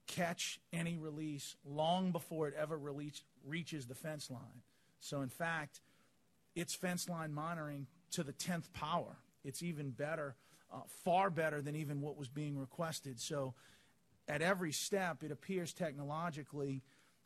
catch 0.07 0.61
any 0.73 0.97
release 0.97 1.57
long 1.65 2.13
before 2.13 2.49
it 2.49 2.55
ever 2.59 2.77
release, 2.77 3.23
reaches 3.45 3.87
the 3.87 3.95
fence 3.95 4.31
line. 4.31 4.63
So, 5.01 5.23
in 5.23 5.29
fact, 5.29 5.81
it's 6.55 6.75
fence 6.75 7.09
line 7.09 7.33
monitoring 7.33 7.87
to 8.13 8.23
the 8.23 8.33
10th 8.33 8.73
power. 8.73 9.17
It's 9.45 9.63
even 9.63 9.91
better, 9.91 10.37
uh, 10.73 10.81
far 11.05 11.31
better 11.31 11.61
than 11.61 11.77
even 11.77 12.01
what 12.01 12.17
was 12.17 12.29
being 12.29 12.59
requested. 12.59 13.21
So, 13.21 13.55
at 14.29 14.43
every 14.43 14.73
step, 14.73 15.23
it 15.25 15.33
appears 15.33 15.73
technologically 15.73 16.83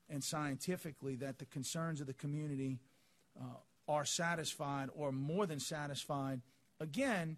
and 0.09 0.23
scientifically 0.23 1.16
that 1.16 1.39
the 1.39 1.44
concerns 1.47 2.01
of 2.01 2.07
the 2.07 2.15
community 2.15 2.81
uh, 3.39 3.57
are 3.89 4.05
satisfied 4.05 4.89
or 4.94 5.12
more 5.12 5.47
than 5.47 5.61
satisfied. 5.61 6.40
Again, 6.81 7.36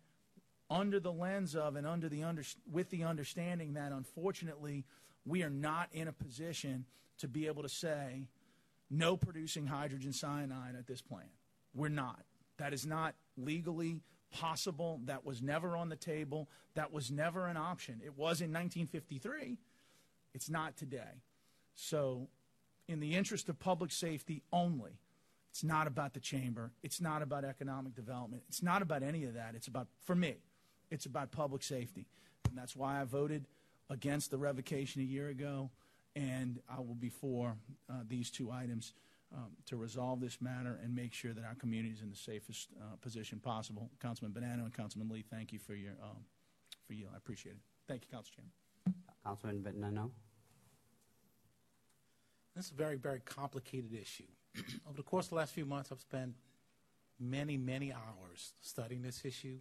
under 0.70 1.00
the 1.00 1.12
lens 1.12 1.56
of 1.56 1.76
and 1.76 1.86
under 1.86 2.08
the 2.08 2.22
under, 2.22 2.42
with 2.70 2.90
the 2.90 3.04
understanding 3.04 3.74
that 3.74 3.92
unfortunately 3.92 4.84
we 5.28 5.42
are 5.42 5.50
not 5.50 5.88
in 5.92 6.08
a 6.08 6.12
position 6.12 6.84
to 7.18 7.28
be 7.28 7.46
able 7.46 7.62
to 7.62 7.68
say 7.68 8.26
no 8.90 9.16
producing 9.16 9.66
hydrogen 9.66 10.12
cyanide 10.12 10.74
at 10.76 10.86
this 10.86 11.02
plant. 11.02 11.28
We're 11.74 11.88
not. 11.88 12.20
That 12.56 12.72
is 12.72 12.86
not 12.86 13.14
legally 13.36 14.00
possible. 14.32 15.00
That 15.04 15.24
was 15.24 15.42
never 15.42 15.76
on 15.76 15.88
the 15.88 15.96
table. 15.96 16.48
That 16.74 16.92
was 16.92 17.10
never 17.10 17.46
an 17.46 17.56
option. 17.56 18.00
It 18.04 18.16
was 18.16 18.40
in 18.40 18.52
1953. 18.52 19.58
It's 20.34 20.50
not 20.50 20.76
today. 20.76 21.22
So, 21.74 22.28
in 22.88 23.00
the 23.00 23.14
interest 23.14 23.48
of 23.48 23.58
public 23.58 23.92
safety 23.92 24.42
only, 24.52 24.98
it's 25.50 25.62
not 25.62 25.86
about 25.86 26.14
the 26.14 26.20
chamber. 26.20 26.72
It's 26.82 27.00
not 27.00 27.22
about 27.22 27.44
economic 27.44 27.94
development. 27.94 28.42
It's 28.48 28.62
not 28.62 28.82
about 28.82 29.02
any 29.02 29.24
of 29.24 29.34
that. 29.34 29.54
It's 29.54 29.68
about, 29.68 29.86
for 30.04 30.14
me, 30.14 30.36
it's 30.90 31.06
about 31.06 31.30
public 31.30 31.62
safety. 31.62 32.06
And 32.48 32.56
that's 32.56 32.74
why 32.74 33.00
I 33.00 33.04
voted 33.04 33.46
against 33.90 34.30
the 34.30 34.38
revocation 34.38 35.00
a 35.02 35.04
year 35.04 35.28
ago, 35.28 35.70
and 36.14 36.60
I 36.68 36.78
will 36.78 36.94
be 36.94 37.08
for 37.08 37.56
uh, 37.90 37.94
these 38.06 38.30
two 38.30 38.50
items 38.50 38.92
um, 39.34 39.50
to 39.66 39.76
resolve 39.76 40.20
this 40.20 40.40
matter 40.40 40.78
and 40.82 40.94
make 40.94 41.12
sure 41.12 41.32
that 41.32 41.44
our 41.44 41.54
community 41.54 41.92
is 41.92 42.00
in 42.00 42.10
the 42.10 42.16
safest 42.16 42.68
uh, 42.80 42.96
position 43.00 43.38
possible. 43.38 43.90
Councilman 44.00 44.32
Bonano 44.32 44.64
and 44.64 44.72
Councilman 44.72 45.08
Lee, 45.08 45.24
thank 45.30 45.52
you 45.52 45.58
for 45.58 45.74
your 45.74 45.92
um, 46.02 46.24
for 46.86 46.94
you. 46.94 47.06
I 47.12 47.16
appreciate 47.16 47.52
it. 47.52 47.60
Thank 47.86 48.02
you, 48.02 48.08
Council 48.10 48.34
Chairman. 48.36 49.02
Councilman 49.24 49.62
Bonano. 49.62 50.10
This 52.56 52.66
is 52.66 52.72
a 52.72 52.74
very, 52.74 52.96
very 52.96 53.20
complicated 53.20 53.94
issue. 53.94 54.24
Over 54.88 54.96
the 54.96 55.02
course 55.02 55.26
of 55.26 55.30
the 55.30 55.36
last 55.36 55.54
few 55.54 55.64
months, 55.64 55.92
I've 55.92 56.00
spent 56.00 56.34
many, 57.20 57.56
many 57.56 57.92
hours 57.92 58.52
studying 58.62 59.02
this 59.02 59.24
issue 59.24 59.58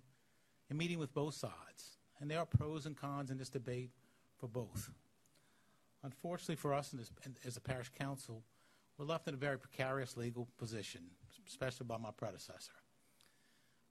and 0.69 0.79
meeting 0.79 0.97
with 0.97 1.13
both 1.13 1.35
sides. 1.35 1.97
And 2.19 2.31
there 2.31 2.39
are 2.39 2.45
pros 2.45 2.85
and 2.85 2.97
cons 2.97 3.29
in 3.29 3.37
this 3.37 3.49
debate 3.49 3.91
for 4.37 4.47
both. 4.47 4.89
Unfortunately 6.03 6.55
for 6.55 6.73
us 6.73 6.89
this, 6.89 7.11
as 7.45 7.57
a 7.57 7.61
parish 7.61 7.89
council, 7.97 8.43
we're 8.97 9.05
left 9.05 9.27
in 9.27 9.33
a 9.33 9.37
very 9.37 9.59
precarious 9.59 10.17
legal 10.17 10.47
position, 10.57 11.01
especially 11.47 11.85
by 11.85 11.97
my 11.97 12.11
predecessor. 12.11 12.73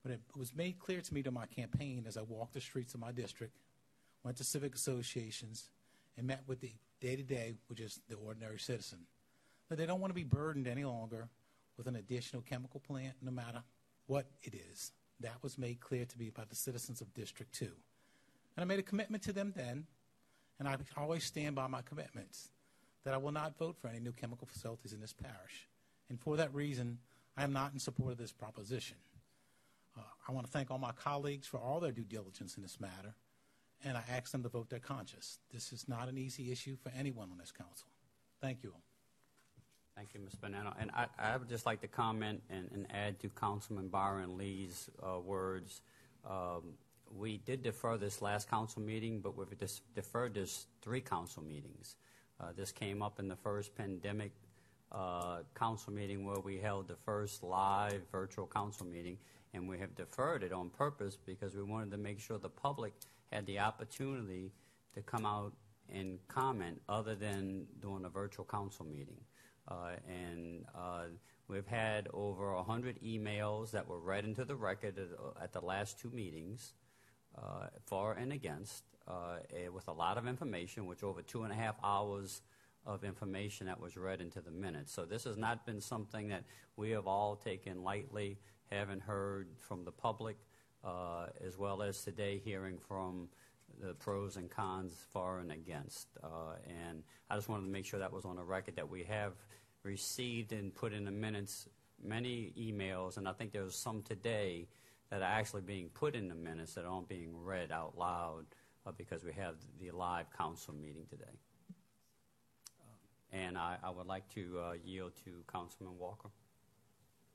But 0.03 0.13
it 0.13 0.21
was 0.37 0.55
made 0.55 0.79
clear 0.79 1.01
to 1.01 1.15
me 1.15 1.23
during 1.23 1.35
my 1.35 1.47
campaign 1.47 2.05
as 2.07 2.17
I 2.17 2.23
walked 2.23 2.55
the 2.55 2.61
streets 2.61 2.95
of 2.95 3.01
my 3.01 3.13
district, 3.13 3.57
went 4.25 4.37
to 4.39 4.45
civic 4.45 4.75
associations, 4.75 5.69
and 6.17 6.27
met 6.27 6.43
with 6.47 6.61
the 6.61 6.73
day 7.01 7.17
to 7.17 7.23
day, 7.23 7.57
which 7.67 7.81
is 7.81 8.01
the 8.09 8.17
ordinary 8.17 8.59
citizen, 8.59 9.01
that 9.69 9.77
they 9.77 9.87
don't 9.87 10.01
want 10.01 10.11
to 10.11 10.15
be 10.15 10.25
burdened 10.25 10.67
any 10.67 10.85
longer 10.85 11.29
with 11.77 11.87
an 11.87 11.97
additional 11.97 12.43
chemical 12.43 12.81
plant, 12.81 13.15
no 13.21 13.31
matter 13.31 13.63
what 14.07 14.27
it 14.43 14.55
is. 14.55 14.93
That 15.21 15.43
was 15.43 15.59
made 15.59 15.81
clear 15.81 16.05
to 16.05 16.19
me 16.19 16.31
by 16.31 16.45
the 16.49 16.55
citizens 16.55 17.01
of 17.01 17.13
District 17.15 17.53
2. 17.53 17.65
And 17.65 17.73
I 18.59 18.65
made 18.65 18.79
a 18.79 18.83
commitment 18.83 19.23
to 19.25 19.33
them 19.33 19.53
then, 19.55 19.87
and 20.59 20.69
I 20.69 20.77
always 20.97 21.25
stand 21.25 21.55
by 21.55 21.67
my 21.67 21.83
commitments 21.83 22.51
that 23.05 23.15
I 23.15 23.19
will 23.19 23.33
not 23.33 23.57
vote 23.59 23.77
for 23.81 23.89
any 23.89 24.01
new 24.01 24.13
chemical 24.13 24.47
facilities 24.47 24.93
in 24.93 25.01
this 25.01 25.13
parish. 25.13 25.69
And 26.09 26.21
for 26.21 26.37
that 26.37 26.53
reason, 26.55 26.99
I 27.37 27.45
am 27.45 27.53
not 27.53 27.73
in 27.73 27.79
support 27.79 28.13
of 28.13 28.19
this 28.19 28.33
proposition. 28.33 28.97
Uh, 29.97 30.03
I 30.29 30.33
want 30.33 30.47
to 30.47 30.53
thank 30.53 30.71
all 30.71 30.79
my 30.79 30.93
colleagues 30.93 31.47
for 31.47 31.59
all 31.59 31.81
their 31.81 31.93
due 31.93 32.05
diligence 32.05 32.57
in 32.57 32.63
this 32.63 32.81
matter, 32.81 33.15
and 33.85 33.97
I 33.97 34.03
ask 34.11 34.33
them 34.33 34.43
to 34.43 34.49
vote 34.49 34.71
their 34.71 34.81
conscience. 34.81 35.39
This 35.53 35.73
is 35.73 35.89
not 35.89 36.09
an 36.09 36.19
easy 36.19 36.51
issue 36.51 36.77
for 36.77 36.91
anyone 36.99 37.31
on 37.31 37.39
this 37.39 37.53
council. 37.53 37.89
Thank 38.41 38.63
you. 38.63 38.73
Thank 39.97 40.13
you, 40.13 40.21
Ms. 40.21 40.35
Bonano. 40.35 40.75
And 40.79 40.91
I, 40.93 41.07
I 41.19 41.37
would 41.37 41.49
just 41.49 41.65
like 41.65 41.81
to 41.81 41.89
comment 41.89 42.43
and, 42.51 42.69
and 42.75 42.87
add 42.91 43.19
to 43.21 43.31
Councilman 43.31 43.89
Byron 43.89 44.37
Lee's 44.37 44.91
uh, 45.03 45.19
words. 45.21 45.81
Um, 46.29 46.75
we 47.15 47.39
did 47.39 47.63
defer 47.63 47.97
this 47.97 48.23
last 48.23 48.51
council 48.51 48.83
meeting, 48.83 49.21
but 49.21 49.37
we've 49.37 49.49
deferred 49.95 50.35
this 50.35 50.67
three 50.83 51.01
council 51.01 51.43
meetings. 51.43 51.97
Uh, 52.41 52.49
this 52.57 52.73
came 52.73 53.03
up 53.03 53.19
in 53.19 53.29
the 53.29 53.37
first 53.37 53.75
pandemic 53.75 54.33
uh, 54.93 55.39
council 55.55 55.93
meeting 55.93 56.25
where 56.25 56.41
we 56.41 56.59
held 56.59 56.89
the 56.89 56.97
first 56.97 57.43
live 57.43 58.03
virtual 58.13 58.47
council 58.47 58.87
meeting, 58.87 59.19
and 59.55 59.69
we 59.69 59.79
have 59.79 59.95
deferred 59.95 60.43
it 60.43 60.53
on 60.53 60.71
purpose 60.71 61.17
because 61.27 61.55
we 61.55 61.63
wanted 61.63 61.91
to 61.91 61.97
make 61.97 62.21
sure 62.21 62.39
the 62.39 62.49
public 62.49 62.93
had 63.33 63.47
the 63.47 63.59
opportunity 63.59 64.53
to 64.95 65.03
come 65.03 65.27
out 65.27 65.53
and 65.93 66.19
comment 66.29 66.81
other 66.89 67.15
than 67.15 67.67
doing 67.81 68.05
a 68.05 68.09
virtual 68.09 68.45
council 68.45 68.85
meeting. 68.85 69.21
Uh, 69.69 69.93
and 70.09 70.65
uh, 70.75 71.05
we've 71.49 71.67
had 71.67 72.09
over 72.13 72.55
100 72.55 73.01
emails 73.03 73.71
that 73.73 73.87
were 73.87 73.99
read 73.99 74.25
into 74.25 74.45
the 74.45 74.55
record 74.55 74.97
at 75.43 75.53
the 75.53 75.61
last 75.61 75.99
two 75.99 76.11
meetings, 76.11 76.73
for 77.87 78.13
and 78.13 78.33
against, 78.33 78.85
eh, 79.09 79.69
with 79.69 79.89
a 79.89 79.93
lot 79.93 80.19
of 80.19 80.27
information, 80.27 80.87
which 80.87 81.03
over 81.03 81.23
two 81.23 81.45
and 81.45 81.53
a 81.53 81.57
half 81.57 81.77
hours 81.83 82.43
of 82.85 83.03
information 83.05 83.67
that 83.67 83.81
was 83.81 83.97
read 83.97 84.21
into 84.21 84.41
the 84.41 84.51
minutes. 84.51 84.93
So 84.93 85.05
this 85.05 85.25
has 85.25 85.37
not 85.37 85.67
been 85.67 85.81
something 85.81 86.29
that 86.29 86.45
we 86.77 86.91
have 86.91 87.07
all 87.07 87.37
taken 87.37 87.83
lightly, 87.83 88.39
haven't 88.71 89.03
heard 89.03 89.49
from 89.59 89.85
the 89.85 89.93
public, 89.93 90.37
uh, 90.85 91.27
as 91.45 91.59
well 91.59 91.83
as 91.83 92.03
today 92.03 92.41
hearing 92.45 92.79
from 92.79 93.29
the 93.81 93.95
pros 93.95 94.37
and 94.37 94.49
cons 94.49 94.93
for 95.13 95.41
and 95.41 95.51
against. 95.51 96.09
Uh, 96.23 96.55
and 96.87 97.03
I 97.29 97.35
just 97.35 97.49
wanted 97.49 97.65
to 97.65 97.71
make 97.71 97.85
sure 97.85 97.99
that 97.99 98.13
was 98.13 98.25
on 98.25 98.37
the 98.37 98.45
record 98.45 98.77
that 98.77 98.89
we 98.89 99.03
have 99.05 99.33
received 99.83 100.53
and 100.53 100.75
put 100.75 100.93
in 100.93 101.05
the 101.05 101.11
minutes 101.11 101.69
many 102.03 102.53
emails, 102.59 103.17
and 103.17 103.29
I 103.29 103.33
think 103.33 103.53
there's 103.53 103.75
some 103.75 104.03
today 104.03 104.69
that 105.11 105.23
are 105.23 105.25
actually 105.25 105.63
being 105.63 105.89
put 105.89 106.15
in 106.15 106.29
the 106.29 106.35
minutes 106.35 106.75
that 106.75 106.85
aren't 106.85 107.09
being 107.09 107.31
read 107.45 107.71
out 107.71 107.97
loud 107.97 108.45
uh, 108.87 108.93
because 108.97 109.25
we 109.25 109.33
have 109.33 109.55
the 109.81 109.91
live 109.91 110.27
council 110.37 110.75
meeting 110.75 111.07
today. 111.09 111.25
And 113.33 113.59
I, 113.59 113.77
I, 113.83 113.91
would 113.91 114.07
like 114.07 114.29
to 114.35 114.59
uh, 114.59 114.73
yield 114.85 115.13
to 115.25 115.31
Councilman 115.53 115.99
Walker. 115.99 116.31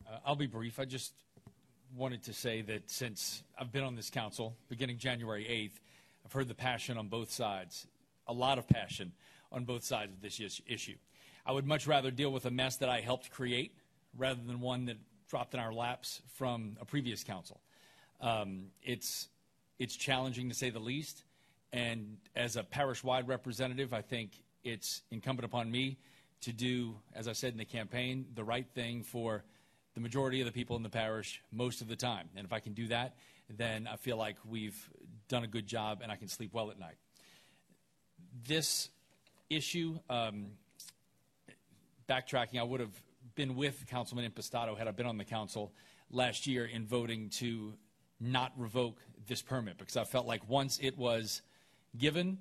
Uh, 0.07 0.17
I'll 0.25 0.35
be 0.35 0.47
brief. 0.47 0.79
I 0.79 0.85
just 0.85 1.13
wanted 1.95 2.23
to 2.23 2.33
say 2.33 2.61
that 2.61 2.89
since 2.89 3.43
I've 3.59 3.71
been 3.71 3.83
on 3.83 3.95
this 3.95 4.09
council, 4.09 4.55
beginning 4.69 4.97
January 4.97 5.43
8th, 5.43 5.79
I've 6.25 6.31
heard 6.31 6.47
the 6.47 6.55
passion 6.55 6.97
on 6.97 7.07
both 7.07 7.31
sides, 7.31 7.87
a 8.27 8.33
lot 8.33 8.57
of 8.57 8.67
passion 8.67 9.11
on 9.51 9.65
both 9.65 9.83
sides 9.83 10.13
of 10.13 10.21
this 10.21 10.61
issue. 10.65 10.95
I 11.45 11.51
would 11.51 11.67
much 11.67 11.87
rather 11.87 12.09
deal 12.09 12.31
with 12.31 12.45
a 12.45 12.51
mess 12.51 12.77
that 12.77 12.89
I 12.89 13.01
helped 13.01 13.31
create 13.31 13.75
rather 14.17 14.39
than 14.45 14.61
one 14.61 14.85
that 14.85 14.97
dropped 15.31 15.53
in 15.53 15.61
our 15.61 15.73
laps 15.73 16.21
from 16.33 16.75
a 16.81 16.85
previous 16.85 17.23
council. 17.23 17.61
Um, 18.19 18.65
it's, 18.83 19.29
it's 19.79 19.95
challenging 19.95 20.49
to 20.49 20.55
say 20.55 20.69
the 20.69 20.79
least. 20.79 21.23
And 21.71 22.17
as 22.35 22.57
a 22.57 22.63
parish 22.63 23.01
wide 23.01 23.29
representative, 23.29 23.93
I 23.93 24.01
think 24.01 24.31
it's 24.65 25.01
incumbent 25.09 25.45
upon 25.45 25.71
me 25.71 25.97
to 26.41 26.51
do, 26.51 26.95
as 27.15 27.29
I 27.29 27.31
said 27.31 27.53
in 27.53 27.57
the 27.57 27.65
campaign, 27.65 28.25
the 28.35 28.43
right 28.43 28.67
thing 28.75 29.03
for 29.03 29.45
the 29.95 30.01
majority 30.01 30.41
of 30.41 30.47
the 30.47 30.51
people 30.51 30.75
in 30.75 30.83
the 30.83 30.89
parish 30.89 31.41
most 31.49 31.79
of 31.79 31.87
the 31.87 31.95
time. 31.95 32.27
And 32.35 32.45
if 32.45 32.51
I 32.51 32.59
can 32.59 32.73
do 32.73 32.87
that, 32.87 33.15
then 33.49 33.87
I 33.89 33.95
feel 33.95 34.17
like 34.17 34.35
we've 34.45 34.89
done 35.29 35.45
a 35.45 35.47
good 35.47 35.65
job 35.65 36.01
and 36.03 36.11
I 36.11 36.17
can 36.17 36.27
sleep 36.27 36.53
well 36.53 36.71
at 36.71 36.77
night. 36.77 36.97
This 38.45 38.89
issue, 39.49 39.97
um, 40.09 40.47
backtracking, 42.09 42.59
I 42.59 42.63
would 42.63 42.81
have 42.81 43.01
been 43.35 43.55
with 43.55 43.85
Councilman 43.87 44.29
Impastato 44.29 44.77
had 44.77 44.87
I 44.87 44.91
been 44.91 45.05
on 45.05 45.17
the 45.17 45.25
council 45.25 45.73
last 46.09 46.47
year 46.47 46.65
in 46.65 46.85
voting 46.85 47.29
to 47.29 47.73
not 48.19 48.51
revoke 48.57 48.97
this 49.27 49.41
permit 49.41 49.77
because 49.77 49.97
I 49.97 50.03
felt 50.03 50.27
like 50.27 50.47
once 50.47 50.79
it 50.81 50.97
was 50.97 51.41
given, 51.97 52.37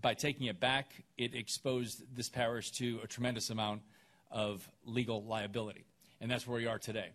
by 0.00 0.14
taking 0.14 0.46
it 0.46 0.60
back, 0.60 0.90
it 1.16 1.34
exposed 1.34 2.02
this 2.14 2.28
parish 2.28 2.72
to 2.72 3.00
a 3.02 3.06
tremendous 3.06 3.50
amount 3.50 3.82
of 4.30 4.68
legal 4.84 5.24
liability. 5.24 5.84
And 6.20 6.30
that's 6.30 6.46
where 6.46 6.58
we 6.58 6.66
are 6.66 6.78
today. 6.78 7.10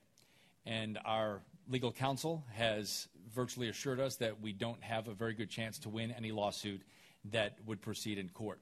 And 0.65 0.97
our 1.06 1.41
legal 1.69 1.91
counsel 1.91 2.43
has 2.53 3.07
virtually 3.34 3.69
assured 3.69 3.99
us 3.99 4.15
that 4.18 4.41
we 4.41 4.53
don't 4.53 4.81
have 4.84 5.07
a 5.07 5.14
very 5.14 5.34
good 5.34 5.49
chance 5.49 5.77
to 5.80 5.89
win 5.89 6.11
any 6.11 6.31
lawsuit 6.31 6.81
that 7.26 7.57
would 7.65 7.81
proceed 7.81 8.18
in 8.18 8.30
court. 8.30 8.60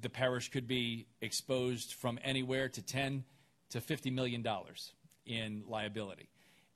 The 0.00 0.10
parish 0.10 0.50
could 0.50 0.66
be 0.66 1.06
exposed 1.20 1.94
from 1.94 2.18
anywhere 2.22 2.68
to 2.68 2.82
10 2.82 3.24
to 3.70 3.80
50 3.80 4.10
million 4.10 4.42
dollars 4.42 4.92
in 5.26 5.64
liability. 5.66 6.28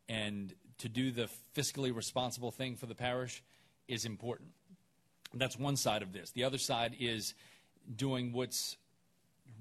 And 0.08 0.54
to 0.78 0.88
do 0.88 1.10
the 1.10 1.28
fiscally 1.56 1.94
responsible 1.94 2.50
thing 2.50 2.76
for 2.76 2.86
the 2.86 2.94
parish 2.94 3.42
is 3.88 4.04
important. 4.04 4.50
That's 5.34 5.58
one 5.58 5.76
side 5.76 6.02
of 6.02 6.12
this. 6.12 6.30
The 6.30 6.44
other 6.44 6.58
side 6.58 6.96
is 6.98 7.34
doing 7.94 8.32
what's 8.32 8.76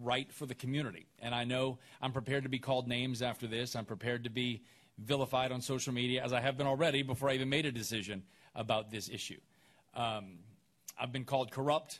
right 0.01 0.31
for 0.31 0.45
the 0.45 0.55
community. 0.55 1.07
And 1.19 1.33
I 1.33 1.43
know 1.43 1.79
I'm 2.01 2.11
prepared 2.11 2.43
to 2.43 2.49
be 2.49 2.59
called 2.59 2.87
names 2.87 3.21
after 3.21 3.47
this. 3.47 3.75
I'm 3.75 3.85
prepared 3.85 4.23
to 4.25 4.29
be 4.29 4.63
vilified 4.97 5.51
on 5.51 5.61
social 5.61 5.93
media, 5.93 6.23
as 6.23 6.33
I 6.33 6.39
have 6.39 6.57
been 6.57 6.67
already 6.67 7.03
before 7.03 7.29
I 7.29 7.33
even 7.33 7.49
made 7.49 7.65
a 7.65 7.71
decision 7.71 8.23
about 8.55 8.91
this 8.91 9.09
issue. 9.09 9.39
Um, 9.93 10.39
I've 10.99 11.11
been 11.11 11.25
called 11.25 11.51
corrupt, 11.51 11.99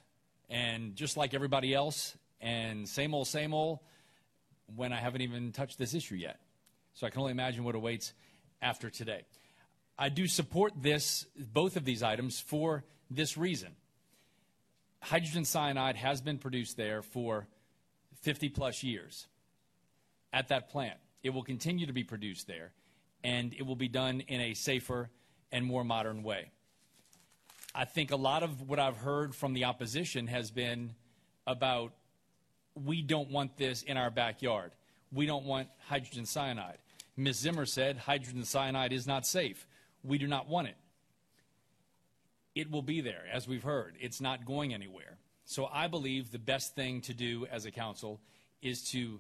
and 0.50 0.96
just 0.96 1.18
like 1.18 1.34
everybody 1.34 1.74
else, 1.74 2.16
and 2.42 2.88
same 2.88 3.14
old, 3.14 3.28
same 3.28 3.54
old, 3.54 3.80
when 4.76 4.94
I 4.94 4.98
haven't 4.98 5.22
even 5.22 5.52
touched 5.52 5.78
this 5.78 5.94
issue 5.94 6.16
yet. 6.16 6.40
So 6.94 7.08
I 7.08 7.10
can 7.10 7.20
only 7.20 7.32
imagine 7.32 7.64
what 7.64 7.76
awaits 7.76 8.14
after 8.62 8.90
today. 8.90 9.24
I 9.98 10.10
do 10.10 10.28
support 10.28 10.74
this, 10.76 11.26
both 11.38 11.76
of 11.76 11.86
these 11.86 12.04
items, 12.04 12.40
for 12.40 12.84
this 13.10 13.38
reason. 13.38 13.76
Hydrogen 15.02 15.46
cyanide 15.46 15.96
has 15.96 16.22
been 16.22 16.38
produced 16.38 16.78
there 16.78 17.02
for 17.02 17.48
50 18.22 18.50
plus 18.50 18.84
years 18.84 19.28
at 20.34 20.50
that 20.50 20.70
plant. 20.70 20.98
It 21.24 21.32
will 21.32 21.44
continue 21.44 21.88
to 21.88 21.94
be 21.94 22.04
produced 22.04 22.48
there, 22.48 22.72
and 23.24 23.54
it 23.54 23.66
will 23.66 23.76
be 23.76 23.88
done 23.88 24.22
in 24.22 24.42
a 24.42 24.54
safer 24.54 25.10
and 25.52 25.66
more 25.66 25.84
modern 25.84 26.24
way. 26.24 26.52
I 27.78 27.86
think 27.86 28.10
a 28.10 28.16
lot 28.16 28.42
of 28.42 28.68
what 28.68 28.80
I've 28.80 28.98
heard 28.98 29.36
from 29.36 29.54
the 29.54 29.66
opposition 29.66 30.26
has 30.26 30.50
been 30.50 30.96
about 31.46 31.94
we 32.74 33.04
don't 33.04 33.30
want 33.30 33.56
this 33.56 33.84
in 33.84 33.98
our 33.98 34.10
backyard. 34.10 34.72
We 35.14 35.28
don't 35.28 35.46
want 35.46 35.68
hydrogen 35.88 36.26
cyanide. 36.26 36.80
Ms. 37.16 37.38
Zimmer 37.38 37.68
said 37.68 37.98
hydrogen 37.98 38.44
cyanide 38.46 38.94
is 38.94 39.06
not 39.06 39.28
safe. 39.28 39.68
We 40.04 40.18
do 40.18 40.26
not 40.26 40.50
want 40.50 40.70
it. 40.70 40.76
It 42.56 42.72
will 42.72 42.82
be 42.82 43.00
there, 43.02 43.26
as 43.32 43.48
we've 43.48 43.62
heard. 43.62 43.94
It's 44.00 44.20
not 44.20 44.44
going 44.44 44.74
anywhere. 44.74 45.20
So 45.46 45.70
I 45.72 45.88
believe 45.88 46.32
the 46.32 46.40
best 46.40 46.74
thing 46.74 47.02
to 47.02 47.14
do 47.14 47.46
as 47.52 47.66
a 47.66 47.72
council 47.72 48.20
is 48.60 48.90
to 48.90 49.20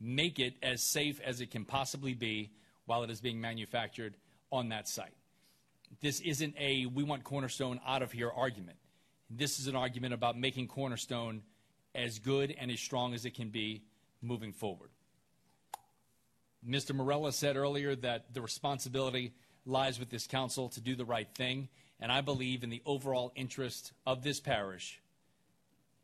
make 0.00 0.38
it 0.38 0.54
as 0.62 0.82
safe 0.82 1.20
as 1.22 1.42
it 1.42 1.50
can 1.50 1.66
possibly 1.66 2.14
be 2.14 2.52
while 2.86 3.02
it 3.02 3.10
is 3.10 3.20
being 3.20 3.38
manufactured 3.38 4.16
on 4.50 4.70
that 4.70 4.88
site. 4.88 5.17
This 6.00 6.20
isn't 6.20 6.54
a 6.58 6.86
we 6.86 7.02
want 7.02 7.24
Cornerstone 7.24 7.80
out 7.86 8.02
of 8.02 8.12
here 8.12 8.30
argument. 8.30 8.78
This 9.30 9.58
is 9.58 9.66
an 9.66 9.76
argument 9.76 10.14
about 10.14 10.38
making 10.38 10.68
Cornerstone 10.68 11.42
as 11.94 12.18
good 12.18 12.54
and 12.58 12.70
as 12.70 12.80
strong 12.80 13.14
as 13.14 13.24
it 13.24 13.34
can 13.34 13.48
be 13.48 13.82
moving 14.22 14.52
forward. 14.52 14.90
Mr. 16.66 16.94
Morella 16.94 17.32
said 17.32 17.56
earlier 17.56 17.94
that 17.96 18.32
the 18.34 18.40
responsibility 18.40 19.32
lies 19.64 19.98
with 19.98 20.10
this 20.10 20.26
council 20.26 20.68
to 20.70 20.80
do 20.80 20.96
the 20.96 21.04
right 21.04 21.28
thing, 21.34 21.68
and 22.00 22.10
I 22.10 22.20
believe 22.20 22.62
in 22.64 22.70
the 22.70 22.82
overall 22.84 23.32
interest 23.36 23.92
of 24.06 24.22
this 24.22 24.40
parish, 24.40 25.00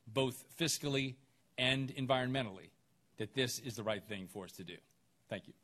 both 0.07 0.45
fiscally 0.59 1.15
and 1.59 1.95
environmentally, 1.97 2.71
that 3.19 3.35
this 3.35 3.59
is 3.59 3.77
the 3.77 3.83
right 3.83 4.03
thing 4.03 4.29
for 4.33 4.45
us 4.45 4.53
to 4.53 4.65
do. 4.65 4.77
Thank 5.29 5.49
you. 5.49 5.55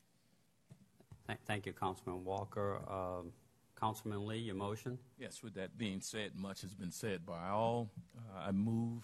Thank 1.47 1.67
you, 1.67 1.73
Councilman 1.73 2.25
Walker. 2.25 2.79
Um, 2.89 3.33
Councilman 3.81 4.27
Lee, 4.27 4.39
your 4.39 4.55
motion? 4.57 4.99
Yes, 5.19 5.43
with 5.43 5.55
that 5.55 5.79
being 5.79 6.01
said, 6.03 6.33
much 6.37 6.61
has 6.63 6.75
been 6.75 6.91
said 6.93 7.25
by 7.25 7.49
all. 7.49 7.89
Uh, 8.17 8.49
I 8.49 8.53
move 8.53 9.03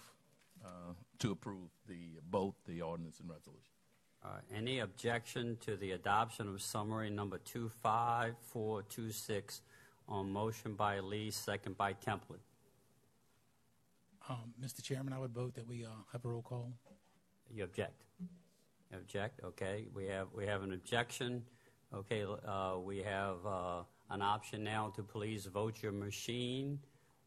uh, 0.63 0.93
to 1.19 1.31
approve 1.31 1.69
the, 1.87 2.19
both 2.29 2.53
the 2.67 2.81
ordinance 2.83 3.19
and 3.19 3.29
resolution. 3.29 3.61
Uh, 4.23 4.37
Any 4.55 4.79
objection 4.79 5.57
to 5.61 5.75
the 5.77 5.91
adoption 5.91 6.47
of 6.47 6.61
summary 6.61 7.09
number 7.09 7.37
25426 7.39 9.61
on 10.07 10.31
motion 10.31 10.73
by 10.75 10.99
Lee, 10.99 11.31
second 11.31 11.75
by 11.77 11.93
Templet? 11.93 12.39
Um, 14.29 14.53
Mr. 14.63 14.81
Chairman, 14.83 15.13
I 15.13 15.19
would 15.19 15.31
vote 15.33 15.55
that 15.55 15.67
we 15.67 15.85
uh, 15.85 15.89
have 16.11 16.23
a 16.25 16.27
roll 16.27 16.41
call. 16.41 16.71
You 17.51 17.63
object? 17.63 18.03
You 18.91 18.97
Object, 18.97 19.39
okay. 19.43 19.85
We 19.93 20.05
have, 20.07 20.27
we 20.35 20.45
have 20.45 20.63
an 20.63 20.73
objection. 20.73 21.43
Okay, 21.93 22.25
uh, 22.45 22.75
we 22.83 22.97
have 22.99 23.37
uh, 23.45 23.83
an 24.09 24.21
option 24.21 24.63
now 24.63 24.91
to 24.95 25.03
please 25.03 25.45
vote 25.45 25.81
your 25.81 25.91
machine 25.91 26.79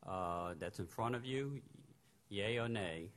uh, 0.09 0.55
that's 0.59 0.79
in 0.79 0.87
front 0.87 1.15
of 1.15 1.25
you, 1.25 1.61
yay 2.29 2.59
or 2.59 2.69
nay. 2.69 3.11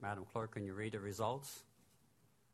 Madam 0.00 0.24
Clerk, 0.30 0.52
can 0.52 0.64
you 0.64 0.74
read 0.74 0.92
the 0.92 1.00
results? 1.00 1.62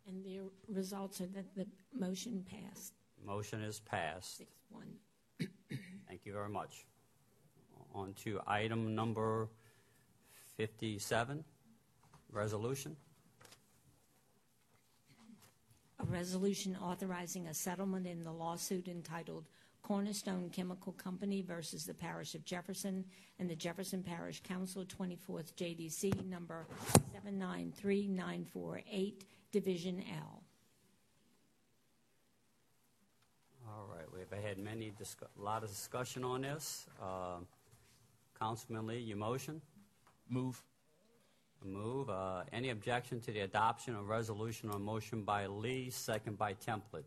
And 0.07 0.25
the 0.25 0.41
results 0.69 1.21
are 1.21 1.27
that 1.27 1.55
the 1.57 1.67
motion 1.99 2.45
passed. 2.49 2.95
Motion 3.25 3.63
is 3.63 3.81
passed. 3.81 4.39
Six 4.39 4.51
one. 4.71 4.89
Thank 6.09 6.25
you 6.25 6.33
very 6.33 6.49
much. 6.49 6.87
On 7.95 8.15
to 8.25 8.41
item 8.47 8.95
number 8.95 9.49
57, 10.57 11.43
resolution. 12.31 12.97
A 16.01 16.05
resolution 16.07 16.77
authorizing 16.83 17.47
a 17.49 17.55
settlement 17.55 18.07
in 18.07 18.23
the 18.23 18.33
lawsuit 18.33 18.89
entitled 18.89 19.45
Cornerstone 19.83 20.49
Chemical 20.51 20.93
Company 20.93 21.43
versus 21.43 21.85
the 21.85 21.93
Parish 21.93 22.35
of 22.35 22.43
Jefferson 22.45 23.05
and 23.39 23.51
the 23.51 23.55
Jefferson 23.55 24.03
Parish 24.03 24.43
Council, 24.43 24.85
24th 24.85 25.53
JDC 25.55 26.25
number 26.27 26.67
793948, 27.13 29.25
Division 29.53 30.03
L. 30.17 30.43
All 33.69 33.87
right, 33.95 34.07
we've 34.13 34.33
had 34.43 34.59
many, 34.59 34.91
discu- 34.99 35.29
a 35.39 35.43
lot 35.43 35.63
of 35.63 35.69
discussion 35.69 36.25
on 36.25 36.41
this. 36.43 36.87
Uh, 37.01 37.37
Councilman 38.39 38.87
Lee, 38.87 38.99
your 38.99 39.19
motion? 39.19 39.61
Move. 40.29 40.63
Move. 41.65 42.09
Uh, 42.09 42.43
Any 42.53 42.71
objection 42.71 43.21
to 43.21 43.33
the 43.33 43.41
adoption 43.41 43.95
of 43.95 44.09
resolution 44.09 44.71
or 44.71 44.79
motion 44.79 45.23
by 45.23 45.47
Lee, 45.47 45.91
second 45.91 46.39
by 46.39 46.55
Templet? 46.55 47.05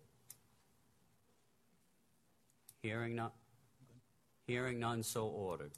Hearing 2.82 3.16
none? 3.16 3.32
Hearing 4.46 4.80
none, 4.80 5.04
so 5.04 5.26
ordered. 5.28 5.72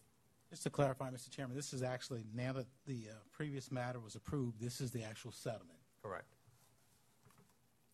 Just 0.50 0.64
to 0.64 0.70
clarify, 0.70 1.10
Mr. 1.10 1.30
Chairman, 1.30 1.56
this 1.56 1.74
is 1.74 1.84
actually, 1.84 2.26
now 2.34 2.54
that 2.54 2.66
the 2.86 3.08
uh, 3.12 3.14
previous 3.32 3.72
matter 3.72 4.00
was 4.00 4.16
approved, 4.16 4.60
this 4.60 4.82
is 4.82 4.92
the 4.92 5.04
actual 5.04 5.32
settlement. 5.32 5.80
Correct. 6.04 6.36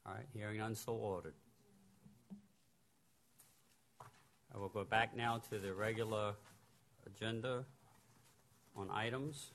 All 0.06 0.14
right, 0.14 0.26
hearing 0.34 0.58
none, 0.58 0.76
so 0.76 0.94
ordered. 0.94 1.34
I 4.54 4.58
will 4.58 4.70
go 4.70 4.84
back 4.84 5.16
now 5.16 5.42
to 5.50 5.60
the 5.60 5.74
regular 5.74 6.34
agenda 7.06 7.66
on 8.76 8.90
items. 8.92 9.52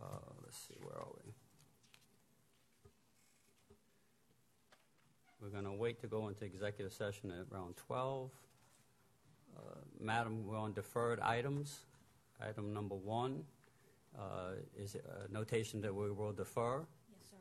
Uh, 0.00 0.06
Let's 0.42 0.58
see, 0.58 0.74
where 0.82 0.96
are 0.96 1.06
we? 1.24 1.32
We're 5.40 5.48
going 5.50 5.64
to 5.64 5.72
wait 5.72 6.00
to 6.00 6.06
go 6.06 6.28
into 6.28 6.44
executive 6.44 6.92
session 6.92 7.30
at 7.30 7.54
around 7.54 7.76
12. 7.76 8.30
Uh, 9.56 9.60
Madam, 9.98 10.46
we're 10.46 10.58
on 10.58 10.72
deferred 10.72 11.20
items. 11.20 11.80
Item 12.42 12.72
number 12.72 12.94
one 12.94 13.44
uh, 14.18 14.52
is 14.76 14.96
a 14.96 15.32
notation 15.32 15.80
that 15.82 15.94
we 15.94 16.10
will 16.10 16.32
defer. 16.32 16.78
Yes, 16.78 17.30
sir. 17.30 17.36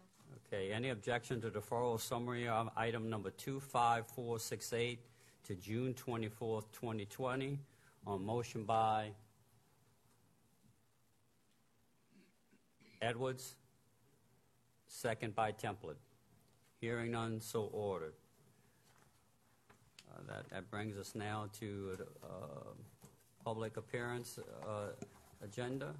Okay, 0.47 0.71
any 0.71 0.89
objection 0.89 1.41
to 1.41 1.49
deferral 1.49 1.99
summary 1.99 2.47
of 2.47 2.69
item 2.77 3.09
number 3.09 3.31
25468 3.31 4.99
to 5.45 5.55
June 5.55 5.93
24th, 5.93 6.65
2020, 6.71 7.59
on 8.05 8.25
motion 8.25 8.63
by 8.63 9.09
Edwards, 13.01 13.55
second 14.87 15.35
by 15.35 15.51
Templet. 15.51 15.95
Hearing 16.81 17.11
none, 17.11 17.41
so 17.41 17.69
ordered. 17.73 18.13
Uh, 20.11 20.21
That, 20.27 20.49
that 20.49 20.71
brings 20.71 20.97
us 20.97 21.13
now 21.15 21.47
to 21.59 21.97
uh, 22.23 22.27
public 23.43 23.77
appearance 23.77 24.39
uh, 24.67 24.89
agenda. 25.43 25.93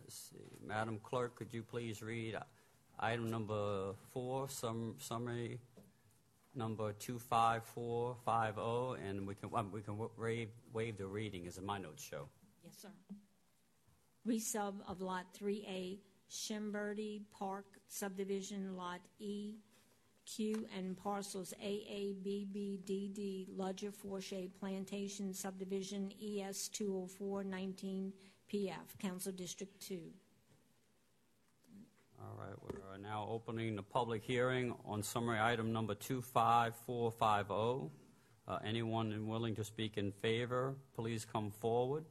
Let's 0.00 0.30
see, 0.30 0.58
Madam 0.66 0.98
Clerk, 1.02 1.36
could 1.36 1.52
you 1.52 1.62
please 1.62 2.02
read 2.02 2.36
item 2.98 3.30
number 3.30 3.92
four, 4.12 4.48
sum- 4.48 4.96
summary 4.98 5.58
number 6.54 6.92
25450, 6.92 9.08
and 9.08 9.26
we 9.26 9.34
can, 9.34 9.48
um, 9.54 9.70
we 9.72 9.80
can 9.80 9.96
waive, 10.18 10.48
waive 10.72 10.98
the 10.98 11.06
reading, 11.06 11.46
as 11.46 11.60
my 11.60 11.78
notes 11.78 12.02
show. 12.02 12.28
Yes, 12.64 12.74
sir. 12.82 12.88
Resub 14.26 14.74
of 14.88 15.00
Lot 15.00 15.26
3A, 15.38 15.98
Shimberdy 16.30 17.22
Park 17.36 17.66
subdivision, 17.88 18.76
Lot 18.76 19.00
E, 19.18 19.56
Q, 20.24 20.66
and 20.76 20.96
parcels 20.96 21.52
AA, 21.60 22.14
BB, 22.24 22.84
DD, 22.84 23.48
Ludger 23.56 23.92
Fortier 23.92 24.48
Plantation 24.60 25.34
Subdivision 25.34 26.12
ES 26.22 26.68
20419 26.68 28.12
PF, 28.52 28.98
Council 29.00 29.32
District 29.32 29.80
2. 29.80 30.00
All 32.20 32.36
right, 32.38 32.54
we 32.62 32.78
are 32.88 32.98
now 32.98 33.26
opening 33.28 33.74
the 33.74 33.82
public 33.82 34.22
hearing 34.22 34.72
on 34.86 35.02
summary 35.02 35.40
item 35.40 35.72
number 35.72 35.96
25450. 35.96 37.90
Uh, 38.46 38.58
Anyone 38.64 39.26
willing 39.26 39.56
to 39.56 39.64
speak 39.64 39.98
in 39.98 40.12
favor, 40.12 40.76
please 40.94 41.24
come 41.24 41.50
forward. 41.50 42.04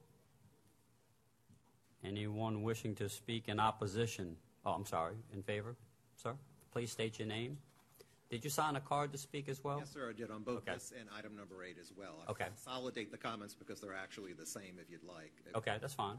Anyone 2.03 2.64
wishing 2.64 2.95
to 2.95 3.10
speak 3.10 3.48
in 3.48 3.60
opposition? 3.60 4.36
Oh, 4.65 4.72
I'm 4.72 4.86
sorry, 4.86 5.15
in 5.34 5.44
favor, 5.44 5.76
sir? 6.15 6.34
Please 6.72 6.91
state 6.91 7.19
your 7.19 7.28
name. 7.28 7.57
Did 8.30 8.44
you 8.44 8.49
sign 8.49 8.76
a 8.76 8.80
card 8.80 9.11
to 9.11 9.18
speak 9.18 9.49
as 9.49 9.61
well? 9.64 9.80
Yes, 9.80 9.91
sir, 9.91 10.10
I 10.10 10.14
did 10.14 10.32
on 10.32 10.44
both 10.44 10.60
Okay. 10.60 10.73
this 10.73 10.94
and 10.98 11.10
item 11.15 11.36
number 11.36 11.64
eight 11.64 11.78
as 11.80 11.91
well. 11.95 12.23
I 12.28 12.32
Okay. 12.32 12.45
Consolidate 12.45 13.11
the 13.11 13.18
comments 13.18 13.53
because 13.53 13.82
they're 13.82 13.94
actually 13.95 14.34
the 14.34 14.45
same 14.45 14.80
if 14.80 14.90
you'd 14.90 15.03
like. 15.03 15.34
Okay, 15.53 15.78
that's 15.82 15.94
fine. 15.94 16.18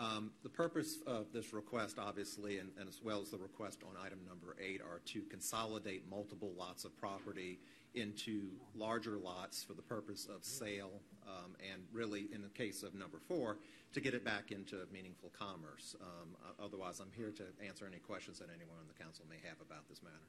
Um, 0.00 0.32
The 0.42 0.48
purpose 0.48 0.98
of 1.06 1.32
this 1.32 1.52
request, 1.52 1.98
obviously, 1.98 2.58
and 2.58 2.70
and 2.78 2.88
as 2.88 3.00
well 3.02 3.20
as 3.20 3.30
the 3.30 3.38
request 3.38 3.82
on 3.84 3.96
item 4.04 4.20
number 4.26 4.56
eight, 4.60 4.80
are 4.80 5.00
to 5.06 5.22
consolidate 5.22 6.08
multiple 6.10 6.52
lots 6.56 6.84
of 6.84 6.96
property 6.96 7.60
into 7.94 8.50
larger 8.74 9.18
lots 9.18 9.62
for 9.62 9.74
the 9.74 9.82
purpose 9.82 10.26
of 10.26 10.44
sale, 10.44 11.00
um, 11.28 11.54
and 11.72 11.84
really, 11.92 12.26
in 12.32 12.42
the 12.42 12.48
case 12.48 12.82
of 12.82 12.92
number 12.94 13.18
four, 13.20 13.58
to 13.92 14.00
get 14.00 14.14
it 14.14 14.24
back 14.24 14.50
into 14.50 14.84
meaningful 14.92 15.30
commerce. 15.38 15.94
Um, 16.00 16.36
Otherwise, 16.58 16.98
I'm 17.00 17.12
here 17.14 17.30
to 17.30 17.44
answer 17.64 17.86
any 17.86 17.98
questions 17.98 18.38
that 18.40 18.48
anyone 18.48 18.78
on 18.80 18.88
the 18.88 19.00
council 19.00 19.24
may 19.28 19.36
have 19.48 19.60
about 19.60 19.88
this 19.88 20.02
matter. 20.02 20.26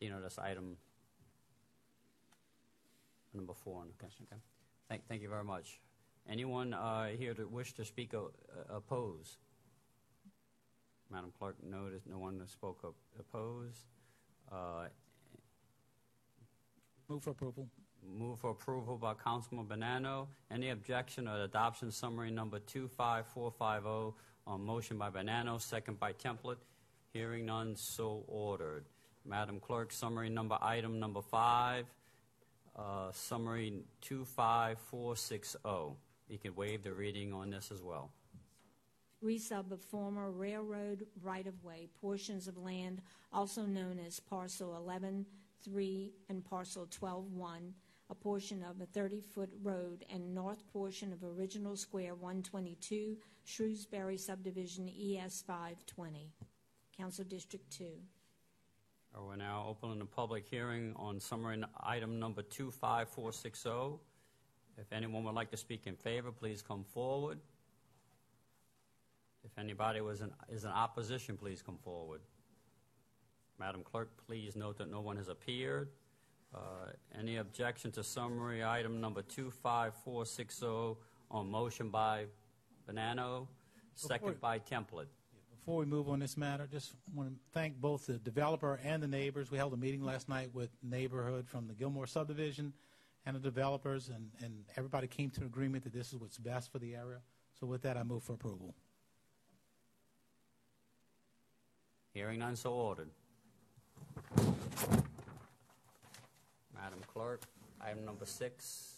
You 0.00 0.10
that's 0.20 0.38
item 0.38 0.76
number 3.34 3.54
four 3.54 3.80
on 3.80 3.88
the 3.88 3.94
question, 3.94 4.26
okay? 4.30 4.40
Thank, 4.88 5.08
thank 5.08 5.22
you 5.22 5.28
very 5.28 5.44
much. 5.44 5.80
Anyone 6.28 6.74
uh, 6.74 7.08
here 7.18 7.34
to 7.34 7.46
wish 7.46 7.72
to 7.74 7.84
speak 7.84 8.14
o- 8.14 8.32
uh, 8.70 8.76
oppose? 8.76 9.38
Madam 11.10 11.32
Clerk, 11.38 11.56
noticed 11.62 12.06
no 12.08 12.18
one 12.18 12.40
spoke 12.48 12.80
op- 12.84 12.94
oppose. 13.18 13.84
Uh, 14.50 14.86
Move 17.08 17.22
for 17.22 17.30
approval. 17.30 17.68
Move 18.04 18.40
for 18.40 18.50
approval 18.50 18.96
by 18.96 19.14
Councilman 19.14 19.66
Bonano. 19.66 20.26
Any 20.50 20.70
objection 20.70 21.28
or 21.28 21.42
adoption 21.44 21.92
summary 21.92 22.32
number 22.32 22.58
25450 22.58 24.16
on 24.48 24.60
motion 24.64 24.98
by 24.98 25.10
Bonano, 25.10 25.60
second 25.60 26.00
by 26.00 26.12
Templet. 26.12 26.56
Hearing 27.12 27.46
none, 27.46 27.76
so 27.76 28.24
ordered. 28.26 28.84
Madam 29.24 29.60
Clerk, 29.60 29.92
summary 29.92 30.28
number 30.28 30.58
item 30.60 30.98
number 30.98 31.22
five, 31.22 31.86
uh, 32.76 33.10
summary 33.12 33.84
25460. 34.02 35.96
You 36.28 36.38
can 36.38 36.54
waive 36.54 36.82
the 36.82 36.92
reading 36.92 37.32
on 37.32 37.50
this 37.50 37.70
as 37.70 37.82
well. 37.82 38.10
resub 39.24 39.70
of 39.70 39.80
former 39.80 40.30
railroad 40.30 41.06
right-of-way 41.22 41.88
portions 42.00 42.48
of 42.48 42.58
land 42.58 43.00
also 43.32 43.62
known 43.62 43.98
as 44.04 44.20
parcel 44.20 44.76
11-3 44.84 46.10
and 46.28 46.44
parcel 46.44 46.86
12-1, 46.86 47.72
a 48.10 48.14
portion 48.14 48.62
of 48.62 48.80
a 48.80 48.86
30-foot 48.98 49.50
road 49.62 50.04
and 50.12 50.34
north 50.34 50.66
portion 50.72 51.12
of 51.12 51.24
original 51.24 51.76
square 51.76 52.14
122 52.14 53.16
Shrewsbury 53.44 54.16
subdivision 54.18 54.88
ES 54.88 55.42
520, 55.46 56.30
Council 56.96 57.24
District 57.24 57.68
2. 57.70 57.84
Uh, 59.16 59.22
We're 59.22 59.36
now 59.36 59.64
opening 59.68 59.98
the 60.00 60.04
public 60.04 60.44
hearing 60.44 60.92
on 60.96 61.20
summary 61.20 61.62
item 61.80 62.18
number 62.18 62.42
25460. 62.42 63.98
If 64.78 64.92
anyone 64.92 65.24
would 65.24 65.34
like 65.34 65.50
to 65.52 65.56
speak 65.56 65.86
in 65.86 65.96
favor, 65.96 66.30
please 66.30 66.62
come 66.62 66.84
forward. 66.84 67.38
If 69.44 69.58
anybody 69.58 70.00
was 70.00 70.20
in, 70.20 70.30
is 70.50 70.64
in 70.64 70.70
opposition, 70.70 71.36
please 71.36 71.62
come 71.62 71.78
forward. 71.82 72.20
Madam 73.58 73.82
Clerk, 73.82 74.10
please 74.26 74.54
note 74.54 74.76
that 74.78 74.90
no 74.90 75.00
one 75.00 75.16
has 75.16 75.28
appeared. 75.28 75.88
Uh, 76.54 76.90
Any 77.18 77.36
objection 77.36 77.90
to 77.92 78.04
summary 78.04 78.62
item 78.64 79.00
number 79.00 79.22
25460 79.22 81.00
on 81.30 81.50
motion 81.50 81.88
by 81.88 82.26
Bonano, 82.88 83.46
second 83.94 84.40
by 84.40 84.58
Templet? 84.58 85.06
Before 85.50 85.78
we 85.78 85.86
move 85.86 86.08
on 86.08 86.20
this 86.20 86.36
matter, 86.36 86.68
just 86.70 86.94
want 87.14 87.30
to 87.30 87.34
thank 87.52 87.80
both 87.80 88.06
the 88.06 88.18
developer 88.18 88.78
and 88.84 89.02
the 89.02 89.08
neighbors. 89.08 89.50
We 89.50 89.58
held 89.58 89.72
a 89.72 89.76
meeting 89.76 90.04
last 90.04 90.28
night 90.28 90.50
with 90.52 90.70
neighborhood 90.82 91.48
from 91.48 91.66
the 91.66 91.74
Gilmore 91.74 92.06
subdivision 92.06 92.72
and 93.26 93.34
the 93.34 93.40
developers, 93.40 94.08
and, 94.08 94.30
and 94.42 94.64
everybody 94.76 95.08
came 95.08 95.30
to 95.30 95.40
an 95.40 95.46
agreement 95.46 95.82
that 95.84 95.92
this 95.92 96.12
is 96.12 96.20
what's 96.20 96.38
best 96.38 96.70
for 96.70 96.78
the 96.78 96.94
area. 96.94 97.18
So 97.58 97.66
with 97.66 97.82
that, 97.82 97.96
I 97.96 98.04
move 98.04 98.22
for 98.22 98.34
approval. 98.34 98.72
Hearing 102.14 102.38
none, 102.38 102.54
so 102.54 102.72
ordered. 102.72 103.10
Madam 106.74 107.00
Clerk, 107.12 107.42
item 107.80 108.04
number 108.04 108.24
six, 108.24 108.94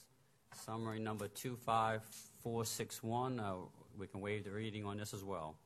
summary 0.54 1.00
number 1.00 1.28
25461. 1.28 3.40
Uh, 3.40 3.54
We 3.98 4.06
can 4.06 4.20
waive 4.20 4.44
the 4.44 4.50
reading 4.52 4.84
on 4.84 4.98
this 4.98 5.14
as 5.14 5.24
well. 5.24 5.56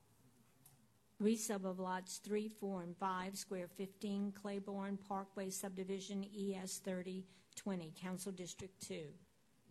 Resub 1.22 1.64
of 1.64 1.78
lots 1.78 2.18
3, 2.18 2.48
4, 2.48 2.82
and 2.82 2.96
5, 2.96 3.36
square 3.36 3.68
15, 3.68 4.32
Claiborne 4.32 4.98
Parkway 5.08 5.50
subdivision 5.50 6.24
ES 6.34 6.78
3020, 7.56 7.92
Council 8.00 8.32
District 8.32 8.72
2. 8.88 9.00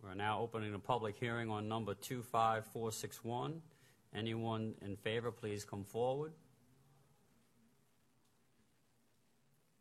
We're 0.02 0.14
now 0.14 0.40
opening 0.40 0.74
a 0.74 0.78
public 0.78 1.16
hearing 1.18 1.50
on 1.50 1.68
number 1.68 1.94
25461. 1.94 3.60
Anyone 4.14 4.74
in 4.82 4.96
favor, 4.96 5.30
please 5.30 5.64
come 5.64 5.84
forward. 5.84 6.32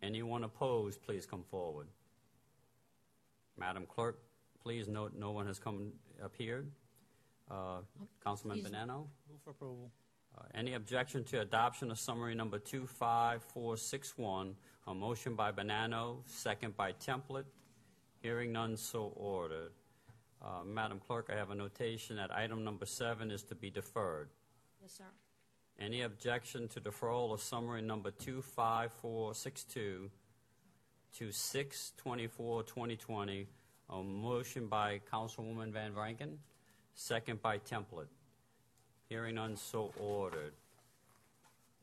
Anyone 0.01 0.43
opposed, 0.43 1.01
please 1.03 1.25
come 1.25 1.43
forward. 1.49 1.87
Madam 3.57 3.85
Clerk, 3.85 4.19
please 4.63 4.87
note 4.87 5.13
no 5.17 5.31
one 5.31 5.45
has 5.47 5.59
come, 5.59 5.91
appeared. 6.23 6.71
Uh, 7.49 7.79
Councilman 8.23 8.59
Excuse 8.59 8.73
me. 8.73 8.79
Bonano? 8.79 9.07
Move 9.29 9.41
for 9.43 9.49
approval. 9.51 9.91
Uh, 10.37 10.43
Any 10.55 10.73
objection 10.75 11.23
to 11.25 11.41
adoption 11.41 11.91
of 11.91 11.99
summary 11.99 12.33
number 12.33 12.57
25461 12.57 14.55
A 14.87 14.93
motion 14.93 15.35
by 15.35 15.51
Bonano, 15.51 16.19
second 16.25 16.75
by 16.77 16.93
Templet? 16.93 17.43
Hearing 18.21 18.51
none, 18.51 18.77
so 18.77 19.11
ordered. 19.15 19.71
Uh, 20.43 20.63
Madam 20.63 20.99
Clerk, 20.99 21.29
I 21.31 21.35
have 21.35 21.49
a 21.49 21.55
notation 21.55 22.17
that 22.17 22.31
item 22.35 22.63
number 22.63 22.85
seven 22.85 23.31
is 23.31 23.41
to 23.43 23.55
be 23.55 23.71
deferred. 23.71 24.29
Yes, 24.81 24.93
sir. 24.93 25.05
Any 25.79 26.03
objection 26.03 26.67
to 26.69 26.79
deferral 26.79 27.33
of 27.33 27.41
summary 27.41 27.81
number 27.81 28.11
25462 28.11 30.11
to 31.13 31.31
6/24/2020 31.31 33.47
on 33.89 34.21
motion 34.21 34.67
by 34.67 34.99
Councilwoman 35.11 35.71
Van 35.71 35.91
Vrancken, 35.93 36.37
second 36.93 37.41
by 37.41 37.57
Templet? 37.57 38.07
Hearing 39.09 39.33
none, 39.35 39.57
so 39.57 39.91
ordered. 39.99 40.53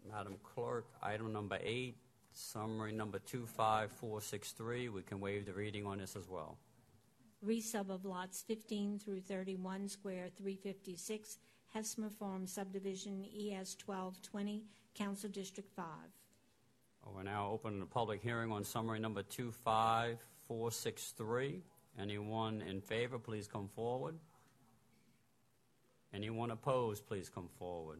Madam 0.08 0.38
Clerk, 0.42 0.86
item 1.02 1.32
number 1.32 1.58
eight, 1.62 1.96
summary 2.38 2.92
number 2.92 3.18
25463. 3.18 4.88
We 4.88 5.02
can 5.02 5.20
waive 5.20 5.44
the 5.46 5.52
reading 5.52 5.86
on 5.86 5.98
this 5.98 6.14
as 6.16 6.28
well. 6.28 6.56
Resub 7.44 7.90
of 7.90 8.04
lots 8.04 8.42
15 8.42 8.98
through 8.98 9.20
31, 9.20 9.88
square 9.88 10.28
356, 10.36 11.38
Hesmer 11.72 12.10
Farm 12.10 12.46
subdivision 12.46 13.24
ES 13.24 13.76
1220, 13.84 14.64
Council 14.94 15.30
District 15.30 15.68
5. 15.74 15.84
Uh, 15.84 17.08
We're 17.14 17.22
now 17.24 17.50
opening 17.50 17.80
the 17.80 17.86
public 17.86 18.22
hearing 18.22 18.52
on 18.52 18.62
summary 18.64 19.00
number 19.00 19.22
25463. 19.22 21.62
Anyone 22.00 22.62
in 22.62 22.80
favor, 22.80 23.18
please 23.18 23.48
come 23.48 23.68
forward. 23.74 24.14
Anyone 26.14 26.52
opposed, 26.52 27.06
please 27.06 27.28
come 27.28 27.48
forward. 27.58 27.98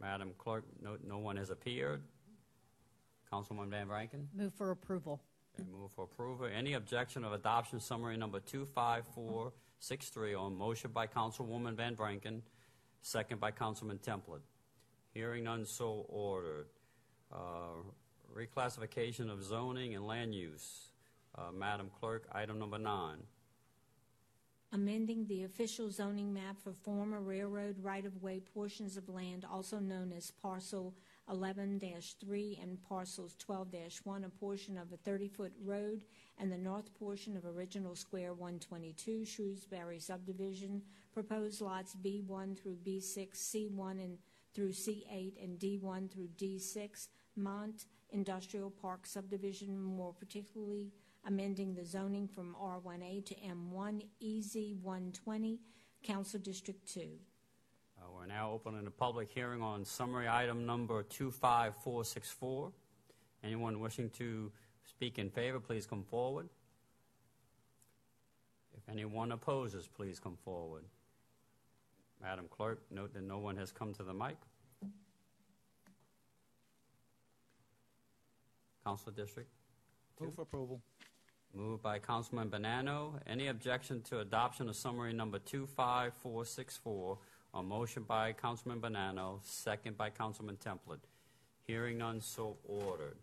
Madam 0.00 0.32
Clerk, 0.38 0.64
no, 0.82 0.96
no 1.06 1.18
one 1.18 1.36
has 1.36 1.50
appeared. 1.50 2.02
Councilwoman 3.32 3.68
Van 3.70 3.86
Vrancken? 3.88 4.26
Move 4.34 4.52
for 4.54 4.70
approval. 4.70 5.20
Okay, 5.58 5.68
move 5.70 5.90
for 5.92 6.04
approval. 6.04 6.46
Any 6.46 6.74
objection 6.74 7.24
of 7.24 7.32
adoption 7.32 7.80
summary 7.80 8.16
number 8.16 8.40
25463 8.40 10.34
on 10.34 10.56
motion 10.56 10.90
by 10.92 11.06
Councilwoman 11.06 11.74
Van 11.74 11.96
Vrancken, 11.96 12.42
second 13.02 13.40
by 13.40 13.50
Councilman 13.50 13.98
Templet. 13.98 14.40
Hearing 15.14 15.44
none, 15.44 15.64
so 15.64 16.06
ordered. 16.08 16.66
Uh, 17.32 17.82
Reclassification 18.34 19.30
of 19.32 19.42
zoning 19.42 19.94
and 19.94 20.06
land 20.06 20.34
use. 20.34 20.92
Uh, 21.36 21.50
Madam 21.52 21.90
Clerk, 21.98 22.28
item 22.32 22.58
number 22.58 22.78
nine. 22.78 23.18
amending 24.72 25.26
the 25.26 25.44
official 25.44 25.90
zoning 25.90 26.32
map 26.32 26.56
for 26.62 26.72
former 26.72 27.20
railroad 27.20 27.76
right-of-way 27.82 28.38
portions 28.54 28.96
of 28.98 29.08
land 29.08 29.44
also 29.50 29.78
known 29.78 30.12
as 30.12 30.30
parcel 30.30 30.94
11-3 31.30 32.62
and 32.62 32.82
parcels 32.88 33.36
12-1, 33.46 34.24
a 34.24 34.28
portion 34.28 34.78
of 34.78 34.92
a 34.92 35.10
30-foot 35.10 35.52
road 35.62 36.02
and 36.38 36.50
the 36.50 36.58
north 36.58 36.92
portion 36.98 37.36
of 37.36 37.44
original 37.44 37.94
Square 37.94 38.34
122 38.34 39.24
Shrewsbury 39.24 39.98
subdivision, 39.98 40.82
proposed 41.12 41.60
lots 41.60 41.96
B1 41.96 42.58
through 42.58 42.76
B6, 42.86 43.34
C1 43.34 43.90
and 43.92 44.18
through 44.54 44.70
C8, 44.70 45.42
and 45.42 45.58
D1 45.58 46.10
through 46.10 46.28
D6, 46.38 47.08
Mont 47.36 47.86
Industrial 48.10 48.70
Park 48.70 49.06
subdivision, 49.06 49.80
more 49.80 50.12
particularly 50.12 50.92
amending 51.26 51.74
the 51.74 51.84
zoning 51.84 52.26
from 52.26 52.56
R1A 52.60 53.24
to 53.26 53.34
M1, 53.34 54.02
EZ 54.22 54.74
120, 54.82 55.60
Council 56.02 56.40
District 56.40 56.86
2. 56.92 57.08
We're 58.18 58.26
now 58.26 58.50
opening 58.50 58.84
a 58.84 58.90
public 58.90 59.30
hearing 59.30 59.62
on 59.62 59.84
summary 59.84 60.28
item 60.28 60.66
number 60.66 61.04
25464. 61.04 62.72
Anyone 63.44 63.78
wishing 63.78 64.10
to 64.18 64.50
speak 64.84 65.20
in 65.20 65.30
favor, 65.30 65.60
please 65.60 65.86
come 65.86 66.02
forward. 66.02 66.48
If 68.76 68.82
anyone 68.90 69.30
opposes, 69.30 69.86
please 69.86 70.18
come 70.18 70.36
forward. 70.44 70.82
Madam 72.20 72.46
Clerk, 72.50 72.80
note 72.90 73.14
that 73.14 73.22
no 73.22 73.38
one 73.38 73.56
has 73.56 73.70
come 73.70 73.94
to 73.94 74.02
the 74.02 74.12
mic. 74.14 74.36
Council 78.84 79.12
District? 79.12 79.48
Move 80.20 80.34
for 80.34 80.42
approval. 80.42 80.80
Moved 81.54 81.84
by 81.84 82.00
Councilman 82.00 82.50
Bonano. 82.50 83.20
Any 83.28 83.46
objection 83.46 84.02
to 84.02 84.18
adoption 84.18 84.68
of 84.68 84.74
summary 84.74 85.12
number 85.12 85.38
25464 85.38 87.18
on 87.58 87.66
motion 87.66 88.04
by 88.04 88.32
Councilman 88.32 88.80
Bonano, 88.80 89.40
second 89.42 89.98
by 89.98 90.10
Councilman 90.10 90.56
Templet? 90.64 91.00
Hearing 91.66 91.98
none, 91.98 92.20
so 92.20 92.56
ordered. 92.64 93.16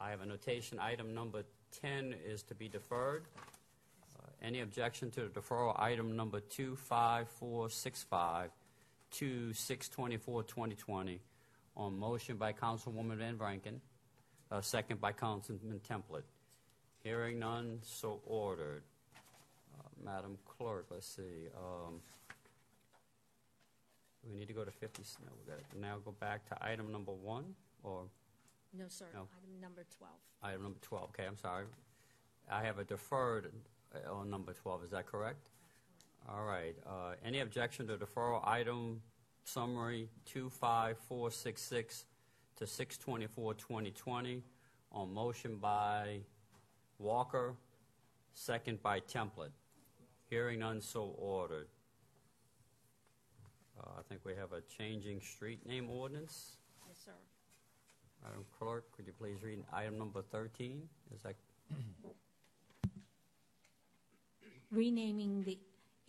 I 0.00 0.08
have 0.08 0.22
a 0.22 0.26
notation, 0.26 0.78
item 0.80 1.14
number 1.14 1.42
10 1.82 2.14
is 2.26 2.42
to 2.44 2.54
be 2.54 2.66
deferred. 2.66 3.24
Uh, 4.18 4.22
Any 4.40 4.62
objection 4.62 5.10
to 5.10 5.24
the 5.24 5.28
deferral, 5.40 5.78
item 5.78 6.16
number 6.16 6.40
25465 6.40 8.50
to 9.10 9.50
624-2020 9.50 11.18
on 11.76 11.98
motion 11.98 12.38
by 12.38 12.54
Councilwoman 12.54 13.18
Van 13.18 13.36
Vrancken, 13.36 13.80
uh, 14.50 14.62
second 14.62 15.02
by 15.02 15.12
Councilman 15.12 15.80
Templet. 15.86 16.22
Hearing 17.04 17.38
none, 17.38 17.80
so 17.82 18.20
ordered. 18.26 18.84
Uh, 19.78 19.82
Madam 20.02 20.38
Clerk, 20.46 20.86
let's 20.90 21.06
see. 21.06 21.48
um, 21.54 22.00
we 24.30 24.38
need 24.38 24.48
to 24.48 24.54
go 24.54 24.64
to 24.64 24.70
50? 24.70 25.02
No, 25.24 25.32
we 25.38 25.50
got 25.52 25.70
to 25.70 25.80
now 25.80 25.96
go 26.04 26.12
back 26.12 26.46
to 26.48 26.56
item 26.66 26.90
number 26.92 27.12
one, 27.12 27.54
or 27.82 28.04
No, 28.76 28.84
sir. 28.88 29.06
No. 29.14 29.20
Item 29.42 29.60
number 29.60 29.84
12. 29.96 30.12
item 30.42 30.62
number 30.62 30.78
12? 30.82 31.10
Okay, 31.10 31.26
I'm 31.26 31.36
sorry. 31.36 31.64
I 32.50 32.62
have 32.62 32.78
a 32.78 32.84
deferred 32.84 33.52
uh, 33.94 34.12
on 34.14 34.30
number 34.30 34.52
12, 34.52 34.84
is 34.84 34.90
that 34.90 35.06
correct? 35.06 35.50
All 36.28 36.44
right. 36.44 36.74
uh, 36.86 37.14
Any 37.24 37.40
objection 37.40 37.86
to 37.88 37.96
deferral 37.96 38.46
item 38.46 39.00
summary 39.44 40.08
25466 40.26 42.04
to 42.56 42.64
624-2020 42.64 44.42
on 44.92 45.14
motion 45.14 45.56
by 45.56 46.20
Walker, 46.98 47.54
second 48.34 48.82
by 48.82 49.00
Templet. 49.00 49.50
Hearing 50.28 50.58
none, 50.58 50.80
so 50.82 51.14
ordered. 51.16 51.68
Uh, 53.78 53.90
I 53.98 54.02
think 54.08 54.20
we 54.24 54.34
have 54.34 54.52
a 54.52 54.60
changing 54.62 55.20
street 55.20 55.64
name 55.66 55.88
ordinance. 55.90 56.56
Yes, 56.86 56.98
sir. 57.04 57.12
Madam 58.24 58.44
Clerk, 58.58 58.90
could 58.96 59.06
you 59.06 59.12
please 59.12 59.42
read 59.42 59.62
item 59.72 59.98
number 59.98 60.22
13? 60.22 60.82
Is 61.14 61.22
that, 61.22 61.36
renaming 64.70 65.42
the 65.44 65.58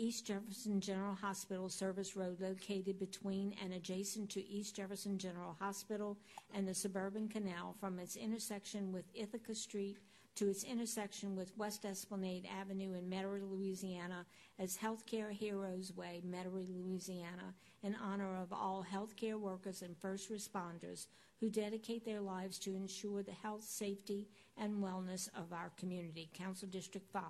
East 0.01 0.27
Jefferson 0.27 0.79
General 0.79 1.13
Hospital 1.13 1.67
Service 1.67 2.15
Road 2.15 2.39
located 2.39 2.97
between 2.97 3.53
and 3.61 3.73
adjacent 3.73 4.29
to 4.31 4.47
East 4.47 4.77
Jefferson 4.77 5.17
General 5.17 5.57
Hospital 5.59 6.17
and 6.53 6.65
the 6.65 6.73
Suburban 6.73 7.27
Canal 7.27 7.75
from 7.79 7.99
its 7.99 8.15
intersection 8.15 8.93
with 8.93 9.03
Ithaca 9.13 9.53
Street 9.53 9.97
to 10.39 10.47
its 10.47 10.63
intersection 10.63 11.35
with 11.35 11.51
West 11.57 11.83
Esplanade 11.83 12.47
Avenue 12.61 12.93
in 12.93 13.09
Metairie, 13.09 13.41
Louisiana 13.41 14.25
as 14.57 14.77
Healthcare 14.77 15.31
Heroes 15.31 15.91
Way, 15.97 16.21
Metairie, 16.25 16.69
Louisiana, 16.73 17.53
in 17.83 17.93
honor 18.01 18.37
of 18.41 18.53
all 18.53 18.85
healthcare 18.89 19.37
workers 19.37 19.81
and 19.81 19.97
first 19.97 20.31
responders 20.31 21.07
who 21.41 21.49
dedicate 21.49 22.05
their 22.05 22.21
lives 22.21 22.57
to 22.59 22.77
ensure 22.77 23.21
the 23.21 23.33
health, 23.33 23.63
safety, 23.63 24.29
and 24.57 24.81
wellness 24.81 25.27
of 25.37 25.51
our 25.51 25.73
community. 25.77 26.29
Council 26.33 26.69
District 26.69 27.05
5. 27.11 27.21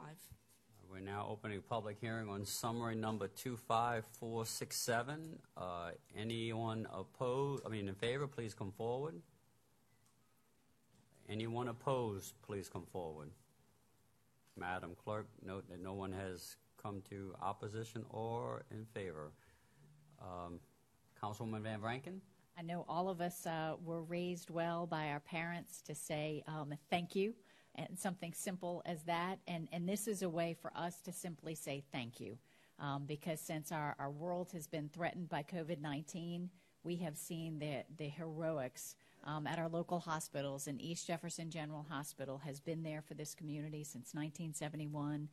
we're 0.91 0.99
now 0.99 1.25
opening 1.27 1.57
a 1.57 1.61
public 1.61 1.97
hearing 1.99 2.29
on 2.29 2.45
summary 2.45 2.93
number 2.93 3.27
25467. 3.27 5.39
Uh, 5.57 5.89
Anyone 6.15 6.85
opposed, 6.93 7.65
I 7.65 7.69
mean, 7.69 7.87
in 7.87 7.95
favor, 7.95 8.27
please 8.27 8.53
come 8.53 8.71
forward. 8.71 9.15
Anyone 11.29 11.67
opposed, 11.67 12.33
please 12.41 12.69
come 12.69 12.85
forward. 12.91 13.29
Madam 14.57 14.95
Clerk, 15.03 15.27
note 15.45 15.69
that 15.69 15.81
no 15.81 15.93
one 15.93 16.11
has 16.11 16.55
come 16.81 17.03
to 17.09 17.35
opposition 17.39 18.03
or 18.09 18.63
in 18.71 18.83
favor. 18.95 19.31
Um, 20.19 20.59
Councilwoman 21.21 21.61
Van 21.61 21.79
Vrancken? 21.79 22.19
I 22.57 22.63
know 22.63 22.83
all 22.89 23.09
of 23.09 23.21
us 23.21 23.45
uh, 23.45 23.75
were 23.85 24.01
raised 24.01 24.49
well 24.49 24.87
by 24.87 25.09
our 25.09 25.19
parents 25.19 25.81
to 25.83 25.93
say 25.93 26.43
um, 26.47 26.73
thank 26.89 27.15
you, 27.15 27.35
and 27.75 27.97
something 27.97 28.33
simple 28.33 28.81
as 28.85 29.03
that. 29.03 29.37
And, 29.47 29.69
and 29.71 29.87
this 29.87 30.07
is 30.07 30.23
a 30.23 30.29
way 30.29 30.55
for 30.59 30.71
us 30.75 30.99
to 31.01 31.13
simply 31.13 31.53
say 31.53 31.83
thank 31.91 32.19
you. 32.19 32.37
Um, 32.79 33.03
because 33.05 33.39
since 33.39 33.71
our, 33.71 33.95
our 33.99 34.09
world 34.09 34.51
has 34.53 34.65
been 34.65 34.89
threatened 34.89 35.29
by 35.29 35.43
COVID 35.43 35.79
19, 35.79 36.49
we 36.83 36.95
have 36.97 37.17
seen 37.17 37.59
the, 37.59 37.83
the 37.97 38.07
heroics 38.07 38.95
um, 39.23 39.47
at 39.47 39.59
our 39.59 39.69
local 39.69 39.99
hospitals. 39.99 40.67
And 40.67 40.81
East 40.81 41.07
Jefferson 41.07 41.49
General 41.49 41.85
Hospital 41.89 42.39
has 42.39 42.59
been 42.59 42.83
there 42.83 43.01
for 43.01 43.13
this 43.13 43.35
community 43.35 43.83
since 43.83 44.13
1971. 44.13 45.29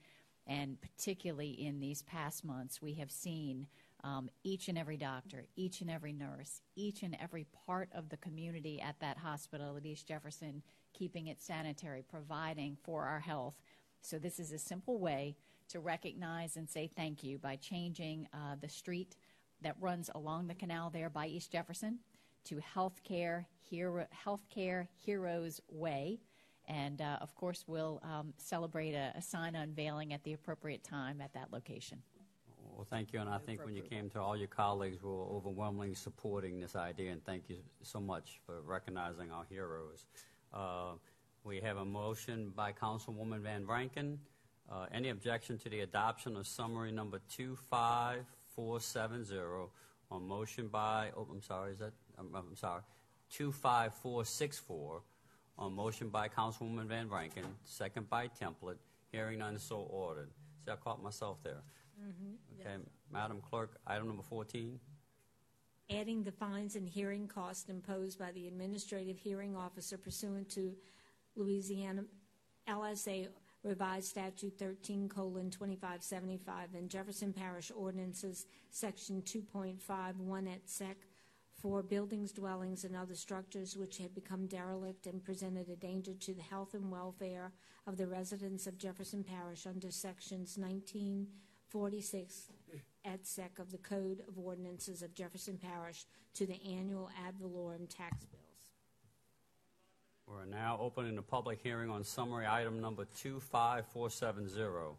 And 0.46 0.80
particularly 0.80 1.50
in 1.50 1.80
these 1.80 2.02
past 2.02 2.44
months, 2.44 2.80
we 2.80 2.94
have 2.94 3.10
seen 3.10 3.66
um, 4.04 4.30
each 4.44 4.68
and 4.68 4.78
every 4.78 4.96
doctor, 4.96 5.46
each 5.56 5.80
and 5.80 5.90
every 5.90 6.12
nurse, 6.12 6.60
each 6.76 7.02
and 7.02 7.16
every 7.20 7.46
part 7.66 7.88
of 7.92 8.08
the 8.08 8.16
community 8.18 8.80
at 8.80 9.00
that 9.00 9.18
hospital 9.18 9.76
at 9.76 9.84
East 9.84 10.06
Jefferson 10.06 10.62
keeping 10.92 11.26
it 11.26 11.42
sanitary, 11.42 12.02
providing 12.08 12.76
for 12.82 13.04
our 13.04 13.20
health. 13.20 13.54
So, 14.00 14.18
this 14.18 14.38
is 14.38 14.52
a 14.52 14.58
simple 14.58 14.98
way 14.98 15.36
to 15.68 15.80
recognize 15.80 16.56
and 16.56 16.68
say 16.70 16.88
thank 16.94 17.24
you 17.24 17.38
by 17.38 17.56
changing 17.56 18.28
uh, 18.32 18.54
the 18.60 18.68
street 18.68 19.16
that 19.62 19.76
runs 19.80 20.10
along 20.14 20.46
the 20.46 20.54
canal 20.54 20.90
there 20.90 21.10
by 21.10 21.26
East 21.26 21.50
Jefferson 21.50 21.98
to 22.47 22.60
Healthcare, 22.74 23.44
Hero, 23.68 24.06
Healthcare 24.24 24.86
Heroes 24.97 25.60
Way. 25.70 26.20
And 26.68 27.01
uh, 27.01 27.18
of 27.20 27.35
course, 27.35 27.64
we'll 27.66 28.01
um, 28.02 28.32
celebrate 28.39 28.94
a, 28.94 29.12
a 29.14 29.23
sign 29.23 29.55
unveiling 29.55 30.12
at 30.12 30.24
the 30.24 30.32
appropriate 30.32 30.82
time 30.82 31.20
at 31.20 31.32
that 31.35 31.52
location. 31.52 32.02
Well, 32.77 32.86
thank 32.89 33.12
you, 33.12 33.20
and 33.20 33.31
I 33.31 33.39
think 33.39 33.64
when 33.64 33.74
you 33.74 33.82
came 33.82 34.09
to 34.10 34.20
all 34.20 34.36
your 34.36 34.47
colleagues 34.48 35.02
were 35.02 35.10
overwhelmingly 35.10 35.94
supporting 35.94 36.60
this 36.60 36.77
idea, 36.77 37.12
and 37.12 37.24
thank 37.24 37.48
you 37.48 37.56
so 37.82 38.01
much 38.01 38.39
for 38.44 38.60
recognizing 38.60 39.31
our 39.31 39.47
heroes. 39.48 40.05
Uh, 40.52 40.93
we 41.43 41.59
have 41.60 41.78
a 41.78 41.85
motion 41.85 42.52
by 42.55 42.73
Councilwoman 42.73 43.40
Van 43.40 43.64
Vrancken. 43.64 44.18
Uh, 44.70 44.85
any 44.93 45.09
objection 45.09 45.56
to 45.59 45.70
the 45.70 45.81
adoption 45.81 46.36
of 46.36 46.47
summary 46.47 46.93
number 46.93 47.18
25470 47.31 49.70
on 50.10 50.27
motion 50.27 50.68
by, 50.68 51.10
oh, 51.16 51.27
I'm 51.31 51.43
sorry, 51.43 51.73
is 51.73 51.78
that, 51.78 51.94
I'm, 52.18 52.34
I'm 52.34 52.56
sorry, 52.56 52.82
25464 53.30 55.02
on 55.59 55.72
motion 55.72 56.09
by 56.09 56.28
Councilwoman 56.28 56.86
Van 56.86 57.09
Vrancken, 57.09 57.44
second 57.64 58.09
by 58.10 58.28
Templet, 58.28 58.76
hearing 59.10 59.38
none, 59.38 59.59
so 59.59 59.86
ordered. 59.90 60.30
See, 60.64 60.70
I 60.70 60.76
caught 60.76 61.02
myself 61.02 61.38
there. 61.43 61.62
Mm-hmm. 62.01 62.60
Okay, 62.60 62.76
Madam 63.12 63.40
Clerk, 63.40 63.78
item 63.86 64.06
number 64.09 64.22
14. 64.22 64.78
adding 65.90 66.22
the 66.24 66.32
fines 66.32 66.74
and 66.76 66.88
hearing 66.88 67.26
costs 67.28 67.68
imposed 67.70 68.18
by 68.18 68.32
the 68.32 68.48
administrative 68.48 69.16
hearing 69.18 69.56
officer 69.56 69.97
pursuant 69.97 70.48
to 70.51 70.74
Louisiana 71.36 72.05
LSA 72.68 73.28
revised 73.62 74.09
statute 74.09 74.59
13 74.59 75.09
colon 75.09 75.51
2575 75.51 76.74
and 76.74 76.90
Jefferson 76.90 77.32
Parish 77.32 77.70
ordinances 77.74 78.47
section 78.70 79.22
2.51 79.22 80.48
et 80.48 80.62
sec 80.66 80.97
for 81.66 81.82
buildings, 81.82 82.30
dwellings, 82.30 82.84
and 82.84 82.94
other 82.94 83.16
structures 83.16 83.76
which 83.76 83.98
had 83.98 84.14
become 84.14 84.47
derelict 84.47 85.09
and 85.09 85.24
presented 85.24 85.68
a 85.68 85.74
danger 85.74 86.14
to 86.14 86.32
the 86.32 86.43
health 86.43 86.74
and 86.74 86.88
welfare 86.93 87.51
of 87.88 87.97
the 87.97 88.06
residents 88.06 88.68
of 88.68 88.78
Jefferson 88.78 89.24
Parish 89.24 89.66
under 89.66 89.90
sections 89.90 90.56
1946 90.56 92.52
et 93.05 93.26
sec 93.26 93.59
of 93.59 93.72
the 93.72 93.78
Code 93.78 94.22
of 94.28 94.38
Ordinances 94.38 95.02
of 95.02 95.12
Jefferson 95.12 95.59
Parish 95.59 96.05
to 96.34 96.47
the 96.47 96.60
annual 96.64 97.10
ad 97.26 97.34
valorem 97.40 97.88
tax 97.88 98.24
bills. 98.26 98.44
We're 100.28 100.44
now 100.44 100.78
opening 100.80 101.16
the 101.16 101.22
public 101.22 101.59
hearing 101.60 101.90
on 101.90 102.05
summary 102.05 102.47
item 102.48 102.80
number 102.80 103.06
25470. 103.16 104.97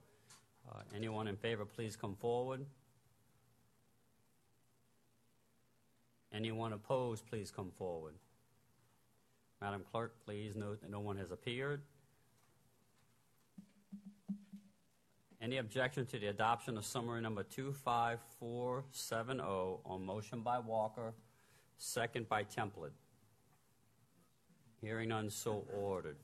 Uh, 0.70 0.80
Anyone 0.94 1.30
in 1.30 1.38
favor, 1.38 1.64
please 1.64 1.96
come 1.96 2.16
forward. 2.16 2.66
Anyone 6.38 6.74
opposed, 6.74 7.26
please 7.26 7.50
come 7.50 7.72
forward. 7.80 8.14
Madam 9.60 9.84
Clerk, 9.92 10.14
please 10.24 10.56
note 10.56 10.80
that 10.82 10.92
no 10.92 11.00
one 11.00 11.18
has 11.18 11.32
appeared. 11.32 11.82
Any 15.42 15.58
objection 15.58 16.06
to 16.06 16.20
the 16.20 16.28
adoption 16.28 16.78
of 16.78 16.86
summary 16.86 17.22
number 17.22 17.42
25470 17.42 19.42
on 19.42 20.06
motion 20.06 20.42
by 20.42 20.60
Walker, 20.60 21.16
second 21.80 22.30
by 22.30 22.44
Templet? 22.44 22.92
Hearing 24.80 25.10
none, 25.10 25.32
so 25.32 25.66
ordered. 25.76 26.18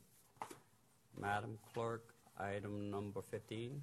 Madam 1.19 1.57
Clerk, 1.73 2.14
item 2.40 2.91
number 2.91 3.23
15. 3.31 3.81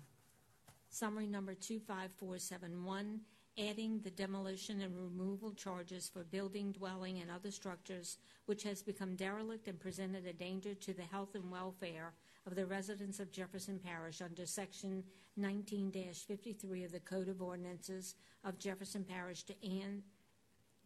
Summary 0.90 1.27
number 1.27 1.55
25471, 1.55 3.19
adding 3.59 4.01
the 4.01 4.10
demolition 4.10 4.81
and 4.81 4.97
removal 4.97 5.52
charges 5.52 6.09
for 6.09 6.24
building, 6.24 6.72
dwelling, 6.72 7.20
and 7.20 7.31
other 7.31 7.51
structures 7.51 8.18
which 8.47 8.62
has 8.62 8.82
become 8.82 9.16
derelict 9.16 9.68
and 9.68 9.78
presented 9.78 10.27
a 10.27 10.32
danger 10.32 10.74
to 10.74 10.93
the 10.93 11.02
health 11.02 11.35
and 11.35 11.51
welfare 11.51 12.12
of 12.47 12.55
the 12.55 12.66
residents 12.66 13.20
of 13.20 13.31
Jefferson 13.31 13.78
Parish 13.78 14.20
under 14.22 14.47
Section 14.47 15.05
19-53 15.39 16.85
of 16.85 16.93
the 16.93 17.01
Code 17.01 17.28
of 17.28 17.43
Ordinances 17.43 18.14
of 18.44 18.59
Jefferson 18.59 19.05
Parish 19.05 19.43
to 19.44 19.55
an, 19.62 20.02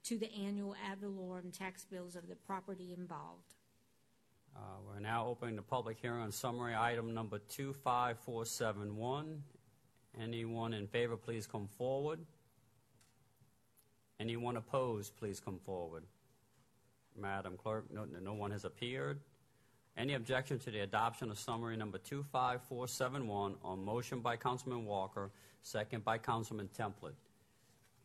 to 0.03 0.19
the 0.19 0.33
annual 0.35 0.75
ad 0.91 1.01
valorem 1.01 1.51
tax 1.53 1.85
bills 1.85 2.17
of 2.17 2.29
the 2.29 2.37
property 2.37 2.95
involved. 2.97 3.55
Uh, 4.57 4.61
We're 4.87 5.01
now 5.01 5.27
opening 5.27 5.57
the 5.57 5.63
public 5.63 5.99
hearing 6.01 6.23
on 6.23 6.31
summary 6.33 6.75
item 6.77 7.13
number 7.15 7.39
25471. 7.49 9.43
Anyone 10.21 10.75
in 10.75 10.87
favor, 10.87 11.17
please 11.17 11.47
come 11.47 11.67
forward. 11.67 12.21
Anyone 14.21 14.57
opposed, 14.57 15.17
please 15.17 15.41
come 15.41 15.59
forward. 15.65 16.05
Madam 17.21 17.57
Clerk, 17.57 17.85
no, 17.93 18.07
no 18.23 18.35
one 18.35 18.51
has 18.51 18.65
appeared. 18.65 19.19
Any 19.97 20.15
objection 20.15 20.59
to 20.61 20.71
the 20.71 20.81
adoption 20.81 21.31
of 21.31 21.39
summary 21.39 21.77
number 21.77 21.99
25471 21.99 23.55
on 23.63 23.85
motion 23.85 24.21
by 24.21 24.37
Councilman 24.37 24.85
Walker, 24.85 25.31
second 25.63 26.05
by 26.05 26.19
Councilman 26.19 26.69
Templet? 26.77 27.13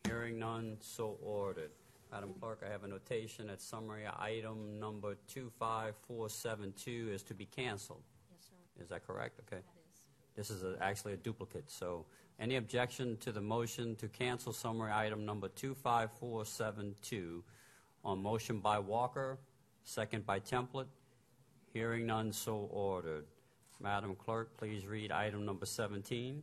Hearing 0.06 0.40
none, 0.40 0.78
so 0.80 1.18
ordered. 1.24 1.72
Madam 2.12 2.34
Clerk, 2.40 2.64
I 2.68 2.72
have 2.72 2.84
a 2.84 2.88
notation 2.88 3.48
that 3.48 3.62
summary 3.62 4.04
item 4.20 4.80
number 4.80 5.16
25472 5.28 7.12
is 7.14 7.24
to 7.24 7.34
be 7.34 7.46
canceled. 7.46 8.02
Yes, 8.32 8.48
sir. 8.50 8.84
Is 8.84 8.90
that 8.90 9.06
correct? 9.06 9.40
Okay. 9.42 9.62
That 9.62 9.84
is. 9.92 10.02
This 10.36 10.50
is 10.50 10.64
a- 10.64 10.78
actually 10.82 11.14
a 11.14 11.18
duplicate, 11.18 11.70
so 11.70 12.06
any 12.40 12.56
objection 12.56 13.18
to 13.18 13.32
the 13.32 13.42
motion 13.42 13.96
to 13.98 14.08
cancel 14.08 14.54
summary 14.54 14.92
item 14.94 15.26
number 15.26 15.50
25472 15.50 17.44
on 18.06 18.24
motion 18.24 18.60
by 18.60 18.80
Walker, 18.80 19.38
second 19.84 20.26
by 20.26 20.40
Templet? 20.40 20.86
Hearing 21.74 22.06
none, 22.06 22.32
so 22.32 22.70
ordered. 22.72 23.26
Madam 23.82 24.16
Clerk, 24.16 24.56
please 24.58 24.88
read 24.88 25.12
item 25.12 25.46
number 25.46 25.66
17. 25.66 26.42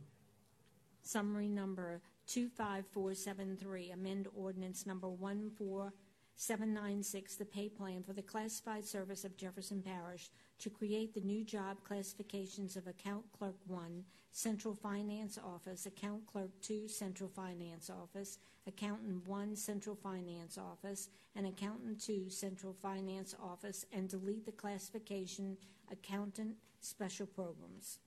Summary 1.01 1.47
number 1.47 2.01
25473, 2.27 3.91
amend 3.91 4.27
ordinance 4.35 4.85
number 4.85 5.07
14796, 5.07 7.35
the 7.35 7.45
pay 7.45 7.69
plan 7.69 8.03
for 8.03 8.13
the 8.13 8.21
classified 8.21 8.85
service 8.85 9.23
of 9.23 9.37
Jefferson 9.37 9.81
Parish 9.81 10.29
to 10.59 10.69
create 10.69 11.13
the 11.13 11.21
new 11.21 11.43
job 11.43 11.77
classifications 11.83 12.75
of 12.75 12.87
Account 12.87 13.25
Clerk 13.37 13.55
1, 13.67 14.03
Central 14.37 14.73
Finance 14.75 15.39
Office, 15.43 15.87
Account 15.87 16.27
Clerk 16.27 16.51
2, 16.61 16.87
Central 16.87 17.27
Finance 17.27 17.89
Office, 17.89 18.37
Accountant 18.67 19.27
1, 19.27 19.55
Central 19.55 19.95
Finance 19.95 20.59
Office, 20.59 21.09
and 21.35 21.47
Accountant 21.47 21.99
2, 21.99 22.29
Central 22.29 22.71
Finance 22.71 23.33
Office, 23.41 23.87
and 23.91 24.07
delete 24.07 24.45
the 24.45 24.51
classification 24.51 25.57
Accountant 25.91 26.55
Special 26.81 27.25
Programs. 27.25 27.97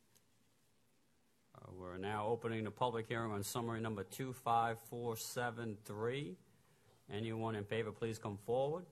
Uh, 1.56 1.66
We're 1.76 1.98
now 1.98 2.28
opening 2.28 2.62
the 2.62 2.70
public 2.70 3.08
hearing 3.08 3.32
on 3.32 3.42
summary 3.42 3.80
number 3.80 4.04
25473. 4.04 6.36
Anyone 7.12 7.56
in 7.56 7.64
favor, 7.64 7.90
please 7.90 8.20
come 8.20 8.38
forward. 8.46 8.84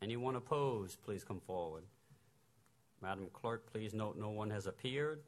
Anyone 0.00 0.36
opposed, 0.36 1.02
please 1.02 1.24
come 1.24 1.40
forward. 1.40 1.82
Madam 3.02 3.28
Clerk, 3.32 3.70
please 3.70 3.94
note 3.94 4.16
no 4.18 4.30
one 4.30 4.50
has 4.50 4.66
appeared. 4.66 5.20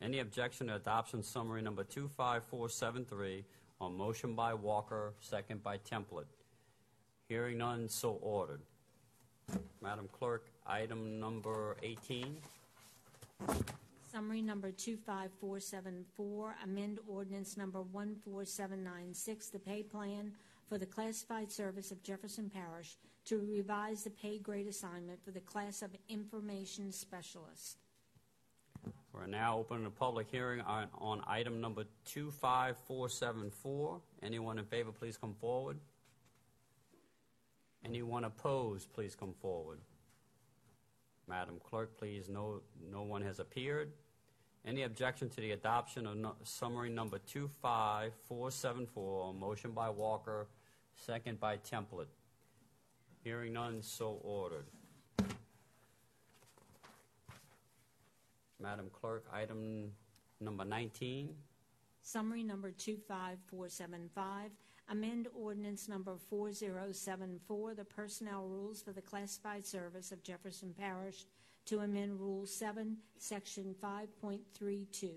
Any 0.00 0.20
objection 0.20 0.68
to 0.68 0.76
adoption 0.76 1.22
summary 1.22 1.60
number 1.60 1.84
25473 1.84 3.44
on 3.80 3.96
motion 3.96 4.34
by 4.34 4.54
Walker, 4.54 5.12
second 5.20 5.62
by 5.62 5.78
Templet? 5.78 6.24
Hearing 7.28 7.58
none, 7.58 7.88
so 7.88 8.18
ordered. 8.22 8.60
Madam 9.82 10.08
Clerk, 10.12 10.46
item 10.66 11.18
number 11.20 11.76
18. 11.82 12.36
Summary 14.10 14.42
number 14.42 14.70
25474, 14.72 16.56
amend 16.64 16.98
ordinance 17.06 17.56
number 17.56 17.82
14796, 17.92 19.48
the 19.48 19.58
pay 19.58 19.82
plan 19.82 20.32
for 20.68 20.78
the 20.78 20.86
classified 20.86 21.50
service 21.50 21.90
of 21.90 22.02
Jefferson 22.02 22.50
Parish 22.50 22.96
to 23.26 23.38
revise 23.38 24.04
the 24.04 24.10
pay 24.10 24.38
grade 24.38 24.66
assignment 24.66 25.22
for 25.24 25.30
the 25.30 25.40
class 25.40 25.82
of 25.82 25.90
information 26.08 26.90
specialist. 26.92 27.76
We're 29.12 29.26
now 29.26 29.58
opening 29.58 29.84
the 29.84 29.90
public 29.90 30.28
hearing 30.30 30.60
on, 30.62 30.86
on 30.98 31.22
item 31.26 31.60
number 31.60 31.84
25474. 32.06 34.00
Anyone 34.22 34.58
in 34.58 34.64
favor, 34.64 34.92
please 34.92 35.16
come 35.16 35.34
forward. 35.40 35.78
Anyone 37.84 38.24
opposed, 38.24 38.92
please 38.92 39.14
come 39.14 39.34
forward. 39.40 39.78
Madam 41.28 41.60
Clerk, 41.62 41.96
please, 41.98 42.28
no, 42.28 42.62
no 42.90 43.02
one 43.02 43.22
has 43.22 43.38
appeared. 43.40 43.92
Any 44.66 44.82
objection 44.82 45.28
to 45.30 45.40
the 45.40 45.52
adoption 45.52 46.06
of 46.06 46.16
no- 46.16 46.34
summary 46.42 46.90
number 46.90 47.18
25474, 47.18 49.34
motion 49.34 49.70
by 49.72 49.88
Walker, 49.88 50.48
second 50.94 51.40
by 51.40 51.56
Templet? 51.58 52.06
Hearing 53.22 53.52
none, 53.52 53.82
so 53.82 54.18
ordered. 54.22 54.64
Madam 58.58 58.88
Clerk, 58.92 59.26
item 59.32 59.92
number 60.40 60.64
19. 60.64 61.34
Summary 62.02 62.42
number 62.42 62.70
25475, 62.70 64.50
amend 64.88 65.28
ordinance 65.34 65.86
number 65.86 66.16
4074, 66.30 67.74
the 67.74 67.84
personnel 67.84 68.46
rules 68.46 68.80
for 68.82 68.92
the 68.92 69.02
classified 69.02 69.66
service 69.66 70.12
of 70.12 70.22
Jefferson 70.22 70.74
Parish 70.78 71.26
to 71.66 71.80
amend 71.80 72.18
Rule 72.18 72.46
7, 72.46 72.96
Section 73.18 73.74
5.32. 73.82 75.10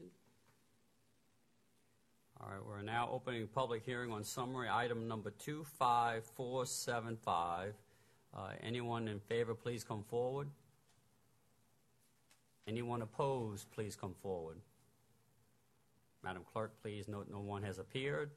All 2.41 2.49
right, 2.49 2.59
we're 2.67 2.81
now 2.81 3.07
opening 3.11 3.47
public 3.47 3.85
hearing 3.85 4.11
on 4.11 4.25
summary 4.25 4.67
item 4.69 5.07
number 5.07 5.31
25475. 5.31 7.75
Uh, 8.35 8.49
Anyone 8.61 9.07
in 9.07 9.19
favor, 9.19 9.53
please 9.53 9.84
come 9.84 10.03
forward. 10.03 10.49
Anyone 12.68 13.01
opposed, 13.01 13.69
please 13.72 13.95
come 13.95 14.14
forward. 14.22 14.57
Madam 16.23 16.43
Clerk, 16.51 16.72
please 16.81 17.07
note 17.10 17.27
no 17.30 17.41
one 17.41 17.61
has 17.64 17.77
appeared. 17.80 18.31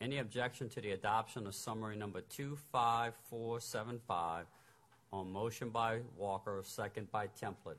Any 0.00 0.18
objection 0.18 0.68
to 0.70 0.80
the 0.80 0.90
adoption 0.90 1.46
of 1.46 1.54
summary 1.54 1.94
number 1.96 2.20
25475 2.22 4.46
on 5.12 5.30
motion 5.30 5.70
by 5.70 6.00
Walker, 6.16 6.60
second 6.64 7.08
by 7.12 7.28
Templet? 7.28 7.76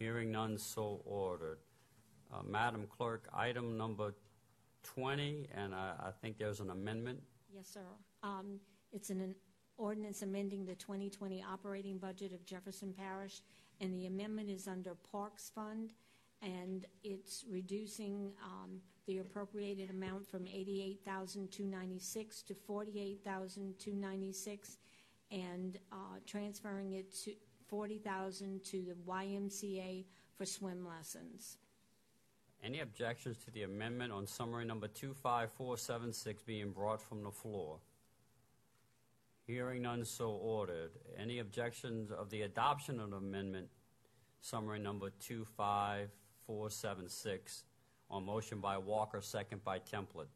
Hearing 0.00 0.32
none, 0.32 0.58
so 0.58 1.00
ordered. 1.04 1.58
Uh, 2.32 2.42
Madam 2.44 2.86
Clerk, 2.88 3.28
item 3.32 3.76
number 3.78 4.14
20, 4.82 5.46
and 5.54 5.72
I 5.74 5.94
I 6.00 6.10
think 6.20 6.38
there's 6.38 6.58
an 6.60 6.70
amendment. 6.70 7.22
Yes, 7.54 7.68
sir. 7.68 7.84
Um, 8.22 8.58
It's 8.92 9.10
an 9.10 9.34
ordinance 9.78 10.22
amending 10.22 10.66
the 10.66 10.74
2020 10.74 11.42
operating 11.42 11.98
budget 11.98 12.32
of 12.32 12.44
Jefferson 12.44 12.92
Parish, 12.92 13.40
and 13.80 13.94
the 13.94 14.06
amendment 14.06 14.50
is 14.50 14.68
under 14.68 14.94
Parks 15.10 15.50
Fund, 15.54 15.94
and 16.42 16.84
it's 17.02 17.44
reducing 17.50 18.32
um, 18.44 18.80
the 19.06 19.18
appropriated 19.18 19.90
amount 19.90 20.28
from 20.28 20.46
88296 20.46 22.42
to 22.42 22.54
48296 22.54 24.78
and 25.30 25.78
uh, 25.92 26.18
transferring 26.26 26.92
it 26.92 27.14
to 27.24 27.32
40000 27.68 28.64
to 28.64 28.82
the 28.82 28.94
YMCA 29.06 30.04
for 30.36 30.46
swim 30.46 30.86
lessons. 30.86 31.58
Any 32.62 32.80
objections 32.80 33.36
to 33.44 33.50
the 33.50 33.62
amendment 33.62 34.12
on 34.12 34.26
summary 34.26 34.64
number 34.64 34.88
25476 34.88 36.42
being 36.42 36.70
brought 36.70 37.00
from 37.00 37.22
the 37.22 37.30
floor? 37.30 37.78
Hearing 39.48 39.82
none, 39.82 40.04
so 40.04 40.28
ordered. 40.28 40.90
Any 41.18 41.38
objections 41.38 42.12
of 42.12 42.28
the 42.28 42.42
adoption 42.42 43.00
of 43.00 43.14
amendment, 43.14 43.68
summary 44.42 44.78
number 44.78 45.08
25476, 45.20 47.64
on 48.10 48.26
motion 48.26 48.60
by 48.60 48.76
Walker, 48.76 49.22
second 49.22 49.64
by 49.64 49.78
Templet? 49.78 50.26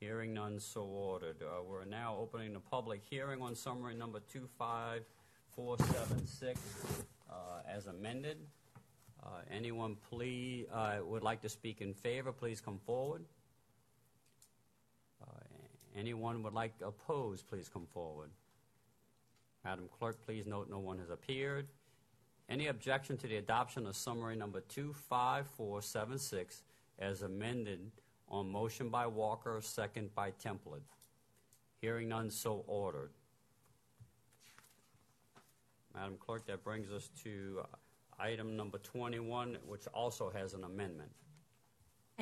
Hearing 0.00 0.32
none, 0.32 0.58
so 0.58 0.84
ordered. 0.84 1.42
Uh, 1.42 1.62
We're 1.68 1.84
now 1.84 2.16
opening 2.18 2.54
the 2.54 2.60
public 2.60 3.02
hearing 3.10 3.42
on 3.42 3.54
summary 3.54 3.94
number 3.94 4.20
25476 4.20 6.60
uh, 7.30 7.34
as 7.70 7.88
amended. 7.88 8.38
Uh, 9.22 9.26
Anyone 9.54 9.96
please, 10.08 10.64
uh, 10.72 11.00
would 11.04 11.22
like 11.22 11.42
to 11.42 11.48
speak 11.50 11.82
in 11.82 11.92
favor, 11.92 12.32
please 12.32 12.58
come 12.58 12.78
forward. 12.86 13.22
Anyone 15.96 16.42
would 16.42 16.54
like 16.54 16.78
to 16.78 16.86
oppose, 16.86 17.42
please 17.42 17.68
come 17.68 17.86
forward. 17.92 18.30
Madam 19.64 19.88
Clerk, 19.98 20.24
please 20.24 20.46
note 20.46 20.68
no 20.70 20.78
one 20.78 20.98
has 20.98 21.10
appeared. 21.10 21.68
Any 22.48 22.66
objection 22.66 23.16
to 23.18 23.26
the 23.26 23.36
adoption 23.36 23.86
of 23.86 23.96
summary 23.96 24.36
number 24.36 24.60
25476 24.60 26.62
as 26.98 27.22
amended 27.22 27.90
on 28.28 28.50
motion 28.50 28.88
by 28.88 29.06
Walker, 29.06 29.60
second 29.62 30.14
by 30.14 30.32
Templet? 30.32 30.82
Hearing 31.80 32.08
none, 32.08 32.30
so 32.30 32.64
ordered. 32.66 33.10
Madam 35.94 36.16
Clerk, 36.18 36.46
that 36.46 36.64
brings 36.64 36.90
us 36.90 37.10
to 37.22 37.60
uh, 37.62 37.66
item 38.18 38.56
number 38.56 38.78
21, 38.78 39.58
which 39.66 39.86
also 39.94 40.30
has 40.30 40.54
an 40.54 40.64
amendment. 40.64 41.10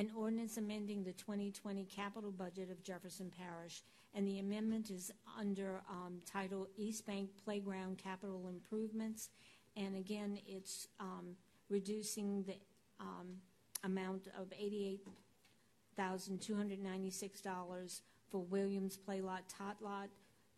An 0.01 0.09
ordinance 0.17 0.57
amending 0.57 1.03
the 1.03 1.13
2020 1.13 1.85
capital 1.85 2.31
budget 2.31 2.71
of 2.71 2.81
Jefferson 2.81 3.31
Parish, 3.37 3.83
and 4.15 4.27
the 4.27 4.39
amendment 4.39 4.89
is 4.89 5.11
under 5.39 5.83
um, 5.87 6.19
title 6.25 6.67
East 6.75 7.05
Bank 7.05 7.29
Playground 7.45 7.99
Capital 7.99 8.49
Improvements. 8.49 9.29
And 9.77 9.95
again, 9.95 10.39
it's 10.47 10.87
um, 10.99 11.35
reducing 11.69 12.41
the 12.41 12.55
um, 12.99 13.35
amount 13.83 14.27
of 14.39 14.51
$88,296 15.99 18.01
for 18.31 18.41
Williams 18.41 18.97
Play 18.97 19.21
Lot 19.21 19.43
Tot 19.47 19.77
Lot 19.83 20.09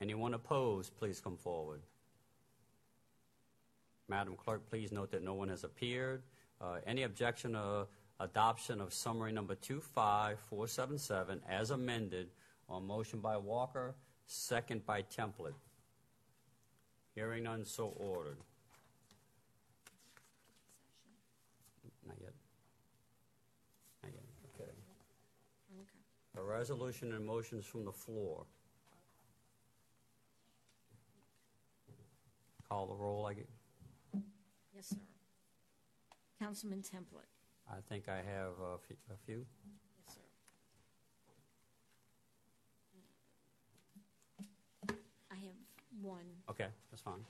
Anyone 0.00 0.34
opposed, 0.34 0.96
please 0.96 1.20
come 1.20 1.36
forward. 1.36 1.80
Madam 4.08 4.36
Clerk, 4.36 4.68
please 4.68 4.92
note 4.92 5.10
that 5.12 5.22
no 5.22 5.34
one 5.34 5.48
has 5.48 5.64
appeared. 5.64 6.22
Uh, 6.60 6.76
Any 6.86 7.04
objection 7.04 7.52
to 7.52 7.86
adoption 8.20 8.80
of 8.80 8.92
summary 8.92 9.32
number 9.32 9.54
25477 9.54 11.40
as 11.48 11.70
amended 11.70 12.28
on 12.68 12.86
motion 12.86 13.20
by 13.20 13.36
Walker, 13.36 13.94
second 14.26 14.84
by 14.84 15.02
Templet? 15.02 15.54
Hearing 17.14 17.44
none, 17.44 17.64
so 17.64 17.94
ordered. 17.96 18.38
Not 22.06 22.16
yet. 22.20 22.32
Not 24.02 24.12
yet, 24.12 24.22
okay. 24.60 24.70
A 26.36 26.42
resolution 26.42 27.12
and 27.12 27.24
motions 27.24 27.64
from 27.64 27.84
the 27.84 27.92
floor. 27.92 28.44
Call 32.68 32.86
the 32.86 32.94
roll, 32.94 33.26
I 33.26 33.34
get, 33.34 33.48
Yes, 34.74 34.88
sir. 34.88 34.96
Councilman 36.40 36.82
Templet. 36.82 37.28
I 37.70 37.76
think 37.88 38.08
I 38.08 38.16
have 38.16 38.52
a 38.60 38.78
fe- 38.78 38.96
a 39.12 39.16
few. 39.24 39.46
Yes, 40.06 40.16
sir. 44.88 44.94
I 45.30 45.34
have 45.36 45.54
one. 46.02 46.24
Okay, 46.50 46.66
that's 46.90 47.02
fine. 47.02 47.24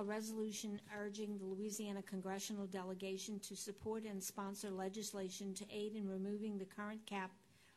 A 0.00 0.02
resolution 0.02 0.80
urging 0.98 1.36
the 1.36 1.44
Louisiana 1.44 2.00
congressional 2.00 2.66
delegation 2.66 3.38
to 3.40 3.54
support 3.54 4.04
and 4.04 4.24
sponsor 4.24 4.70
legislation 4.70 5.52
to 5.52 5.64
aid 5.70 5.94
in 5.94 6.08
removing 6.08 6.56
the 6.56 6.64
current 6.64 7.04
cap 7.04 7.30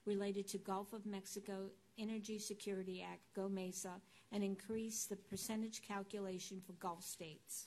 related 0.05 0.47
to 0.47 0.57
Gulf 0.57 0.93
of 0.93 1.05
Mexico 1.05 1.69
Energy 1.99 2.39
Security 2.39 3.05
Act, 3.05 3.19
GOMESA, 3.35 3.99
and 4.31 4.41
increase 4.41 5.03
the 5.03 5.17
percentage 5.17 5.81
calculation 5.81 6.61
for 6.65 6.71
Gulf 6.73 7.03
states. 7.03 7.65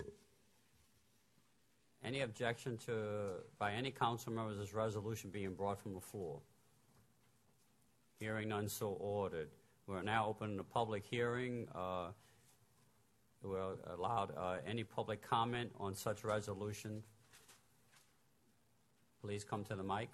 Any 2.03 2.23
objection 2.23 2.79
to, 2.87 3.43
by 3.59 3.73
any 3.73 3.91
council 3.91 4.33
members, 4.33 4.57
this 4.57 4.73
resolution 4.73 5.29
being 5.29 5.53
brought 5.53 5.79
from 5.79 5.93
the 5.93 6.01
floor? 6.01 6.41
Hearing 8.21 8.49
none, 8.49 8.71
so 8.71 8.97
ordered. 9.01 9.51
We're 9.87 10.01
now 10.01 10.29
opening 10.29 10.57
the 10.57 10.65
public 10.65 11.05
hearing. 11.05 11.69
Uh, 11.75 12.13
We're 13.47 13.77
allowed 13.95 14.33
uh, 14.37 14.57
any 14.67 14.83
public 14.83 15.23
comment 15.23 15.71
on 15.79 15.95
such 15.95 16.25
resolution. 16.25 17.03
Please 19.23 19.45
come 19.45 19.63
to 19.65 19.77
the 19.77 19.83
mic. 19.85 20.09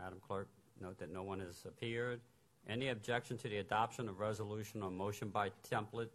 Madam 0.00 0.18
Clerk, 0.26 0.48
note 0.80 0.98
that 0.98 1.12
no 1.12 1.22
one 1.22 1.38
has 1.38 1.64
appeared. 1.66 2.20
Any 2.68 2.88
objection 2.88 3.36
to 3.38 3.48
the 3.48 3.58
adoption 3.58 4.08
of 4.08 4.18
resolution 4.18 4.82
on 4.82 4.96
motion 4.96 5.28
by 5.28 5.50
Templet, 5.70 6.08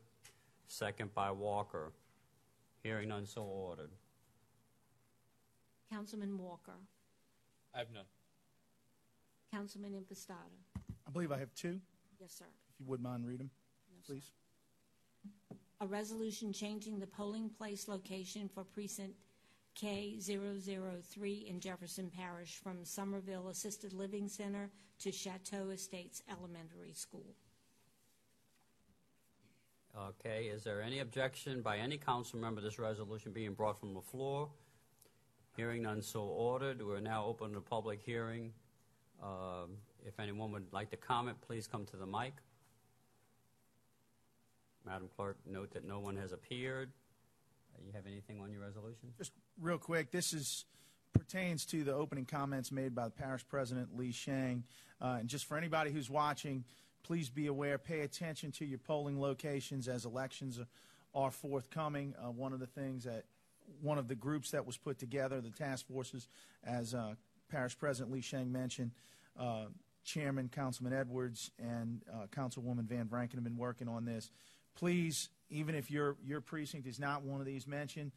second 0.67 1.13
by 1.13 1.31
Walker? 1.31 1.93
Hearing 2.83 3.09
none, 3.09 3.25
so 3.25 3.43
ordered. 3.43 3.91
Councilman 5.91 6.37
Walker. 6.37 6.73
I 7.73 7.79
have 7.79 7.87
none. 7.93 8.05
Councilman 9.53 9.93
Impastato. 9.93 10.35
I 11.07 11.11
believe 11.11 11.31
I 11.31 11.37
have 11.39 11.53
two, 11.55 11.79
Yes, 12.19 12.33
sir. 12.37 12.45
if 12.73 12.79
you 12.79 12.85
would 12.87 13.01
mind 13.01 13.25
read 13.25 13.39
them, 13.39 13.49
Yes, 13.95 14.05
sir. 14.07 14.13
please. 14.13 14.31
A 15.81 15.87
resolution 15.87 16.51
changing 16.51 16.99
the 16.99 17.07
polling 17.07 17.49
place 17.49 17.87
location 17.87 18.49
for 18.53 18.65
precinct 18.65 19.15
K003 19.81 21.47
in 21.49 21.59
Jefferson 21.61 22.11
Parish 22.13 22.57
from 22.61 22.83
Somerville 22.83 23.47
Assisted 23.47 23.93
Living 23.93 24.27
Center 24.27 24.69
to 24.99 25.11
Chateau 25.11 25.69
Estates 25.69 26.21
Elementary 26.29 26.91
School. 26.93 27.33
Okay, 29.97 30.45
is 30.53 30.63
there 30.65 30.81
any 30.81 30.99
objection 30.99 31.61
by 31.61 31.77
any 31.77 31.97
council 31.97 32.39
member 32.39 32.59
this 32.59 32.77
resolution 32.77 33.31
being 33.31 33.53
brought 33.53 33.79
from 33.79 33.93
the 33.93 34.01
floor? 34.01 34.49
Hearing 35.55 35.83
none, 35.83 36.01
so 36.01 36.21
ordered. 36.23 36.85
We're 36.85 36.99
now 36.99 37.25
open 37.25 37.53
to 37.53 37.61
public 37.61 38.01
hearing. 38.01 38.51
Um, 39.23 39.77
If 40.05 40.19
anyone 40.19 40.51
would 40.51 40.71
like 40.71 40.89
to 40.91 40.97
comment, 40.97 41.39
please 41.41 41.67
come 41.67 41.85
to 41.87 41.97
the 41.97 42.05
mic. 42.05 42.33
Madam 44.89 45.09
Clerk, 45.15 45.37
note 45.45 45.71
that 45.73 45.85
no 45.85 45.99
one 45.99 46.15
has 46.17 46.31
appeared. 46.31 46.89
Uh, 47.75 47.81
You 47.85 47.93
have 47.93 48.07
anything 48.07 48.41
on 48.41 48.51
your 48.51 48.61
resolution? 48.61 49.13
Just 49.17 49.33
real 49.61 49.77
quick, 49.77 50.11
this 50.11 50.33
is 50.33 50.65
pertains 51.13 51.65
to 51.65 51.83
the 51.83 51.93
opening 51.93 52.25
comments 52.25 52.71
made 52.71 52.95
by 52.95 53.05
the 53.05 53.11
parish 53.11 53.45
president 53.47 53.95
Lee 53.95 54.11
Sheng. 54.11 54.63
Uh, 55.01 55.17
and 55.19 55.29
just 55.29 55.45
for 55.45 55.57
anybody 55.57 55.91
who's 55.91 56.09
watching, 56.09 56.63
please 57.03 57.29
be 57.29 57.47
aware, 57.47 57.77
pay 57.77 58.01
attention 58.01 58.51
to 58.53 58.65
your 58.65 58.79
polling 58.79 59.19
locations 59.19 59.87
as 59.87 60.05
elections 60.05 60.59
are 61.13 61.31
forthcoming. 61.31 62.15
Uh, 62.19 62.31
one 62.31 62.53
of 62.53 62.59
the 62.59 62.67
things 62.67 63.03
that 63.03 63.25
one 63.81 63.97
of 63.99 64.07
the 64.07 64.15
groups 64.15 64.51
that 64.51 64.65
was 64.65 64.77
put 64.77 64.97
together, 64.97 65.39
the 65.41 65.51
task 65.51 65.87
forces, 65.87 66.27
as 66.63 66.95
uh, 66.95 67.13
Parish 67.49 67.77
President 67.77 68.11
Lee 68.11 68.21
Sheng 68.21 68.51
mentioned, 68.51 68.91
uh, 69.39 69.65
Chairman 70.03 70.49
Councilman 70.49 70.93
Edwards 70.93 71.51
and 71.59 72.01
uh, 72.11 72.25
Councilwoman 72.27 72.85
Van 72.85 73.05
Vrancken 73.05 73.35
have 73.35 73.43
been 73.43 73.57
working 73.57 73.87
on 73.87 74.05
this. 74.05 74.31
Please, 74.75 75.29
even 75.49 75.75
if 75.75 75.91
your 75.91 76.15
your 76.25 76.41
precinct 76.41 76.87
is 76.87 76.99
not 76.99 77.23
one 77.23 77.39
of 77.39 77.45
these 77.45 77.67
mentioned, 77.67 78.11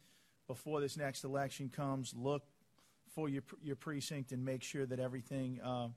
before 0.47 0.81
this 0.81 0.97
next 0.97 1.23
election 1.23 1.69
comes, 1.69 2.13
look 2.15 2.43
for 3.13 3.29
your, 3.29 3.43
your 3.61 3.75
precinct 3.75 4.31
and 4.31 4.43
make 4.43 4.63
sure 4.63 4.85
that 4.85 4.99
everything, 4.99 5.59
uh, 5.63 5.87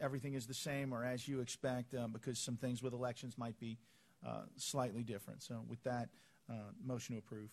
everything 0.00 0.34
is 0.34 0.46
the 0.46 0.54
same 0.54 0.92
or 0.92 1.04
as 1.04 1.26
you 1.26 1.40
expect, 1.40 1.94
uh, 1.94 2.06
because 2.06 2.38
some 2.38 2.56
things 2.56 2.82
with 2.82 2.92
elections 2.92 3.38
might 3.38 3.58
be 3.58 3.78
uh, 4.26 4.42
slightly 4.56 5.02
different. 5.02 5.42
So 5.42 5.64
with 5.68 5.82
that, 5.84 6.08
uh, 6.50 6.54
motion 6.84 7.14
to 7.14 7.18
approve. 7.18 7.48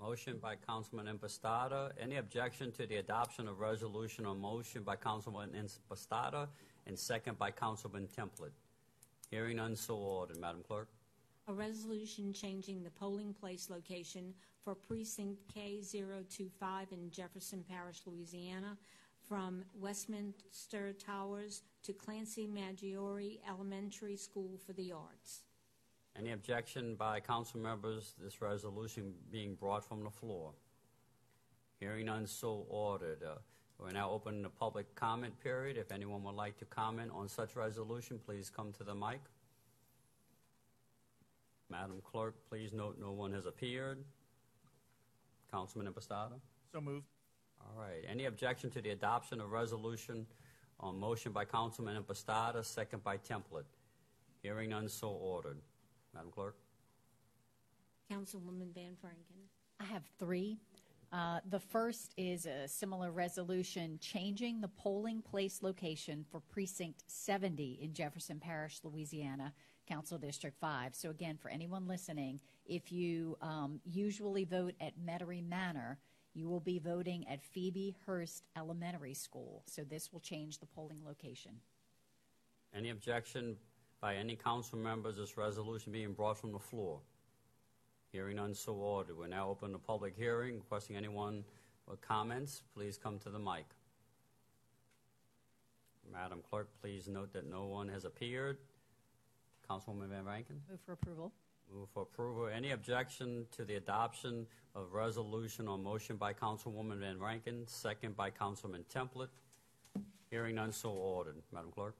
Motion 0.00 0.38
by 0.40 0.54
Councilman 0.56 1.06
Impastato. 1.06 1.90
Any 2.00 2.16
objection 2.16 2.72
to 2.72 2.86
the 2.86 2.96
adoption 2.96 3.48
of 3.48 3.60
resolution 3.60 4.24
or 4.24 4.34
motion 4.34 4.82
by 4.82 4.96
Councilman 4.96 5.50
Impastato 5.50 6.46
and 6.86 6.98
second 6.98 7.38
by 7.38 7.50
Councilman 7.50 8.08
Templet? 8.16 8.52
Hearing 9.30 9.56
none, 9.56 9.76
so 9.76 9.96
ordered. 9.96 10.40
Madam 10.40 10.62
Clerk? 10.66 10.88
A 11.50 11.52
resolution 11.52 12.32
changing 12.32 12.84
the 12.84 12.90
polling 12.90 13.34
place 13.34 13.70
location 13.70 14.32
for 14.62 14.76
precinct 14.76 15.40
K025 15.52 16.92
in 16.92 17.10
Jefferson 17.10 17.64
Parish, 17.68 18.02
Louisiana, 18.06 18.78
from 19.28 19.64
Westminster 19.74 20.92
Towers 20.92 21.62
to 21.82 21.92
Clancy 21.92 22.46
Maggiore 22.46 23.40
Elementary 23.48 24.14
School 24.14 24.60
for 24.64 24.74
the 24.74 24.92
Arts. 24.92 25.40
Any 26.16 26.30
objection 26.30 26.94
by 26.94 27.18
council 27.18 27.58
members, 27.58 28.14
this 28.22 28.40
resolution 28.40 29.12
being 29.32 29.56
brought 29.56 29.84
from 29.84 30.04
the 30.04 30.10
floor? 30.10 30.52
Hearing 31.80 32.06
none, 32.06 32.28
so 32.28 32.64
ordered. 32.68 33.24
Uh, 33.24 33.38
We're 33.76 33.90
now 33.90 34.12
opening 34.12 34.42
the 34.42 34.50
public 34.50 34.94
comment 34.94 35.34
period. 35.40 35.78
If 35.78 35.90
anyone 35.90 36.22
would 36.22 36.36
like 36.36 36.58
to 36.58 36.64
comment 36.64 37.10
on 37.12 37.28
such 37.28 37.56
resolution, 37.56 38.20
please 38.24 38.50
come 38.50 38.72
to 38.74 38.84
the 38.84 38.94
mic. 38.94 39.22
Madam 41.70 42.00
Clerk, 42.04 42.34
please 42.48 42.72
note 42.72 42.96
no 43.00 43.12
one 43.12 43.32
has 43.32 43.46
appeared. 43.46 43.98
Councilman 45.52 45.92
Impastato? 45.92 46.40
So 46.72 46.80
moved. 46.80 47.06
All 47.60 47.80
right. 47.80 48.04
Any 48.08 48.24
objection 48.26 48.70
to 48.70 48.80
the 48.82 48.90
adoption 48.90 49.40
of 49.40 49.50
resolution 49.52 50.26
on 50.80 50.98
motion 50.98 51.32
by 51.32 51.44
Councilman 51.44 52.00
Impastato, 52.02 52.64
second 52.64 53.04
by 53.04 53.16
Templet? 53.18 53.64
Hearing 54.42 54.70
none, 54.70 54.88
so 54.88 55.08
ordered. 55.08 55.58
Madam 56.14 56.30
Clerk? 56.30 56.56
Councilwoman 58.10 58.74
Van 58.74 58.96
Vrancken. 59.04 59.46
I 59.78 59.84
have 59.84 60.02
three. 60.18 60.58
Uh, 61.12 61.40
The 61.48 61.60
first 61.60 62.14
is 62.16 62.46
a 62.46 62.66
similar 62.66 63.10
resolution 63.12 63.98
changing 64.00 64.60
the 64.60 64.68
polling 64.68 65.22
place 65.22 65.62
location 65.62 66.24
for 66.30 66.40
Precinct 66.40 67.02
70 67.08 67.78
in 67.82 67.92
Jefferson 67.92 68.40
Parish, 68.40 68.80
Louisiana, 68.82 69.52
Council 69.90 70.18
District 70.18 70.56
5. 70.60 70.94
So 70.94 71.10
again, 71.10 71.36
for 71.36 71.50
anyone 71.50 71.88
listening, 71.88 72.38
if 72.64 72.92
you 72.92 73.36
um, 73.42 73.80
usually 73.84 74.44
vote 74.44 74.74
at 74.80 74.92
Metairie 75.04 75.46
Manor, 75.46 75.98
you 76.32 76.48
will 76.48 76.60
be 76.60 76.78
voting 76.78 77.26
at 77.28 77.42
Phoebe 77.42 77.96
Hearst 78.06 78.44
Elementary 78.56 79.14
School. 79.14 79.64
So 79.66 79.82
this 79.82 80.12
will 80.12 80.20
change 80.20 80.58
the 80.58 80.66
polling 80.66 81.00
location. 81.04 81.52
Any 82.72 82.90
objection 82.90 83.56
by 84.00 84.14
any 84.14 84.36
council 84.36 84.78
members, 84.78 85.16
this 85.16 85.36
resolution 85.36 85.90
being 85.90 86.12
brought 86.12 86.38
from 86.38 86.52
the 86.52 86.58
floor? 86.58 87.00
Hearing 88.12 88.36
none, 88.36 88.54
so 88.54 88.74
ordered. 88.74 89.18
We're 89.18 89.26
now 89.26 89.48
open 89.48 89.72
to 89.72 89.78
public 89.78 90.14
hearing. 90.16 90.54
Requesting 90.56 90.96
anyone 90.96 91.44
with 91.88 92.00
comments, 92.00 92.62
please 92.74 92.96
come 92.96 93.18
to 93.20 93.30
the 93.30 93.38
mic. 93.38 93.66
Madam 96.12 96.42
Clerk, 96.48 96.68
please 96.80 97.08
note 97.08 97.32
that 97.32 97.48
no 97.48 97.66
one 97.66 97.88
has 97.88 98.04
appeared. 98.04 98.58
Councilwoman 99.70 100.08
Van 100.08 100.24
Vrancken? 100.24 100.58
Move 100.68 100.80
for 100.84 100.92
approval. 100.92 101.32
Move 101.72 101.88
for 101.94 102.02
approval. 102.02 102.48
Any 102.48 102.72
objection 102.72 103.46
to 103.52 103.64
the 103.64 103.76
adoption 103.76 104.46
of 104.74 104.92
resolution 104.92 105.68
or 105.68 105.78
motion 105.78 106.16
by 106.16 106.32
Councilwoman 106.32 106.98
Van 106.98 107.16
Vrancken, 107.16 107.68
second 107.68 108.16
by 108.16 108.30
Councilman 108.30 108.84
Templet? 108.92 109.28
Hearing 110.30 110.56
none, 110.56 110.72
so 110.72 110.90
ordered. 110.90 111.36
Madam 111.52 111.70
Clerk? 111.70 111.94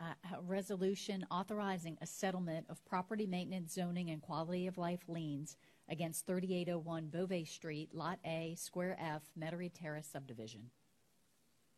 uh, 0.00 0.36
a 0.36 0.40
resolution 0.42 1.26
authorizing 1.30 1.96
a 2.00 2.06
settlement 2.06 2.66
of 2.68 2.84
property 2.84 3.26
maintenance, 3.26 3.72
zoning, 3.74 4.10
and 4.10 4.20
quality 4.20 4.66
of 4.66 4.78
life 4.78 5.00
liens 5.08 5.56
against 5.88 6.26
3801 6.26 7.08
Beauvais 7.08 7.44
Street, 7.44 7.94
Lot 7.94 8.18
A, 8.24 8.54
Square 8.58 8.96
F, 9.00 9.22
Metairie 9.38 9.70
Terrace 9.72 10.08
subdivision. 10.10 10.62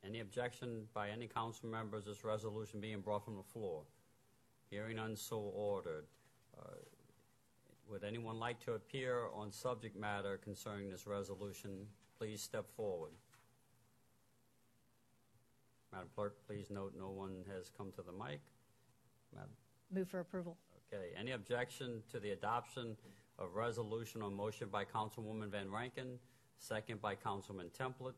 Any 0.04 0.20
objection 0.20 0.86
by 0.94 1.10
any 1.10 1.26
council 1.26 1.68
members, 1.68 2.04
this 2.04 2.24
resolution 2.24 2.80
being 2.80 3.00
brought 3.00 3.24
from 3.24 3.36
the 3.36 3.42
floor? 3.42 3.82
Hearing 4.70 4.96
none, 4.96 5.16
so 5.16 5.38
ordered. 5.38 6.04
Uh, 6.58 6.62
Would 7.90 8.02
anyone 8.04 8.38
like 8.38 8.58
to 8.64 8.72
appear 8.72 9.24
on 9.34 9.52
subject 9.52 9.96
matter 9.96 10.38
concerning 10.42 10.90
this 10.90 11.06
resolution? 11.06 11.86
Please 12.18 12.42
step 12.42 12.66
forward. 12.76 13.12
Madam 15.92 16.08
Clerk, 16.14 16.36
please 16.46 16.68
note 16.70 16.94
no 16.98 17.10
one 17.10 17.44
has 17.54 17.70
come 17.76 17.92
to 17.92 18.02
the 18.02 18.12
mic. 18.12 18.40
Madam, 19.32 19.50
Move 19.92 20.08
for 20.08 20.20
approval. 20.20 20.56
okay, 20.92 21.10
any 21.18 21.30
objection 21.32 22.02
to 22.10 22.18
the 22.18 22.30
adoption 22.30 22.96
of 23.38 23.54
resolution 23.54 24.20
or 24.20 24.30
motion 24.30 24.68
by 24.68 24.84
Councilwoman 24.84 25.48
Van 25.50 25.68
Vrancken, 25.68 26.16
second 26.58 27.00
by 27.00 27.14
Councilman 27.14 27.70
Templet? 27.78 28.14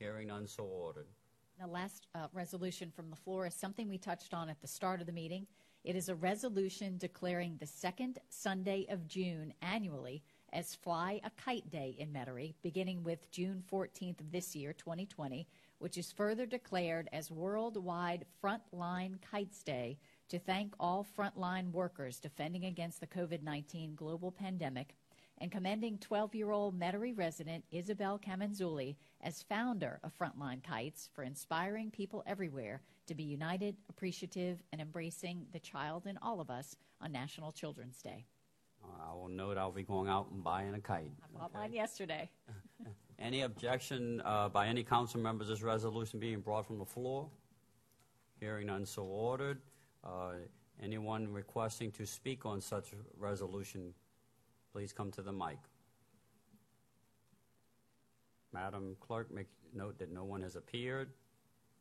Hearing 0.00 0.26
none, 0.28 0.46
so 0.48 0.64
ordered. 0.64 1.06
The 1.60 1.68
last 1.68 2.08
uh, 2.16 2.26
resolution 2.32 2.90
from 2.90 3.10
the 3.10 3.16
floor 3.16 3.46
is 3.46 3.54
something 3.54 3.88
we 3.88 3.96
touched 3.96 4.34
on 4.34 4.48
at 4.48 4.60
the 4.60 4.66
start 4.66 5.00
of 5.00 5.06
the 5.06 5.12
meeting. 5.12 5.46
It 5.84 5.96
is 5.96 6.08
a 6.08 6.14
resolution 6.14 6.96
declaring 6.96 7.58
the 7.58 7.66
second 7.66 8.18
Sunday 8.30 8.86
of 8.88 9.06
June 9.06 9.52
annually 9.60 10.22
as 10.50 10.74
Fly 10.74 11.20
a 11.22 11.30
Kite 11.30 11.70
Day 11.70 11.94
in 11.98 12.10
Metairie, 12.10 12.54
beginning 12.62 13.02
with 13.02 13.30
June 13.30 13.62
14th 13.70 14.18
of 14.20 14.32
this 14.32 14.56
year, 14.56 14.72
2020, 14.72 15.46
which 15.80 15.98
is 15.98 16.10
further 16.10 16.46
declared 16.46 17.10
as 17.12 17.30
Worldwide 17.30 18.24
Frontline 18.42 19.18
Kites 19.30 19.62
Day 19.62 19.98
to 20.30 20.38
thank 20.38 20.72
all 20.80 21.06
frontline 21.18 21.70
workers 21.70 22.18
defending 22.18 22.64
against 22.64 23.00
the 23.00 23.06
COVID 23.06 23.42
19 23.42 23.94
global 23.94 24.32
pandemic 24.32 24.96
and 25.38 25.50
commending 25.50 25.98
12 25.98 26.34
year 26.34 26.50
old 26.50 26.78
Metairie 26.78 27.16
resident 27.16 27.64
Isabel 27.70 28.18
Camanzuli 28.18 28.96
as 29.22 29.42
founder 29.42 30.00
of 30.02 30.12
Frontline 30.16 30.62
Kites 30.62 31.08
for 31.12 31.24
inspiring 31.24 31.90
people 31.90 32.22
everywhere 32.26 32.80
to 33.06 33.14
be 33.14 33.22
united, 33.22 33.76
appreciative, 33.90 34.62
and 34.72 34.80
embracing 34.80 35.46
the 35.52 35.58
child 35.58 36.06
in 36.06 36.18
all 36.22 36.40
of 36.40 36.50
us 36.50 36.76
on 37.00 37.12
National 37.12 37.52
Children's 37.52 38.00
Day. 38.00 38.24
I 39.00 39.14
will 39.14 39.28
note 39.28 39.56
I'll 39.56 39.72
be 39.72 39.82
going 39.82 40.08
out 40.08 40.30
and 40.30 40.44
buying 40.44 40.74
a 40.74 40.80
kite. 40.80 41.12
I 41.22 41.38
bought 41.38 41.54
mine 41.54 41.72
yesterday. 41.72 42.30
Any 43.18 43.42
objection 43.42 44.20
uh, 44.24 44.48
by 44.48 44.66
any 44.66 44.82
council 44.82 45.20
members, 45.20 45.48
this 45.48 45.62
resolution 45.62 46.18
being 46.18 46.40
brought 46.40 46.66
from 46.66 46.78
the 46.78 46.84
floor? 46.84 47.30
Hearing 48.40 48.66
none, 48.66 48.84
so 48.84 49.04
ordered. 49.04 49.60
Uh, 50.02 50.32
Anyone 50.82 51.32
requesting 51.32 51.92
to 51.92 52.04
speak 52.04 52.44
on 52.44 52.60
such 52.60 52.90
resolution, 53.16 53.94
please 54.74 54.92
come 54.92 55.10
to 55.12 55.22
the 55.22 55.32
mic. 55.32 55.56
Madam 58.52 58.96
Clerk, 59.00 59.32
make 59.32 59.46
note 59.72 59.98
that 60.00 60.12
no 60.12 60.24
one 60.24 60.42
has 60.42 60.56
appeared. 60.56 61.10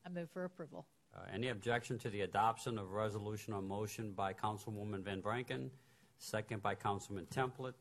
I 0.06 0.10
move 0.10 0.30
for 0.32 0.46
approval. 0.46 0.86
Uh, 1.16 1.22
Any 1.34 1.48
objection 1.50 1.98
to 2.00 2.10
the 2.12 2.22
adoption 2.22 2.78
of 2.78 2.92
resolution 2.92 3.54
or 3.54 3.62
motion 3.64 4.12
by 4.12 4.32
Councilwoman 4.34 5.04
Van 5.04 5.22
Vrancken, 5.24 5.70
second 6.20 6.62
by 6.62 6.76
Councilman 6.76 7.26
Templet? 7.34 7.74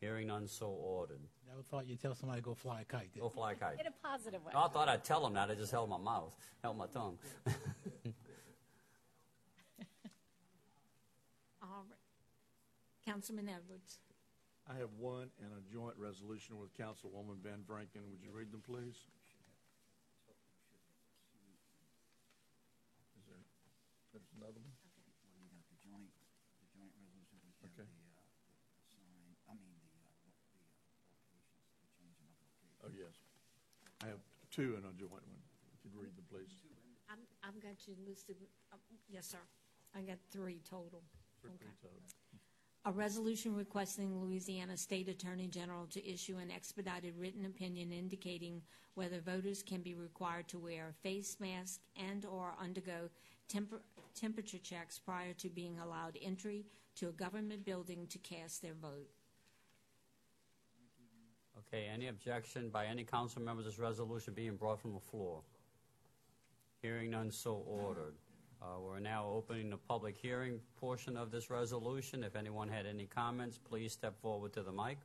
Hearing 0.00 0.28
none, 0.28 0.46
so 0.46 0.66
ordered. 0.66 1.20
Never 1.48 1.62
thought 1.62 1.86
you'd 1.88 2.00
tell 2.00 2.14
somebody 2.14 2.40
to 2.40 2.44
go 2.44 2.54
fly 2.54 2.82
a 2.82 2.84
kite. 2.84 3.12
did 3.14 3.20
Go 3.22 3.28
fly 3.28 3.52
a 3.52 3.54
kite. 3.56 3.80
In 3.80 3.86
a 3.86 3.92
positive 4.06 4.44
way. 4.44 4.52
I 4.54 4.68
thought 4.68 4.88
I'd 4.88 5.02
tell 5.04 5.22
them 5.22 5.34
that. 5.34 5.50
I 5.50 5.54
just 5.54 5.72
held 5.72 5.88
my 5.88 5.98
mouth, 5.98 6.36
held 6.62 6.76
my 6.76 6.86
tongue. 6.86 7.18
All 11.62 11.84
right. 11.88 11.98
Councilman 13.06 13.48
Edwards. 13.48 13.98
I 14.66 14.74
have 14.82 14.90
one 14.98 15.30
and 15.38 15.54
a 15.54 15.62
joint 15.70 15.94
resolution 15.94 16.58
with 16.58 16.74
Councilwoman 16.74 17.38
Van 17.38 17.62
Vrancken. 17.62 18.02
Would 18.10 18.18
you 18.18 18.34
read 18.34 18.50
them, 18.50 18.66
please? 18.66 18.98
Is 23.14 23.22
there, 23.30 23.38
there's 24.10 24.26
another 24.34 24.58
one? 24.58 24.74
Well, 25.22 25.38
you 25.38 25.46
got 25.54 25.62
the 25.70 25.78
joint, 25.78 26.10
the 26.58 26.66
joint 26.74 26.90
resolution, 26.98 27.38
we 27.46 27.54
have 27.62 27.70
Okay. 27.78 27.86
the, 27.86 27.94
uh, 28.90 29.22
the 29.30 29.38
sign, 29.46 29.54
I 29.54 29.70
mean, 29.70 29.78
the, 29.86 30.02
uh, 30.02 30.10
what- 30.26 30.34
the, 30.50 30.58
uh, 30.58 31.14
locations, 31.14 31.62
the 31.78 31.86
changing 31.94 32.26
of 32.26 32.34
locations. 32.42 32.82
Oh, 32.82 32.90
yes. 32.90 33.14
I 34.02 34.10
have 34.10 34.22
two 34.50 34.74
and 34.74 34.82
a 34.82 34.92
joint 34.98 35.22
one. 35.30 35.42
If 35.78 35.86
you'd 35.86 35.94
read 35.94 36.10
them, 36.18 36.26
please. 36.26 36.50
I'm, 37.06 37.22
I've 37.46 37.62
got 37.62 37.86
you 37.86 37.94
listed, 38.02 38.34
uh, 38.74 38.82
yes, 39.06 39.30
sir. 39.30 39.42
I 39.94 40.02
got 40.02 40.18
three 40.34 40.58
total. 40.66 41.06
For 41.38 41.54
Okay. 41.54 41.70
three 41.70 41.78
total. 41.78 42.02
A 42.86 42.92
resolution 42.92 43.56
requesting 43.56 44.16
Louisiana 44.16 44.76
State 44.76 45.08
Attorney 45.08 45.48
General 45.48 45.86
to 45.86 46.08
issue 46.08 46.36
an 46.36 46.52
expedited 46.52 47.18
written 47.18 47.44
opinion 47.44 47.90
indicating 47.90 48.62
whether 48.94 49.18
voters 49.20 49.60
can 49.60 49.82
be 49.82 49.94
required 49.94 50.46
to 50.46 50.60
wear 50.60 50.90
a 50.90 51.02
face 51.02 51.36
mask 51.40 51.80
and/or 51.96 52.54
undergo 52.60 53.10
temper- 53.48 53.82
temperature 54.14 54.58
checks 54.58 55.00
prior 55.00 55.32
to 55.34 55.48
being 55.48 55.76
allowed 55.80 56.16
entry 56.22 56.64
to 56.94 57.08
a 57.08 57.12
government 57.12 57.64
building 57.64 58.06
to 58.06 58.18
cast 58.18 58.62
their 58.62 58.74
vote. 58.74 59.10
Okay, 61.58 61.86
any 61.92 62.06
objection 62.06 62.70
by 62.70 62.86
any 62.86 63.02
council 63.02 63.42
members 63.42 63.64
to 63.64 63.70
this 63.70 63.80
resolution 63.80 64.32
being 64.32 64.54
brought 64.54 64.80
from 64.80 64.92
the 64.92 65.00
floor? 65.00 65.42
Hearing 66.82 67.10
none, 67.10 67.32
so 67.32 67.64
ordered. 67.66 68.14
Uh, 68.62 68.80
We're 68.80 69.00
now 69.00 69.28
opening 69.28 69.70
the 69.70 69.76
public 69.76 70.16
hearing 70.16 70.60
portion 70.80 71.16
of 71.16 71.30
this 71.30 71.50
resolution. 71.50 72.24
If 72.24 72.36
anyone 72.36 72.68
had 72.68 72.86
any 72.86 73.06
comments, 73.06 73.58
please 73.58 73.92
step 73.92 74.20
forward 74.20 74.52
to 74.54 74.62
the 74.62 74.72
mic. 74.72 74.98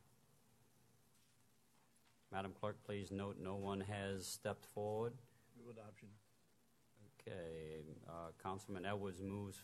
Madam 2.31 2.53
Clerk, 2.59 2.77
please 2.85 3.11
note 3.11 3.37
no 3.41 3.55
one 3.55 3.81
has 3.81 4.25
stepped 4.25 4.65
forward. 4.65 5.13
Move 5.57 5.75
adoption. 5.75 6.07
Okay, 7.19 7.81
uh, 8.07 8.31
Councilman 8.41 8.85
Edwards 8.85 9.21
moves. 9.21 9.57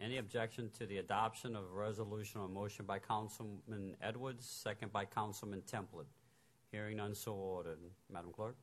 Any 0.00 0.18
objection 0.18 0.70
to 0.78 0.86
the 0.86 0.98
adoption 0.98 1.54
of 1.54 1.64
a 1.64 1.76
resolution 1.76 2.40
or 2.40 2.48
motion 2.48 2.84
by 2.84 2.98
Councilman 2.98 3.96
Edwards, 4.02 4.44
second 4.44 4.92
by 4.92 5.04
Councilman 5.04 5.62
Templet? 5.62 6.06
Hearing 6.72 6.96
none, 6.96 7.14
so 7.14 7.32
ordered. 7.32 7.78
Madam 8.12 8.32
Clerk? 8.32 8.56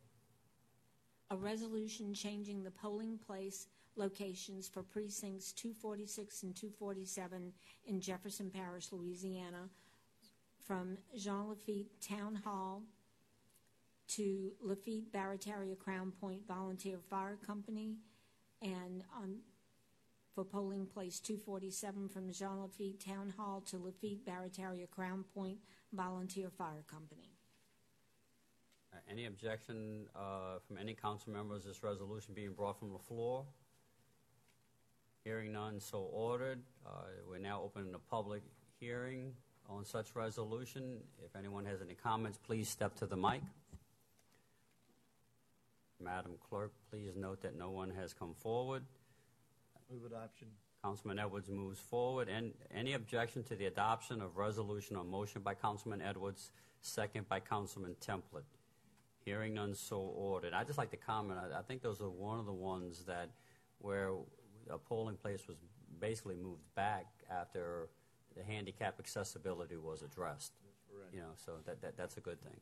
A 1.30 1.38
resolution 1.38 2.14
changing 2.14 2.64
the 2.64 2.72
polling 2.72 3.18
place 3.18 3.68
locations 3.98 4.68
for 4.68 4.84
precincts 4.84 5.52
246 5.54 6.44
and 6.44 6.56
247 6.56 7.52
in 7.86 8.02
Jefferson 8.02 8.50
Parish, 8.50 8.92
Louisiana, 8.92 9.70
from 10.64 10.98
Jean 11.16 11.50
Lafitte 11.50 11.90
Town 12.02 12.36
Hall 12.44 12.84
to 14.10 14.52
Lafitte 14.62 15.12
Barataria 15.12 15.78
Crown 15.78 16.12
Point 16.22 16.48
Volunteer 16.48 16.98
Fire 17.10 17.38
Company, 17.46 17.96
and 18.62 19.04
on, 19.16 19.38
for 20.34 20.44
polling 20.44 20.86
place 20.86 21.20
247 21.20 22.08
from 22.10 22.32
Jean 22.32 22.62
Lafitte 22.62 23.04
Town 23.04 23.34
Hall 23.38 23.62
to 23.68 23.78
Lafitte 23.78 24.26
Barataria 24.26 24.90
Crown 24.90 25.26
Point 25.34 25.58
Volunteer 25.94 26.50
Fire 26.50 26.84
Company. 26.90 27.32
Uh, 28.94 28.98
Any 29.10 29.26
objection 29.26 30.06
uh, 30.16 30.60
from 30.66 30.78
any 30.78 30.94
council 30.94 31.34
members, 31.34 31.66
this 31.66 31.84
resolution 31.84 32.34
being 32.34 32.54
brought 32.54 32.80
from 32.80 32.94
the 32.94 33.00
floor? 33.00 33.46
Hearing 35.28 35.52
none, 35.52 35.82
so 35.82 36.08
ordered. 36.14 36.60
Uh, 36.86 36.92
We're 37.30 37.38
now 37.38 37.62
opening 37.62 37.92
the 37.92 38.00
public 38.00 38.44
hearing 38.80 39.34
on 39.70 39.84
such 39.84 40.16
resolution. 40.16 41.00
If 41.22 41.36
anyone 41.36 41.66
has 41.66 41.82
any 41.82 41.96
comments, 41.96 42.40
please 42.42 42.70
step 42.70 42.96
to 43.00 43.06
the 43.06 43.18
mic. 43.18 43.42
Madam 46.02 46.36
Clerk, 46.50 46.72
please 46.90 47.12
note 47.18 47.42
that 47.42 47.58
no 47.58 47.72
one 47.72 47.90
has 47.90 48.14
come 48.14 48.36
forward. 48.36 48.84
Move 49.92 50.06
adoption. 50.06 50.48
Councilman 50.82 51.20
Edwards 51.20 51.50
moves 51.50 51.78
forward. 51.78 52.30
And 52.30 52.54
any 52.74 52.94
objection 52.94 53.44
to 53.44 53.56
the 53.58 53.66
adoption 53.66 54.22
of 54.22 54.38
resolution 54.38 54.96
or 54.96 55.04
motion 55.04 55.42
by 55.42 55.56
Councilman 55.56 56.02
Edwards, 56.02 56.52
second 56.80 57.28
by 57.28 57.42
Councilman 57.42 57.98
Templet? 58.00 58.46
Hearing 59.26 59.56
none, 59.56 59.76
so 59.76 59.98
ordered. 59.98 60.54
I'd 60.54 60.68
just 60.68 60.78
like 60.78 60.92
to 60.92 60.96
comment, 60.96 61.38
I, 61.38 61.60
I 61.60 61.64
think 61.64 61.82
those 61.82 62.00
are 62.00 62.10
one 62.10 62.40
of 62.40 62.46
the 62.46 62.54
ones 62.54 63.04
that 63.08 63.32
where 63.80 64.12
a 64.70 64.78
polling 64.78 65.16
place 65.16 65.48
was 65.48 65.58
basically 66.00 66.36
moved 66.36 66.64
back 66.76 67.06
after 67.30 67.90
the 68.36 68.44
handicap 68.44 69.00
accessibility 69.00 69.78
was 69.78 70.04
addressed. 70.04 70.54
correct. 70.92 71.14
You 71.14 71.22
know, 71.22 71.34
so 71.36 71.54
that, 71.66 71.82
that, 71.82 71.98
that's 71.98 72.18
a 72.18 72.22
good 72.22 72.42
thing. 72.42 72.60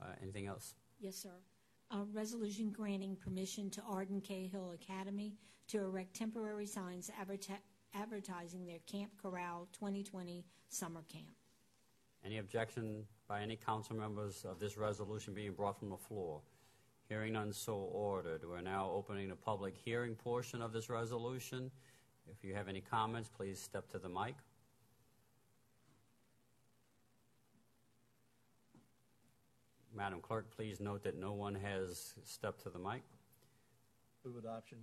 Uh, 0.00 0.06
anything 0.22 0.46
else? 0.46 0.74
Yes, 1.00 1.16
sir. 1.16 1.34
A 1.90 2.04
resolution 2.12 2.70
granting 2.70 3.16
permission 3.16 3.70
to 3.70 3.82
Arden 3.82 4.20
Cahill 4.20 4.72
Academy 4.72 5.34
to 5.68 5.78
erect 5.78 6.14
temporary 6.14 6.66
signs 6.66 7.10
adverti- 7.20 7.58
advertising 7.94 8.66
their 8.66 8.78
Camp 8.86 9.10
Corral 9.20 9.68
2020 9.72 10.44
summer 10.68 11.02
camp. 11.12 11.26
Any 12.24 12.38
objection 12.38 13.04
by 13.28 13.40
any 13.40 13.56
council 13.56 13.96
members 13.96 14.44
of 14.44 14.60
this 14.60 14.76
resolution 14.76 15.34
being 15.34 15.52
brought 15.52 15.78
from 15.78 15.90
the 15.90 15.96
floor? 15.96 16.42
Hearing 17.10 17.32
none, 17.32 17.52
so 17.52 17.74
ordered. 17.74 18.42
We're 18.48 18.60
now 18.60 18.88
opening 18.94 19.28
the 19.28 19.34
public 19.34 19.74
hearing 19.84 20.14
portion 20.14 20.62
of 20.62 20.72
this 20.72 20.88
resolution. 20.88 21.68
If 22.30 22.44
you 22.44 22.54
have 22.54 22.68
any 22.68 22.80
comments, 22.80 23.28
please 23.28 23.60
step 23.60 23.90
to 23.90 23.98
the 23.98 24.08
mic. 24.08 24.36
Madam 29.92 30.20
Clerk, 30.20 30.54
please 30.54 30.78
note 30.78 31.02
that 31.02 31.18
no 31.18 31.32
one 31.32 31.56
has 31.56 32.14
stepped 32.22 32.62
to 32.62 32.70
the 32.70 32.78
mic. 32.78 33.02
Move 34.24 34.36
adoption. 34.36 34.78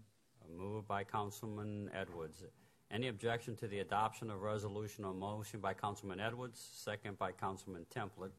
A 0.45 0.51
Moved 0.51 0.85
by 0.85 1.06
Councilman 1.06 1.89
Edwards. 1.93 2.43
Any 2.91 3.07
objection 3.07 3.56
to 3.56 3.69
the 3.69 3.80
adoption 3.80 4.30
of 4.30 4.41
resolution 4.41 5.06
or 5.06 5.14
motion 5.14 5.61
by 5.61 5.73
Councilman 5.73 6.19
Edwards, 6.19 6.59
second 6.73 7.17
by 7.17 7.31
Councilman 7.31 7.85
Templet? 7.89 8.31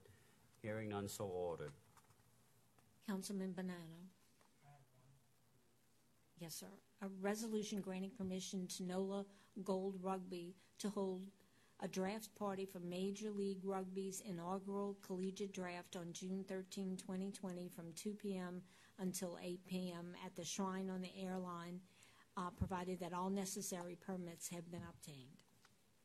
Hearing 0.60 0.91
none, 0.91 1.08
so 1.08 1.25
ordered. 1.25 1.73
Councilman 3.09 3.55
Bonano. 3.59 4.05
Yes, 6.39 6.55
sir. 6.55 6.67
A 7.03 7.07
resolution 7.20 7.81
granting 7.81 8.11
permission 8.11 8.67
to 8.77 8.83
NOLA 8.85 9.25
Gold 9.65 9.97
Rugby 10.03 10.55
to 10.78 10.91
hold 10.91 11.23
a 11.81 11.89
draft 11.89 12.35
party 12.37 12.67
for 12.67 12.81
Major 12.81 13.31
League 13.31 13.65
Rugby's 13.65 14.23
inaugural 14.28 14.97
collegiate 15.05 15.55
draft 15.55 15.97
on 15.97 16.12
June 16.12 16.45
13, 16.49 16.97
2020, 16.97 17.69
from 17.69 17.93
2 17.95 18.15
p.m. 18.15 18.61
until 18.99 19.39
8 19.43 19.61
p.m. 19.67 20.15
at 20.25 20.35
the 20.37 20.45
Shrine 20.45 20.91
on 20.91 21.01
the 21.01 21.12
Airline, 21.20 21.81
uh, 22.37 22.51
provided 22.51 23.01
that 23.01 23.12
all 23.12 23.31
necessary 23.31 23.97
permits 23.97 24.49
have 24.49 24.70
been 24.70 24.83
obtained. 24.89 25.39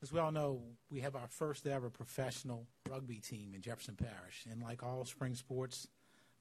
As 0.02 0.12
we 0.12 0.20
all 0.20 0.32
know, 0.32 0.62
we 0.90 1.00
have 1.02 1.16
our 1.16 1.28
first 1.28 1.66
ever 1.66 1.90
professional 1.90 2.68
rugby 2.90 3.20
team 3.20 3.54
in 3.56 3.62
Jefferson 3.62 3.96
Parish. 3.96 4.46
And 4.50 4.62
like 4.62 4.84
all 4.84 5.06
spring 5.06 5.34
sports, 5.36 5.88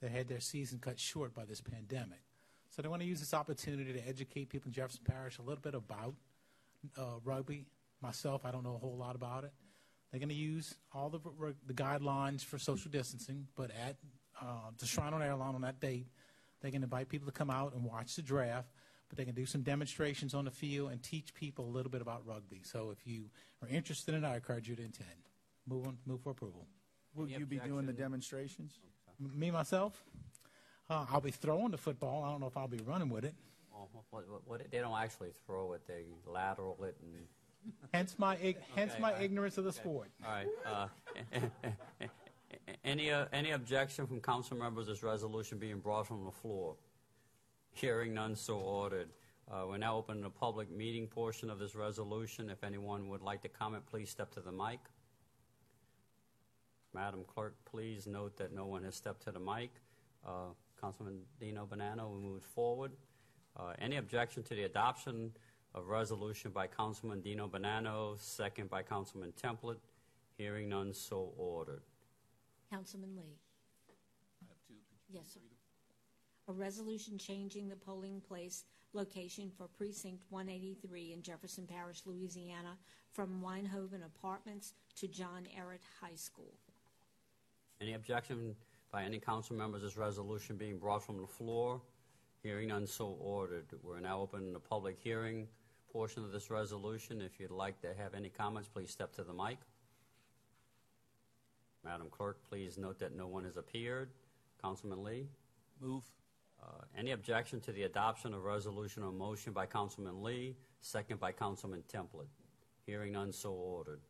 they 0.02 0.08
had 0.08 0.28
their 0.28 0.40
season 0.40 0.80
cut 0.80 0.98
short 0.98 1.32
by 1.32 1.44
this 1.44 1.60
pandemic. 1.60 2.18
So 2.68 2.82
they 2.82 2.88
want 2.88 3.02
to 3.02 3.08
use 3.08 3.20
this 3.20 3.32
opportunity 3.32 3.92
to 3.92 4.08
educate 4.08 4.48
people 4.48 4.68
in 4.68 4.72
Jefferson 4.72 5.02
Parish 5.04 5.38
a 5.38 5.42
little 5.42 5.62
bit 5.62 5.74
about 5.74 6.14
uh, 6.98 7.20
rugby. 7.24 7.66
Myself, 8.02 8.44
I 8.44 8.50
don't 8.50 8.64
know 8.64 8.74
a 8.74 8.78
whole 8.78 8.96
lot 8.96 9.14
about 9.14 9.44
it. 9.44 9.52
They're 10.10 10.18
going 10.18 10.28
to 10.28 10.34
use 10.34 10.74
all 10.92 11.08
the, 11.08 11.20
the 11.66 11.72
guidelines 11.72 12.44
for 12.44 12.58
social 12.58 12.90
distancing, 12.90 13.46
but 13.56 13.70
at 13.70 13.96
uh, 14.40 14.70
the 14.76 14.86
Shrine 14.86 15.14
on 15.14 15.22
Airline 15.22 15.54
on 15.54 15.60
that 15.62 15.80
date, 15.80 16.08
they 16.60 16.70
can 16.70 16.82
invite 16.82 17.08
people 17.08 17.26
to 17.26 17.32
come 17.32 17.50
out 17.50 17.74
and 17.74 17.84
watch 17.84 18.16
the 18.16 18.22
draft, 18.22 18.68
but 19.08 19.16
they 19.16 19.24
can 19.24 19.34
do 19.34 19.46
some 19.46 19.62
demonstrations 19.62 20.34
on 20.34 20.44
the 20.44 20.50
field 20.50 20.90
and 20.90 21.02
teach 21.02 21.32
people 21.34 21.64
a 21.64 21.70
little 21.70 21.90
bit 21.90 22.02
about 22.02 22.26
rugby. 22.26 22.60
So 22.64 22.90
if 22.90 23.06
you 23.06 23.30
are 23.62 23.68
interested 23.68 24.14
in 24.14 24.24
it, 24.24 24.26
I 24.26 24.34
encourage 24.34 24.68
you 24.68 24.74
to 24.76 24.82
attend. 24.82 25.28
Move 25.68 25.86
on, 25.86 25.98
move 26.06 26.20
for 26.22 26.30
approval. 26.30 26.66
Will 27.14 27.26
Any 27.26 27.34
you 27.34 27.46
be 27.46 27.56
doing 27.58 27.68
the 27.86 27.92
objection? 27.92 28.02
demonstrations? 28.02 28.78
Me 29.34 29.50
myself, 29.50 30.02
uh, 30.90 31.06
I'll 31.10 31.20
be 31.20 31.30
throwing 31.30 31.70
the 31.70 31.78
football. 31.78 32.24
I 32.24 32.30
don't 32.30 32.40
know 32.40 32.46
if 32.46 32.56
I'll 32.56 32.68
be 32.68 32.80
running 32.86 33.08
with 33.08 33.24
it. 33.24 33.34
Oh, 33.74 33.88
what, 34.10 34.28
what, 34.28 34.42
what, 34.46 34.70
they 34.70 34.78
don't 34.78 34.98
actually 34.98 35.30
throw 35.46 35.72
it; 35.72 35.82
they 35.86 36.04
lateral 36.26 36.78
it 36.84 36.96
and. 37.02 37.26
Hence 37.94 38.16
my 38.18 38.36
ig- 38.38 38.58
hence 38.74 38.92
my 38.98 39.12
right. 39.12 39.22
ignorance 39.22 39.56
of 39.56 39.62
the 39.62 39.70
Okay. 39.70 39.78
sport. 39.78 40.10
All 40.26 40.32
right. 40.32 40.46
Uh, 40.66 40.88
any 42.84 43.12
uh, 43.12 43.26
any 43.32 43.52
objection 43.52 44.04
from 44.06 44.20
council 44.20 44.56
members? 44.56 44.88
This 44.88 45.04
resolution 45.04 45.58
being 45.58 45.78
brought 45.78 46.08
from 46.08 46.24
the 46.24 46.32
floor. 46.32 46.74
Hearing 47.70 48.14
none, 48.14 48.34
so 48.34 48.58
ordered. 48.58 49.10
Uh, 49.50 49.64
we're 49.68 49.78
now 49.78 49.96
opening 49.96 50.22
the 50.22 50.30
public 50.30 50.70
meeting 50.70 51.06
portion 51.06 51.50
of 51.50 51.58
this 51.58 51.74
resolution. 51.74 52.50
If 52.50 52.64
anyone 52.64 53.08
would 53.08 53.22
like 53.22 53.42
to 53.42 53.48
comment, 53.48 53.84
please 53.86 54.10
step 54.10 54.32
to 54.34 54.40
the 54.40 54.52
mic. 54.52 54.80
Madam 56.94 57.24
Clerk, 57.26 57.54
please 57.64 58.06
note 58.06 58.36
that 58.36 58.54
no 58.54 58.66
one 58.66 58.84
has 58.84 58.94
stepped 58.94 59.22
to 59.24 59.32
the 59.32 59.40
mic. 59.40 59.70
Uh, 60.26 60.52
Councilman 60.80 61.20
Deano 61.40 61.66
Bonano, 61.66 62.14
we 62.14 62.20
move 62.20 62.42
forward. 62.42 62.92
Uh, 63.56 63.72
any 63.78 63.96
objection 63.96 64.42
to 64.42 64.54
the 64.54 64.64
adoption 64.64 65.30
of 65.74 65.88
resolution 65.88 66.50
by 66.50 66.66
Councilman 66.66 67.22
Deano 67.22 67.48
Bonano, 67.48 68.20
second 68.20 68.68
by 68.68 68.82
Councilman 68.82 69.32
Templet? 69.42 69.76
Hearing 70.36 70.68
none, 70.68 70.92
so 70.92 71.32
ordered. 71.36 71.82
Councilman 72.70 73.16
Lee. 73.16 73.36
Yes, 75.10 75.28
sir. 75.34 75.40
A 76.48 76.52
resolution 76.52 77.18
changing 77.18 77.68
the 77.68 77.76
polling 77.76 78.20
place 78.20 78.64
location 78.94 79.50
for 79.56 79.68
Precinct 79.68 80.22
183 80.30 81.12
in 81.12 81.22
Jefferson 81.22 81.66
Parish, 81.66 82.02
Louisiana, 82.04 82.76
from 83.12 83.42
Wynhoven 83.42 84.04
Apartments 84.04 84.74
to 84.96 85.06
John 85.06 85.46
Ehret 85.56 85.80
High 86.00 86.16
School. 86.16 86.54
Any 87.80 87.94
objection 87.94 88.54
by 88.90 89.04
any 89.04 89.18
council 89.18 89.56
members, 89.56 89.82
this 89.82 89.96
resolution 89.96 90.56
being 90.56 90.78
brought 90.78 91.02
from 91.02 91.20
the 91.20 91.26
floor? 91.26 91.80
Hearing 92.42 92.68
none, 92.68 92.86
so 92.86 93.16
ordered. 93.20 93.66
We're 93.82 94.00
now 94.00 94.20
opening 94.20 94.52
the 94.52 94.58
public 94.60 94.98
hearing 95.02 95.46
portion 95.92 96.24
of 96.24 96.32
this 96.32 96.50
resolution. 96.50 97.20
If 97.20 97.38
you'd 97.38 97.50
like 97.50 97.80
to 97.82 97.88
have 97.94 98.14
any 98.14 98.28
comments, 98.28 98.68
please 98.68 98.90
step 98.90 99.12
to 99.16 99.24
the 99.24 99.32
mic. 99.32 99.58
Madam 101.84 102.08
Clerk, 102.10 102.38
please 102.48 102.78
note 102.78 102.98
that 103.00 103.14
no 103.14 103.26
one 103.26 103.44
has 103.44 103.56
appeared. 103.56 104.10
Councilman 104.62 105.02
Lee? 105.02 105.26
Move. 105.80 106.04
Uh, 106.62 106.84
Any 106.96 107.10
objection 107.10 107.60
to 107.60 107.72
the 107.72 107.82
adoption 107.82 108.34
of 108.34 108.44
resolution 108.44 109.02
or 109.02 109.10
motion 109.10 109.52
by 109.52 109.66
Councilman 109.66 110.22
Lee, 110.22 110.54
second 110.80 111.18
by 111.18 111.32
Councilman 111.32 111.82
Templet? 111.92 112.28
Hearing 112.86 113.12
none, 113.12 113.32
so 113.32 113.50
ordered. 113.50 114.00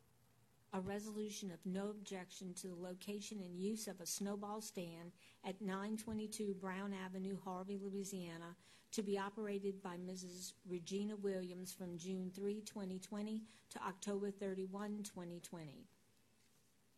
A 0.74 0.80
resolution 0.80 1.50
of 1.50 1.58
no 1.66 1.90
objection 1.90 2.54
to 2.54 2.68
the 2.68 2.74
location 2.74 3.40
and 3.44 3.60
use 3.60 3.88
of 3.88 4.00
a 4.00 4.06
snowball 4.06 4.62
stand 4.62 5.12
at 5.44 5.60
922 5.60 6.54
Brown 6.60 6.94
Avenue, 7.04 7.36
Harvey, 7.44 7.78
Louisiana, 7.82 8.56
to 8.92 9.02
be 9.02 9.18
operated 9.18 9.82
by 9.82 9.96
Mrs. 9.96 10.54
Regina 10.66 11.16
Williams 11.16 11.74
from 11.74 11.98
June 11.98 12.30
3, 12.34 12.62
2020 12.62 13.42
to 13.70 13.78
October 13.86 14.30
31, 14.30 15.02
2020. 15.02 15.84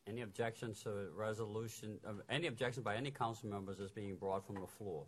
Any 0.06 0.20
objections 0.20 0.80
to 0.82 1.08
resolution, 1.16 1.98
any 2.28 2.46
objection 2.46 2.84
by 2.84 2.94
any 2.94 3.10
council 3.10 3.48
members 3.48 3.80
is 3.80 3.90
being 3.90 4.14
brought 4.14 4.46
from 4.46 4.60
the 4.60 4.66
floor? 4.66 5.04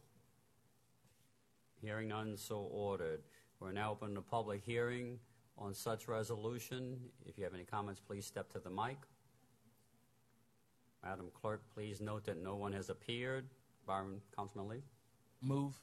Hearing 1.81 2.09
none, 2.09 2.37
so 2.37 2.69
ordered. 2.73 3.21
We're 3.61 3.73
now 3.73 3.93
open 3.93 4.15
to 4.17 4.23
public 4.23 4.63
hearing 4.65 5.21
on 5.59 5.75
such 5.75 6.09
resolution. 6.09 6.99
If 7.25 7.39
you 7.39 7.45
have 7.45 7.55
any 7.55 7.65
comments, 7.65 8.01
please 8.01 8.27
step 8.27 8.51
to 8.53 8.59
the 8.59 8.71
mic. 8.71 8.99
Madam 11.05 11.27
Clerk, 11.41 11.63
please 11.75 12.01
note 12.01 12.25
that 12.25 12.43
no 12.43 12.57
one 12.57 12.73
has 12.73 12.91
appeared. 12.91 13.47
Byron, 13.87 14.21
Councilman 14.37 14.69
Lee? 14.69 14.83
Move. 15.41 15.75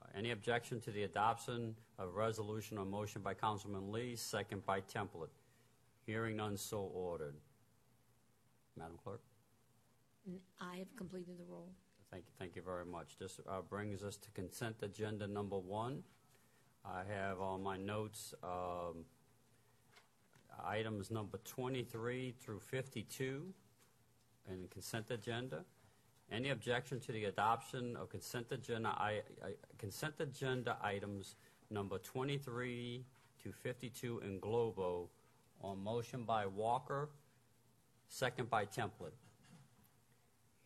Uh, 0.00 0.06
Any 0.16 0.30
objection 0.30 0.80
to 0.82 0.90
the 0.90 1.02
adoption 1.02 1.74
of 1.98 2.14
resolution 2.14 2.78
or 2.78 2.84
motion 2.84 3.20
by 3.20 3.34
Councilman 3.34 3.92
Lee, 3.92 4.16
second 4.16 4.64
by 4.64 4.80
Templet? 4.80 5.28
Hearing 6.06 6.36
none, 6.36 6.56
so 6.56 6.90
ordered. 6.94 7.34
Madam 8.78 8.98
Clerk? 9.02 9.20
I 10.60 10.76
have 10.76 10.96
completed 10.96 11.38
the 11.38 11.44
roll. 11.50 11.68
Thank 12.10 12.24
you, 12.26 12.32
thank 12.38 12.56
you 12.56 12.62
very 12.62 12.84
much. 12.86 13.18
This 13.18 13.40
uh, 13.48 13.60
brings 13.68 14.02
us 14.02 14.16
to 14.16 14.30
consent 14.30 14.76
agenda 14.82 15.26
number 15.26 15.58
one. 15.58 16.02
I 16.84 17.02
have 17.12 17.40
on 17.40 17.62
my 17.62 17.76
notes 17.76 18.34
um, 18.42 19.04
items 20.64 21.10
number 21.10 21.38
23 21.44 22.34
through 22.38 22.60
52 22.60 23.42
in 24.50 24.62
the 24.62 24.68
consent 24.68 25.10
agenda. 25.10 25.64
Any 26.30 26.50
objection 26.50 27.00
to 27.00 27.12
the 27.12 27.24
adoption 27.26 27.96
of 27.96 28.08
consent 28.08 28.46
agenda, 28.50 28.88
I, 28.88 29.22
I, 29.42 29.50
consent 29.78 30.14
agenda 30.20 30.76
items 30.82 31.36
number 31.70 31.98
23 31.98 33.04
to 33.42 33.52
52 33.52 34.20
in 34.20 34.38
globo 34.38 35.08
on 35.62 35.82
motion 35.82 36.24
by 36.24 36.46
Walker, 36.46 37.08
second 38.08 38.50
by 38.50 38.64
Templet? 38.64 39.12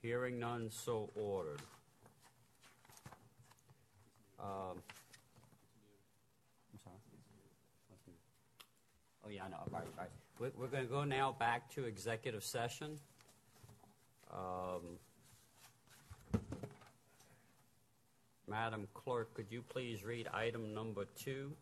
Hearing 0.01 0.39
none, 0.39 0.71
so 0.71 1.11
ordered. 1.17 1.61
Um, 4.39 4.79
I'm 6.73 6.79
sorry. 6.85 6.97
What's 7.89 8.07
new? 8.07 8.15
Oh, 9.29 9.31
yeah, 9.31 9.45
I 9.45 9.49
know, 9.51 9.59
right, 9.71 9.85
right. 9.99 10.09
We're, 10.39 10.53
we're 10.59 10.69
going 10.69 10.85
to 10.85 10.91
go 10.91 11.05
now 11.05 11.37
back 11.39 11.69
to 11.75 11.85
executive 11.85 12.43
session. 12.43 12.99
Um, 14.33 14.99
Madam 18.49 18.89
Clerk, 18.95 19.35
could 19.35 19.47
you 19.51 19.63
please 19.69 20.03
read 20.03 20.29
item 20.33 20.73
number 20.73 21.05
two? 21.15 21.53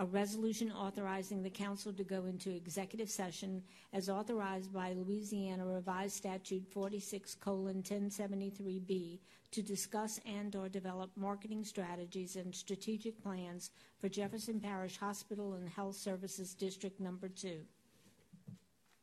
A 0.00 0.06
resolution 0.06 0.72
authorizing 0.72 1.42
the 1.42 1.50
council 1.50 1.92
to 1.92 2.02
go 2.02 2.24
into 2.24 2.50
executive 2.50 3.10
session 3.10 3.62
as 3.92 4.08
authorized 4.08 4.72
by 4.72 4.94
Louisiana 4.94 5.66
Revised 5.66 6.16
Statute 6.16 6.64
46:1073B 6.72 9.20
to 9.50 9.62
discuss 9.62 10.18
and/or 10.24 10.70
develop 10.70 11.10
marketing 11.16 11.64
strategies 11.64 12.36
and 12.36 12.54
strategic 12.54 13.22
plans 13.22 13.72
for 13.98 14.08
Jefferson 14.08 14.58
Parish 14.58 14.96
Hospital 14.96 15.52
and 15.52 15.68
Health 15.68 15.96
Services 15.96 16.54
District 16.54 16.98
Number 16.98 17.28
Two. 17.28 17.66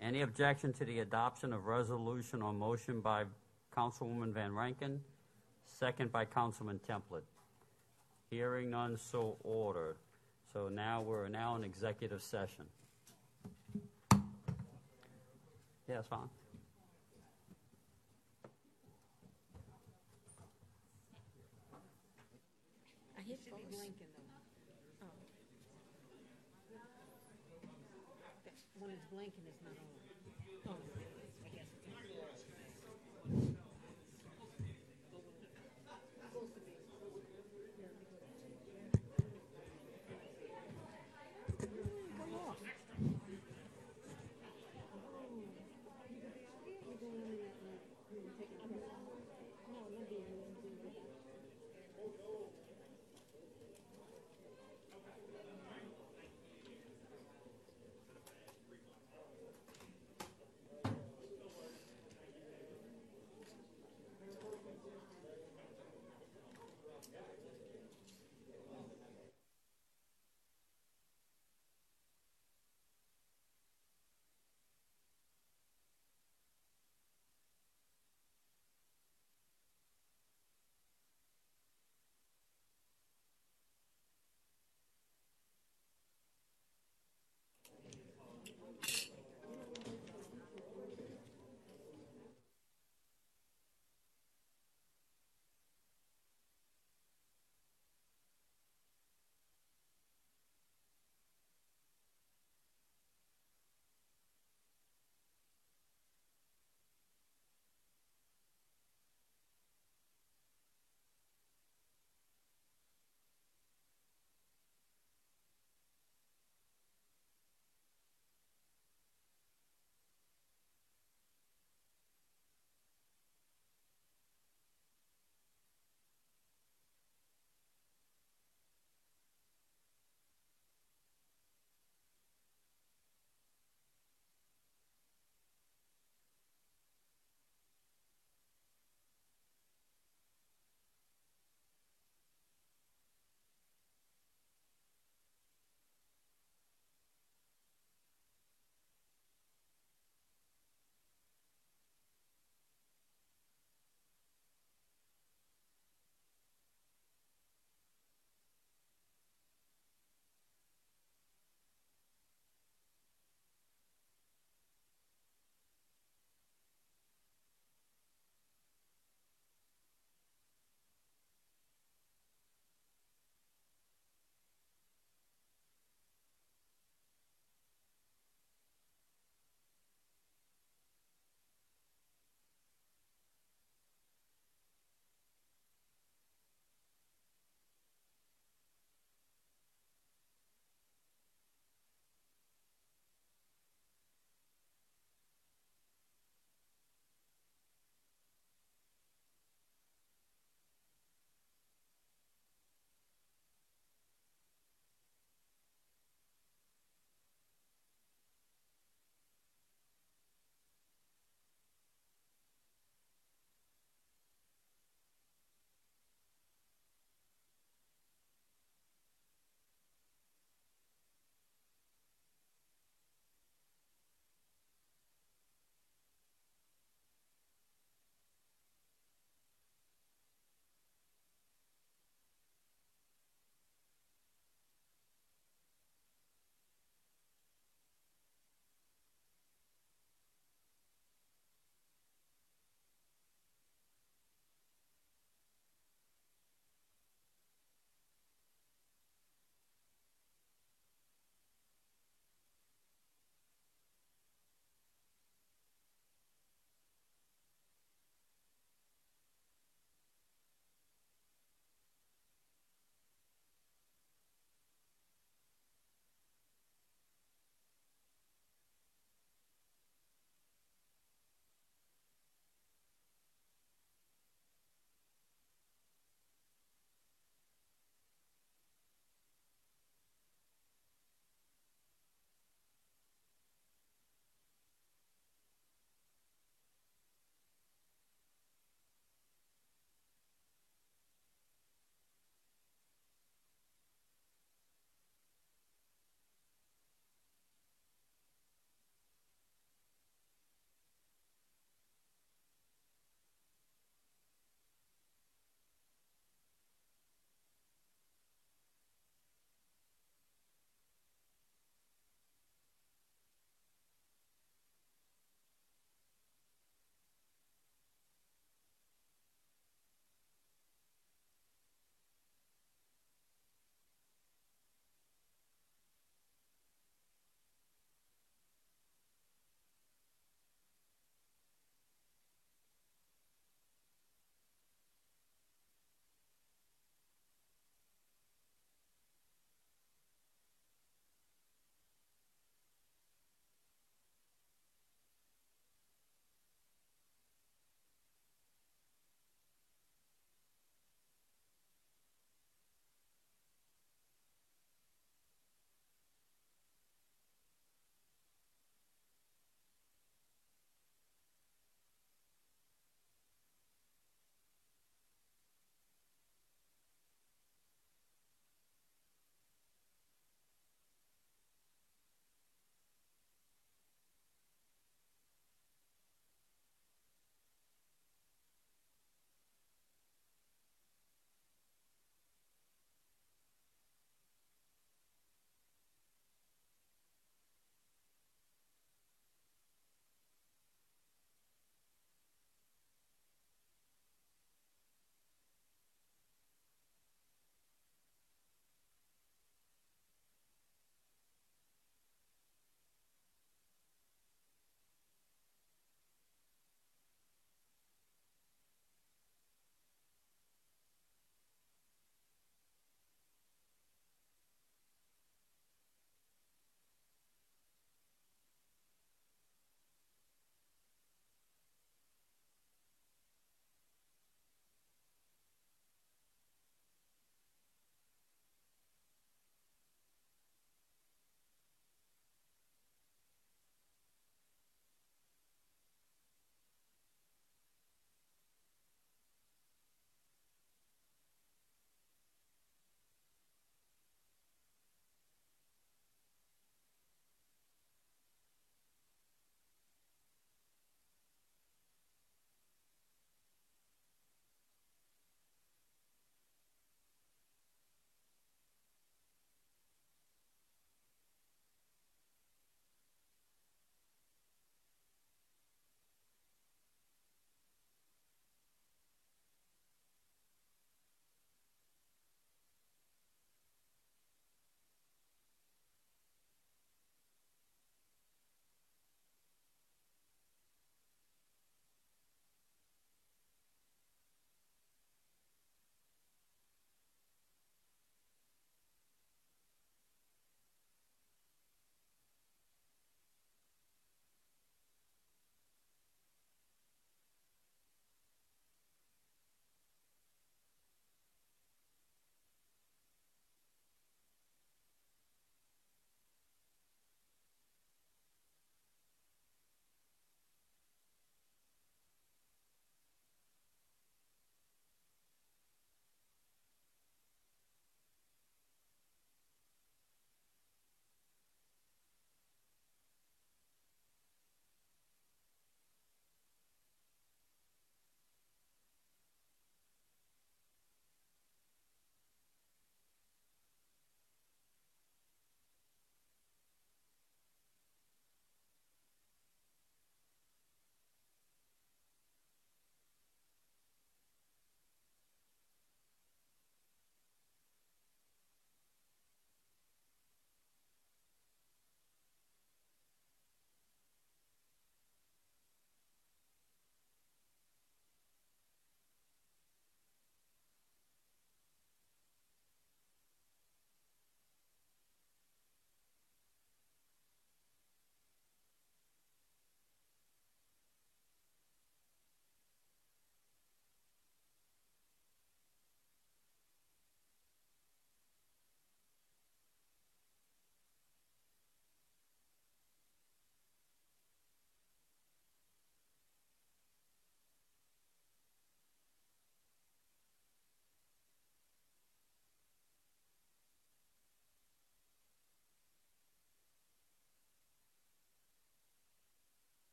Any 0.00 0.22
objection 0.22 0.72
to 0.72 0.86
the 0.86 1.00
adoption 1.00 1.52
of 1.52 1.66
resolution 1.66 2.40
or 2.40 2.54
motion 2.54 3.02
by 3.02 3.26
Councilwoman 3.70 4.32
Van 4.32 4.52
Vrancken, 4.52 5.00
second 5.66 6.10
by 6.10 6.24
Councilman 6.24 6.80
Templet? 6.88 7.24
Hearing 8.30 8.70
none, 8.70 8.96
so 8.96 9.36
ordered. 9.44 9.98
So 10.56 10.70
now, 10.72 11.02
we're 11.02 11.28
now 11.28 11.54
in 11.56 11.64
executive 11.64 12.22
session. 12.22 12.64
Yeah, 15.86 15.96
that's 15.96 16.08
fine. 16.08 16.30
I 23.18 23.20
hit 23.20 23.38
both. 23.50 23.60
Oh. 25.02 25.06
When 28.78 28.90
it's 28.92 29.04
blinking, 29.12 29.44
it's 29.46 29.60
not 29.62 29.65
on. 29.65 29.65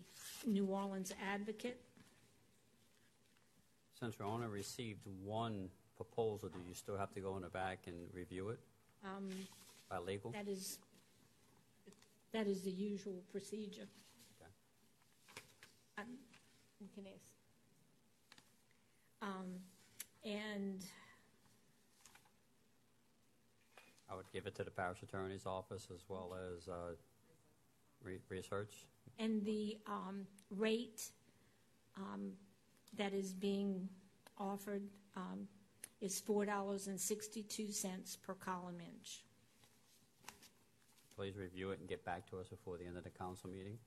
New 0.47 0.67
Orleans 0.67 1.13
Advocate. 1.23 1.81
Since 4.01 4.19
we 4.19 4.25
only 4.25 4.47
received 4.49 5.01
one 5.23 5.69
proposal, 5.97 6.49
do 6.49 6.59
you 6.67 6.75
still 6.75 6.97
have 6.97 7.13
to 7.15 7.21
go 7.21 7.37
in 7.37 7.43
the 7.43 7.49
back 7.49 7.81
and 7.87 7.97
review 8.13 8.49
it 8.49 8.59
Um, 9.05 9.29
by 9.89 9.99
legal? 9.99 10.31
That 10.33 10.49
is, 10.49 10.79
that 12.33 12.47
is 12.47 12.63
the 12.63 12.71
usual 12.71 13.23
procedure. 13.31 13.87
Um, 15.99 16.07
you 16.81 16.89
can 16.95 17.05
ask. 17.07 17.31
Um, 19.21 19.61
And 20.25 20.85
I 24.13 24.17
would 24.17 24.31
give 24.33 24.47
it 24.47 24.55
to 24.57 24.65
the 24.65 24.71
parish 24.71 25.03
attorney's 25.03 25.47
office 25.47 25.89
as 25.93 26.05
well 26.07 26.37
as 26.55 26.69
uh, 26.69 26.95
re- 28.05 28.19
research. 28.29 28.87
And 29.19 29.43
the 29.45 29.79
um, 29.87 30.27
rate 30.51 31.11
um, 31.97 32.33
that 32.97 33.15
is 33.15 33.33
being 33.33 33.89
offered 34.37 34.83
um, 35.17 35.49
is 36.03 36.21
$4.62 36.21 38.23
per 38.23 38.35
column 38.35 38.81
inch. 38.81 39.25
Please 41.17 41.37
review 41.37 41.71
it 41.71 41.79
and 41.79 41.89
get 41.89 42.05
back 42.05 42.29
to 42.31 42.39
us 42.39 42.49
before 42.49 42.77
the 42.77 42.85
end 42.85 42.99
of 42.99 43.05
the 43.05 43.11
council 43.11 43.49
meeting. 43.49 43.79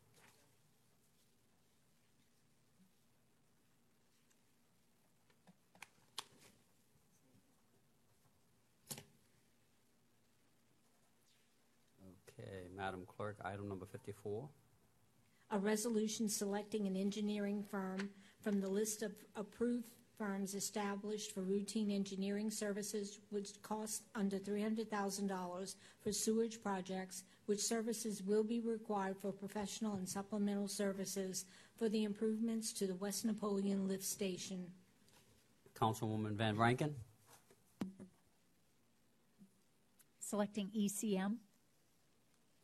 Okay, 12.37 12.67
Madam 12.75 13.05
Clerk, 13.07 13.37
item 13.45 13.69
number 13.69 13.85
54. 13.85 14.47
A 15.51 15.59
resolution 15.59 16.27
selecting 16.27 16.87
an 16.87 16.97
engineering 16.97 17.63
firm 17.63 18.09
from 18.41 18.59
the 18.59 18.67
list 18.67 19.03
of 19.03 19.13
approved 19.35 19.85
firms 20.17 20.55
established 20.55 21.33
for 21.33 21.41
routine 21.41 21.91
engineering 21.91 22.49
services 22.49 23.19
which 23.29 23.61
cost 23.61 24.03
under 24.15 24.37
$300,000 24.37 25.75
for 26.01 26.11
sewage 26.11 26.61
projects, 26.61 27.23
which 27.45 27.59
services 27.59 28.23
will 28.23 28.43
be 28.43 28.59
required 28.59 29.17
for 29.21 29.31
professional 29.31 29.95
and 29.95 30.07
supplemental 30.07 30.67
services 30.67 31.45
for 31.77 31.89
the 31.89 32.03
improvements 32.03 32.71
to 32.73 32.87
the 32.87 32.95
West 32.95 33.25
Napoleon 33.25 33.87
Lift 33.87 34.03
Station. 34.03 34.65
Councilwoman 35.79 36.35
Van 36.35 36.55
Vrancken. 36.55 36.93
Selecting 40.19 40.69
ECM. 40.75 41.35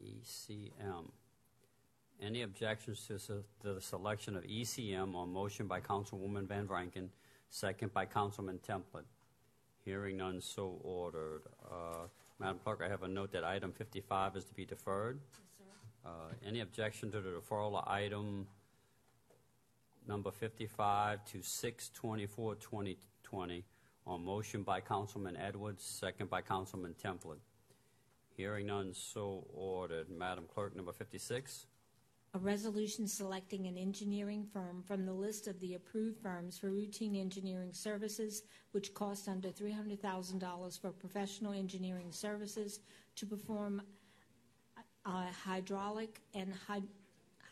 ECM. 0.04 1.06
Any 2.22 2.44
objections 2.44 3.06
to, 3.08 3.18
se- 3.18 3.44
to 3.62 3.74
the 3.74 3.82
selection 3.82 4.36
of 4.36 4.44
ECM 4.44 5.16
on 5.16 5.32
motion 5.34 5.66
by 5.68 5.80
Councilwoman 5.82 6.48
Van 6.48 6.68
Vrancken, 6.68 7.10
second 7.50 7.92
by 7.94 8.06
Councilman 8.06 8.60
Templet? 8.68 9.06
Hearing 9.84 10.18
none, 10.18 10.40
so 10.42 10.80
ordered. 10.84 11.42
Uh, 11.70 12.08
Madam 12.40 12.60
Clerk, 12.64 12.82
I 12.86 12.90
have 12.90 13.02
a 13.04 13.08
note 13.08 13.32
that 13.32 13.44
item 13.44 13.72
55 13.72 14.36
is 14.36 14.46
to 14.46 14.54
be 14.54 14.66
deferred. 14.66 15.20
Uh, 16.06 16.10
Any 16.46 16.60
objection 16.62 17.12
to 17.12 17.22
the 17.22 17.30
deferral 17.30 17.76
of 17.78 17.88
item 17.88 18.48
number 20.08 20.32
55 20.32 21.24
to 21.26 21.38
6/24/2020 21.40 23.64
on 24.08 24.26
motion 24.26 24.64
by 24.64 24.82
Councilman 24.82 25.38
Edwards, 25.38 25.84
second 25.84 26.30
by 26.30 26.42
Councilman 26.42 26.96
Templet? 26.96 27.38
Hearing 28.36 28.68
none, 28.68 28.94
so 28.94 29.46
ordered. 29.54 30.10
Madam 30.10 30.46
Clerk, 30.54 30.76
number 30.76 30.92
56. 30.94 31.66
A 32.34 32.40
resolution 32.40 33.08
selecting 33.08 33.68
an 33.68 33.78
engineering 33.78 34.46
firm 34.54 34.82
from 34.88 35.06
the 35.06 35.12
list 35.12 35.48
of 35.48 35.60
the 35.60 35.74
approved 35.76 36.18
firms 36.22 36.58
for 36.58 36.72
routine 36.72 37.16
engineering 37.16 37.74
services 37.74 38.44
which 38.72 38.94
cost 38.94 39.28
under 39.28 39.50
$300,000 39.50 40.80
for 40.80 40.92
professional 40.92 41.52
engineering 41.52 42.12
services 42.12 42.80
to 43.18 43.26
perform 43.26 43.82
a 45.06 45.26
hydraulic 45.44 46.22
and 46.34 46.54
hy- 46.68 46.82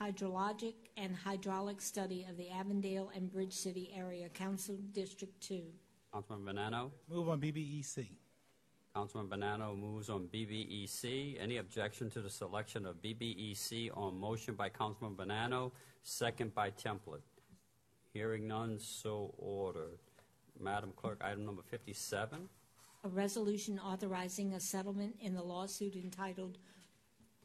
hydrologic 0.01 0.75
and 0.95 1.13
hydraulic 1.13 1.81
study 1.81 2.25
of 2.29 2.37
the 2.37 2.49
Avondale 2.49 3.11
and 3.13 3.29
Bridge 3.29 3.51
City 3.53 3.91
area, 3.93 4.29
Council 4.29 4.77
District 4.93 5.39
2. 5.41 5.61
Councilman 6.13 6.55
Bonano. 6.55 6.91
Move 7.09 7.27
on 7.27 7.43
E 7.43 7.51
BBEC. 7.51 8.07
Councilman 8.95 9.29
Bonano 9.29 9.77
moves 9.77 10.09
on 10.09 10.27
BBEC. 10.33 11.37
Any 11.41 11.57
objection 11.57 12.09
to 12.11 12.21
the 12.21 12.29
selection 12.29 12.85
of 12.85 12.95
BBEC 13.01 13.89
on 13.95 14.19
motion 14.19 14.55
by 14.55 14.69
Councilman 14.69 15.15
Bonano, 15.15 15.71
second 16.01 16.53
by 16.55 16.71
Templet? 16.71 17.21
Hearing 18.13 18.47
none, 18.47 18.79
so 18.79 19.33
ordered. 19.37 19.99
Madam 20.59 20.91
Clerk, 20.95 21.21
item 21.23 21.45
number 21.45 21.61
57. 21.61 22.49
A 23.03 23.07
resolution 23.09 23.79
authorizing 23.79 24.53
a 24.53 24.59
settlement 24.59 25.15
in 25.21 25.33
the 25.35 25.43
lawsuit 25.43 25.95
entitled, 25.95 26.57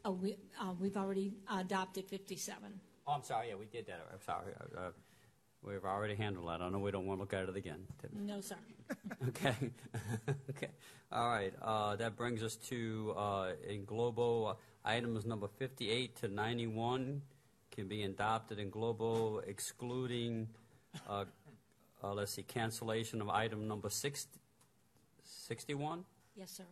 oh, 0.05 0.13
we- 0.13 0.37
uh, 0.61 0.75
we've 0.81 0.97
already 0.97 1.35
adopted 1.51 2.09
57. 2.09 2.81
Oh, 3.07 3.13
I'm 3.13 3.23
sorry, 3.23 3.49
yeah, 3.51 3.55
we 3.55 3.67
did 3.67 3.87
that. 3.87 4.09
I'm 4.13 4.21
sorry. 4.23 4.53
Uh, 4.77 4.91
We've 5.67 5.85
already 5.85 6.15
handled 6.15 6.49
that. 6.49 6.61
I 6.61 6.69
know 6.69 6.79
we 6.79 6.91
don't 6.91 7.07
want 7.07 7.19
to 7.19 7.23
look 7.23 7.33
at 7.33 7.49
it 7.49 7.57
again. 7.57 7.81
No, 8.13 8.41
sir. 8.41 8.57
Okay. 9.29 9.55
okay. 10.51 10.69
All 11.11 11.29
right. 11.29 11.55
Uh, 11.63 11.97
that 11.97 12.17
brings 12.17 12.43
us 12.43 12.57
to 12.69 13.15
uh, 13.17 13.53
in 13.67 13.85
global 13.87 14.49
uh, 14.59 14.89
items 14.89 15.25
number 15.25 15.49
58 15.49 16.17
to 16.17 16.29
91 16.29 17.23
can 17.71 17.89
be 17.89 18.03
adopted 18.03 18.59
in 18.59 18.69
global, 18.69 19.41
excluding, 19.47 20.49
uh, 21.09 21.25
uh, 22.03 22.13
let's 22.13 22.33
see, 22.35 22.43
cancellation 22.43 23.23
of 23.23 23.31
item 23.31 23.67
number 23.67 23.89
60, 23.89 24.39
61 25.23 26.05
Yes, 26.37 26.51
sir. 26.53 26.65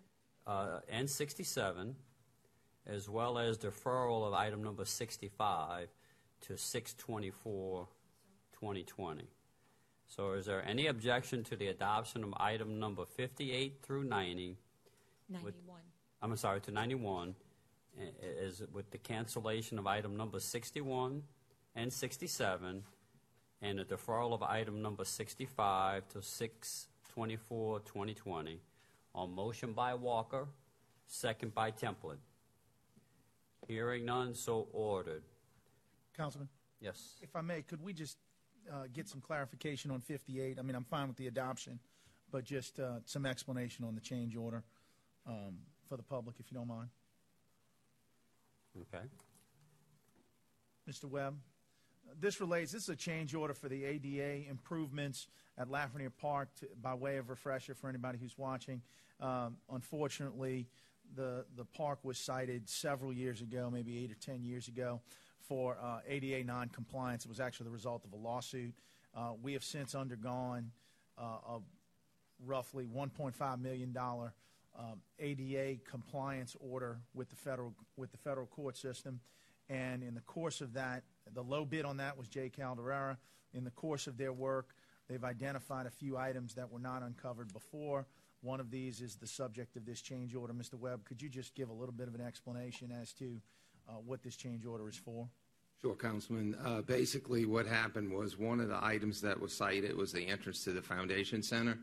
uh, 0.47 0.81
and 0.91 1.09
67, 1.09 1.97
as 2.87 3.09
well 3.09 3.39
as 3.39 3.57
deferral 3.59 4.27
of 4.27 4.35
item 4.35 4.62
number 4.62 4.85
65 4.85 5.89
to 6.43 6.57
624 6.59 7.89
2020. 8.62 9.26
So 10.07 10.32
is 10.34 10.47
there 10.47 10.65
any 10.65 10.86
objection 10.86 11.42
to 11.44 11.57
the 11.57 11.66
adoption 11.66 12.23
of 12.23 12.32
item 12.36 12.78
number 12.78 13.05
58 13.05 13.82
through 13.82 14.05
90? 14.05 14.57
with- 15.28 15.42
91. 15.57 15.81
I'm 16.20 16.36
sorry, 16.36 16.60
to 16.60 16.70
91, 16.70 17.34
i- 17.99 18.02
is 18.20 18.60
with 18.70 18.91
the 18.92 18.99
cancellation 18.99 19.78
of 19.81 19.86
item 19.89 20.16
number 20.16 20.39
61 20.39 21.26
and 21.74 21.92
67, 21.92 22.84
and 23.60 23.78
the 23.81 23.84
deferral 23.84 24.32
of 24.32 24.42
item 24.42 24.81
number 24.82 25.05
65 25.05 26.08
to 26.10 26.23
6/24/2020, 26.23 28.60
on 29.15 29.32
motion 29.34 29.73
by 29.73 29.94
Walker, 29.94 30.47
second 31.07 31.52
by 31.55 31.73
Templet. 31.73 32.18
Hearing 33.66 34.05
none, 34.05 34.34
so 34.34 34.68
ordered. 34.73 35.24
Councilman, 36.12 36.49
Yes. 36.81 37.18
if 37.23 37.34
I 37.34 37.41
may, 37.41 37.62
could 37.62 37.81
we 37.82 37.92
just 37.94 38.18
uh, 38.70 38.84
get 38.92 39.08
some 39.08 39.20
clarification 39.20 39.91
on 39.91 40.00
58? 40.00 40.58
I 40.58 40.62
mean, 40.62 40.74
I'm 40.74 40.84
fine 40.84 41.08
with 41.08 41.16
the 41.16 41.26
adoption, 41.26 41.78
but 42.31 42.44
just 42.44 42.81
uh, 42.81 43.00
some 43.05 43.26
explanation 43.26 43.84
on 43.84 43.94
the 43.94 44.00
change 44.00 44.36
order 44.36 44.62
um, 45.26 45.58
for 45.89 45.97
the 45.97 46.02
public, 46.02 46.36
if 46.39 46.50
you 46.50 46.57
don't 46.57 46.68
mind. 46.68 46.89
Okay. 48.81 49.05
Mr. 50.89 51.05
Webb, 51.05 51.36
this 52.20 52.41
relates, 52.41 52.73
this 52.73 52.84
is 52.84 52.89
a 52.89 52.97
change 52.97 53.34
order 53.34 53.55
for 53.55 53.68
the 53.68 53.84
ADA 53.84 54.49
improvements 54.49 55.28
at 55.58 55.68
Lafreniere 55.68 56.12
Park 56.20 56.49
to- 56.60 56.68
by 56.81 56.94
way 56.94 57.18
of 57.18 57.28
refresher 57.28 57.74
for 57.74 57.89
anybody 57.89 58.18
who's 58.18 58.36
watching. 58.36 58.82
Um, 59.20 59.57
Unfortunately, 59.70 60.66
the, 61.15 61.44
the 61.57 61.65
park 61.65 61.99
was 62.02 62.18
cited 62.18 62.68
several 62.68 63.12
years 63.12 63.41
ago, 63.41 63.70
maybe 63.70 64.02
eight 64.02 64.10
or 64.10 64.15
10 64.15 64.42
years 64.42 64.68
ago, 64.68 65.00
for 65.52 65.76
uh, 65.82 65.98
ADA 66.08 66.44
non-compliance. 66.44 67.26
It 67.26 67.28
was 67.28 67.39
actually 67.39 67.64
the 67.64 67.72
result 67.72 68.06
of 68.06 68.14
a 68.14 68.16
lawsuit. 68.16 68.72
Uh, 69.14 69.32
We 69.42 69.52
have 69.52 69.62
since 69.62 69.94
undergone 69.94 70.70
uh, 71.18 71.56
a 71.56 71.58
roughly 72.42 72.86
$1.5 72.86 73.60
million 73.60 73.94
um, 73.98 75.02
ADA 75.18 75.81
compliance 75.84 76.56
order 76.58 77.00
with 77.12 77.28
the 77.28 77.36
federal, 77.36 77.74
with 77.98 78.12
the 78.12 78.16
federal 78.16 78.47
court 78.47 78.78
system. 78.78 79.20
And 79.68 80.02
in 80.02 80.14
the 80.14 80.22
course 80.22 80.62
of 80.62 80.72
that, 80.72 81.02
the 81.34 81.42
low 81.42 81.66
bid 81.66 81.84
on 81.84 81.98
that 81.98 82.16
was 82.16 82.28
Jay 82.28 82.50
Caldarera. 82.50 83.18
In 83.52 83.64
the 83.64 83.70
course 83.72 84.06
of 84.06 84.16
their 84.16 84.32
work, 84.32 84.70
they've 85.06 85.22
identified 85.22 85.84
a 85.84 85.90
few 85.90 86.16
items 86.16 86.55
that 86.55 86.72
were 86.72 86.81
not 86.81 87.02
uncovered 87.02 87.52
before. 87.52 88.06
One 88.40 88.58
of 88.58 88.70
these 88.70 89.02
is 89.02 89.16
the 89.16 89.26
subject 89.26 89.76
of 89.76 89.84
this 89.84 90.00
change 90.00 90.34
order. 90.34 90.55
Mr. 90.55 90.78
Webb, 90.78 91.05
could 91.05 91.20
you 91.20 91.28
just 91.28 91.55
give 91.55 91.68
a 91.68 91.74
little 91.74 91.92
bit 91.92 92.08
of 92.08 92.14
an 92.14 92.22
explanation 92.22 92.90
as 92.90 93.12
to 93.14 93.39
uh, 93.86 93.92
what 93.92 94.22
this 94.22 94.34
change 94.34 94.64
order 94.64 94.89
is 94.89 94.97
for? 94.97 95.28
Sure, 95.83 95.97
Councilman. 95.97 96.55
Uh, 96.65 96.81
Basically, 96.83 97.44
what 97.44 97.67
happened 97.67 98.12
was 98.12 98.39
one 98.39 98.61
of 98.61 98.69
the 98.69 98.78
items 98.85 99.20
that 99.23 99.41
was 99.41 99.52
cited 99.52 99.97
was 99.97 100.12
the 100.12 100.25
entrance 100.25 100.62
to 100.62 100.70
the 100.70 100.81
Foundation 100.81 101.43
Center. 101.43 101.77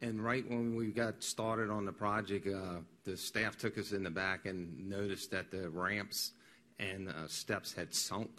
And 0.00 0.24
right 0.24 0.48
when 0.48 0.74
we 0.74 0.86
got 0.86 1.22
started 1.22 1.68
on 1.68 1.84
the 1.84 1.92
project, 1.92 2.46
uh, 2.46 2.80
the 3.04 3.18
staff 3.18 3.58
took 3.58 3.76
us 3.76 3.92
in 3.92 4.02
the 4.02 4.10
back 4.10 4.46
and 4.46 4.88
noticed 4.88 5.30
that 5.32 5.50
the 5.50 5.68
ramps 5.68 6.32
and 6.78 7.10
uh, 7.10 7.28
steps 7.28 7.74
had 7.74 7.94
sunk 7.94 8.30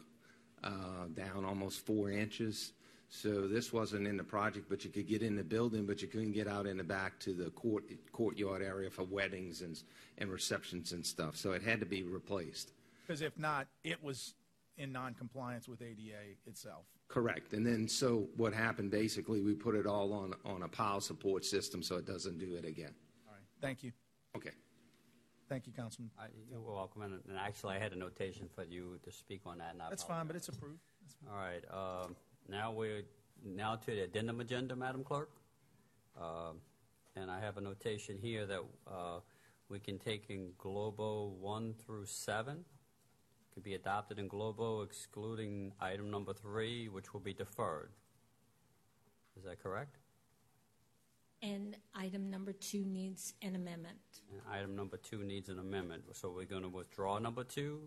uh, 0.64 1.06
down 1.14 1.46
almost 1.46 1.86
four 1.86 2.10
inches. 2.10 2.74
So 3.08 3.48
this 3.48 3.72
wasn't 3.72 4.08
in 4.08 4.18
the 4.18 4.24
project, 4.24 4.66
but 4.68 4.84
you 4.84 4.90
could 4.90 5.08
get 5.08 5.22
in 5.22 5.36
the 5.36 5.44
building, 5.44 5.86
but 5.86 6.02
you 6.02 6.08
couldn't 6.08 6.32
get 6.32 6.48
out 6.48 6.66
in 6.66 6.78
the 6.78 6.84
back 6.84 7.20
to 7.20 7.34
the 7.34 7.52
court 7.52 7.84
courtyard 8.12 8.64
area 8.64 8.90
for 8.90 9.04
weddings 9.04 9.62
and, 9.62 9.80
and 10.18 10.32
receptions 10.32 10.94
and 10.94 11.06
stuff. 11.06 11.38
So 11.38 11.52
it 11.52 11.62
had 11.62 11.80
to 11.82 11.86
be 11.86 12.02
replaced. 12.02 12.72
Because 13.06 13.22
if 13.22 13.38
not, 13.38 13.68
it 13.84 14.04
was 14.04 14.34
in 14.78 14.92
non-compliance 14.92 15.68
with 15.68 15.82
ADA 15.82 16.36
itself. 16.46 16.86
Correct. 17.08 17.54
And 17.54 17.66
then, 17.66 17.88
so 17.88 18.28
what 18.36 18.54
happened, 18.54 18.92
basically, 18.92 19.42
we 19.42 19.54
put 19.54 19.76
it 19.76 19.86
all 19.86 20.12
on, 20.14 20.34
on 20.44 20.64
a 20.64 20.68
pile 20.68 21.00
support 21.02 21.46
system 21.46 21.82
so 21.82 21.96
it 21.98 22.06
doesn't 22.06 22.38
do 22.40 22.56
it 22.56 22.66
again. 22.66 22.94
All 23.28 23.34
right, 23.34 23.44
thank 23.62 23.84
you. 23.84 23.92
Okay. 24.36 24.52
Thank 25.48 25.68
you, 25.68 25.74
Councilman. 25.74 26.12
I- 26.20 26.28
You're 26.50 26.60
welcome, 26.60 27.04
and 27.04 27.22
and 27.30 27.38
actually, 27.38 27.76
I 27.76 27.80
had 27.80 27.94
a 27.94 27.96
notation 27.96 28.50
for 28.54 28.64
you 28.64 29.00
to 29.04 29.12
speak 29.12 29.42
on 29.46 29.60
that, 29.60 29.74
and 29.74 29.82
I 29.82 29.90
That's 29.90 30.04
fine, 30.04 30.26
but 30.26 30.36
it's 30.36 30.50
approved. 30.50 30.80
That's 31.02 31.14
fine. 31.14 31.30
All 31.32 31.38
right, 31.38 32.04
um, 32.04 32.16
now 32.50 32.72
we're, 32.72 33.04
now 33.46 33.76
to 33.76 33.86
the 33.86 34.02
addendum 34.02 34.42
agenda, 34.42 34.76
Madam 34.76 35.04
Clerk. 35.04 35.30
Um, 36.20 36.60
And 37.18 37.32
I 37.32 37.40
have 37.40 37.56
a 37.58 37.62
notation 37.62 38.18
here 38.18 38.46
that 38.46 38.60
uh, 38.88 39.20
we 39.70 39.80
can 39.80 39.98
take 39.98 40.30
in 40.30 40.52
Globo 40.58 41.28
1 41.40 41.74
through 41.86 42.06
7, 42.08 42.66
could 43.56 43.64
be 43.64 43.74
adopted 43.74 44.20
in 44.20 44.28
Globo 44.28 44.82
excluding 44.82 45.72
item 45.80 46.12
number 46.12 46.34
3, 46.34 46.90
which 46.90 47.14
will 47.14 47.22
be 47.22 47.34
deferred. 47.34 47.90
Is 49.38 49.46
that 49.46 49.64
correct? 49.64 49.96
And 51.42 51.78
item 51.96 52.30
number 52.30 52.52
two 52.52 52.84
needs 52.86 53.34
an 53.42 53.56
amendment. 53.56 53.98
And 54.32 54.42
item 54.52 54.76
number 54.76 54.98
2 54.98 55.24
needs 55.24 55.50
an 55.50 55.60
amendment, 55.60 56.04
so 56.14 56.32
we're 56.32 56.46
going 56.46 56.64
to 56.64 56.70
withdraw 56.70 57.18
number 57.20 57.44
2 57.44 57.80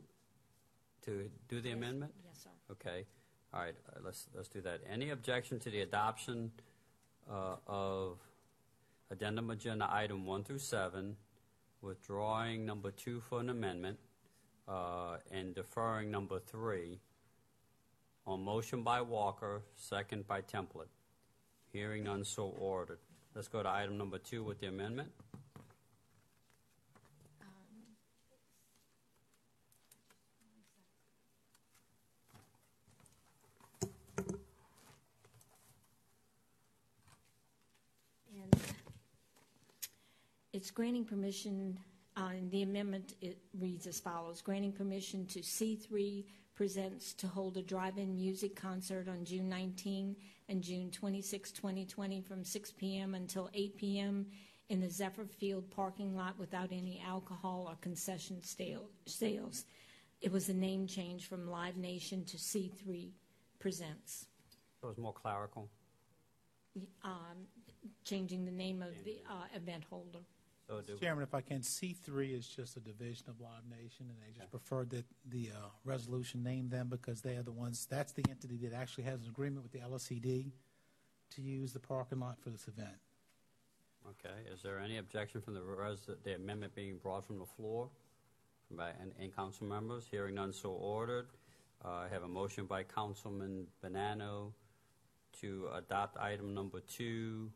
to 1.03 1.31
do 1.49 1.61
the 1.61 1.69
Yes. 1.71 1.77
amendment? 1.77 2.13
Yes, 2.25 2.41
sir. 2.45 2.51
Okay, 2.73 3.05
all 3.53 3.61
right, 3.61 3.75
uh, 3.91 3.99
let's, 4.05 4.27
let's 4.35 4.49
do 4.49 4.61
that. 4.63 4.81
Any 4.89 5.11
objection 5.11 5.59
to 5.61 5.71
the 5.71 5.81
adoption 5.81 6.53
uh, 7.31 7.57
of 7.67 8.19
addendum 9.11 9.51
agenda 9.51 9.89
item 9.91 10.25
one 10.25 10.45
through 10.45 10.59
seven, 10.61 11.17
withdrawing 11.83 12.65
number 12.65 12.91
two 12.91 13.21
for 13.21 13.41
an 13.41 13.49
amendment, 13.51 13.99
uh, 14.69 15.17
and 15.31 15.55
deferring 15.55 16.11
number 16.11 16.39
three 16.39 17.01
on 18.27 18.45
motion 18.45 18.83
by 18.83 19.01
Walker, 19.01 19.63
second 19.75 20.27
by 20.27 20.43
Templet. 20.43 20.89
Hearing 21.73 22.05
none, 22.05 22.25
so 22.25 22.55
ordered. 22.59 22.99
Let's 23.35 23.49
go 23.49 23.63
to 23.63 23.69
item 23.69 23.97
number 23.97 24.19
two 24.19 24.43
with 24.45 24.59
the 24.59 24.67
amendment. 24.67 25.11
It's 40.53 40.73
granting 40.73 41.05
permission, 41.05 41.79
uh, 42.19 42.29
and 42.31 42.51
the 42.51 42.63
amendment, 42.63 43.15
it 43.21 43.39
reads 43.59 43.87
as 43.87 44.01
follows. 44.01 44.41
Granting 44.41 44.73
permission 44.73 45.27
to 45.27 45.41
C3 45.41 46.25
Presents 46.55 47.13
to 47.15 47.29
hold 47.29 47.57
a 47.57 47.63
drive-in 47.63 48.17
music 48.17 48.57
concert 48.57 49.07
on 49.09 49.25
June 49.25 49.49
19 49.49 50.17
and 50.49 50.61
June 50.61 50.91
26, 50.91 51.53
2020, 51.53 52.21
from 52.21 52.43
6 52.43 52.73
p.m. 52.73 53.15
until 53.15 53.49
8 53.55 53.77
p.m. 53.77 54.27
in 54.69 54.81
the 54.81 54.91
Zephyr 54.91 55.25
Field 55.25 55.71
parking 55.71 56.17
lot 56.17 56.37
without 56.37 56.73
any 56.73 57.01
alcohol 57.07 57.67
or 57.69 57.77
concession 57.81 58.43
stale- 58.43 58.91
sales. 59.07 59.67
It 60.21 60.33
was 60.33 60.49
a 60.49 60.55
name 60.55 60.89
change 60.89 61.29
from 61.29 61.49
Live 61.49 61.77
Nation 61.77 62.25
to 62.25 62.37
C3 62.37 63.13
Presents. 63.61 64.27
So 64.81 64.89
was 64.89 64.99
more 64.99 65.13
clerical. 65.13 65.69
um, 67.05 67.47
changing 68.05 68.45
the 68.45 68.51
name 68.51 68.83
of 68.83 69.05
the 69.05 69.23
uh, 69.31 69.45
event 69.55 69.85
holder. 69.89 70.19
Do, 70.69 70.99
Chairman, 71.01 71.23
if 71.23 71.35
I 71.35 71.41
can, 71.41 71.61
C3 71.61 72.37
is 72.37 72.47
just 72.47 72.77
a 72.77 72.81
division 72.81 73.25
of 73.29 73.41
Live 73.41 73.65
Nation, 73.71 74.07
and 74.11 74.19
they 74.21 74.39
just 74.39 74.51
preferred 74.51 74.91
that 74.91 75.07
the 75.27 75.51
uh, 75.55 75.69
resolution 75.83 76.43
name 76.43 76.69
them 76.69 76.89
because 76.89 77.23
they 77.23 77.37
are 77.37 77.43
the 77.43 77.53
ones, 77.53 77.87
that's 77.91 78.13
the 78.13 78.25
entity 78.29 78.59
that 78.59 78.75
actually 78.75 79.05
has 79.05 79.23
an 79.23 79.29
agreement 79.31 79.63
with 79.63 79.73
the 79.73 79.79
LSED 79.79 80.53
to 81.31 81.43
use 81.43 81.73
the 81.73 81.81
parking 81.81 82.21
lot 82.21 82.39
for 82.43 82.51
this 82.51 82.69
event. 82.69 82.97
okay, 84.11 84.35
is 84.53 84.63
there 84.63 84.79
any 84.79 84.99
objection 84.99 85.41
from 85.41 85.55
the 85.55 85.63
res, 85.63 86.01
the 86.23 86.35
amendment 86.35 86.75
being 86.75 86.99
brought 86.99 87.25
from 87.25 87.39
the 87.39 87.47
floor 87.47 87.89
by, 88.71 88.91
and, 89.01 89.13
and 89.19 89.35
council 89.35 89.67
members? 89.67 90.05
Hearing 90.11 90.35
none, 90.35 90.53
so 90.53 90.71
ordered. 90.71 91.29
Uh, 91.83 91.89
I 91.89 92.09
have 92.11 92.25
a 92.25 92.29
motion 92.29 92.67
by 92.67 92.83
Councilman 92.83 93.69
Bonano 93.83 94.53
to 95.41 95.69
adopt 95.75 96.19
item 96.19 96.53
number 96.53 96.81
two 96.81 97.51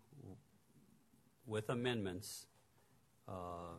with 1.46 1.68
amendments. 1.68 2.46
Uh, 3.28 3.32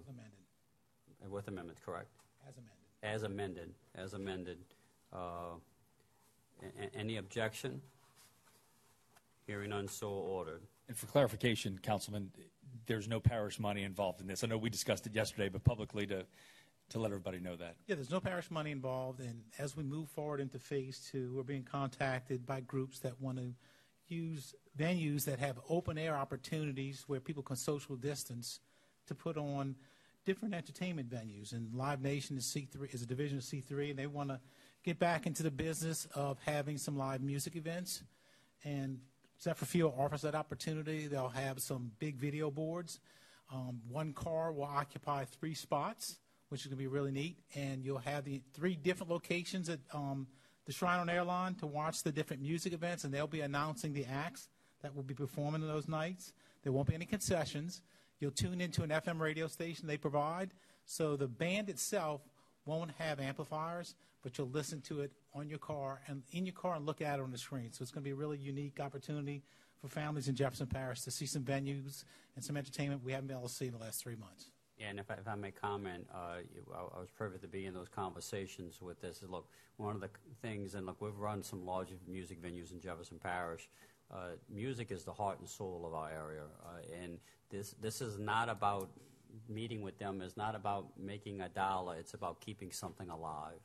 Amended, 0.10 1.32
With 1.32 1.48
amendment, 1.48 1.80
correct? 1.86 2.10
as 2.48 2.56
amended. 2.58 2.70
As 3.04 3.24
amended, 3.24 3.74
as 3.96 4.14
amended. 4.14 4.58
Uh, 5.14 5.18
a- 6.62 6.66
a- 6.84 6.96
Any 6.96 7.18
objection? 7.18 7.82
Hearing 9.48 9.70
none, 9.72 9.88
so 9.88 10.10
ordered. 10.10 10.62
And 10.88 10.98
for 10.98 11.06
clarification, 11.08 11.80
Councilman, 11.82 12.32
there's 12.86 13.08
no 13.08 13.20
parish 13.20 13.60
money 13.60 13.84
involved 13.84 14.22
in 14.22 14.28
this. 14.28 14.44
I 14.44 14.48
know 14.48 14.58
we 14.58 14.70
discussed 14.70 15.06
it 15.06 15.16
yesterday, 15.16 15.50
but 15.50 15.64
publicly 15.64 16.06
to, 16.08 16.26
to 16.90 17.00
let 17.00 17.08
everybody 17.12 17.40
know 17.40 17.56
that. 17.58 17.76
Yeah, 17.88 17.96
there's 17.96 18.10
no 18.10 18.20
parish 18.20 18.50
money 18.52 18.72
involved, 18.72 19.20
and 19.20 19.42
as 19.60 19.76
we 19.76 19.84
move 19.84 20.10
forward 20.10 20.40
into 20.40 20.60
phase 20.60 21.08
two, 21.12 21.34
we're 21.36 21.44
being 21.44 21.64
contacted 21.64 22.46
by 22.46 22.62
groups 22.62 23.00
that 23.00 23.20
want 23.22 23.38
to 23.38 23.54
use 24.08 24.54
venues 24.78 25.26
that 25.26 25.40
have 25.40 25.60
open 25.70 25.98
air 25.98 26.16
opportunities 26.16 27.04
where 27.08 27.20
people 27.20 27.44
can 27.44 27.56
social 27.56 27.96
distance 27.96 28.60
to 29.08 29.16
put 29.16 29.38
on 29.38 29.76
different 30.26 30.54
entertainment 30.54 31.10
venues. 31.10 31.52
And 31.54 31.74
Live 31.74 32.02
Nation 32.02 32.38
is 32.38 32.46
C3 32.46 32.94
is 32.94 33.02
a 33.02 33.06
division 33.06 33.38
of 33.38 33.44
C3, 33.44 33.92
and 33.92 34.00
they 34.00 34.08
want 34.08 34.30
to 34.30 34.40
get 34.84 35.00
back 35.00 35.26
into 35.26 35.44
the 35.44 35.52
business 35.52 36.08
of 36.14 36.38
having 36.46 36.78
some 36.78 36.98
live 36.98 37.22
music 37.22 37.56
events. 37.56 38.04
And 38.64 39.00
Zephyr 39.42 39.66
Field 39.66 39.94
offers 39.98 40.22
that 40.22 40.36
opportunity. 40.36 41.08
They'll 41.08 41.30
have 41.30 41.62
some 41.62 41.92
big 42.00 42.16
video 42.16 42.50
boards. 42.50 43.00
Um, 43.52 43.82
one 43.90 44.14
car 44.14 44.52
will 44.52 44.64
occupy 44.64 45.26
three 45.26 45.54
spots, 45.54 46.18
which 46.50 46.62
is 46.62 46.68
going 46.68 46.78
to 46.78 46.84
be 46.84 46.88
really 46.88 47.12
neat. 47.12 47.38
And 47.56 47.84
you'll 47.84 47.98
have 48.00 48.24
the 48.26 48.42
three 48.54 48.76
different 48.76 49.12
locations 49.12 49.70
at 49.70 49.80
um, 49.94 50.28
the 50.66 50.72
Shrine 50.72 51.00
on 51.00 51.10
Airline 51.10 51.56
to 51.56 51.68
watch 51.68 52.04
the 52.04 52.12
different 52.12 52.42
music 52.42 52.74
events, 52.74 53.04
and 53.04 53.14
they'll 53.14 53.28
be 53.28 53.42
announcing 53.42 53.94
the 53.94 54.06
acts 54.06 54.48
that 54.82 54.96
will 54.96 55.04
be 55.04 55.14
performing 55.14 55.66
those 55.66 55.88
nights. 55.88 56.34
There 56.64 56.72
won't 56.72 56.88
be 56.88 56.96
any 56.96 57.06
concessions. 57.06 57.82
You'll 58.20 58.32
tune 58.32 58.62
into 58.62 58.84
an 58.84 58.90
FM 58.90 59.20
radio 59.20 59.48
station 59.48 59.88
they 59.88 59.98
provide. 59.98 60.52
So 60.86 61.16
the 61.16 61.28
band 61.28 61.70
itself 61.70 62.22
won't 62.66 62.92
have 63.00 63.20
amplifiers, 63.20 63.96
but 64.22 64.38
you'll 64.38 64.50
listen 64.50 64.82
to 64.82 65.02
it 65.02 65.12
on 65.34 65.50
your 65.50 65.60
car 65.60 66.02
and 66.08 66.24
in 66.32 66.46
your 66.46 66.54
car 66.54 66.76
and 66.76 66.86
look 66.86 67.02
at 67.02 67.20
it 67.20 67.24
on 67.24 67.32
the 67.32 67.38
screen. 67.38 67.72
So 67.72 67.82
it's 67.82 67.92
going 67.92 68.04
to 68.04 68.08
be 68.08 68.12
a 68.12 68.16
really 68.16 68.38
unique 68.38 68.80
opportunity 68.80 69.44
for 69.82 69.90
families 69.90 70.30
in 70.30 70.36
Jefferson 70.36 70.68
Parish 70.68 71.02
to 71.02 71.12
see 71.12 71.26
some 71.26 71.44
venues 71.44 72.06
and 72.36 72.44
some 72.44 72.56
entertainment 72.56 73.04
we 73.04 73.12
haven't 73.12 73.28
been 73.28 73.38
able 73.38 73.50
to 73.50 73.54
see 73.54 73.68
in 73.68 73.74
the 73.74 73.80
last 73.80 74.02
three 74.02 74.16
months. 74.16 74.50
Yeah, 74.78 74.90
and 74.90 75.00
if 75.00 75.12
I, 75.12 75.16
if 75.16 75.28
I 75.28 75.36
may 75.36 75.52
comment, 75.52 76.08
uh, 76.14 76.38
I, 76.74 76.98
I 76.98 77.00
was 77.00 77.10
privy 77.16 77.38
to 77.38 77.48
be 77.48 77.66
in 77.66 77.74
those 77.74 77.90
conversations 77.90 78.82
with 78.82 79.00
this. 79.02 79.24
Look, 79.28 79.48
one 79.78 79.96
of 79.96 80.02
the 80.02 80.10
things, 80.42 80.76
and 80.76 80.86
look, 80.86 81.00
we've 81.00 81.16
run 81.18 81.44
some 81.44 81.66
large 81.66 81.90
music 82.08 82.42
venues 82.42 82.72
in 82.72 82.80
Jefferson 82.80 83.20
Parish. 83.22 83.70
Uh, 84.14 84.36
music 84.48 84.92
is 84.92 85.04
the 85.04 85.12
heart 85.12 85.40
and 85.40 85.50
soul 85.50 85.84
of 85.88 85.94
our 85.96 86.10
area, 86.12 86.44
uh, 86.64 87.04
and 87.04 87.18
this 87.50 87.74
this 87.82 88.00
is 88.00 88.20
not 88.20 88.48
about 88.48 88.92
meeting 89.50 89.82
with 89.82 89.98
them. 89.98 90.22
Is 90.22 90.38
not 90.38 90.54
about 90.54 90.86
making 91.00 91.42
a 91.42 91.50
dollar. 91.50 91.96
It's 91.96 92.14
about 92.14 92.40
keeping 92.40 92.72
something 92.72 93.10
alive, 93.10 93.60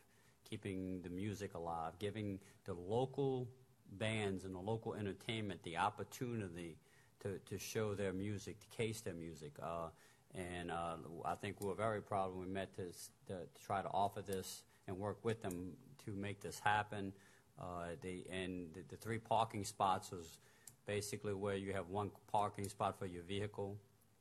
keeping 0.48 1.02
the 1.02 1.10
music 1.10 1.52
alive, 1.54 1.92
giving 1.98 2.38
the 2.64 2.72
local 2.72 3.46
bands 3.92 4.44
and 4.44 4.54
the 4.54 4.60
local 4.60 4.94
entertainment 4.94 5.62
the 5.64 5.76
opportunity 5.76 6.78
to, 7.20 7.38
to 7.50 7.58
show 7.58 7.94
their 7.94 8.12
music, 8.12 8.60
to 8.60 8.68
case 8.68 9.00
their 9.02 9.14
music. 9.14 9.52
Uh, 9.62 9.88
and 10.34 10.70
uh, 10.70 10.96
I 11.24 11.34
think 11.34 11.60
we 11.60 11.66
were 11.66 11.74
very 11.74 12.02
proud 12.02 12.34
when 12.34 12.46
we 12.46 12.52
met 12.52 12.74
to, 12.76 12.84
to 13.26 13.40
try 13.66 13.82
to 13.82 13.88
offer 13.88 14.22
this 14.22 14.62
and 14.86 14.98
work 14.98 15.18
with 15.24 15.42
them 15.42 15.72
to 16.04 16.12
make 16.12 16.40
this 16.40 16.58
happen. 16.58 17.12
Uh, 17.60 17.96
the, 18.02 18.24
and 18.30 18.68
the, 18.74 18.80
the 18.88 18.96
three 18.96 19.18
parking 19.18 19.64
spots 19.64 20.10
was 20.10 20.38
basically 20.86 21.34
where 21.34 21.56
you 21.56 21.72
have 21.72 21.88
one 21.88 22.10
parking 22.30 22.68
spot 22.68 22.98
for 22.98 23.06
your 23.06 23.22
vehicle, 23.22 23.76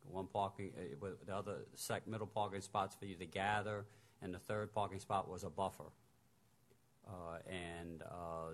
one 0.09 0.27
parking, 0.27 0.71
uh, 0.77 1.07
the 1.25 1.35
other 1.35 1.57
sec, 1.75 2.07
middle 2.07 2.27
parking 2.27 2.61
spots 2.61 2.95
for 2.95 3.05
you 3.05 3.15
to 3.15 3.25
gather, 3.25 3.85
and 4.21 4.33
the 4.33 4.39
third 4.39 4.73
parking 4.73 4.99
spot 4.99 5.29
was 5.29 5.43
a 5.43 5.49
buffer. 5.49 5.91
Uh, 7.07 7.37
and, 7.47 8.03
uh, 8.03 8.53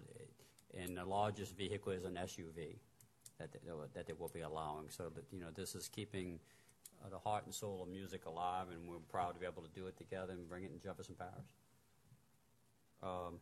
and 0.77 0.97
the 0.97 1.05
largest 1.05 1.57
vehicle 1.57 1.91
is 1.91 2.03
an 2.03 2.13
SUV 2.15 2.75
that 3.39 3.51
they, 3.51 3.59
that 3.93 4.05
they 4.05 4.13
will 4.13 4.31
be 4.33 4.41
allowing. 4.41 4.85
So 4.89 5.09
that, 5.15 5.23
you 5.31 5.39
know, 5.39 5.47
this 5.55 5.75
is 5.75 5.87
keeping 5.87 6.39
uh, 7.03 7.09
the 7.09 7.17
heart 7.17 7.45
and 7.45 7.53
soul 7.53 7.81
of 7.81 7.89
music 7.89 8.25
alive, 8.25 8.67
and 8.71 8.87
we're 8.87 8.99
proud 9.09 9.33
to 9.33 9.39
be 9.39 9.45
able 9.45 9.63
to 9.63 9.69
do 9.69 9.87
it 9.87 9.97
together 9.97 10.33
and 10.33 10.47
bring 10.47 10.63
it 10.63 10.71
in 10.71 10.79
Jefferson 10.79 11.15
Parish. 11.17 11.47
Um, 13.01 13.39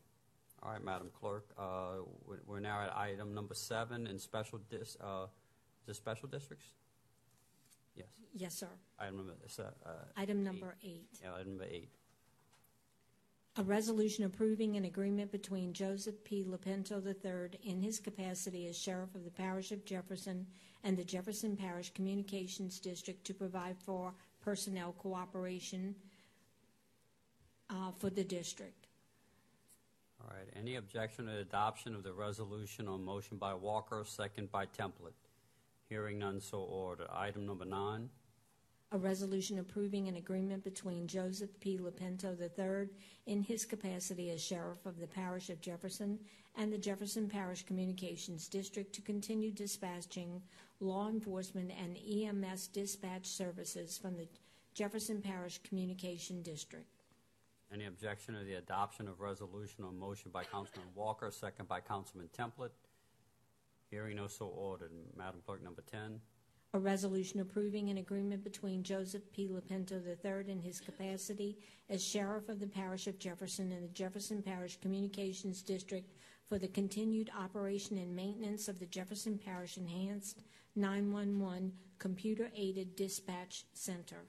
all 0.64 0.72
right, 0.72 0.84
Madam 0.84 1.10
Clerk, 1.20 1.46
uh, 1.58 2.04
we're, 2.26 2.40
we're 2.46 2.60
now 2.60 2.82
at 2.82 2.96
item 2.96 3.34
number 3.34 3.54
seven 3.54 4.08
in 4.08 4.20
special 4.20 4.60
dis, 4.70 4.96
uh, 5.02 5.26
is 5.84 5.90
it 5.90 5.96
special 5.96 6.28
districts? 6.30 6.66
Yes. 7.96 8.08
Yes, 8.34 8.54
sir. 8.56 8.68
Item 9.00 9.18
number, 9.18 9.34
se- 9.48 9.64
uh, 9.86 9.90
Item 10.16 10.44
number 10.44 10.76
eight. 10.84 11.08
yeah, 11.22 11.34
item 11.34 11.58
number 11.58 11.66
eight. 11.70 11.90
A 13.58 13.64
resolution 13.64 14.24
approving 14.24 14.78
an 14.78 14.86
agreement 14.86 15.30
between 15.32 15.74
Joseph 15.74 16.24
P. 16.24 16.46
Lopinto 16.46 17.04
III 17.06 17.60
in 17.70 17.82
his 17.82 18.00
capacity 18.00 18.68
as 18.68 18.78
sheriff 18.78 19.14
of 19.14 19.26
the 19.26 19.32
parish 19.32 19.74
of 19.74 19.84
Jefferson 19.84 20.48
and 20.86 20.96
the 20.98 21.04
Jefferson 21.04 21.58
Parish 21.58 21.92
Communications 21.94 22.80
District 22.80 23.26
to 23.26 23.34
provide 23.34 23.76
for 23.78 24.14
personnel 24.42 24.94
cooperation 25.00 25.94
uh, 27.70 27.92
for 27.98 28.10
the 28.10 28.24
district. 28.24 28.81
All 30.32 30.38
right, 30.38 30.48
any 30.58 30.76
objection 30.76 31.26
to 31.26 31.32
the 31.32 31.40
adoption 31.40 31.94
of 31.94 32.04
the 32.04 32.14
resolution 32.14 32.88
on 32.88 33.04
motion 33.04 33.38
by 33.38 33.54
Walker, 33.54 34.04
second 34.06 34.50
by 34.50 34.66
Templet? 34.66 35.14
Hearing 35.90 36.20
none, 36.20 36.40
so 36.40 36.60
ordered. 36.60 37.08
Item 37.14 37.46
number 37.46 37.66
nine. 37.66 38.10
A 38.94 38.98
resolution 38.98 39.60
approving 39.60 40.08
an 40.08 40.16
agreement 40.16 40.64
between 40.64 41.06
Joseph 41.06 41.50
P. 41.60 41.78
Lopinto 41.78 42.38
III 42.40 42.88
in 43.26 43.42
his 43.44 43.66
capacity 43.66 44.30
as 44.30 44.42
sheriff 44.42 44.86
of 44.86 45.02
the 45.02 45.08
parish 45.08 45.50
of 45.50 45.60
Jefferson 45.60 46.18
and 46.56 46.72
the 46.72 46.78
Jefferson 46.78 47.28
Parish 47.28 47.66
Communications 47.66 48.48
District 48.48 48.94
to 48.94 49.02
continue 49.02 49.52
dispatching 49.52 50.42
law 50.80 51.10
enforcement 51.10 51.72
and 51.78 51.98
EMS 51.98 52.68
dispatch 52.68 53.26
services 53.26 53.98
from 53.98 54.16
the 54.16 54.28
Jefferson 54.76 55.22
Parish 55.22 55.60
Communication 55.64 56.42
District. 56.42 57.01
Any 57.74 57.86
objection 57.86 58.36
to 58.36 58.44
the 58.44 58.56
adoption 58.56 59.08
of 59.08 59.22
resolution 59.22 59.86
on 59.86 59.98
motion 59.98 60.30
by 60.30 60.44
Councilman 60.44 60.90
Walker, 60.94 61.32
second 61.32 61.70
by 61.70 61.80
Councilman 61.80 62.28
Templet? 62.38 62.72
Hearing 63.90 64.18
no, 64.18 64.28
so 64.28 64.48
ordered. 64.48 64.92
Madam 65.18 65.42
Clerk, 65.46 65.64
number 65.64 65.82
10. 65.90 66.20
A 66.74 66.80
resolution 66.80 67.40
approving 67.40 67.90
an 67.90 67.98
agreement 67.98 68.44
between 68.44 68.84
Joseph 68.84 69.24
P. 69.32 69.48
Lopinto 69.48 70.02
III 70.06 70.52
in 70.52 70.60
his 70.60 70.82
capacity 70.82 71.58
as 71.90 72.04
sheriff 72.04 72.50
of 72.50 72.60
the 72.60 72.68
parish 72.68 73.08
of 73.08 73.20
Jefferson 73.20 73.72
and 73.72 73.84
the 73.84 73.94
Jefferson 73.94 74.42
Parish 74.42 74.78
Communications 74.82 75.62
District 75.62 76.10
for 76.48 76.58
the 76.58 76.68
continued 76.68 77.30
operation 77.38 77.98
and 77.98 78.14
maintenance 78.14 78.68
of 78.68 78.80
the 78.80 78.86
Jefferson 78.86 79.38
Parish 79.38 79.78
Enhanced 79.78 80.44
911 80.76 81.72
Computer-Aided 82.00 82.96
Dispatch 82.98 83.66
Center. 83.74 84.26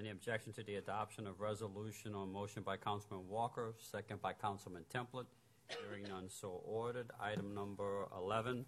Any 0.00 0.08
objection 0.08 0.50
to 0.54 0.62
the 0.62 0.76
adoption 0.76 1.26
of 1.26 1.42
resolution 1.42 2.14
on 2.14 2.32
motion 2.32 2.62
by 2.62 2.78
Councilman 2.78 3.28
Walker, 3.28 3.74
second 3.76 4.22
by 4.22 4.32
Councilman 4.32 4.84
Templet? 4.90 5.26
Hearing 5.68 6.04
none, 6.08 6.30
so 6.30 6.62
ordered. 6.64 7.10
Item 7.20 7.52
number 7.52 8.06
11. 8.16 8.64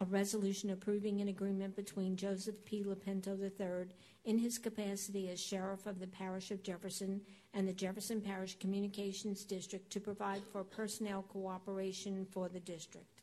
A 0.00 0.04
resolution 0.06 0.70
approving 0.70 1.20
an 1.20 1.28
agreement 1.28 1.76
between 1.76 2.16
Joseph 2.16 2.64
P. 2.64 2.82
Lopinto 2.82 3.38
III 3.40 3.94
in 4.24 4.36
his 4.36 4.58
capacity 4.58 5.28
as 5.28 5.40
sheriff 5.40 5.86
of 5.86 6.00
the 6.00 6.08
parish 6.08 6.50
of 6.50 6.64
Jefferson 6.64 7.20
and 7.52 7.68
the 7.68 7.72
Jefferson 7.72 8.20
Parish 8.20 8.58
Communications 8.58 9.44
District 9.44 9.88
to 9.90 10.00
provide 10.00 10.42
for 10.50 10.64
personnel 10.64 11.22
cooperation 11.28 12.26
for 12.32 12.48
the 12.48 12.58
district. 12.58 13.22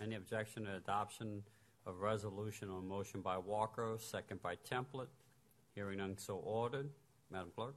Any 0.00 0.14
objection 0.14 0.66
to 0.66 0.76
adoption 0.76 1.42
of 1.84 1.98
resolution 1.98 2.70
on 2.70 2.86
motion 2.86 3.22
by 3.22 3.38
Walker, 3.38 3.96
second 3.98 4.40
by 4.40 4.54
Templet? 4.70 5.08
Hearing 5.74 5.98
none, 5.98 6.18
so 6.18 6.36
ordered. 6.36 6.90
Madam 7.30 7.50
Clerk? 7.54 7.74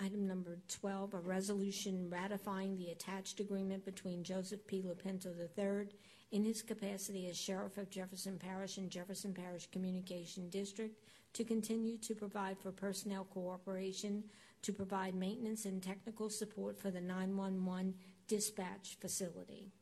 Item 0.00 0.26
number 0.26 0.58
12, 0.68 1.14
a 1.14 1.18
resolution 1.18 2.08
ratifying 2.08 2.76
the 2.76 2.90
attached 2.90 3.40
agreement 3.40 3.84
between 3.84 4.22
Joseph 4.22 4.64
P. 4.66 4.82
Lopinto 4.82 5.34
III 5.34 5.88
in 6.30 6.44
his 6.44 6.62
capacity 6.62 7.28
as 7.28 7.36
sheriff 7.36 7.78
of 7.78 7.90
Jefferson 7.90 8.38
Parish 8.38 8.78
and 8.78 8.90
Jefferson 8.90 9.34
Parish 9.34 9.68
Communication 9.70 10.48
District 10.50 10.96
to 11.32 11.42
continue 11.42 11.98
to 11.98 12.14
provide 12.14 12.58
for 12.58 12.70
personnel 12.70 13.24
cooperation, 13.24 14.22
to 14.62 14.72
provide 14.72 15.14
maintenance 15.14 15.64
and 15.64 15.82
technical 15.82 16.30
support 16.30 16.78
for 16.78 16.90
the 16.90 17.00
911 17.00 17.94
dispatch 18.28 18.96
facility. 19.00 19.72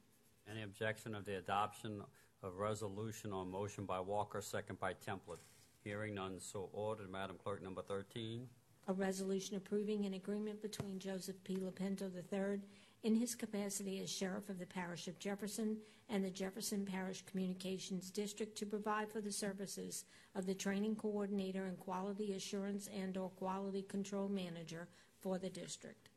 Any 0.50 0.62
objection 0.62 1.15
of 1.15 1.24
the 1.24 1.36
adoption 1.36 2.02
of 2.42 2.56
resolution 2.56 3.32
on 3.32 3.50
motion 3.50 3.84
by 3.84 4.00
Walker, 4.00 4.40
second 4.40 4.78
by 4.81 4.94
Templet? 4.94 5.39
Hearing 5.86 6.15
none, 6.16 6.40
so 6.40 6.68
ordered. 6.73 7.08
Madam 7.12 7.36
Clerk, 7.40 7.62
number 7.62 7.81
13. 7.81 8.48
A 8.89 8.92
resolution 8.92 9.55
approving 9.56 10.05
an 10.05 10.15
agreement 10.15 10.60
between 10.60 10.98
Joseph 10.98 11.36
P. 11.44 11.55
Lopinto 11.58 12.10
III 12.12 12.58
in 13.05 13.15
his 13.15 13.36
capacity 13.36 14.00
as 14.02 14.10
sheriff 14.10 14.48
of 14.48 14.58
the 14.58 14.66
parish 14.66 15.06
of 15.06 15.16
Jefferson 15.20 15.76
and 16.08 16.24
the 16.24 16.31
Jefferson 16.31 16.84
Parish 16.84 17.23
Communications 17.31 18.10
District 18.10 18.58
to 18.58 18.66
provide 18.66 19.08
for 19.12 19.20
the 19.20 19.31
services 19.31 20.05
of 20.34 20.44
the 20.44 20.55
training 20.55 20.97
coordinator 20.97 21.66
and 21.66 21.78
quality 21.78 22.32
assurance 22.34 22.89
and/or 22.92 23.28
quality 23.31 23.82
control 23.82 24.28
manager 24.28 24.89
for 25.20 25.39
the 25.39 25.50
district. 25.50 26.08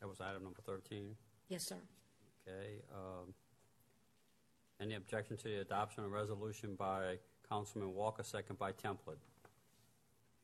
That 0.00 0.08
was 0.08 0.22
item 0.22 0.44
number 0.44 0.62
13. 0.64 1.14
Yes, 1.50 1.64
sir. 1.64 1.76
Okay. 2.48 2.76
um, 2.90 3.34
Any 4.80 4.94
objection 4.94 5.36
to 5.36 5.44
the 5.44 5.60
adoption 5.60 6.04
of 6.04 6.10
resolution 6.12 6.74
by 6.74 7.18
Councilman 7.48 7.94
Walker, 7.94 8.22
second 8.22 8.58
by 8.58 8.72
Templet? 8.72 9.18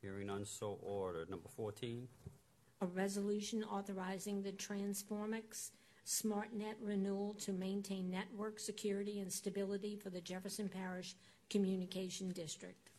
Hearing 0.01 0.29
none, 0.29 0.45
so 0.45 0.79
ordered. 0.83 1.29
Number 1.31 1.49
14. 1.49 2.09
A 2.81 2.87
resolution 2.87 3.62
authorizing 3.65 4.43
the 4.43 4.53
Transformix 4.53 5.73
SmartNet 6.07 6.75
renewal 6.81 7.35
to 7.35 7.53
maintain 7.53 8.11
network 8.11 8.59
security 8.59 9.20
and 9.20 9.33
stability 9.33 9.97
for 9.97 10.11
the 10.11 10.20
Jefferson 10.20 10.69
Parish 10.69 11.15
Communication 11.51 12.31
District. 12.31 12.91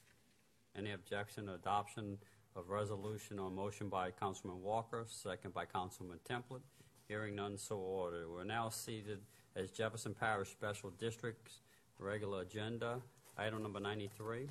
Any 0.78 0.92
objection 0.92 1.48
to 1.48 1.56
adoption 1.56 2.18
of 2.56 2.70
resolution 2.70 3.40
on 3.40 3.56
motion 3.56 3.90
by 3.90 4.12
Councilman 4.12 4.62
Walker, 4.62 5.06
second 5.08 5.54
by 5.54 5.66
Councilman 5.66 6.20
Templet? 6.30 6.62
Hearing 7.08 7.36
none, 7.36 7.58
so 7.58 7.78
ordered. 7.78 8.30
We're 8.30 8.44
now 8.44 8.70
seated 8.70 9.20
as 9.56 9.72
Jefferson 9.72 10.14
Parish 10.14 10.50
Special 10.50 10.92
Districts, 10.92 11.62
regular 11.98 12.42
agenda. 12.42 13.02
Item 13.42 13.64
number 13.64 13.80
93. 13.80 14.48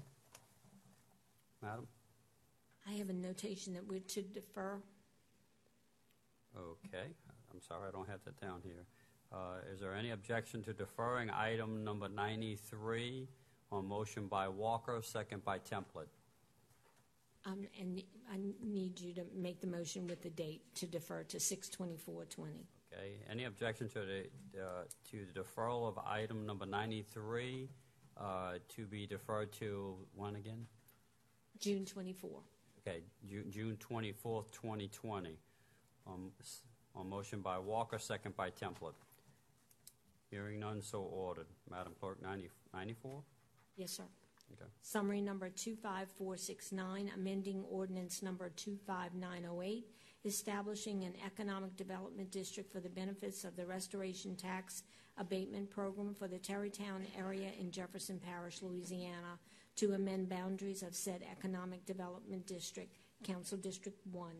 Madam? 1.62 1.86
I 2.88 2.92
have 2.94 3.08
a 3.08 3.12
notation 3.12 3.72
that 3.74 3.86
we're 3.86 4.00
to 4.00 4.22
defer. 4.22 4.82
Okay, 6.56 7.06
I'm 7.52 7.60
sorry, 7.60 7.86
I 7.86 7.92
don't 7.92 8.08
have 8.08 8.18
that 8.24 8.40
down 8.40 8.60
here. 8.64 8.84
Uh, 9.32 9.58
Is 9.72 9.78
there 9.78 9.94
any 9.94 10.10
objection 10.10 10.64
to 10.64 10.72
deferring 10.72 11.30
item 11.30 11.84
number 11.84 12.08
93 12.08 13.28
on 13.70 13.86
motion 13.86 14.26
by 14.26 14.48
Walker, 14.48 15.00
second 15.04 15.44
by 15.44 15.60
Templet? 15.60 16.08
Um, 17.46 17.68
and 17.78 18.02
I 18.32 18.38
need 18.60 18.98
you 18.98 19.14
to 19.14 19.24
make 19.36 19.60
the 19.60 19.68
motion 19.68 20.08
with 20.08 20.20
the 20.20 20.30
date 20.30 20.62
to 20.74 20.86
defer 20.86 21.22
to 21.22 21.38
6/24/20. 21.38 22.66
Okay, 22.92 23.20
any 23.30 23.44
objection 23.44 23.88
to 23.90 24.00
the, 24.00 24.30
uh, 24.60 24.82
to 25.10 25.26
the 25.26 25.40
deferral 25.40 25.86
of 25.86 25.96
item 25.98 26.44
number 26.44 26.66
93 26.66 27.68
uh, 28.20 28.52
to 28.76 28.86
be 28.86 29.06
deferred 29.06 29.52
to, 29.52 29.96
when 30.14 30.36
again? 30.36 30.66
June 31.58 31.84
24. 31.84 32.30
Okay, 32.86 33.00
Ju- 33.28 33.44
June 33.50 33.76
24th, 33.78 34.50
2020. 34.52 35.38
Um, 36.06 36.32
s- 36.40 36.62
On 36.96 37.08
motion 37.08 37.40
by 37.40 37.58
Walker, 37.58 37.98
second 37.98 38.36
by 38.36 38.50
Templet. 38.50 38.94
Hearing 40.30 40.58
none, 40.60 40.82
so 40.82 41.02
ordered. 41.02 41.46
Madam 41.70 41.92
Clerk, 42.00 42.20
90 42.22 42.50
94? 42.74 43.22
Yes, 43.76 43.92
sir. 43.92 44.04
Okay. 44.52 44.68
Summary 44.82 45.20
number 45.20 45.48
25469, 45.48 47.10
amending 47.14 47.64
ordinance 47.70 48.22
number 48.22 48.48
25908, 48.56 49.86
establishing 50.24 51.04
an 51.04 51.14
economic 51.24 51.76
development 51.76 52.30
district 52.32 52.72
for 52.72 52.80
the 52.80 52.88
benefits 52.88 53.44
of 53.44 53.54
the 53.56 53.64
Restoration 53.64 54.34
Tax 54.34 54.82
Abatement 55.18 55.70
Program 55.70 56.14
for 56.14 56.28
the 56.28 56.38
Terrytown 56.38 57.02
area 57.18 57.50
in 57.58 57.70
Jefferson 57.70 58.18
Parish, 58.18 58.62
Louisiana, 58.62 59.38
to 59.76 59.92
amend 59.92 60.28
boundaries 60.28 60.82
of 60.82 60.94
said 60.94 61.22
economic 61.30 61.84
development 61.86 62.46
district, 62.46 62.98
Council 63.22 63.58
District 63.58 63.98
1. 64.12 64.30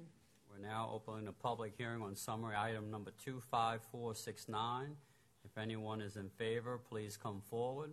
We're 0.51 0.67
now 0.67 0.91
opening 0.93 1.29
a 1.29 1.33
public 1.33 1.75
hearing 1.77 2.03
on 2.03 2.17
summary 2.17 2.57
item 2.57 2.91
number 2.91 3.13
25469. 3.25 4.97
If 5.45 5.59
anyone 5.59 6.01
is 6.01 6.17
in 6.17 6.29
favor, 6.31 6.79
please 6.79 7.17
come 7.17 7.41
forward. 7.49 7.93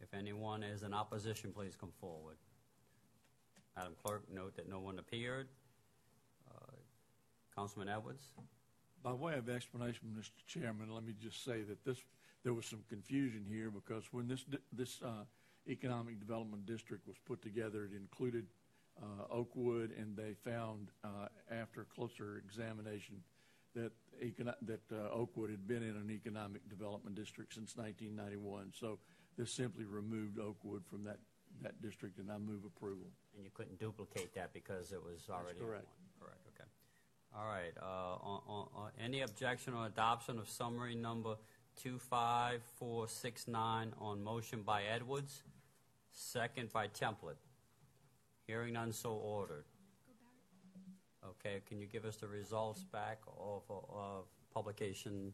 If 0.00 0.14
anyone 0.14 0.62
is 0.62 0.82
in 0.82 0.92
opposition, 0.92 1.52
please 1.52 1.76
come 1.76 1.92
forward. 2.00 2.36
Madam 3.76 3.94
Clerk, 4.02 4.24
note 4.32 4.56
that 4.56 4.68
no 4.68 4.80
one 4.80 4.98
appeared. 4.98 5.48
Uh, 6.50 6.72
Councilman 7.54 7.88
Edwards? 7.88 8.26
By 9.02 9.12
way 9.12 9.34
of 9.34 9.48
explanation, 9.48 10.14
Mr. 10.16 10.46
Chairman, 10.46 10.94
let 10.94 11.04
me 11.04 11.14
just 11.20 11.44
say 11.44 11.62
that 11.62 11.84
this, 11.84 11.98
there 12.44 12.54
was 12.54 12.66
some 12.66 12.84
confusion 12.88 13.44
here 13.48 13.70
because 13.70 14.04
when 14.12 14.28
this, 14.28 14.44
this 14.72 15.00
uh, 15.02 15.24
Economic 15.68 16.20
Development 16.20 16.64
District 16.66 17.06
was 17.06 17.16
put 17.26 17.42
together, 17.42 17.84
it 17.84 17.96
included 17.96 18.46
uh, 19.02 19.24
Oakwood, 19.32 19.92
and 19.98 20.16
they 20.16 20.34
found, 20.44 20.88
uh, 21.02 21.26
after 21.50 21.86
closer 21.94 22.42
examination, 22.46 23.16
that 23.74 23.90
econo- 24.22 24.54
that 24.62 24.82
uh, 24.92 25.08
Oakwood 25.10 25.50
had 25.50 25.66
been 25.66 25.82
in 25.82 25.96
an 25.96 26.10
Economic 26.10 26.68
Development 26.68 27.16
District 27.16 27.52
since 27.54 27.76
1991. 27.76 28.72
So 28.78 28.98
this 29.36 29.50
simply 29.50 29.84
removed 29.84 30.38
Oakwood 30.38 30.84
from 30.88 31.04
that, 31.04 31.18
that 31.62 31.80
district, 31.80 32.18
and 32.18 32.30
I 32.30 32.38
move 32.38 32.64
approval. 32.64 33.06
And 33.34 33.44
you 33.44 33.50
couldn't 33.54 33.80
duplicate 33.80 34.34
that 34.34 34.52
because 34.52 34.92
it 34.92 35.02
was 35.02 35.26
already 35.30 35.58
in 35.58 35.66
correct. 35.66 35.86
One. 37.32 37.44
Correct, 37.44 37.44
okay. 37.44 37.44
All 37.44 37.46
right, 37.46 37.72
uh, 37.80 38.16
on, 38.22 38.40
on, 38.48 38.66
on, 38.74 38.90
any 39.02 39.22
objection 39.22 39.72
or 39.74 39.86
adoption 39.86 40.38
of 40.38 40.48
summary 40.48 40.94
number 40.94 41.36
25469 41.82 43.92
on 43.98 44.22
motion 44.22 44.62
by 44.62 44.82
Edwards, 44.84 45.42
second 46.12 46.72
by 46.72 46.86
Templet? 46.88 47.36
Hearing 48.46 48.74
none, 48.74 48.92
so 48.92 49.12
ordered. 49.12 49.64
Okay, 51.24 51.62
can 51.68 51.80
you 51.80 51.86
give 51.86 52.04
us 52.04 52.16
the 52.16 52.26
results 52.26 52.82
back 52.82 53.20
of, 53.38 53.62
of 53.70 54.24
publication 54.52 55.32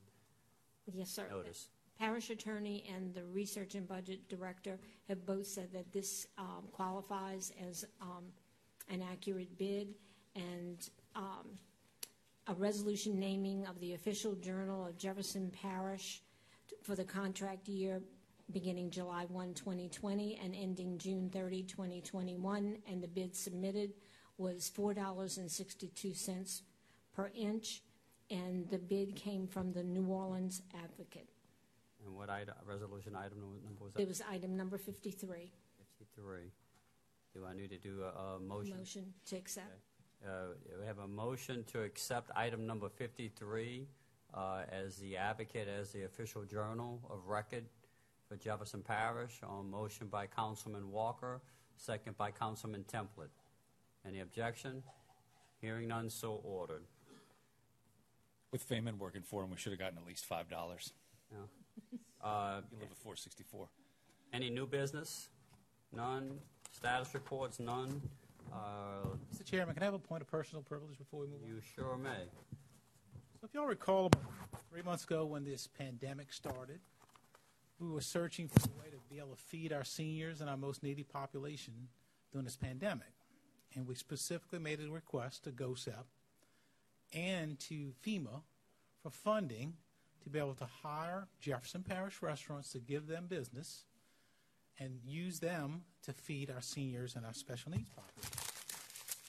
Yes, 0.93 1.09
sir. 1.11 1.27
notice? 1.31 1.69
Parish 1.99 2.29
attorney 2.31 2.85
and 2.95 3.13
the 3.13 3.25
research 3.25 3.75
and 3.75 3.89
budget 3.89 4.29
director 4.29 4.79
have 5.09 5.27
both 5.27 5.47
said 5.47 5.73
that 5.73 5.93
this 5.93 6.29
um, 6.37 6.69
qualifies 6.71 7.53
as 7.69 7.85
um, 8.01 8.25
an 8.89 9.03
accurate 9.11 9.59
bid, 9.59 9.95
and 10.37 10.91
um, 11.17 11.59
a 12.49 12.55
resolution 12.55 13.19
naming 13.19 13.67
of 13.67 13.79
the 13.81 13.93
official 13.95 14.35
journal 14.35 14.87
of 14.87 14.97
Jefferson 14.97 15.51
Parish 15.51 16.23
for 16.83 16.95
the 16.95 17.05
contract 17.05 17.69
year 17.69 18.01
beginning 18.53 18.91
July 18.91 19.27
1, 19.29 19.53
2020, 19.53 20.41
and 20.43 20.55
ending 20.55 20.97
June 20.97 21.29
30, 21.29 21.65
2021, 21.65 22.79
and 22.91 23.03
the 23.03 23.09
bid 23.09 23.37
submitted 23.37 23.93
was 24.39 24.73
$4.62 24.75 26.63
per 27.15 27.31
inch, 27.35 27.83
and 28.31 28.67
the 28.71 28.79
bid 28.79 29.15
came 29.15 29.47
from 29.47 29.73
the 29.73 29.83
New 29.83 30.07
Orleans 30.07 30.63
Advocate. 30.83 31.29
And 32.03 32.17
what 32.17 32.31
item, 32.31 32.55
resolution 32.65 33.15
item 33.15 33.41
number 33.63 33.85
was 33.85 33.93
that? 33.93 34.01
It 34.01 34.09
was 34.09 34.23
item 34.31 34.57
number 34.57 34.79
53, 34.79 35.53
53. 35.99 36.53
Do 37.35 37.45
I 37.45 37.55
need 37.55 37.69
to 37.71 37.79
do 37.79 38.03
a, 38.03 38.37
a 38.37 38.41
motion? 38.41 38.79
motion 38.79 39.13
to 39.27 39.37
accept. 39.37 39.88
Uh, 40.25 40.55
We 40.81 40.87
have 40.87 40.99
a 40.99 41.07
motion 41.09 41.65
to 41.73 41.83
accept 41.83 42.31
item 42.37 42.67
number 42.67 42.89
53 42.89 43.87
uh, 44.35 44.63
as 44.71 44.97
the 44.99 45.17
advocate, 45.17 45.69
as 45.69 45.93
the 45.93 46.05
official 46.05 46.45
journal 46.45 47.01
of 47.11 47.27
record 47.29 47.65
for 48.29 48.37
Jefferson 48.37 48.83
Parish, 48.83 49.41
on 49.43 49.71
motion 49.71 50.09
by 50.09 50.27
Councilman 50.27 50.91
Walker, 50.91 51.41
second 51.77 52.17
by 52.19 52.31
Councilman 52.31 52.85
Templet. 52.85 53.31
Any 54.07 54.21
objection? 54.21 54.83
Hearing 55.61 55.89
none, 55.89 56.11
so 56.11 56.41
ordered. 56.45 56.83
With 58.53 58.69
Feynman 58.69 58.99
working 58.99 59.23
for 59.23 59.43
him, 59.43 59.51
we 59.51 59.57
should 59.57 59.73
have 59.73 59.79
gotten 59.81 59.99
at 59.99 60.07
least 60.07 60.25
five 60.25 60.49
dollars. 60.49 60.93
Yeah. 61.31 61.39
Uh, 62.21 62.63
You 62.73 62.79
live 62.81 62.91
at 62.91 62.97
464. 62.99 63.69
Any 64.33 64.51
new 64.51 64.67
business? 64.67 65.29
None. 65.95 66.41
Status 66.73 67.15
reports? 67.15 67.61
None. 67.61 68.03
Uh, 68.53 69.17
Mr. 69.33 69.45
Chairman, 69.45 69.75
can 69.75 69.83
I 69.83 69.87
have 69.87 69.95
a 69.95 69.99
point 69.99 70.23
of 70.23 70.29
personal 70.29 70.63
privilege 70.63 70.99
before 70.99 71.21
we 71.21 71.27
move 71.27 71.43
on? 71.43 71.49
You 71.49 71.61
sure 71.75 71.97
may. 71.97 72.25
So 73.41 73.45
if 73.45 73.55
y'all 73.55 73.67
recall, 73.67 74.07
about 74.07 74.63
three 74.71 74.83
months 74.83 75.05
ago 75.05 75.25
when 75.25 75.45
this 75.45 75.67
pandemic 75.67 76.33
started, 76.33 76.81
we 77.79 77.89
were 77.89 78.01
searching 78.01 78.49
for 78.49 78.69
a 78.69 78.83
way 78.83 78.91
to 78.91 78.97
be 79.11 79.19
able 79.19 79.31
to 79.31 79.43
feed 79.43 79.73
our 79.73 79.85
seniors 79.85 80.41
and 80.41 80.51
our 80.51 80.57
most 80.57 80.83
needy 80.83 81.05
population 81.05 81.89
during 82.33 82.45
this 82.45 82.57
pandemic. 82.57 83.13
And 83.75 83.87
we 83.87 83.95
specifically 83.95 84.59
made 84.59 84.81
a 84.81 84.91
request 84.91 85.45
to 85.45 85.53
GOHSEP 85.53 86.05
and 87.15 87.59
to 87.61 87.93
FEMA 88.05 88.43
for 89.03 89.11
funding 89.11 89.75
to 90.25 90.31
be 90.31 90.39
able 90.39 90.55
to 90.55 90.67
hire 90.83 91.29
Jefferson 91.41 91.83
Parish 91.83 92.21
restaurants 92.21 92.73
to 92.73 92.81
give 92.81 93.07
them 93.07 93.27
business 93.29 93.85
and 94.79 94.99
use 95.05 95.41
them 95.41 95.83
to 96.05 96.13
feed 96.13 96.51
our 96.51 96.61
seniors 96.61 97.17
and 97.17 97.25
our 97.25 97.35
special 97.35 97.71
needs 97.71 97.89
population. 97.91 98.38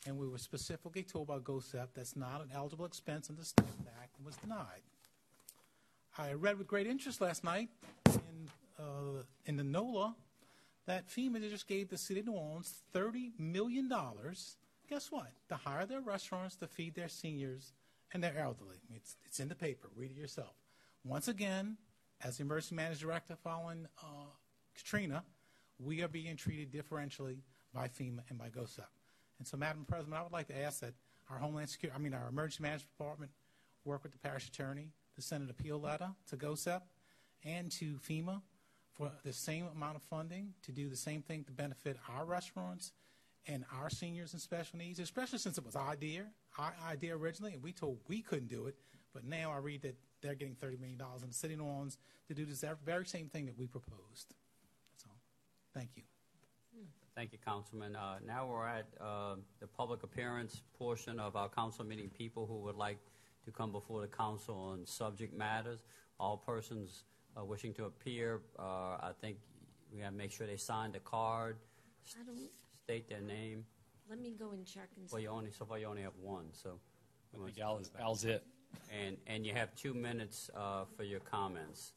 And 0.08 0.18
we 0.18 0.28
were 0.28 0.38
specifically 0.38 1.04
told 1.04 1.28
by 1.28 1.40
GOHSEP 1.40 1.88
that's 1.94 2.16
not 2.16 2.42
an 2.42 2.50
eligible 2.54 2.86
expense 2.86 3.30
under 3.30 3.42
the 3.42 3.46
STEP 3.46 3.66
Act 4.02 4.18
and 4.18 4.26
was 4.26 4.36
denied. 4.38 4.82
I 6.18 6.34
read 6.34 6.58
with 6.58 6.68
great 6.68 6.88
interest 6.88 7.22
last 7.22 7.44
night 7.44 7.70
in, 8.08 8.50
uh, 8.80 9.24
in 9.46 9.58
the 9.58 9.64
NOLA 9.64 10.16
that 10.86 11.08
FEMA 11.08 11.48
just 11.50 11.68
gave 11.68 11.90
the 11.90 11.98
city 11.98 12.22
of 12.22 12.28
New 12.28 12.34
Orleans 12.34 12.82
$30 12.94 13.32
million. 13.38 13.92
Guess 14.90 15.12
what? 15.12 15.32
To 15.50 15.56
hire 15.56 15.86
their 15.86 16.02
restaurants 16.02 16.56
to 16.58 16.68
feed 16.68 16.96
their 16.96 17.10
seniors 17.10 17.74
and 18.14 18.24
their 18.24 18.38
elderly. 18.38 18.78
It's, 18.96 19.18
it's 19.26 19.40
in 19.40 19.50
the 19.50 19.56
paper. 19.56 19.90
Read 19.96 20.12
it 20.12 20.18
yourself. 20.18 20.56
Once 21.06 21.28
again, 21.28 21.78
as 22.24 22.38
the 22.38 22.44
emergency 22.44 22.76
management 22.76 23.02
director 23.02 23.36
following 23.44 23.88
uh, 24.02 24.26
Katrina, 24.76 25.24
we 25.80 26.02
are 26.02 26.08
being 26.08 26.36
treated 26.36 26.72
differentially 26.72 27.38
by 27.74 27.88
FEMA 27.88 28.22
and 28.30 28.38
by 28.38 28.50
GOHSEP. 28.50 28.84
And 29.40 29.48
so, 29.48 29.58
Madam 29.58 29.86
President, 29.88 30.16
I 30.16 30.22
would 30.22 30.32
like 30.32 30.48
to 30.48 30.62
ask 30.62 30.82
that 30.82 30.94
our 31.30 31.38
Homeland 31.38 31.70
Security, 31.70 31.98
I 31.98 32.02
mean, 32.02 32.14
our 32.14 32.28
Emergency 32.28 32.62
Management 32.62 32.92
Department 32.98 33.32
work 33.86 34.04
with 34.04 34.12
the 34.12 34.18
parish 34.20 34.48
attorney 34.48 34.90
to 35.16 35.22
send 35.22 35.44
an 35.44 35.50
appeal 35.50 35.80
letter 35.80 36.10
to 36.28 36.38
GOHSEP 36.38 36.82
and 37.46 37.72
to 37.72 37.96
FEMA 38.08 38.42
for 38.94 39.12
the 39.24 39.32
same 39.32 39.66
amount 39.74 39.96
of 39.96 40.04
funding 40.04 40.54
to 40.64 40.72
do 40.72 40.90
the 40.90 40.96
same 40.96 41.22
thing 41.22 41.44
to 41.46 41.52
benefit 41.52 41.98
our 42.14 42.26
restaurants 42.26 42.92
and 43.48 43.64
our 43.80 43.90
seniors 43.90 44.34
and 44.34 44.42
special 44.42 44.78
needs, 44.78 45.00
especially 45.00 45.40
since 45.40 45.58
it 45.58 45.66
was 45.66 45.76
our 45.76 45.90
idea, 45.90 46.26
our 46.58 46.74
idea 46.90 47.16
originally, 47.16 47.54
and 47.54 47.64
we 47.64 47.72
told 47.72 47.98
we 48.08 48.22
couldn't 48.22 48.50
do 48.50 48.66
it. 48.68 48.76
But 49.14 49.24
now 49.24 49.52
I 49.52 49.58
read 49.58 49.82
that 49.84 49.96
they're 50.22 50.36
getting 50.36 50.56
$30 50.56 50.80
million 50.80 51.02
in 51.22 51.28
the 51.30 51.34
city 51.34 51.54
of 51.54 51.62
New 51.62 51.66
Orleans 51.66 51.98
to 52.28 52.34
do 52.34 52.46
this 52.46 52.64
very 52.86 53.06
same 53.06 53.28
thing 53.28 53.46
that 53.46 53.58
we 53.58 53.68
proposed. 53.68 54.36
That's 54.92 55.06
all. 55.08 55.18
Thank 55.74 55.92
you. 55.96 56.04
Thank 57.20 57.34
you, 57.34 57.38
Councilman. 57.46 57.98
Uh, 57.98 58.16
Now 58.26 58.48
we're 58.48 58.66
at 58.66 58.86
uh, 59.02 59.36
the 59.60 59.68
public 59.68 60.04
appearance 60.04 60.62
portion 60.78 61.20
of 61.20 61.36
our 61.36 61.50
council 61.50 61.84
meeting. 61.84 62.10
People 62.18 62.46
who 62.46 62.60
would 62.60 62.78
like 62.78 62.98
to 63.44 63.52
come 63.52 63.74
before 63.74 64.00
the 64.00 64.08
council 64.08 64.56
on 64.56 64.86
subject 64.86 65.34
matters. 65.38 65.80
All 66.18 66.38
persons 66.38 67.04
uh, 67.38 67.44
wishing 67.44 67.74
to 67.74 67.84
appear, 67.84 68.40
uh, 68.58 68.62
I 68.64 69.12
think 69.20 69.36
we 69.94 70.00
have 70.00 70.12
to 70.12 70.18
make 70.18 70.32
sure 70.32 70.48
they 70.48 70.56
sign 70.56 70.94
the 70.94 71.00
card, 71.00 71.58
s- 72.08 72.16
I 72.22 72.24
don't, 72.26 72.40
state 72.86 73.10
their 73.10 73.20
name. 73.20 73.66
let 74.10 74.18
me 74.22 74.34
go 74.40 74.52
and 74.52 74.66
check 74.66 74.88
and 74.96 75.06
Well, 75.12 75.20
see. 75.20 75.24
you 75.24 75.30
only, 75.30 75.52
so 75.52 75.66
far 75.66 75.78
you 75.78 75.88
only 75.88 76.04
have 76.04 76.16
one, 76.22 76.46
so. 76.54 76.80
I 77.38 77.44
think 77.46 77.60
Al 77.60 77.80
is- 77.80 77.92
Al's 78.00 78.24
it. 78.24 78.46
And, 78.98 79.18
and 79.28 79.46
you 79.46 79.52
have 79.54 79.76
two 79.76 79.94
minutes 79.94 80.50
uh, 80.56 80.86
for 80.96 81.04
your 81.04 81.20
comments. 81.20 81.92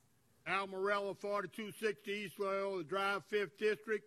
Al 0.49 0.67
Morella, 0.67 1.15
4260 1.15 2.11
East 2.11 2.41
Loyola 2.41 2.83
Drive, 2.83 3.23
5th 3.33 3.57
District. 3.57 4.05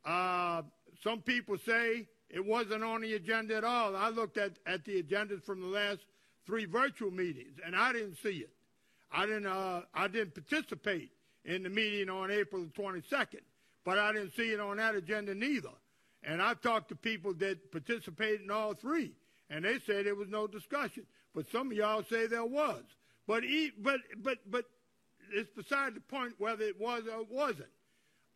Uh, 0.04 0.62
some 1.02 1.22
people 1.22 1.56
say 1.64 2.06
it 2.28 2.44
wasn't 2.44 2.84
on 2.84 3.00
the 3.00 3.14
agenda 3.14 3.56
at 3.56 3.64
all. 3.64 3.96
I 3.96 4.10
looked 4.10 4.36
at, 4.36 4.52
at 4.66 4.84
the 4.84 5.02
agendas 5.02 5.42
from 5.42 5.60
the 5.60 5.68
last 5.68 6.00
three 6.46 6.66
virtual 6.66 7.10
meetings, 7.10 7.58
and 7.64 7.74
I 7.74 7.92
didn't 7.92 8.16
see 8.22 8.38
it. 8.38 8.50
I 9.10 9.24
didn't, 9.24 9.46
uh, 9.46 9.82
I 9.94 10.08
didn't 10.08 10.34
participate 10.34 11.10
in 11.44 11.62
the 11.62 11.70
meeting 11.70 12.10
on 12.10 12.30
April 12.30 12.64
the 12.64 12.82
22nd, 12.82 13.40
but 13.86 14.00
I 14.00 14.12
didn't 14.12 14.34
see 14.34 14.50
it 14.50 14.58
on 14.58 14.78
that 14.78 14.96
agenda 14.96 15.32
neither. 15.32 15.70
And 16.24 16.42
I've 16.42 16.60
talked 16.60 16.88
to 16.88 16.96
people 16.96 17.32
that 17.34 17.70
participated 17.70 18.40
in 18.42 18.50
all 18.50 18.74
three, 18.74 19.12
and 19.48 19.64
they 19.64 19.78
said 19.78 20.04
there 20.04 20.16
was 20.16 20.28
no 20.28 20.48
discussion. 20.48 21.04
But 21.32 21.48
some 21.52 21.70
of 21.70 21.76
y'all 21.76 22.02
say 22.02 22.26
there 22.26 22.44
was. 22.44 22.82
But, 23.28 23.44
e- 23.44 23.72
but, 23.78 24.00
but, 24.18 24.38
but 24.50 24.64
it's 25.32 25.50
beside 25.50 25.94
the 25.94 26.00
point 26.00 26.34
whether 26.38 26.64
it 26.64 26.80
was 26.80 27.04
or 27.04 27.20
it 27.20 27.30
wasn't. 27.30 27.68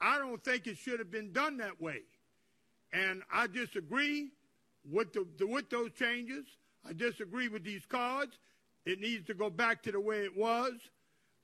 I 0.00 0.18
don't 0.18 0.42
think 0.42 0.68
it 0.68 0.78
should 0.78 1.00
have 1.00 1.10
been 1.10 1.32
done 1.32 1.56
that 1.56 1.82
way. 1.82 2.02
And 2.92 3.22
I 3.32 3.48
disagree 3.48 4.28
with, 4.88 5.12
the, 5.12 5.26
the, 5.36 5.48
with 5.48 5.68
those 5.68 5.90
changes. 5.98 6.44
I 6.88 6.92
disagree 6.92 7.48
with 7.48 7.64
these 7.64 7.84
cards. 7.86 8.38
It 8.86 9.00
needs 9.00 9.26
to 9.26 9.34
go 9.34 9.50
back 9.50 9.82
to 9.82 9.92
the 9.92 10.00
way 10.00 10.18
it 10.20 10.36
was. 10.36 10.74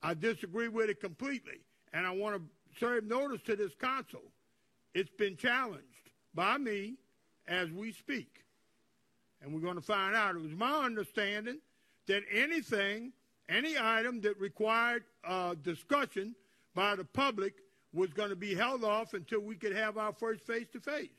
I 0.01 0.13
disagree 0.13 0.69
with 0.69 0.89
it 0.89 1.01
completely. 1.01 1.59
And 1.93 2.07
I 2.07 2.11
want 2.11 2.35
to 2.35 2.41
serve 2.79 3.05
notice 3.05 3.41
to 3.45 3.55
this 3.55 3.73
council. 3.75 4.21
It's 4.93 5.09
been 5.17 5.37
challenged 5.37 5.83
by 6.33 6.57
me 6.57 6.95
as 7.47 7.69
we 7.71 7.91
speak. 7.91 8.43
And 9.41 9.53
we're 9.53 9.61
going 9.61 9.75
to 9.75 9.81
find 9.81 10.15
out. 10.15 10.35
It 10.35 10.41
was 10.41 10.51
my 10.51 10.85
understanding 10.85 11.59
that 12.07 12.23
anything, 12.31 13.13
any 13.49 13.75
item 13.79 14.21
that 14.21 14.39
required 14.39 15.03
uh, 15.23 15.55
discussion 15.63 16.35
by 16.73 16.95
the 16.95 17.05
public 17.05 17.53
was 17.93 18.11
going 18.13 18.29
to 18.29 18.35
be 18.35 18.55
held 18.55 18.83
off 18.83 19.13
until 19.13 19.39
we 19.39 19.55
could 19.55 19.75
have 19.75 19.97
our 19.97 20.13
first 20.13 20.45
face 20.45 20.67
to 20.73 20.79
face. 20.79 21.09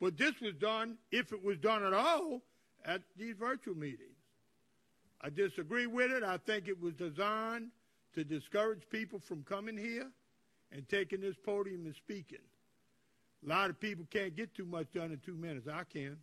But 0.00 0.16
this 0.16 0.40
was 0.40 0.54
done, 0.54 0.96
if 1.10 1.32
it 1.32 1.42
was 1.42 1.58
done 1.58 1.84
at 1.84 1.92
all, 1.92 2.42
at 2.84 3.02
these 3.16 3.36
virtual 3.36 3.74
meetings. 3.76 4.16
I 5.20 5.28
disagree 5.28 5.86
with 5.86 6.10
it. 6.10 6.22
I 6.22 6.38
think 6.38 6.68
it 6.68 6.80
was 6.80 6.94
designed 6.94 7.68
to 8.14 8.24
discourage 8.24 8.88
people 8.90 9.18
from 9.18 9.42
coming 9.42 9.76
here 9.76 10.10
and 10.72 10.88
taking 10.88 11.20
this 11.20 11.36
podium 11.44 11.86
and 11.86 11.94
speaking. 11.94 12.38
A 13.44 13.48
lot 13.48 13.70
of 13.70 13.80
people 13.80 14.06
can't 14.10 14.36
get 14.36 14.54
too 14.54 14.66
much 14.66 14.86
done 14.92 15.10
in 15.12 15.18
two 15.24 15.34
minutes. 15.34 15.66
I 15.66 15.84
can. 15.84 16.16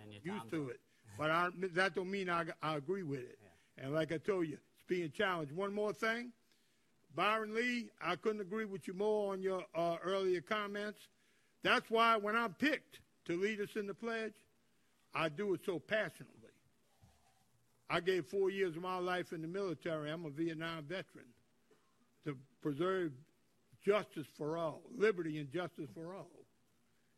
And 0.00 0.12
Used 0.24 0.50
to 0.50 0.68
it. 0.70 0.80
But 1.18 1.30
I, 1.30 1.48
that 1.74 1.94
don't 1.94 2.10
mean 2.10 2.28
I, 2.28 2.44
I 2.62 2.76
agree 2.76 3.02
with 3.02 3.20
it. 3.20 3.38
And 3.78 3.94
like 3.94 4.12
I 4.12 4.18
told 4.18 4.48
you, 4.48 4.54
it's 4.54 4.84
being 4.88 5.10
challenged. 5.10 5.52
One 5.52 5.72
more 5.72 5.92
thing. 5.92 6.32
Byron 7.14 7.54
Lee, 7.54 7.90
I 8.02 8.16
couldn't 8.16 8.40
agree 8.40 8.64
with 8.64 8.88
you 8.88 8.94
more 8.94 9.32
on 9.32 9.42
your 9.42 9.64
uh, 9.74 9.96
earlier 10.02 10.40
comments. 10.40 10.98
That's 11.62 11.88
why 11.90 12.16
when 12.16 12.34
I'm 12.34 12.54
picked 12.54 13.00
to 13.26 13.38
lead 13.38 13.60
us 13.60 13.76
in 13.76 13.86
the 13.86 13.94
pledge, 13.94 14.32
I 15.14 15.28
do 15.28 15.52
it 15.54 15.60
so 15.64 15.78
passionately. 15.78 16.38
I 17.90 18.00
gave 18.00 18.26
four 18.26 18.50
years 18.50 18.74
of 18.76 18.82
my 18.82 18.96
life 18.96 19.32
in 19.32 19.42
the 19.42 19.48
military. 19.48 20.10
I'm 20.10 20.24
a 20.24 20.30
Vietnam 20.30 20.84
veteran 20.84 21.26
to 22.24 22.36
preserve 22.62 23.12
justice 23.84 24.26
for 24.36 24.56
all, 24.56 24.82
liberty 24.96 25.38
and 25.38 25.50
justice 25.52 25.88
for 25.94 26.14
all. 26.14 26.30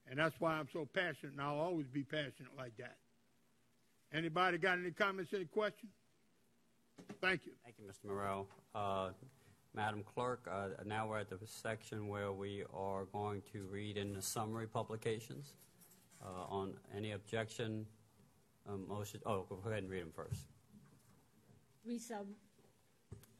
And 0.08 0.18
that's 0.18 0.38
why 0.38 0.52
I'm 0.54 0.68
so 0.72 0.86
passionate, 0.92 1.32
and 1.32 1.40
I'll 1.40 1.58
always 1.58 1.86
be 1.86 2.02
passionate 2.02 2.56
like 2.56 2.76
that. 2.78 2.96
Anybody 4.12 4.58
got 4.58 4.78
any 4.78 4.90
comments, 4.90 5.32
any 5.34 5.46
questions? 5.46 5.92
Thank 7.20 7.46
you. 7.46 7.52
Thank 7.64 7.76
you, 7.78 7.84
Mr. 7.84 8.08
Morrell. 8.08 8.48
Uh, 8.74 9.10
Madam 9.74 10.04
Clerk, 10.04 10.46
uh, 10.50 10.68
now 10.84 11.08
we're 11.08 11.18
at 11.18 11.30
the 11.30 11.38
section 11.46 12.06
where 12.06 12.32
we 12.32 12.62
are 12.72 13.06
going 13.06 13.42
to 13.52 13.64
read 13.64 13.96
in 13.96 14.14
the 14.14 14.22
summary 14.22 14.66
publications. 14.66 15.54
Uh, 16.24 16.44
On 16.48 16.74
any 16.96 17.12
objection, 17.12 17.84
um, 18.68 18.86
motion, 18.88 19.20
oh, 19.26 19.44
go 19.48 19.58
ahead 19.68 19.82
and 19.82 19.90
read 19.90 20.02
them 20.02 20.12
first. 20.14 20.46
Resub, 21.86 22.26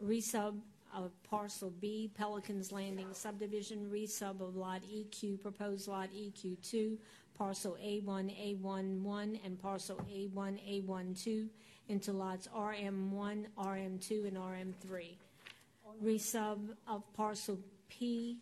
resub 0.03 0.57
of 0.95 1.11
parcel 1.23 1.71
B, 1.81 2.11
Pelicans 2.15 2.73
Landing 2.73 3.09
subdivision, 3.13 3.91
resub 3.93 4.41
of 4.41 4.57
lot 4.57 4.83
EQ, 4.83 5.43
proposed 5.43 5.89
lot 5.89 6.09
EQ 6.11 6.57
two, 6.63 6.99
parcel 7.37 7.77
A1, 7.85 8.61
A11, 8.63 9.41
and 9.45 9.59
parcel 9.59 9.97
A1, 10.11 10.85
A12 10.87 11.49
into 11.89 12.13
lots 12.13 12.49
RM1, 12.49 13.45
RM2, 13.59 14.29
and 14.29 14.37
RM3. 14.37 15.17
Resub 16.03 16.59
of 16.89 17.03
parcel 17.15 17.59
P, 17.89 18.39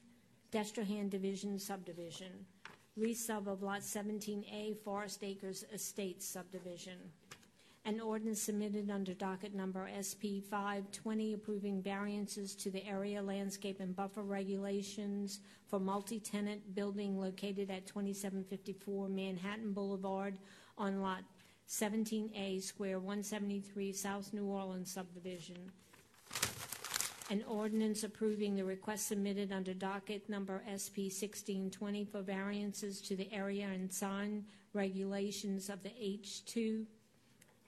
Destrehan 0.53 1.11
Division 1.11 1.59
subdivision. 1.59 2.33
Resub 2.99 3.47
of 3.47 3.63
lot 3.63 3.81
17A, 3.81 4.77
Forest 4.85 5.25
Acres 5.25 5.65
Estates 5.73 6.27
subdivision. 6.27 6.99
An 7.85 8.01
ordinance 8.01 8.41
submitted 8.41 8.91
under 8.91 9.13
docket 9.13 9.55
number 9.55 9.91
SP 9.91 10.39
520 10.49 11.35
approving 11.35 11.83
variances 11.83 12.55
to 12.55 12.71
the 12.71 12.87
area 12.87 13.21
landscape 13.21 13.81
and 13.81 13.97
buffer 13.97 14.23
regulations 14.23 15.41
for 15.67 15.81
multi-tenant 15.81 16.77
building 16.77 17.19
located 17.19 17.71
at 17.71 17.89
2754 17.89 19.09
Manhattan 19.09 19.73
Boulevard 19.73 20.39
on 20.79 21.01
lot 21.01 21.25
17A, 21.69 22.63
square 22.63 23.01
173, 23.01 23.93
South 23.93 24.33
New 24.33 24.45
Orleans 24.45 24.93
subdivision. 24.93 25.73
An 27.31 27.43
ordinance 27.49 28.05
approving 28.05 28.55
the 28.55 28.65
request 28.65 29.09
submitted 29.09 29.51
under 29.51 29.75
docket 29.75 30.29
number 30.29 30.63
SP 30.71 31.11
1620 31.11 32.05
for 32.05 32.23
variances 32.23 33.01
to 33.01 33.17
the 33.17 33.33
area 33.33 33.67
and 33.67 33.93
sign 33.93 34.45
regulations 34.73 35.69
of 35.69 35.83
the 35.83 35.89
H2 35.89 36.85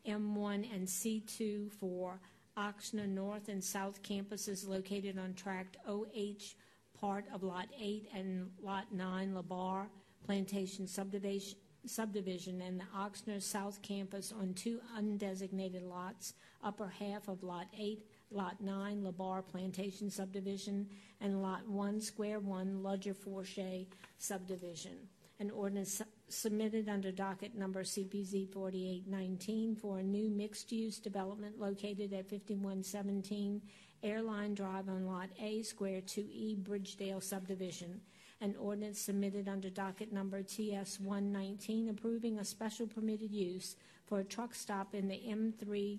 M1 0.07 0.75
and 0.75 0.87
C2 0.87 1.71
for 1.73 2.21
Ochsner 2.57 3.09
North 3.09 3.49
and 3.49 3.63
South 3.63 4.03
campuses 4.03 4.69
located 4.69 5.19
on 5.19 5.35
Tract 5.35 5.77
OH, 5.89 6.55
part 6.99 7.25
of 7.33 7.43
Lot 7.43 7.69
8 7.81 8.09
and 8.15 8.51
Lot 8.63 8.93
9, 8.93 9.35
Labar 9.35 9.87
Plantation 10.25 10.87
subdivision, 10.87 11.59
subdivision, 11.87 12.63
and 12.63 12.81
the 12.81 12.85
Ochsner 12.97 13.43
South 13.43 13.83
campus 13.83 14.33
on 14.33 14.55
two 14.55 14.81
undesignated 14.99 15.83
lots, 15.83 16.35
upper 16.63 16.89
half 16.89 17.29
of 17.29 17.43
Lot 17.43 17.67
8, 17.79 18.07
Lot 18.31 18.61
9, 18.61 19.03
Labar 19.03 19.47
Plantation 19.47 20.11
subdivision, 20.11 20.89
and 21.21 21.43
Lot 21.43 21.69
1, 21.69 22.01
Square 22.01 22.41
1, 22.41 22.81
Ludger 22.83 23.15
Forshey 23.15 23.87
subdivision. 24.17 24.97
An 25.41 25.51
ordinance 25.51 26.01
submitted 26.29 26.89
under 26.89 27.13
docket 27.13 27.55
number 27.55 27.83
CPZ 27.83 28.53
4819 28.53 29.77
for 29.77 29.99
a 29.99 30.03
new 30.03 30.31
mixed-use 30.31 30.99
development 30.99 31.61
located 31.61 32.13
at 32.13 32.29
5117 32.29 33.61
Airline 34.03 34.55
Drive 34.55 34.89
on 34.89 35.07
Lot 35.07 35.31
A, 35.41 35.63
Square 35.63 36.03
2E, 36.03 36.63
Bridgedale 36.63 37.23
subdivision. 37.23 38.01
An 38.41 38.55
ordinance 38.61 39.01
submitted 39.01 39.49
under 39.49 39.71
docket 39.71 40.13
number 40.13 40.43
TS 40.43 41.01
119 41.01 41.89
approving 41.89 42.39
a 42.39 42.45
special 42.45 42.87
permitted 42.87 43.33
use 43.33 43.77
for 44.05 44.21
a 44.21 44.25
truck 44.25 44.55
stop 44.55 44.95
in 44.95 45.09
the 45.09 45.21
M3 45.27 45.99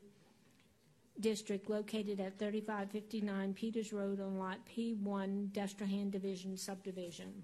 district 1.20 1.70
located 1.70 2.20
at 2.20 2.38
3559 2.38 3.54
Peters 3.54 3.94
Road 3.94 4.20
on 4.20 4.38
Lot 4.38 4.60
P1, 4.68 5.52
Destrehan 5.52 6.12
Division 6.12 6.58
subdivision. 6.58 7.44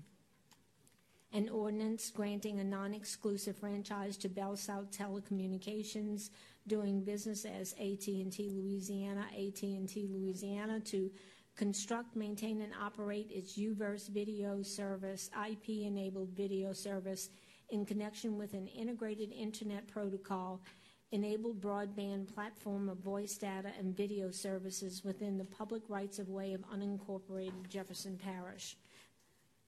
An 1.34 1.48
ordinance 1.48 2.10
granting 2.10 2.60
a 2.60 2.64
non-exclusive 2.64 3.56
franchise 3.56 4.18
to 4.18 4.28
Bell 4.28 4.58
South 4.58 4.92
Telecommunications 4.92 6.30
doing 6.68 7.06
business 7.06 7.46
as 7.46 7.72
AT&T 7.80 8.52
Louisiana, 8.54 9.26
AT&T 9.34 10.10
Louisiana 10.12 10.82
to 10.82 11.10
construct, 11.56 12.18
maintain, 12.18 12.62
and 12.62 12.74
operate 12.82 13.32
its 13.32 13.58
UVerse 13.58 14.10
video 14.10 14.62
service, 14.62 15.30
IP-enabled 15.50 16.32
video 16.36 16.74
service 16.74 17.30
in 17.70 17.86
connection 17.86 18.38
with 18.38 18.54
an 18.54 18.68
integrated 18.68 19.32
internet 19.32 19.88
protocol 19.88 20.62
enabled 21.14 21.62
broadband 21.62 22.34
platform 22.34 22.90
of 22.90 22.98
voice 22.98 23.38
data 23.38 23.70
and 23.78 23.96
video 23.96 24.32
services 24.32 25.04
within 25.04 25.38
the 25.38 25.46
public 25.46 25.84
rights 25.90 26.20
of 26.20 26.30
way 26.30 26.54
of 26.54 26.62
unincorporated 26.70 27.68
Jefferson 27.70 28.18
Parish. 28.18 28.78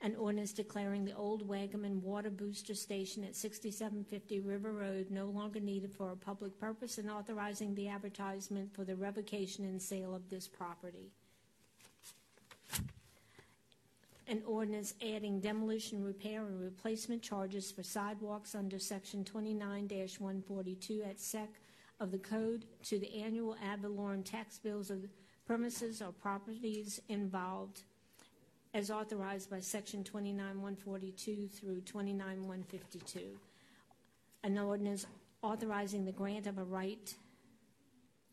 An 0.03 0.17
ordinance 0.17 0.51
declaring 0.51 1.05
the 1.05 1.15
old 1.15 1.47
Waggaman 1.47 2.01
Water 2.01 2.29
Booster 2.29 2.75
Station 2.75 3.23
at 3.23 3.37
6750 3.37 4.41
River 4.41 4.73
Road 4.73 5.09
no 5.09 5.27
longer 5.27 5.61
needed 5.61 5.93
for 5.93 6.11
a 6.11 6.15
public 6.17 6.59
purpose 6.59 6.97
and 6.97 7.09
authorizing 7.09 7.73
the 7.73 7.87
advertisement 7.87 8.75
for 8.75 8.83
the 8.83 8.97
revocation 8.97 9.63
and 9.63 9.81
sale 9.81 10.13
of 10.13 10.29
this 10.29 10.45
property. 10.45 11.09
An 14.27 14.41
ordinance 14.45 14.93
adding 15.01 15.39
demolition, 15.39 16.03
repair, 16.03 16.47
and 16.47 16.59
replacement 16.61 17.21
charges 17.21 17.71
for 17.71 17.83
sidewalks 17.83 18.55
under 18.55 18.79
section 18.79 19.23
twenty-nine 19.23 19.89
one 20.19 20.41
forty-two 20.41 21.01
at 21.09 21.17
sec 21.21 21.49
of 22.01 22.11
the 22.11 22.17
code 22.17 22.65
to 22.83 22.99
the 22.99 23.21
annual 23.23 23.55
ad 23.63 23.81
valorem 23.81 24.23
tax 24.23 24.57
bills 24.57 24.89
of 24.89 25.05
premises 25.45 26.01
or 26.01 26.11
properties 26.11 27.01
involved 27.07 27.83
as 28.73 28.89
authorized 28.89 29.49
by 29.49 29.59
section 29.59 30.03
29142 30.03 31.47
through 31.47 31.81
29152. 31.81 33.37
An 34.43 34.57
ordinance 34.57 35.05
authorizing 35.41 36.05
the 36.05 36.11
grant 36.11 36.47
of 36.47 36.57
a 36.57 36.63
right 36.63 37.13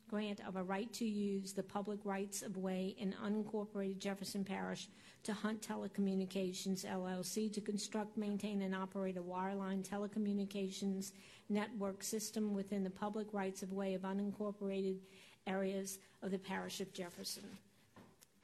grant 0.08 0.40
of 0.44 0.56
a 0.56 0.62
right 0.62 0.92
to 0.92 1.04
use 1.04 1.52
the 1.52 1.62
public 1.62 2.00
rights 2.02 2.42
of 2.42 2.56
way 2.56 2.96
in 2.98 3.14
unincorporated 3.24 3.98
Jefferson 3.98 4.42
Parish 4.42 4.88
to 5.22 5.32
Hunt 5.32 5.62
Telecommunications 5.62 6.84
LLC 6.84 7.52
to 7.52 7.60
construct, 7.60 8.16
maintain, 8.16 8.62
and 8.62 8.74
operate 8.74 9.16
a 9.16 9.22
wireline 9.22 9.88
telecommunications 9.88 11.12
network 11.48 12.02
system 12.02 12.52
within 12.52 12.82
the 12.82 12.90
public 12.90 13.28
rights 13.32 13.62
of 13.62 13.72
way 13.72 13.94
of 13.94 14.02
unincorporated 14.02 14.96
areas 15.46 16.00
of 16.22 16.32
the 16.32 16.38
parish 16.38 16.80
of 16.80 16.92
Jefferson. 16.92 17.44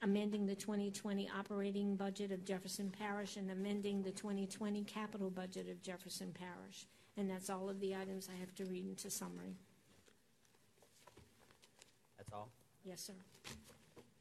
Amending 0.03 0.45
the 0.45 0.55
2020 0.55 1.27
operating 1.37 1.95
budget 1.95 2.31
of 2.31 2.45
Jefferson 2.45 2.91
Parish 2.91 3.35
and 3.35 3.49
amending 3.49 4.03
the 4.03 4.11
2020 4.11 4.83
capital 4.83 5.31
budget 5.31 5.67
of 5.69 5.81
Jefferson 5.81 6.31
Parish. 6.33 6.85
And 7.17 7.27
that's 7.27 7.49
all 7.49 7.67
of 7.67 7.79
the 7.79 7.95
items 7.95 8.29
I 8.31 8.39
have 8.39 8.53
to 8.55 8.65
read 8.65 8.85
into 8.85 9.09
summary. 9.09 9.55
That's 12.15 12.31
all? 12.31 12.49
Yes, 12.85 13.01
sir. 13.01 13.13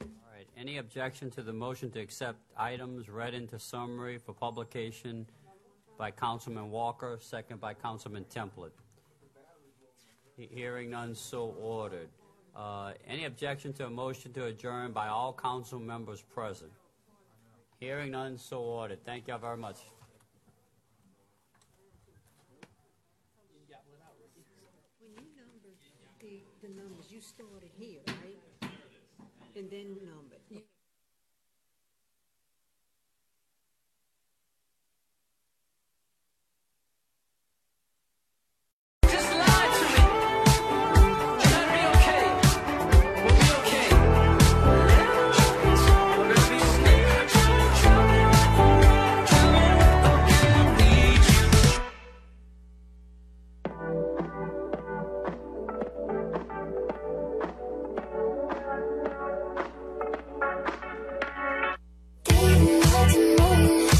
All 0.00 0.08
right. 0.34 0.46
Any 0.56 0.78
objection 0.78 1.30
to 1.32 1.42
the 1.42 1.52
motion 1.52 1.90
to 1.90 2.00
accept 2.00 2.38
items 2.56 3.10
read 3.10 3.34
into 3.34 3.58
summary 3.58 4.16
for 4.16 4.32
publication 4.32 5.26
by 5.98 6.10
Councilman 6.10 6.70
Walker, 6.70 7.18
second 7.20 7.60
by 7.60 7.74
Councilman 7.74 8.24
Templet? 8.34 8.70
Hearing 10.38 10.90
none, 10.90 11.14
so 11.14 11.54
ordered. 11.60 12.08
Uh, 12.56 12.92
Any 13.06 13.26
objection 13.26 13.74
to 13.74 13.86
a 13.86 13.90
motion 13.90 14.32
to 14.32 14.46
adjourn 14.46 14.92
by 14.92 15.08
all 15.08 15.32
council 15.34 15.78
members 15.78 16.22
present? 16.22 16.72
Hearing 17.78 18.12
none, 18.12 18.38
so 18.38 18.60
ordered. 18.60 19.04
Thank 19.04 19.28
y'all 19.28 19.38
very 19.38 19.58
much. 19.58 19.76
When 25.00 25.12
you 25.12 25.28
the, 26.20 26.40
the 26.62 26.74
numbers, 26.74 27.10
you 27.10 27.20
started 27.20 27.70
here, 27.78 28.00
right? 28.06 28.70
And 29.54 29.70
then 29.70 29.96